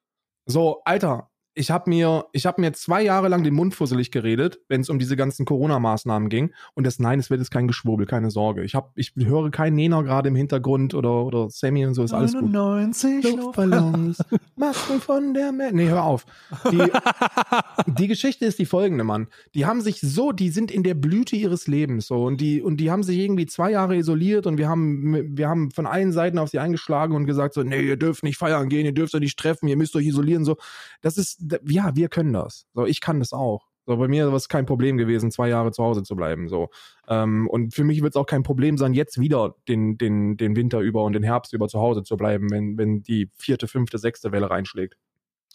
So, 0.46 0.80
Alter, 0.86 1.28
ich 1.58 1.70
habe 1.70 1.88
mir, 1.88 2.26
ich 2.32 2.44
habe 2.44 2.60
mir 2.60 2.74
zwei 2.74 3.02
Jahre 3.02 3.28
lang 3.28 3.42
den 3.42 3.54
Mund 3.54 3.74
fusselig 3.74 4.10
geredet, 4.10 4.60
wenn 4.68 4.82
es 4.82 4.90
um 4.90 4.98
diese 4.98 5.16
ganzen 5.16 5.46
Corona-Maßnahmen 5.46 6.28
ging. 6.28 6.52
Und 6.74 6.86
das 6.86 6.98
Nein, 6.98 7.18
es 7.18 7.30
wird 7.30 7.40
jetzt 7.40 7.50
kein 7.50 7.66
Geschwurbel, 7.66 8.04
keine 8.04 8.30
Sorge. 8.30 8.62
Ich 8.62 8.74
hab, 8.74 8.92
ich 8.94 9.14
höre 9.16 9.50
keinen 9.50 9.74
Nena 9.74 10.02
gerade 10.02 10.28
im 10.28 10.36
Hintergrund 10.36 10.92
oder 10.92 11.24
oder 11.24 11.48
Sammy 11.48 11.86
und 11.86 11.94
so 11.94 12.02
ist 12.02 12.12
alles 12.12 12.34
gut. 12.34 12.52
99 12.52 13.36
Luftballons, 13.36 14.18
Masken 14.56 15.00
von 15.00 15.32
der 15.32 15.50
Mer 15.50 15.72
Nee, 15.72 15.88
hör 15.88 16.04
auf. 16.04 16.26
Die, 16.70 16.78
die 17.86 18.06
Geschichte 18.06 18.44
ist 18.44 18.58
die 18.58 18.66
folgende, 18.66 19.04
Mann. 19.04 19.28
Die 19.54 19.64
haben 19.64 19.80
sich 19.80 20.00
so, 20.00 20.32
die 20.32 20.50
sind 20.50 20.70
in 20.70 20.82
der 20.82 20.94
Blüte 20.94 21.36
ihres 21.36 21.66
Lebens 21.68 22.06
so 22.06 22.24
und 22.24 22.38
die 22.42 22.60
und 22.60 22.76
die 22.76 22.90
haben 22.90 23.02
sich 23.02 23.18
irgendwie 23.18 23.46
zwei 23.46 23.70
Jahre 23.70 23.96
isoliert 23.96 24.46
und 24.46 24.58
wir 24.58 24.68
haben 24.68 25.36
wir 25.38 25.48
haben 25.48 25.70
von 25.70 25.86
allen 25.86 26.12
Seiten 26.12 26.38
auf 26.38 26.50
sie 26.50 26.58
eingeschlagen 26.58 27.16
und 27.16 27.24
gesagt 27.24 27.54
so, 27.54 27.62
nee, 27.62 27.80
ihr 27.80 27.96
dürft 27.96 28.24
nicht 28.24 28.36
feiern 28.36 28.68
gehen, 28.68 28.84
ihr 28.84 28.92
dürft 28.92 29.14
euch 29.14 29.22
nicht 29.22 29.38
treffen, 29.38 29.68
ihr 29.68 29.76
müsst 29.78 29.96
euch 29.96 30.04
isolieren 30.04 30.44
so. 30.44 30.56
Das 31.00 31.16
ist 31.16 31.45
ja, 31.66 31.94
wir 31.96 32.08
können 32.08 32.32
das. 32.32 32.66
So, 32.74 32.86
ich 32.86 33.00
kann 33.00 33.18
das 33.18 33.32
auch. 33.32 33.66
So, 33.86 33.96
bei 33.96 34.08
mir 34.08 34.26
war 34.26 34.34
es 34.34 34.48
kein 34.48 34.66
Problem 34.66 34.96
gewesen, 34.96 35.30
zwei 35.30 35.48
Jahre 35.48 35.70
zu 35.70 35.82
Hause 35.82 36.02
zu 36.02 36.16
bleiben. 36.16 36.48
So. 36.48 36.70
Ähm, 37.06 37.48
und 37.48 37.72
für 37.72 37.84
mich 37.84 38.02
wird 38.02 38.14
es 38.14 38.16
auch 38.16 38.26
kein 38.26 38.42
Problem 38.42 38.76
sein, 38.78 38.94
jetzt 38.94 39.20
wieder 39.20 39.54
den, 39.68 39.96
den, 39.96 40.36
den 40.36 40.56
Winter 40.56 40.80
über 40.80 41.04
und 41.04 41.12
den 41.12 41.22
Herbst 41.22 41.52
über 41.52 41.68
zu 41.68 41.78
Hause 41.78 42.02
zu 42.02 42.16
bleiben, 42.16 42.50
wenn, 42.50 42.76
wenn 42.76 43.02
die 43.02 43.30
vierte, 43.36 43.68
fünfte, 43.68 43.98
sechste 43.98 44.32
Welle 44.32 44.50
reinschlägt. 44.50 44.96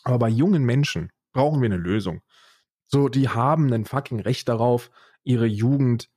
Aber 0.03 0.17
bei 0.17 0.29
jungen 0.29 0.63
Menschen 0.63 1.11
brauchen 1.33 1.61
wir 1.61 1.67
eine 1.67 1.77
Lösung. 1.77 2.21
So, 2.87 3.09
die 3.09 3.29
haben 3.29 3.71
ein 3.73 3.85
fucking 3.85 4.21
Recht 4.21 4.47
darauf, 4.47 4.91
ihre 5.23 5.45
Jugend 5.45 6.09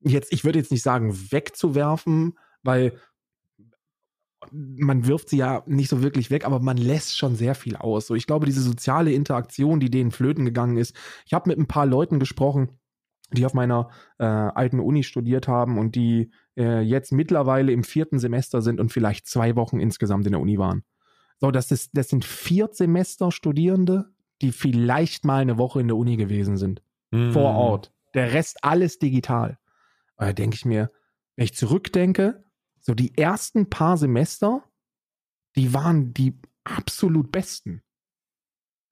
jetzt, 0.00 0.32
ich 0.32 0.44
würde 0.44 0.58
jetzt 0.58 0.72
nicht 0.72 0.82
sagen, 0.82 1.14
wegzuwerfen, 1.30 2.38
weil 2.62 2.98
man 4.50 5.06
wirft 5.06 5.28
sie 5.28 5.38
ja 5.38 5.62
nicht 5.66 5.88
so 5.88 6.02
wirklich 6.02 6.30
weg, 6.30 6.46
aber 6.46 6.60
man 6.60 6.76
lässt 6.76 7.16
schon 7.16 7.36
sehr 7.36 7.54
viel 7.54 7.76
aus. 7.76 8.06
So, 8.06 8.14
ich 8.14 8.26
glaube, 8.26 8.46
diese 8.46 8.62
soziale 8.62 9.12
Interaktion, 9.12 9.80
die 9.80 9.90
denen 9.90 10.10
flöten 10.10 10.44
gegangen 10.44 10.76
ist. 10.76 10.96
Ich 11.26 11.34
habe 11.34 11.48
mit 11.50 11.58
ein 11.58 11.66
paar 11.66 11.86
Leuten 11.86 12.18
gesprochen, 12.18 12.78
die 13.32 13.44
auf 13.46 13.54
meiner 13.54 13.90
äh, 14.18 14.24
alten 14.24 14.80
Uni 14.80 15.02
studiert 15.04 15.46
haben 15.46 15.78
und 15.78 15.94
die 15.94 16.30
äh, 16.56 16.80
jetzt 16.80 17.12
mittlerweile 17.12 17.70
im 17.72 17.84
vierten 17.84 18.18
Semester 18.18 18.62
sind 18.62 18.80
und 18.80 18.92
vielleicht 18.92 19.26
zwei 19.26 19.56
Wochen 19.56 19.78
insgesamt 19.78 20.26
in 20.26 20.32
der 20.32 20.40
Uni 20.40 20.58
waren. 20.58 20.84
So, 21.38 21.50
das, 21.50 21.70
ist, 21.70 21.90
das 21.94 22.08
sind 22.08 22.24
vier 22.24 22.68
Semester 22.72 23.30
Studierende, 23.30 24.06
die 24.42 24.52
vielleicht 24.52 25.24
mal 25.24 25.42
eine 25.42 25.58
Woche 25.58 25.80
in 25.80 25.88
der 25.88 25.96
Uni 25.96 26.16
gewesen 26.16 26.56
sind 26.56 26.82
Mhm. 27.12 27.32
vor 27.32 27.54
Ort. 27.54 27.92
Der 28.14 28.32
Rest 28.32 28.64
alles 28.64 28.98
digital. 28.98 29.58
Da 30.16 30.32
denke 30.32 30.54
ich 30.54 30.64
mir, 30.64 30.90
wenn 31.36 31.44
ich 31.44 31.54
zurückdenke, 31.54 32.44
so 32.80 32.94
die 32.94 33.16
ersten 33.16 33.68
paar 33.68 33.96
Semester, 33.96 34.64
die 35.56 35.74
waren 35.74 36.14
die 36.14 36.38
absolut 36.64 37.32
besten. 37.32 37.82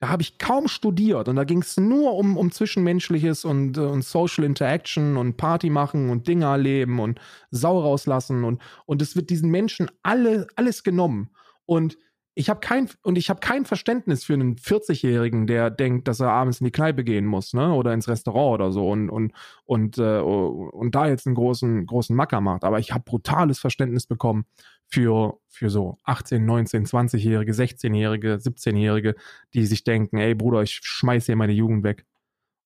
Da 0.01 0.07
habe 0.07 0.21
ich 0.21 0.37
kaum 0.37 0.69
studiert 0.69 1.27
und 1.27 1.35
da 1.35 1.43
ging 1.43 1.61
es 1.61 1.75
nur 1.75 2.15
um, 2.15 2.37
um 2.37 2.51
Zwischenmenschliches 2.51 3.43
und, 3.43 3.77
äh, 3.77 3.81
und 3.81 4.03
Social 4.03 4.45
Interaction 4.45 5.17
und 5.17 5.35
Party 5.35 5.69
machen 5.69 6.09
und 6.09 6.27
Dinge 6.27 6.45
erleben 6.45 6.99
und 6.99 7.19
Sau 7.51 7.79
rauslassen 7.79 8.45
und, 8.45 8.61
und 8.85 9.01
es 9.01 9.17
wird 9.17 9.29
diesen 9.29 9.51
Menschen 9.51 9.91
alle, 10.01 10.47
alles 10.55 10.83
genommen. 10.83 11.31
Und 11.65 11.97
ich 12.39 12.49
habe 12.49 12.61
kein 12.61 12.89
und 13.03 13.17
ich 13.17 13.29
habe 13.29 13.41
kein 13.41 13.65
Verständnis 13.65 14.23
für 14.23 14.33
einen 14.33 14.55
40-Jährigen, 14.55 15.45
der 15.45 15.69
denkt, 15.69 16.07
dass 16.07 16.21
er 16.21 16.29
abends 16.31 16.61
in 16.61 16.65
die 16.65 16.71
Kneipe 16.71 17.03
gehen 17.03 17.25
muss, 17.25 17.53
ne, 17.53 17.73
oder 17.73 17.93
ins 17.93 18.07
Restaurant 18.07 18.55
oder 18.55 18.71
so 18.71 18.89
und 18.89 19.09
und 19.09 19.33
und 19.65 19.97
äh, 19.97 20.19
und 20.19 20.95
da 20.95 21.07
jetzt 21.07 21.27
einen 21.27 21.35
großen 21.35 21.85
großen 21.85 22.15
Macker 22.15 22.39
macht. 22.39 22.63
Aber 22.63 22.79
ich 22.79 22.93
habe 22.93 23.03
brutales 23.03 23.59
Verständnis 23.59 24.07
bekommen 24.07 24.45
für 24.87 25.37
für 25.49 25.69
so 25.69 25.97
18, 26.05 26.45
19, 26.45 26.85
20-Jährige, 26.85 27.51
16-Jährige, 27.51 28.37
17-Jährige, 28.39 29.15
die 29.53 29.65
sich 29.65 29.83
denken, 29.83 30.17
ey 30.17 30.33
Bruder, 30.33 30.61
ich 30.63 30.79
schmeiß 30.81 31.25
hier 31.25 31.35
meine 31.35 31.53
Jugend 31.53 31.83
weg. 31.83 32.05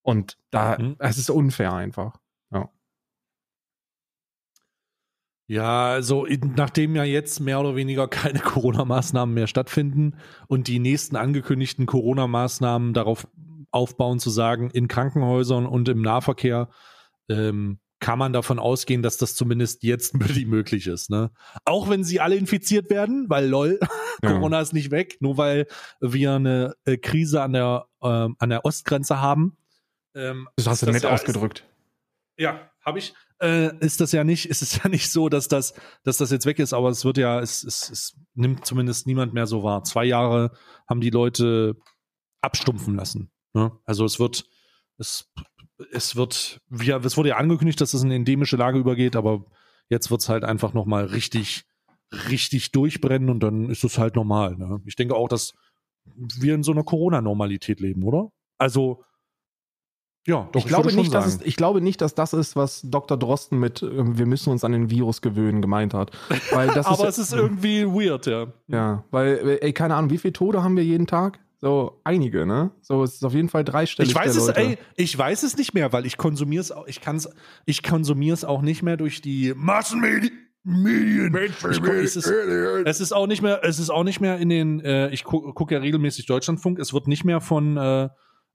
Und 0.04 0.38
da, 0.52 0.78
Mhm. 0.78 0.96
es 1.00 1.18
ist 1.18 1.30
unfair 1.32 1.74
einfach. 1.74 2.20
Ja, 5.48 5.88
also 5.88 6.26
nachdem 6.56 6.96
ja 6.96 7.04
jetzt 7.04 7.40
mehr 7.40 7.60
oder 7.60 7.76
weniger 7.76 8.08
keine 8.08 8.40
Corona-Maßnahmen 8.40 9.34
mehr 9.34 9.48
stattfinden 9.48 10.16
und 10.48 10.68
die 10.68 10.80
nächsten 10.80 11.16
angekündigten 11.16 11.86
Corona-Maßnahmen 11.86 12.94
darauf 12.94 13.28
aufbauen 13.72 14.20
zu 14.20 14.30
sagen, 14.30 14.70
in 14.72 14.88
Krankenhäusern 14.88 15.66
und 15.66 15.90
im 15.90 16.02
Nahverkehr 16.02 16.70
ähm, 17.30 17.80
kann 18.00 18.20
man 18.20 18.34
davon 18.34 18.60
ausgehen, 18.60 19.02
dass 19.02 19.18
das 19.18 19.36
zumindest 19.36 19.84
jetzt 19.84 20.14
möglich 20.46 20.88
ist. 20.88 21.10
Ne? 21.10 21.32
Auch 21.66 21.90
wenn 21.90 22.04
sie 22.04 22.20
alle 22.20 22.36
infiziert 22.36 22.90
werden, 22.90 23.30
weil 23.30 23.48
lol, 23.48 23.80
Ja. 24.24 24.32
Corona 24.32 24.62
ist 24.62 24.74
nicht 24.74 24.92
weg, 24.92 25.18
nur 25.20 25.38
weil 25.38 25.66
wir 26.00 26.34
eine 26.34 26.76
äh, 26.86 26.98
Krise 26.98 27.42
an 27.42 27.52
der, 27.54 27.88
ähm, 28.02 28.36
an 28.40 28.50
der 28.50 28.64
Ostgrenze 28.64 29.20
haben. 29.20 29.58
Ähm, 30.16 30.48
Das 30.56 30.68
hast 30.68 30.84
du 30.84 30.92
nett 30.92 31.04
ja- 31.04 31.10
ausgedrückt. 31.10 31.66
ja, 32.38 32.70
habe 32.86 33.00
ich. 33.00 33.14
Äh, 33.44 33.78
ist 33.80 34.00
das 34.00 34.14
ja 34.14 34.24
nicht, 34.24 34.46
ist 34.50 34.62
es 34.62 34.82
ja 34.82 34.90
nicht 34.90 35.12
so, 35.12 35.28
dass 35.28 35.48
das, 35.48 35.74
dass 36.04 36.18
das 36.18 36.32
jetzt 36.32 36.46
weg 36.46 36.60
ist, 36.60 36.74
aber 36.74 36.90
es 36.90 37.04
wird 37.04 37.18
ja, 37.18 37.40
es, 37.40 37.64
es, 37.64 37.90
es 37.90 38.16
nimmt 38.34 38.66
zumindest 38.66 39.06
niemand 39.06 39.34
mehr 39.34 39.48
so 39.48 39.64
wahr. 39.64 39.84
Zwei 39.84 40.06
Jahre 40.06 40.52
haben 40.88 41.02
die 41.02 41.10
Leute 41.10 41.76
abstumpfen 42.42 42.96
lassen. 42.96 43.32
Ne? 43.54 43.72
Also 43.86 44.06
es 44.06 44.20
wird, 44.20 44.46
es, 44.98 45.30
es 45.92 46.16
wird, 46.16 46.62
wie, 46.70 46.92
es 46.92 47.18
wurde 47.18 47.30
ja 47.30 47.38
angekündigt, 47.38 47.82
dass 47.82 47.94
es 47.94 48.04
in 48.04 48.12
endemische 48.12 48.56
Lage 48.56 48.80
übergeht, 48.80 49.16
aber 49.16 49.46
jetzt 49.90 50.10
wird 50.10 50.22
es 50.22 50.30
halt 50.30 50.46
einfach 50.46 50.74
nochmal 50.74 51.06
richtig, 51.06 51.66
richtig 52.30 52.72
durchbrennen 52.72 53.30
und 53.30 53.42
dann 53.42 53.70
ist 53.70 53.84
es 53.84 53.98
halt 53.98 54.16
normal. 54.16 54.56
Ne? 54.56 54.82
Ich 54.86 54.96
denke 54.96 55.16
auch, 55.16 55.28
dass 55.28 55.54
wir 56.06 56.56
in 56.56 56.64
so 56.64 56.72
einer 56.72 56.84
Corona-Normalität 56.84 57.80
leben, 57.80 58.04
oder? 58.04 58.30
Also, 58.58 59.04
ja, 60.26 60.48
doch, 60.52 60.62
ich, 60.62 60.68
glaube 60.68 60.86
würde 60.86 60.96
schon 60.96 61.02
nicht, 61.02 61.14
dass 61.14 61.26
es, 61.26 61.42
ich 61.42 61.58
glaube 61.58 61.82
nicht, 61.82 62.00
dass 62.00 62.16
das 62.16 62.32
ist, 62.34 62.56
was 62.56 62.82
Dr. 62.84 63.18
Drosten 63.18 63.60
mit 63.60 63.82
äh, 63.84 63.90
wir 63.92 64.26
müssen 64.26 64.52
uns 64.52 64.64
an 64.64 64.72
den 64.72 64.90
Virus 64.90 65.22
gewöhnen 65.22 65.62
gemeint 65.62 65.94
hat. 65.94 66.12
Weil 66.52 66.68
das 66.70 66.86
aber 66.86 67.10
ist, 67.10 67.18
es 67.18 67.28
ist 67.30 67.34
irgendwie 67.34 67.86
weird, 67.86 68.26
ja. 68.26 68.48
Ja, 68.68 69.04
weil, 69.12 69.60
ey, 69.62 69.74
keine 69.74 69.96
Ahnung, 69.96 70.12
wie 70.12 70.18
viele 70.18 70.34
Tode 70.34 70.64
haben 70.64 70.78
wir 70.78 70.84
jeden 70.84 71.08
Tag? 71.08 71.40
So 71.60 72.02
einige, 72.04 72.46
ne? 72.46 72.72
So, 72.82 73.04
es 73.04 73.16
ist 73.16 73.26
auf 73.26 73.34
jeden 73.34 73.50
Fall 73.50 73.64
dreistellig. 73.64 74.12
Ich 74.12 74.16
weiß 74.16 74.36
es, 74.36 74.48
ey, 74.50 74.78
ich 74.96 75.18
weiß 75.18 75.44
es 75.44 75.58
nicht 75.58 75.74
mehr, 75.74 75.94
weil 75.94 76.06
ich 76.06 76.18
konsumiere 76.18 76.62
es 76.62 76.72
auch, 76.72 76.88
ich 76.88 77.02
kann's, 77.02 77.30
ich 77.66 77.84
konsumiere 77.84 78.34
es 78.34 78.46
auch 78.46 78.62
nicht 78.62 78.84
mehr 78.84 78.98
durch 78.98 79.22
die 79.22 79.54
Massenmedien. 79.56 80.32
Medien. 80.66 81.36
Ich 81.72 81.82
guck, 81.82 81.90
es, 81.90 82.16
ist, 82.16 82.28
es 82.28 83.02
ist 83.02 83.12
auch 83.12 83.28
nicht 83.28 83.42
mehr, 83.42 83.62
es 83.64 83.80
ist 83.80 83.90
auch 83.90 84.04
nicht 84.06 84.22
mehr 84.22 84.38
in 84.38 84.48
den, 84.48 84.80
äh, 84.80 85.10
ich 85.10 85.26
gucke 85.26 85.52
guck 85.54 85.72
ja 85.72 85.80
regelmäßig 85.80 86.26
Deutschlandfunk, 86.26 86.80
es 86.80 86.94
wird 86.94 87.08
nicht 87.08 87.26
mehr 87.26 87.42
von, 87.42 87.76
äh, 87.76 88.10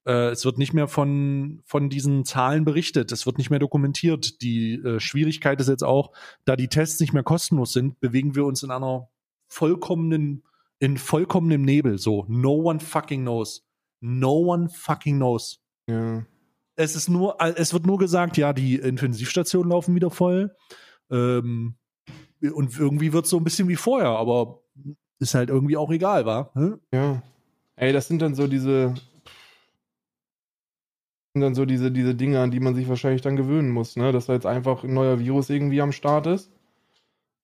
äh, 0.06 0.30
es 0.30 0.44
wird 0.44 0.58
nicht 0.58 0.74
mehr 0.74 0.88
von, 0.88 1.60
von 1.64 1.88
diesen 1.88 2.24
Zahlen 2.24 2.64
berichtet, 2.64 3.12
es 3.12 3.26
wird 3.26 3.38
nicht 3.38 3.50
mehr 3.50 3.58
dokumentiert. 3.58 4.42
Die 4.42 4.74
äh, 4.74 5.00
Schwierigkeit 5.00 5.60
ist 5.60 5.68
jetzt 5.68 5.84
auch, 5.84 6.12
da 6.44 6.56
die 6.56 6.68
Tests 6.68 7.00
nicht 7.00 7.12
mehr 7.12 7.22
kostenlos 7.22 7.72
sind, 7.72 8.00
bewegen 8.00 8.34
wir 8.34 8.44
uns 8.44 8.62
in 8.62 8.70
einer 8.70 9.08
vollkommenen, 9.48 10.44
in 10.78 10.96
vollkommenem 10.96 11.62
Nebel. 11.62 11.98
So, 11.98 12.24
no 12.28 12.52
one 12.52 12.80
fucking 12.80 13.22
knows. 13.22 13.64
No 14.00 14.38
one 14.38 14.68
fucking 14.68 15.16
knows. 15.16 15.60
Ja. 15.88 16.24
Es 16.76 16.94
ist 16.94 17.08
nur, 17.08 17.36
es 17.40 17.72
wird 17.72 17.86
nur 17.86 17.98
gesagt, 17.98 18.36
ja, 18.36 18.52
die 18.52 18.76
Intensivstationen 18.76 19.70
laufen 19.70 19.96
wieder 19.96 20.10
voll. 20.10 20.54
Ähm, 21.10 21.74
und 22.40 22.78
irgendwie 22.78 23.12
wird 23.12 23.24
es 23.24 23.30
so 23.30 23.38
ein 23.38 23.44
bisschen 23.44 23.66
wie 23.66 23.76
vorher, 23.76 24.10
aber 24.10 24.60
ist 25.18 25.34
halt 25.34 25.50
irgendwie 25.50 25.76
auch 25.76 25.90
egal, 25.90 26.24
war. 26.24 26.52
Hm? 26.54 26.80
Ja. 26.92 27.22
Ey, 27.76 27.92
das 27.92 28.08
sind 28.08 28.22
dann 28.22 28.34
so 28.34 28.46
diese. 28.46 28.94
Sind 31.32 31.42
dann 31.42 31.54
so 31.54 31.64
diese, 31.64 31.90
diese 31.92 32.14
Dinge, 32.14 32.40
an 32.40 32.50
die 32.50 32.60
man 32.60 32.74
sich 32.74 32.88
wahrscheinlich 32.88 33.22
dann 33.22 33.36
gewöhnen 33.36 33.70
muss, 33.70 33.96
ne? 33.96 34.12
Dass 34.12 34.26
da 34.26 34.34
jetzt 34.34 34.46
einfach 34.46 34.84
ein 34.84 34.94
neuer 34.94 35.18
Virus 35.20 35.50
irgendwie 35.50 35.80
am 35.80 35.92
Start 35.92 36.26
ist. 36.26 36.50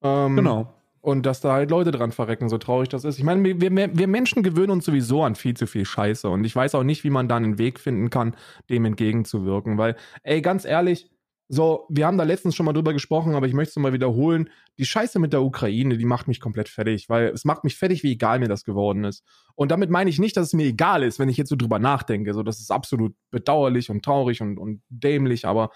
Ähm, 0.02 0.36
Genau. 0.36 0.72
Und 1.00 1.26
dass 1.26 1.42
da 1.42 1.52
halt 1.52 1.70
Leute 1.70 1.90
dran 1.90 2.12
verrecken, 2.12 2.48
so 2.48 2.56
traurig 2.56 2.88
das 2.88 3.04
ist. 3.04 3.18
Ich 3.18 3.24
meine, 3.24 3.44
wir, 3.44 3.60
wir, 3.60 3.98
wir 3.98 4.08
Menschen 4.08 4.42
gewöhnen 4.42 4.70
uns 4.70 4.86
sowieso 4.86 5.22
an 5.22 5.34
viel 5.34 5.54
zu 5.54 5.66
viel 5.66 5.84
Scheiße. 5.84 6.30
Und 6.30 6.44
ich 6.44 6.56
weiß 6.56 6.74
auch 6.74 6.82
nicht, 6.82 7.04
wie 7.04 7.10
man 7.10 7.28
da 7.28 7.36
einen 7.36 7.58
Weg 7.58 7.78
finden 7.78 8.08
kann, 8.08 8.34
dem 8.70 8.86
entgegenzuwirken. 8.86 9.76
Weil, 9.76 9.96
ey, 10.22 10.40
ganz 10.40 10.64
ehrlich, 10.64 11.10
so, 11.48 11.86
wir 11.90 12.06
haben 12.06 12.16
da 12.16 12.24
letztens 12.24 12.54
schon 12.54 12.64
mal 12.64 12.72
drüber 12.72 12.94
gesprochen, 12.94 13.34
aber 13.34 13.46
ich 13.46 13.52
möchte 13.52 13.70
es 13.70 13.76
mal 13.76 13.92
wiederholen. 13.92 14.48
Die 14.78 14.86
Scheiße 14.86 15.18
mit 15.18 15.34
der 15.34 15.42
Ukraine, 15.42 15.98
die 15.98 16.06
macht 16.06 16.26
mich 16.26 16.40
komplett 16.40 16.70
fertig, 16.70 17.08
weil 17.10 17.26
es 17.28 17.44
macht 17.44 17.64
mich 17.64 17.76
fertig, 17.76 18.02
wie 18.02 18.12
egal 18.12 18.38
mir 18.38 18.48
das 18.48 18.64
geworden 18.64 19.04
ist. 19.04 19.22
Und 19.54 19.70
damit 19.70 19.90
meine 19.90 20.08
ich 20.08 20.18
nicht, 20.18 20.36
dass 20.36 20.48
es 20.48 20.52
mir 20.54 20.64
egal 20.66 21.02
ist, 21.02 21.18
wenn 21.18 21.28
ich 21.28 21.36
jetzt 21.36 21.50
so 21.50 21.56
drüber 21.56 21.78
nachdenke. 21.78 22.32
So, 22.32 22.42
das 22.42 22.60
ist 22.60 22.70
absolut 22.70 23.14
bedauerlich 23.30 23.90
und 23.90 24.02
traurig 24.02 24.40
und, 24.40 24.58
und 24.58 24.82
dämlich, 24.88 25.44
aber 25.46 25.70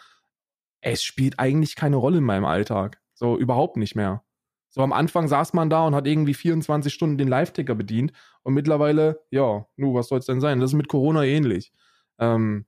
es 0.81 1.03
spielt 1.03 1.39
eigentlich 1.39 1.77
keine 1.77 1.97
Rolle 1.97 2.19
in 2.19 2.25
meinem 2.25 2.47
Alltag. 2.47 3.01
So, 3.13 3.37
überhaupt 3.37 3.77
nicht 3.77 3.95
mehr. 3.95 4.25
So 4.71 4.83
am 4.83 4.93
Anfang 4.93 5.29
saß 5.29 5.53
man 5.53 5.71
da 5.71 5.87
und 5.87 5.95
hat 5.95 6.07
irgendwie 6.07 6.35
24 6.35 6.93
Stunden 6.93 7.19
den 7.19 7.29
Live-Ticker 7.29 7.75
bedient 7.75 8.13
und 8.43 8.55
mittlerweile, 8.55 9.21
ja, 9.31 9.67
nu, 9.77 9.95
was 9.95 10.09
soll 10.09 10.21
es 10.21 10.27
denn 10.27 10.41
sein? 10.41 10.61
Das 10.61 10.71
ist 10.71 10.77
mit 10.77 10.89
Corona 10.89 11.25
ähnlich. 11.25 11.73
Ähm, 12.19 12.67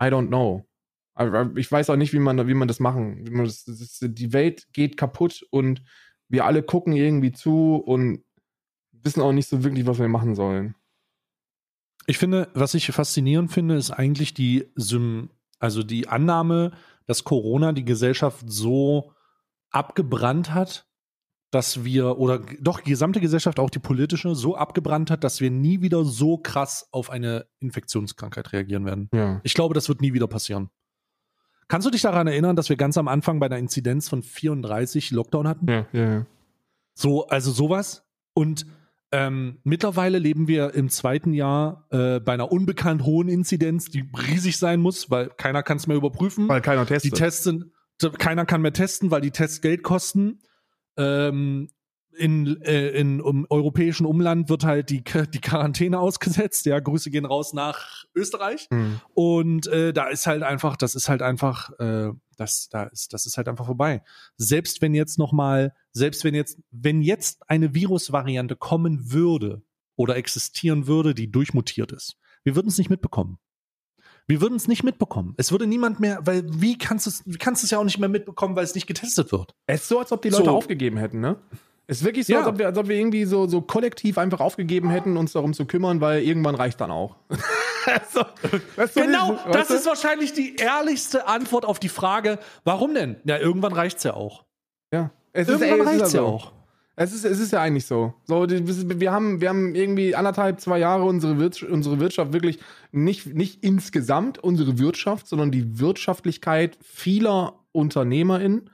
I 0.00 0.06
don't 0.06 0.28
know. 0.28 0.67
Aber 1.18 1.50
Ich 1.56 1.70
weiß 1.70 1.90
auch 1.90 1.96
nicht, 1.96 2.12
wie 2.12 2.20
man, 2.20 2.46
wie 2.46 2.54
man 2.54 2.68
das 2.68 2.78
machen. 2.78 3.24
Man 3.30 3.44
das, 3.44 3.64
das 3.64 3.80
ist, 3.80 4.04
die 4.06 4.32
Welt 4.32 4.68
geht 4.72 4.96
kaputt 4.96 5.44
und 5.50 5.82
wir 6.28 6.44
alle 6.44 6.62
gucken 6.62 6.92
irgendwie 6.92 7.32
zu 7.32 7.74
und 7.74 8.24
wissen 8.92 9.20
auch 9.20 9.32
nicht 9.32 9.48
so 9.48 9.64
wirklich, 9.64 9.86
was 9.86 9.98
wir 9.98 10.06
machen 10.06 10.36
sollen. 10.36 10.76
Ich 12.06 12.18
finde, 12.18 12.48
was 12.54 12.74
ich 12.74 12.86
faszinierend 12.86 13.52
finde, 13.52 13.74
ist 13.74 13.90
eigentlich 13.90 14.32
die, 14.32 14.70
Sym 14.76 15.30
also 15.58 15.82
die 15.82 16.06
Annahme, 16.06 16.70
dass 17.06 17.24
Corona 17.24 17.72
die 17.72 17.84
Gesellschaft 17.84 18.44
so 18.46 19.12
abgebrannt 19.70 20.54
hat, 20.54 20.86
dass 21.50 21.82
wir, 21.84 22.18
oder 22.18 22.38
doch 22.60 22.80
die 22.80 22.90
gesamte 22.90 23.20
Gesellschaft, 23.20 23.58
auch 23.58 23.70
die 23.70 23.80
politische, 23.80 24.36
so 24.36 24.54
abgebrannt 24.54 25.10
hat, 25.10 25.24
dass 25.24 25.40
wir 25.40 25.50
nie 25.50 25.80
wieder 25.80 26.04
so 26.04 26.38
krass 26.38 26.86
auf 26.92 27.10
eine 27.10 27.46
Infektionskrankheit 27.58 28.52
reagieren 28.52 28.84
werden. 28.84 29.08
Ja. 29.12 29.40
Ich 29.42 29.54
glaube, 29.54 29.74
das 29.74 29.88
wird 29.88 30.00
nie 30.00 30.12
wieder 30.12 30.28
passieren. 30.28 30.70
Kannst 31.68 31.86
du 31.86 31.90
dich 31.90 32.02
daran 32.02 32.26
erinnern, 32.26 32.56
dass 32.56 32.70
wir 32.70 32.76
ganz 32.76 32.96
am 32.96 33.08
Anfang 33.08 33.40
bei 33.40 33.48
der 33.48 33.58
Inzidenz 33.58 34.08
von 34.08 34.22
34 34.22 35.10
Lockdown 35.10 35.46
hatten? 35.46 35.68
Ja, 35.68 35.86
ja, 35.92 36.12
ja. 36.12 36.26
So, 36.94 37.28
also 37.28 37.52
sowas. 37.52 38.04
Und 38.32 38.66
ähm, 39.12 39.58
mittlerweile 39.64 40.18
leben 40.18 40.48
wir 40.48 40.74
im 40.74 40.88
zweiten 40.88 41.32
Jahr 41.32 41.86
äh, 41.90 42.20
bei 42.20 42.32
einer 42.32 42.50
unbekannt 42.50 43.04
hohen 43.04 43.28
Inzidenz, 43.28 43.86
die 43.86 44.04
riesig 44.28 44.58
sein 44.58 44.80
muss, 44.80 45.10
weil 45.10 45.28
keiner 45.28 45.62
kann 45.62 45.76
es 45.76 45.86
mehr 45.86 45.96
überprüfen. 45.96 46.48
Weil 46.48 46.60
keiner 46.60 46.84
die 46.84 46.94
testet. 46.94 47.14
Tests 47.14 47.44
sind, 47.44 47.66
keiner 48.18 48.46
kann 48.46 48.62
mehr 48.62 48.72
testen, 48.72 49.10
weil 49.10 49.20
die 49.20 49.30
Tests 49.30 49.60
Geld 49.60 49.82
kosten. 49.82 50.40
Ähm, 50.96 51.68
in, 52.18 52.60
äh, 52.62 52.88
in 52.90 53.20
um, 53.20 53.46
europäischen 53.48 54.06
Umland 54.06 54.48
wird 54.48 54.64
halt 54.64 54.90
die, 54.90 55.02
die 55.02 55.40
Quarantäne 55.40 55.98
ausgesetzt. 56.00 56.66
Ja, 56.66 56.80
Grüße 56.80 57.10
gehen 57.10 57.24
raus 57.24 57.52
nach 57.52 58.04
Österreich. 58.14 58.66
Hm. 58.70 59.00
Und 59.14 59.66
äh, 59.68 59.92
da 59.92 60.08
ist 60.08 60.26
halt 60.26 60.42
einfach, 60.42 60.76
das 60.76 60.94
ist 60.94 61.08
halt 61.08 61.22
einfach, 61.22 61.70
äh, 61.78 62.10
das, 62.36 62.68
da 62.68 62.84
ist, 62.84 63.12
das 63.12 63.26
ist 63.26 63.36
halt 63.36 63.48
einfach 63.48 63.66
vorbei. 63.66 64.02
Selbst 64.36 64.82
wenn 64.82 64.94
jetzt 64.94 65.18
noch 65.18 65.32
mal, 65.32 65.74
selbst 65.92 66.24
wenn 66.24 66.34
jetzt, 66.34 66.58
wenn 66.70 67.02
jetzt 67.02 67.48
eine 67.48 67.74
Virusvariante 67.74 68.56
kommen 68.56 69.12
würde 69.12 69.62
oder 69.96 70.16
existieren 70.16 70.86
würde, 70.86 71.14
die 71.14 71.30
durchmutiert 71.30 71.92
ist, 71.92 72.16
wir 72.44 72.54
würden 72.56 72.68
es 72.68 72.78
nicht 72.78 72.90
mitbekommen. 72.90 73.38
Wir 74.28 74.42
würden 74.42 74.56
es 74.56 74.68
nicht 74.68 74.84
mitbekommen. 74.84 75.34
Es 75.38 75.52
würde 75.52 75.66
niemand 75.66 76.00
mehr, 76.00 76.20
weil 76.26 76.44
wie 76.46 76.76
kannst 76.76 77.06
du 77.06 77.10
es, 77.10 77.22
wie 77.24 77.38
kannst 77.38 77.62
du 77.62 77.64
es 77.64 77.70
ja 77.70 77.78
auch 77.78 77.84
nicht 77.84 77.98
mehr 77.98 78.10
mitbekommen, 78.10 78.56
weil 78.56 78.64
es 78.64 78.74
nicht 78.74 78.86
getestet 78.86 79.32
wird. 79.32 79.54
Es 79.66 79.82
ist 79.82 79.88
so, 79.88 79.98
als 79.98 80.12
ob 80.12 80.20
die 80.20 80.28
Leute 80.28 80.44
So. 80.44 80.50
aufgegeben 80.50 80.98
hätten, 80.98 81.20
ne? 81.20 81.36
Es 81.90 82.00
ist 82.00 82.04
wirklich 82.04 82.26
so, 82.26 82.34
Ja. 82.34 82.40
als, 82.40 82.48
ob 82.48 82.58
wir, 82.58 82.66
als 82.66 82.76
ob 82.76 82.86
wir 82.86 82.96
irgendwie 82.96 83.24
so, 83.24 83.46
so 83.46 83.62
kollektiv 83.62 84.18
einfach 84.18 84.40
aufgegeben 84.40 84.90
hätten, 84.90 85.16
uns 85.16 85.32
darum 85.32 85.54
zu 85.54 85.64
kümmern, 85.64 86.02
weil 86.02 86.22
irgendwann 86.22 86.54
reicht 86.54 86.80
dann 86.82 86.90
auch. 86.90 87.16
so, 88.12 88.20
Genau, 88.94 89.38
weißt 89.46 89.54
das 89.54 89.68
du? 89.68 89.74
ist 89.74 89.86
wahrscheinlich 89.86 90.34
die 90.34 90.56
ehrlichste 90.56 91.26
Antwort 91.26 91.64
auf 91.64 91.78
die 91.80 91.88
Frage, 91.88 92.38
warum 92.64 92.92
denn? 92.94 93.16
Ja, 93.24 93.38
irgendwann 93.38 93.72
reicht's 93.72 94.04
ja 94.04 94.12
auch. 94.12 94.44
Ja. 94.92 95.10
Es 95.32 95.48
Irgendwann 95.48 95.88
ey, 95.88 96.00
es 96.00 96.12
ja 96.12 96.22
auch. 96.22 96.52
Es 97.00 97.12
ist, 97.14 97.24
es 97.24 97.38
ist 97.38 97.52
ja 97.52 97.60
eigentlich 97.62 97.86
so. 97.86 98.12
so 98.24 98.44
wir, 98.48 99.12
haben, 99.12 99.40
wir 99.40 99.48
haben 99.48 99.74
irgendwie 99.74 100.14
anderthalb, 100.14 100.60
zwei 100.60 100.78
Jahre 100.80 101.04
unsere, 101.04 101.38
Wirtschaft, 101.38 101.70
unsere 101.70 102.00
Wirtschaft 102.00 102.32
wirklich 102.32 102.58
nicht, 102.90 103.26
nicht 103.34 103.62
insgesamt 103.64 104.38
unsere 104.38 104.78
Wirtschaft, 104.78 105.26
sondern 105.28 105.52
die 105.52 105.78
Wirtschaftlichkeit 105.78 106.76
vieler 106.82 107.60
UnternehmerInnen 107.72 108.68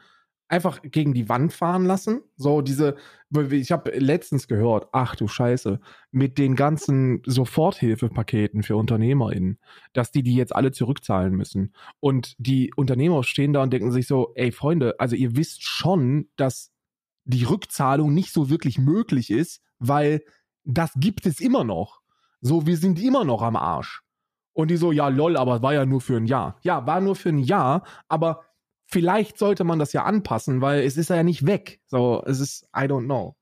einfach 0.49 0.80
gegen 0.82 1.14
die 1.14 1.28
Wand 1.28 1.53
fahren 1.53 1.84
lassen. 1.84 2.22
So 2.36 2.61
diese, 2.61 2.97
ich 3.51 3.72
habe 3.72 3.90
letztens 3.90 4.47
gehört, 4.47 4.88
ach 4.92 5.16
du 5.16 5.26
Scheiße, 5.26 5.80
mit 6.11 6.38
den 6.38 6.55
ganzen 6.55 7.22
Soforthilfepaketen 7.24 8.62
für 8.62 8.76
UnternehmerInnen, 8.76 9.59
dass 9.92 10.11
die 10.11 10.22
die 10.22 10.34
jetzt 10.34 10.55
alle 10.55 10.72
zurückzahlen 10.72 11.34
müssen. 11.34 11.74
Und 12.01 12.34
die 12.38 12.72
Unternehmer 12.76 13.24
stehen 13.24 13.53
da 13.53 13.62
und 13.62 13.72
denken 13.72 13.92
sich 13.92 14.07
so, 14.07 14.32
ey 14.34 14.53
Freunde, 14.53 14.95
also 14.99 15.16
ihr 15.16 15.36
wisst 15.36 15.62
schon, 15.62 16.28
dass 16.36 16.72
die 17.24 17.45
Rückzahlung 17.45 18.12
nicht 18.12 18.32
so 18.32 18.51
wirklich 18.51 18.78
möglich 18.78 19.30
ist, 19.30 19.62
weil 19.78 20.22
das 20.64 20.92
gibt 20.97 21.26
es 21.26 21.40
immer 21.40 21.64
noch. 21.64 22.01
So, 22.40 22.66
wir 22.66 22.76
sind 22.76 23.03
immer 23.03 23.24
noch 23.24 23.42
am 23.42 23.57
Arsch. 23.57 24.03
Und 24.53 24.70
die 24.70 24.76
so, 24.76 24.92
ja, 24.92 25.09
lol, 25.09 25.36
aber 25.36 25.62
war 25.62 25.74
ja 25.74 25.84
nur 25.84 26.01
für 26.01 26.16
ein 26.16 26.26
Jahr. 26.26 26.59
Ja, 26.62 26.86
war 26.86 27.01
nur 27.01 27.16
für 27.16 27.30
ein 27.30 27.38
Jahr, 27.38 27.84
aber 28.09 28.45
vielleicht 28.95 29.36
sollte 29.38 29.64
man 29.64 29.78
das 29.78 29.92
ja 29.92 30.05
anpassen, 30.05 30.61
weil 30.62 30.80
es 30.84 30.97
ist 30.97 31.11
ja 31.11 31.22
nicht 31.22 31.45
weg. 31.45 31.80
So, 31.88 32.22
es 32.26 32.40
ist, 32.40 32.62
I 32.74 32.82
don't 32.84 33.05
know. 33.05 33.36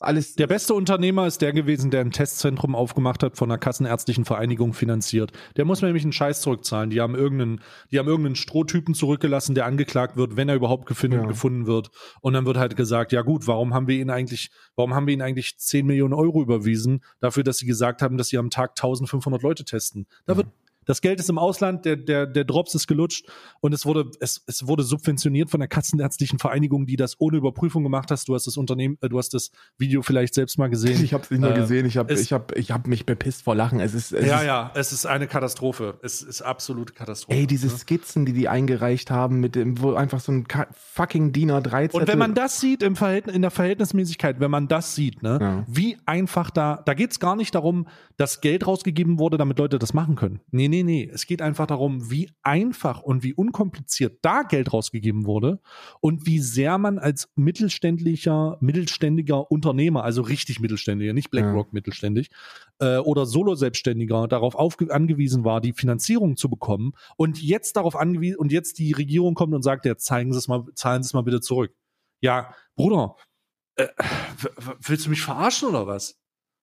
Alles. 0.00 0.36
Der 0.36 0.46
beste 0.46 0.74
Unternehmer 0.74 1.26
ist 1.26 1.42
der 1.42 1.52
gewesen, 1.52 1.90
der 1.90 2.02
ein 2.02 2.12
Testzentrum 2.12 2.76
aufgemacht 2.76 3.24
hat, 3.24 3.36
von 3.36 3.48
der 3.48 3.58
Kassenärztlichen 3.58 4.24
Vereinigung 4.24 4.72
finanziert. 4.72 5.32
Der 5.56 5.64
muss 5.64 5.80
mir 5.82 5.88
nämlich 5.88 6.04
einen 6.04 6.12
Scheiß 6.12 6.40
zurückzahlen. 6.40 6.90
Die 6.90 7.00
haben 7.00 7.16
irgendeinen, 7.16 7.60
die 7.90 7.98
haben 7.98 8.06
irgendeinen 8.06 8.36
Strohtypen 8.36 8.94
zurückgelassen, 8.94 9.56
der 9.56 9.66
angeklagt 9.66 10.16
wird, 10.16 10.36
wenn 10.36 10.48
er 10.48 10.54
überhaupt 10.54 10.86
gefunden, 10.86 11.16
Ja. 11.16 11.26
gefunden 11.26 11.66
wird. 11.66 11.90
Und 12.20 12.34
dann 12.34 12.46
wird 12.46 12.58
halt 12.58 12.76
gesagt, 12.76 13.10
ja 13.10 13.22
gut, 13.22 13.48
warum 13.48 13.74
haben 13.74 13.88
wir 13.88 13.96
ihn 13.98 14.10
eigentlich, 14.10 14.50
warum 14.76 14.94
haben 14.94 15.08
wir 15.08 15.14
ihn 15.14 15.22
eigentlich 15.22 15.58
10 15.58 15.84
Millionen 15.84 16.14
Euro 16.14 16.42
überwiesen, 16.42 17.02
dafür, 17.18 17.42
dass 17.42 17.58
sie 17.58 17.66
gesagt 17.66 18.00
haben, 18.00 18.18
dass 18.18 18.28
sie 18.28 18.38
am 18.38 18.50
Tag 18.50 18.74
1500 18.76 19.42
Leute 19.42 19.64
testen? 19.64 20.06
Da 20.26 20.34
Ja. 20.34 20.36
wird, 20.36 20.46
Das 20.88 21.00
Geld 21.00 21.20
ist 21.20 21.28
im 21.30 21.38
Ausland, 21.38 21.84
der, 21.84 21.96
der, 21.96 22.26
der 22.26 22.44
Drops 22.44 22.74
ist 22.74 22.86
gelutscht 22.88 23.26
und 23.60 23.72
es 23.74 23.86
wurde, 23.86 24.10
es, 24.20 24.42
es 24.46 24.66
wurde 24.66 24.82
subventioniert 24.82 25.50
von 25.50 25.60
der 25.60 25.68
Kassenärztlichen 25.68 26.38
Vereinigung, 26.38 26.86
die 26.86 26.96
das 26.96 27.20
ohne 27.20 27.36
Überprüfung 27.36 27.82
gemacht 27.82 28.10
hast. 28.10 28.26
Du 28.28 28.34
hast 28.34 28.46
das 28.46 28.56
Unternehmen, 28.56 28.98
äh, 29.02 29.08
du 29.08 29.18
hast 29.18 29.34
das 29.34 29.50
Video 29.78 30.02
vielleicht 30.02 30.34
selbst 30.34 30.58
mal 30.58 30.68
gesehen. 30.68 31.04
Ich 31.04 31.12
habe 31.12 31.22
es 31.24 31.30
nicht 31.30 31.40
nur 31.40 31.50
Äh, 31.52 31.60
gesehen, 31.60 31.86
ich 31.86 31.96
habe 31.98 32.12
ich 32.14 32.32
hab, 32.32 32.56
ich 32.56 32.70
hab 32.70 32.86
mich 32.86 33.06
bepisst 33.06 33.42
vor 33.42 33.54
Lachen. 33.54 33.80
Es 33.80 33.92
ist, 33.94 34.12
es 34.12 34.26
ja, 34.26 34.38
ist 34.40 34.46
ja, 34.46 34.72
es 34.74 34.92
ist 34.92 35.04
eine 35.06 35.26
Katastrophe. 35.26 35.98
Es 36.02 36.22
ist 36.22 36.42
absolute 36.42 36.94
Katastrophe. 36.94 37.38
Ey, 37.38 37.46
diese 37.46 37.66
ne? 37.68 37.72
Skizzen, 37.76 38.24
die 38.24 38.32
die 38.32 38.48
eingereicht 38.48 39.10
haben, 39.10 39.40
mit 39.40 39.54
dem, 39.56 39.80
wo 39.82 39.92
einfach 39.92 40.20
so 40.20 40.32
ein 40.32 40.48
Ka- 40.48 40.68
fucking 40.72 41.32
DIN 41.32 41.50
A3 41.52 41.90
Und 41.92 42.08
wenn 42.08 42.18
man 42.18 42.34
das 42.34 42.60
sieht 42.60 42.82
im 42.82 42.96
Verhältnis, 42.96 43.36
in 43.36 43.42
der 43.42 43.50
Verhältnismäßigkeit, 43.50 44.40
wenn 44.40 44.50
man 44.50 44.68
das 44.68 44.94
sieht, 44.94 45.22
ne, 45.22 45.38
Ja. 45.40 45.64
wie 45.68 45.98
einfach 46.06 46.50
da, 46.50 46.82
da 46.86 46.94
geht 46.94 47.10
es 47.12 47.20
gar 47.20 47.36
nicht 47.36 47.54
darum, 47.54 47.86
dass 48.16 48.40
Geld 48.40 48.66
rausgegeben 48.66 49.18
wurde, 49.18 49.36
damit 49.36 49.58
Leute 49.58 49.78
das 49.78 49.92
machen 49.92 50.16
können. 50.16 50.40
Nee, 50.50 50.68
nee, 50.68 50.77
nee. 50.82 51.10
Es 51.12 51.26
geht 51.26 51.42
einfach 51.42 51.66
darum, 51.66 52.10
wie 52.10 52.30
einfach 52.42 53.02
und 53.02 53.22
wie 53.22 53.34
unkompliziert 53.34 54.18
da 54.22 54.42
Geld 54.42 54.72
rausgegeben 54.72 55.26
wurde 55.26 55.60
und 56.00 56.26
wie 56.26 56.38
sehr 56.38 56.78
man 56.78 56.98
als 56.98 57.28
mittelständlicher, 57.34 58.56
mittelständiger 58.60 59.50
Unternehmer, 59.50 60.04
also 60.04 60.22
richtig 60.22 60.60
mittelständiger, 60.60 61.12
nicht 61.12 61.30
BlackRock 61.30 61.72
mittelständig, 61.72 62.30
äh, 62.80 62.98
oder 62.98 63.26
Solo-Selbstständiger 63.26 64.28
darauf 64.28 64.58
angewiesen 64.58 65.44
war, 65.44 65.60
die 65.60 65.72
Finanzierung 65.72 66.36
zu 66.36 66.48
bekommen 66.48 66.92
und 67.16 67.42
jetzt 67.42 67.76
darauf 67.76 67.96
angewiesen 67.96 68.38
und 68.38 68.52
jetzt 68.52 68.78
die 68.78 68.92
Regierung 68.92 69.34
kommt 69.34 69.54
und 69.54 69.62
sagt, 69.62 69.86
ja, 69.86 69.96
zeigen 69.96 70.32
Sie 70.32 70.38
es 70.38 70.48
mal, 70.48 70.64
zahlen 70.74 71.02
Sie 71.02 71.08
es 71.08 71.14
mal 71.14 71.22
bitte 71.22 71.40
zurück. 71.40 71.74
Ja, 72.20 72.54
Bruder, 72.74 73.16
äh, 73.76 73.88
willst 74.80 75.06
du 75.06 75.10
mich 75.10 75.22
verarschen 75.22 75.68
oder 75.68 75.86
was? 75.86 76.18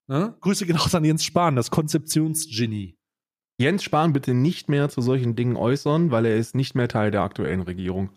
Ne? 0.08 0.36
Grüße 0.42 0.66
genau 0.66 0.84
an 0.92 1.04
Jens 1.04 1.24
Spahn, 1.24 1.56
das 1.56 1.72
Konzeptionsgenie. 1.72 2.98
Jens 3.58 3.84
Spahn 3.84 4.14
bitte 4.14 4.34
nicht 4.34 4.70
mehr 4.70 4.90
zu 4.90 5.02
solchen 5.02 5.36
Dingen 5.36 5.56
äußern, 5.56 6.12
weil 6.12 6.26
er 6.26 6.36
ist 6.36 6.56
nicht 6.56 6.76
mehr 6.76 6.88
Teil 6.88 7.12
der 7.12 7.22
aktuellen 7.22 7.62
Regierung. 7.62 8.10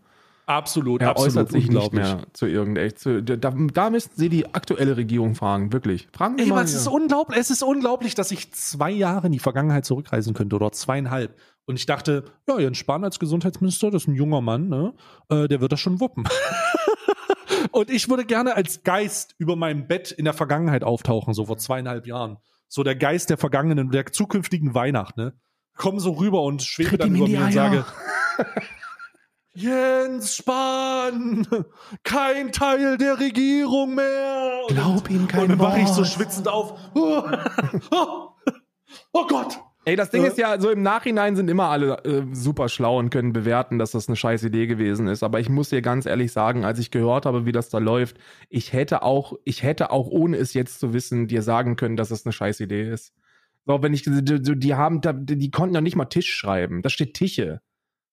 Absolut, 0.46 1.02
Er 1.02 1.10
absolut 1.10 1.32
äußert 1.32 1.52
sich 1.52 1.70
nicht 1.70 1.92
mehr 1.92 2.22
zu 2.32 2.46
irgendeinem. 2.46 2.96
Zu, 2.96 3.22
da, 3.22 3.50
da 3.50 3.90
müssten 3.90 4.18
Sie 4.18 4.30
die 4.30 4.54
aktuelle 4.54 4.96
Regierung 4.96 5.34
fragen, 5.34 5.74
wirklich. 5.74 6.08
Fragen 6.10 6.38
Sie 6.38 6.44
Ey, 6.44 6.48
mal. 6.48 6.64
Es 6.64 6.72
ist 6.72 6.86
unglaublich, 6.86 7.38
es 7.38 7.50
ist 7.50 7.62
unglaublich, 7.62 8.14
dass 8.14 8.30
ich 8.30 8.50
zwei 8.52 8.90
Jahre 8.90 9.26
in 9.26 9.34
die 9.34 9.40
Vergangenheit 9.40 9.84
zurückreisen 9.84 10.32
könnte 10.32 10.56
oder 10.56 10.72
zweieinhalb. 10.72 11.36
Und 11.66 11.76
ich 11.76 11.84
dachte, 11.84 12.24
ja, 12.48 12.58
Jens 12.58 12.78
Spahn 12.78 13.04
als 13.04 13.18
Gesundheitsminister, 13.18 13.90
das 13.90 14.04
ist 14.04 14.08
ein 14.08 14.14
junger 14.14 14.40
Mann, 14.40 14.68
ne? 14.68 14.94
Äh, 15.28 15.48
der 15.48 15.60
wird 15.60 15.70
das 15.70 15.80
schon 15.80 16.00
wuppen. 16.00 16.24
Und 17.70 17.90
ich 17.90 18.08
würde 18.08 18.24
gerne 18.24 18.56
als 18.56 18.82
Geist 18.84 19.34
über 19.36 19.54
meinem 19.54 19.86
Bett 19.86 20.10
in 20.12 20.24
der 20.24 20.32
Vergangenheit 20.32 20.82
auftauchen, 20.82 21.34
so 21.34 21.44
vor 21.44 21.58
zweieinhalb 21.58 22.06
Jahren. 22.06 22.38
So 22.68 22.82
der 22.82 22.96
Geist 22.96 23.30
der 23.30 23.38
vergangenen, 23.38 23.90
der 23.90 24.06
zukünftigen 24.06 24.74
Weihnacht, 24.74 25.16
ne? 25.16 25.34
Komm 25.76 26.00
so 26.00 26.12
rüber 26.12 26.42
und 26.42 26.62
schwebe 26.62 26.90
Tritt 26.90 27.02
dann 27.02 27.14
über 27.14 27.28
mir 27.28 27.40
und 27.40 27.52
sage, 27.52 27.84
Jens 29.54 30.36
Spahn, 30.36 31.46
kein 32.04 32.52
Teil 32.52 32.96
der 32.98 33.18
Regierung 33.18 33.94
mehr. 33.94 34.62
Glaub 34.68 35.10
ihm 35.10 35.26
kein 35.26 35.42
Und 35.42 35.48
dann 35.48 35.58
wache 35.58 35.80
ich 35.80 35.88
so 35.88 36.04
schwitzend 36.04 36.48
auf. 36.48 36.78
Oh 39.12 39.26
Gott. 39.26 39.58
Ey, 39.88 39.96
das 39.96 40.10
Ding 40.10 40.22
Äh. 40.22 40.28
ist 40.28 40.36
ja, 40.36 40.60
so 40.60 40.68
im 40.68 40.82
Nachhinein 40.82 41.34
sind 41.34 41.48
immer 41.48 41.70
alle 41.70 42.04
äh, 42.04 42.22
super 42.32 42.68
schlau 42.68 42.98
und 42.98 43.08
können 43.08 43.32
bewerten, 43.32 43.78
dass 43.78 43.92
das 43.92 44.06
eine 44.06 44.16
scheiß 44.16 44.42
Idee 44.44 44.66
gewesen 44.66 45.08
ist. 45.08 45.22
Aber 45.22 45.40
ich 45.40 45.48
muss 45.48 45.70
dir 45.70 45.80
ganz 45.80 46.04
ehrlich 46.04 46.30
sagen, 46.30 46.66
als 46.66 46.78
ich 46.78 46.90
gehört 46.90 47.24
habe, 47.24 47.46
wie 47.46 47.52
das 47.52 47.70
da 47.70 47.78
läuft, 47.78 48.18
ich 48.50 48.74
hätte 48.74 49.02
auch, 49.02 49.32
ich 49.44 49.62
hätte 49.62 49.90
auch, 49.90 50.06
ohne 50.08 50.36
es 50.36 50.52
jetzt 50.52 50.78
zu 50.78 50.92
wissen, 50.92 51.26
dir 51.26 51.40
sagen 51.40 51.76
können, 51.76 51.96
dass 51.96 52.10
es 52.10 52.26
eine 52.26 52.34
scheiß 52.34 52.60
Idee 52.60 52.82
ist. 52.90 53.14
So, 53.64 53.82
wenn 53.82 53.94
ich, 53.94 54.02
die, 54.02 54.22
die 54.22 54.74
haben, 54.74 55.00
die 55.02 55.50
konnten 55.50 55.74
ja 55.74 55.80
nicht 55.80 55.96
mal 55.96 56.04
Tisch 56.04 56.34
schreiben. 56.34 56.82
Da 56.82 56.90
steht 56.90 57.14
Tische. 57.14 57.62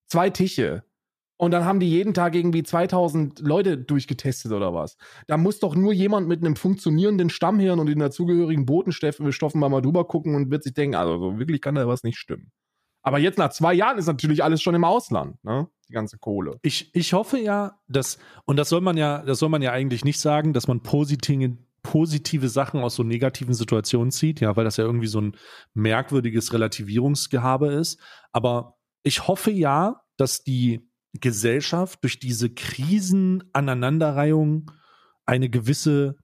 Zwei 0.06 0.30
Tische. 0.30 0.82
Und 1.38 1.50
dann 1.50 1.64
haben 1.64 1.80
die 1.80 1.90
jeden 1.90 2.14
Tag 2.14 2.34
irgendwie 2.34 2.62
2000 2.62 3.40
Leute 3.40 3.76
durchgetestet 3.76 4.52
oder 4.52 4.72
was. 4.72 4.96
Da 5.26 5.36
muss 5.36 5.58
doch 5.58 5.74
nur 5.74 5.92
jemand 5.92 6.28
mit 6.28 6.40
einem 6.40 6.56
funktionierenden 6.56 7.28
Stammhirn 7.28 7.78
und 7.78 7.86
den 7.86 7.98
dazugehörigen 7.98 8.64
Botenstoffen 8.64 9.30
Stoffen 9.32 9.60
mal 9.60 9.82
drüber 9.82 10.06
gucken 10.06 10.34
und 10.34 10.50
wird 10.50 10.62
sich 10.62 10.72
denken, 10.72 10.96
also 10.96 11.18
so 11.18 11.38
wirklich 11.38 11.60
kann 11.60 11.74
da 11.74 11.86
was 11.86 12.04
nicht 12.04 12.18
stimmen. 12.18 12.52
Aber 13.02 13.18
jetzt 13.18 13.38
nach 13.38 13.50
zwei 13.50 13.74
Jahren 13.74 13.98
ist 13.98 14.06
natürlich 14.06 14.42
alles 14.42 14.62
schon 14.62 14.74
im 14.74 14.82
Ausland, 14.82 15.36
ne? 15.44 15.68
Die 15.88 15.92
ganze 15.92 16.18
Kohle. 16.18 16.58
Ich, 16.62 16.92
ich 16.92 17.12
hoffe 17.12 17.38
ja, 17.38 17.78
dass, 17.86 18.18
und 18.46 18.56
das 18.56 18.68
soll 18.68 18.80
man 18.80 18.96
ja, 18.96 19.22
das 19.22 19.38
soll 19.38 19.48
man 19.48 19.62
ja 19.62 19.70
eigentlich 19.70 20.04
nicht 20.04 20.18
sagen, 20.18 20.52
dass 20.52 20.66
man 20.66 20.82
positive, 20.82 21.56
positive 21.84 22.48
Sachen 22.48 22.80
aus 22.80 22.96
so 22.96 23.04
negativen 23.04 23.54
Situationen 23.54 24.10
zieht, 24.10 24.40
ja, 24.40 24.56
weil 24.56 24.64
das 24.64 24.78
ja 24.78 24.84
irgendwie 24.84 25.06
so 25.06 25.20
ein 25.20 25.36
merkwürdiges 25.74 26.52
Relativierungsgehabe 26.52 27.68
ist. 27.68 28.00
Aber 28.32 28.76
ich 29.04 29.28
hoffe 29.28 29.52
ja, 29.52 30.02
dass 30.16 30.42
die 30.42 30.90
Gesellschaft 31.20 32.02
durch 32.02 32.18
diese 32.18 32.50
Krisenaneinanderreihung 32.50 34.70
eine 35.24 35.48
gewisse 35.50 36.16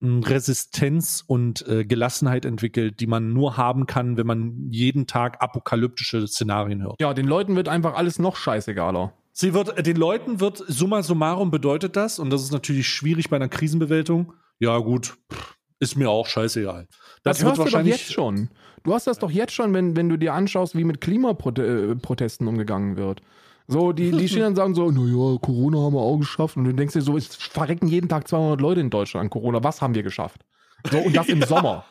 mh, 0.00 0.28
Resistenz 0.28 1.24
und 1.26 1.66
äh, 1.68 1.84
Gelassenheit 1.84 2.44
entwickelt, 2.44 3.00
die 3.00 3.06
man 3.06 3.32
nur 3.32 3.56
haben 3.56 3.86
kann, 3.86 4.16
wenn 4.16 4.26
man 4.26 4.68
jeden 4.70 5.06
Tag 5.06 5.42
apokalyptische 5.42 6.26
Szenarien 6.26 6.82
hört. 6.82 7.00
Ja, 7.00 7.14
den 7.14 7.26
Leuten 7.26 7.56
wird 7.56 7.68
einfach 7.68 7.94
alles 7.94 8.18
noch 8.18 8.36
scheißegaler. 8.36 9.12
Sie 9.32 9.54
wird, 9.54 9.76
äh, 9.76 9.82
den 9.82 9.96
Leuten 9.96 10.40
wird 10.40 10.62
summa 10.68 11.02
summarum 11.02 11.50
bedeutet 11.50 11.96
das, 11.96 12.18
und 12.18 12.30
das 12.30 12.42
ist 12.42 12.52
natürlich 12.52 12.88
schwierig 12.88 13.30
bei 13.30 13.36
einer 13.36 13.48
Krisenbewältigung. 13.48 14.32
Ja, 14.60 14.78
gut, 14.78 15.16
pff, 15.32 15.56
ist 15.80 15.96
mir 15.96 16.10
auch 16.10 16.26
scheißegal. 16.26 16.86
Das, 17.24 17.42
hörst 17.42 17.58
du 17.58 17.64
doch 17.64 17.82
jetzt 17.82 18.12
schon. 18.12 18.50
Du 18.84 18.94
hast 18.94 19.06
das 19.06 19.18
doch 19.18 19.30
jetzt 19.30 19.52
schon, 19.52 19.72
wenn, 19.72 19.96
wenn 19.96 20.08
du 20.08 20.16
dir 20.16 20.34
anschaust, 20.34 20.76
wie 20.76 20.84
mit 20.84 21.00
Klimaprotesten 21.00 22.46
umgegangen 22.46 22.96
wird. 22.96 23.22
So, 23.66 23.92
die, 23.92 24.10
die 24.10 24.28
stehen 24.28 24.40
dann 24.40 24.50
und 24.50 24.56
sagen 24.56 24.74
so, 24.74 24.90
naja, 24.90 25.38
Corona 25.40 25.78
haben 25.78 25.94
wir 25.94 26.00
auch 26.00 26.18
geschafft. 26.18 26.56
Und 26.56 26.64
du 26.64 26.74
denkst 26.74 26.92
dir 26.92 27.00
so, 27.00 27.16
es 27.16 27.34
verrecken 27.34 27.88
jeden 27.88 28.08
Tag 28.08 28.28
200 28.28 28.60
Leute 28.60 28.80
in 28.80 28.90
Deutschland 28.90 29.24
an 29.24 29.30
Corona. 29.30 29.64
Was 29.64 29.80
haben 29.80 29.94
wir 29.94 30.02
geschafft? 30.02 30.42
So, 30.90 30.98
und 30.98 31.16
das 31.16 31.28
im 31.28 31.42
Sommer. 31.46 31.84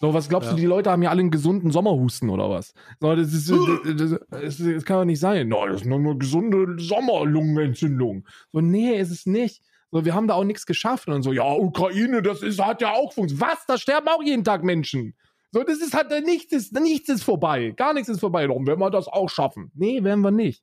So, 0.00 0.14
was 0.14 0.28
glaubst 0.28 0.48
Ja. 0.50 0.54
du, 0.54 0.60
die 0.60 0.66
Leute 0.66 0.90
haben 0.90 1.02
ja 1.02 1.10
alle 1.10 1.20
einen 1.20 1.30
gesunden 1.30 1.70
Sommerhusten 1.70 2.28
oder 2.28 2.50
was? 2.50 2.74
So, 3.00 3.14
das 3.14 3.32
ist, 3.32 3.50
das, 3.50 4.18
das, 4.30 4.58
das, 4.58 4.84
kann 4.84 4.98
doch 4.98 5.04
nicht 5.04 5.20
sein. 5.20 5.48
No, 5.48 5.66
das 5.66 5.82
ist 5.82 5.86
nur 5.86 5.98
eine 5.98 6.16
gesunde 6.16 6.76
Sommerlungenentzündung. 6.80 8.26
So, 8.52 8.60
nee, 8.60 8.98
ist 8.98 9.10
es 9.10 9.26
nicht. 9.26 9.62
So, 9.90 10.04
wir 10.04 10.14
haben 10.14 10.28
da 10.28 10.34
auch 10.34 10.44
nichts 10.44 10.66
geschafft. 10.66 11.08
Und 11.08 11.14
dann 11.14 11.22
so, 11.22 11.32
ja, 11.32 11.52
Ukraine, 11.52 12.22
das 12.22 12.42
ist, 12.42 12.64
hat 12.64 12.80
ja 12.80 12.92
auch 12.92 13.12
funktioniert. 13.12 13.48
Was? 13.48 13.66
Da 13.66 13.76
sterben 13.76 14.08
auch 14.08 14.22
jeden 14.22 14.44
Tag 14.44 14.62
Menschen. 14.62 15.14
So, 15.50 15.62
das 15.62 15.78
ist, 15.78 15.94
hat, 15.94 16.10
nichts 16.24 16.52
ist, 16.52 16.72
nichts 16.72 17.08
ist 17.08 17.22
vorbei. 17.24 17.72
Gar 17.76 17.92
nichts 17.92 18.08
ist 18.08 18.20
vorbei. 18.20 18.48
Warum 18.48 18.66
werden 18.66 18.80
wir 18.80 18.90
das 18.90 19.06
auch 19.06 19.28
schaffen? 19.28 19.70
Nee, 19.74 20.02
werden 20.02 20.22
wir 20.22 20.30
nicht. 20.30 20.62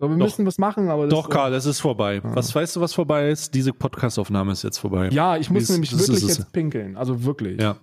So, 0.00 0.08
wir 0.08 0.16
Doch. 0.16 0.26
müssen 0.26 0.46
was 0.46 0.58
machen, 0.58 0.88
aber 0.90 1.06
das 1.06 1.14
Doch, 1.14 1.28
Karl, 1.28 1.52
es 1.54 1.66
ist 1.66 1.80
vorbei. 1.80 2.16
Ja. 2.22 2.36
Was 2.36 2.54
weißt 2.54 2.76
du, 2.76 2.80
was 2.80 2.94
vorbei 2.94 3.30
ist? 3.30 3.54
Diese 3.54 3.72
Podcastaufnahme 3.72 4.52
ist 4.52 4.62
jetzt 4.62 4.78
vorbei. 4.78 5.08
Ja, 5.10 5.36
ich 5.36 5.50
muss 5.50 5.62
Dies- 5.64 5.70
nämlich 5.70 5.98
wirklich 5.98 6.22
jetzt 6.22 6.52
pinkeln. 6.52 6.96
Also 6.96 7.24
wirklich. 7.24 7.60
Ja. 7.60 7.76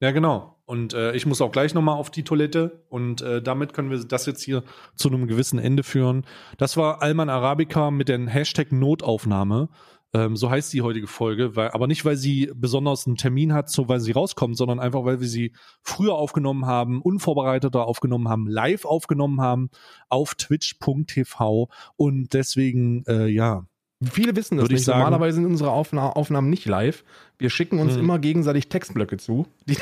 Ja, 0.00 0.12
genau. 0.12 0.54
Und 0.64 0.94
äh, 0.94 1.12
ich 1.16 1.26
muss 1.26 1.40
auch 1.40 1.50
gleich 1.50 1.74
nochmal 1.74 1.96
auf 1.96 2.10
die 2.10 2.22
Toilette. 2.22 2.84
Und 2.88 3.20
äh, 3.20 3.42
damit 3.42 3.72
können 3.74 3.90
wir 3.90 3.98
das 4.04 4.26
jetzt 4.26 4.42
hier 4.42 4.62
zu 4.94 5.08
einem 5.08 5.26
gewissen 5.26 5.58
Ende 5.58 5.82
führen. 5.82 6.24
Das 6.56 6.76
war 6.76 7.02
Alman 7.02 7.28
Arabica 7.28 7.90
mit 7.90 8.08
dem 8.08 8.28
Hashtag 8.28 8.70
Notaufnahme. 8.72 9.68
Ähm, 10.14 10.36
so 10.36 10.48
heißt 10.50 10.72
die 10.72 10.80
heutige 10.80 11.06
Folge, 11.06 11.54
weil, 11.54 11.70
aber 11.72 11.86
nicht, 11.86 12.04
weil 12.06 12.16
sie 12.16 12.50
besonders 12.54 13.06
einen 13.06 13.16
Termin 13.16 13.52
hat, 13.52 13.68
so 13.70 13.88
weil 13.88 14.00
sie 14.00 14.12
rauskommt, 14.12 14.56
sondern 14.56 14.80
einfach, 14.80 15.04
weil 15.04 15.20
wir 15.20 15.28
sie 15.28 15.52
früher 15.82 16.14
aufgenommen 16.14 16.64
haben, 16.64 17.02
unvorbereiteter 17.02 17.86
aufgenommen 17.86 18.26
haben, 18.28 18.46
live 18.48 18.86
aufgenommen 18.86 19.40
haben 19.42 19.68
auf 20.08 20.34
twitch.tv 20.34 21.68
und 21.96 22.32
deswegen, 22.32 23.04
äh, 23.06 23.26
ja, 23.28 23.64
Viele 24.00 24.36
wissen 24.36 24.56
das 24.58 24.62
Würde 24.62 24.74
ich 24.74 24.78
nicht. 24.78 24.84
sagen- 24.86 25.00
Normalerweise 25.00 25.34
sind 25.38 25.46
unsere 25.46 25.72
Aufna 25.72 26.10
Aufnahmen 26.10 26.50
nicht 26.50 26.66
live. 26.66 27.02
Wir 27.36 27.50
schicken 27.50 27.80
uns 27.80 27.94
Hm. 27.94 28.00
immer 28.00 28.20
gegenseitig 28.20 28.68
Textblöcke 28.68 29.16
zu, 29.16 29.46
die, 29.66 29.76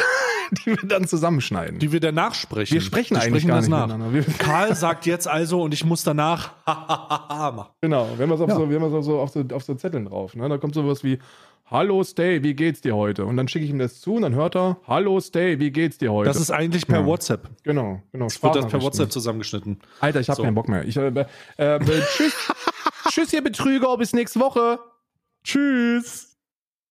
die 0.65 0.67
wir 0.67 0.77
dann 0.89 1.07
zusammenschneiden. 1.07 1.79
die 1.79 1.93
wir 1.93 2.01
danach 2.01 2.35
sprechen. 2.35 2.75
wir 2.75 2.81
sprechen 2.81 3.17
Wir 3.17 3.23
eigentlich 3.23 3.43
sprechen 3.45 3.49
gar 3.49 3.57
das 3.57 3.65
nicht 3.67 3.71
nach. 3.71 3.87
miteinander. 3.87 4.13
Wir, 4.15 4.25
Karl 4.39 4.75
sagt 4.77 5.07
jetzt 5.07 5.29
also 5.29 5.63
und 5.63 5.73
ich 5.75 5.85
muss 5.85 6.03
danach 6.03 6.51
machen. 6.67 7.67
genau, 7.81 8.09
wir 8.17 8.23
haben 8.27 8.33
es 8.33 8.41
auf, 8.41 8.49
Ja. 8.49 8.55
so, 8.57 8.69
wir 8.71 8.81
haben 8.81 8.87
es 8.89 8.95
auf, 8.95 9.05
so, 9.05 9.19
auf, 9.21 9.31
so, 9.31 9.45
auf 9.53 9.65
so 9.65 9.75
Zetteln 9.75 10.07
drauf. 10.07 10.35
Ne? 10.35 10.49
Da 10.49 10.59
kommt 10.59 10.75
sowas 10.75 11.03
wie, 11.05 11.19
Hallo 11.69 12.05
Stay, 12.05 12.45
wie 12.45 12.55
geht's 12.55 12.81
dir 12.81 12.95
heute? 12.95 13.27
Und 13.27 13.37
dann 13.37 13.49
schicke 13.49 13.65
ich 13.65 13.71
ihm 13.73 13.81
das 13.81 14.01
zu 14.01 14.15
und 14.15 14.23
dann 14.23 14.37
hört 14.37 14.55
er, 14.55 14.77
Hallo 14.87 15.19
Stay, 15.21 15.59
wie 15.59 15.73
geht's 15.73 15.99
dir 15.99 16.13
heute? 16.13 16.29
Das 16.29 16.37
ist 16.41 16.53
eigentlich 16.53 16.87
per 16.87 17.01
Ja. 17.01 17.07
WhatsApp. 17.07 17.49
genau, 17.65 18.01
genau. 18.13 18.27
Es 18.27 18.41
wird 18.41 18.55
das 18.55 18.69
per. 18.69 18.81
WhatsApp 18.83 19.11
zusammengeschnitten. 19.11 19.81
Alter, 20.01 20.21
ich 20.21 20.29
habe 20.29 20.37
So. 20.37 20.43
keinen 20.45 20.55
Bock 20.55 20.69
mehr. 20.69 20.85
Ich, 20.85 20.97
äh, 20.97 21.09
äh, 21.09 21.25
äh, 21.77 21.81
tschüss, 22.15 22.35
tschüss, 23.11 23.33
ihr 23.33 23.43
Betrüger, 23.43 23.97
bis 23.99 24.13
nächste 24.13 24.39
Woche. 24.39 24.79
Tschüss. 25.43 26.36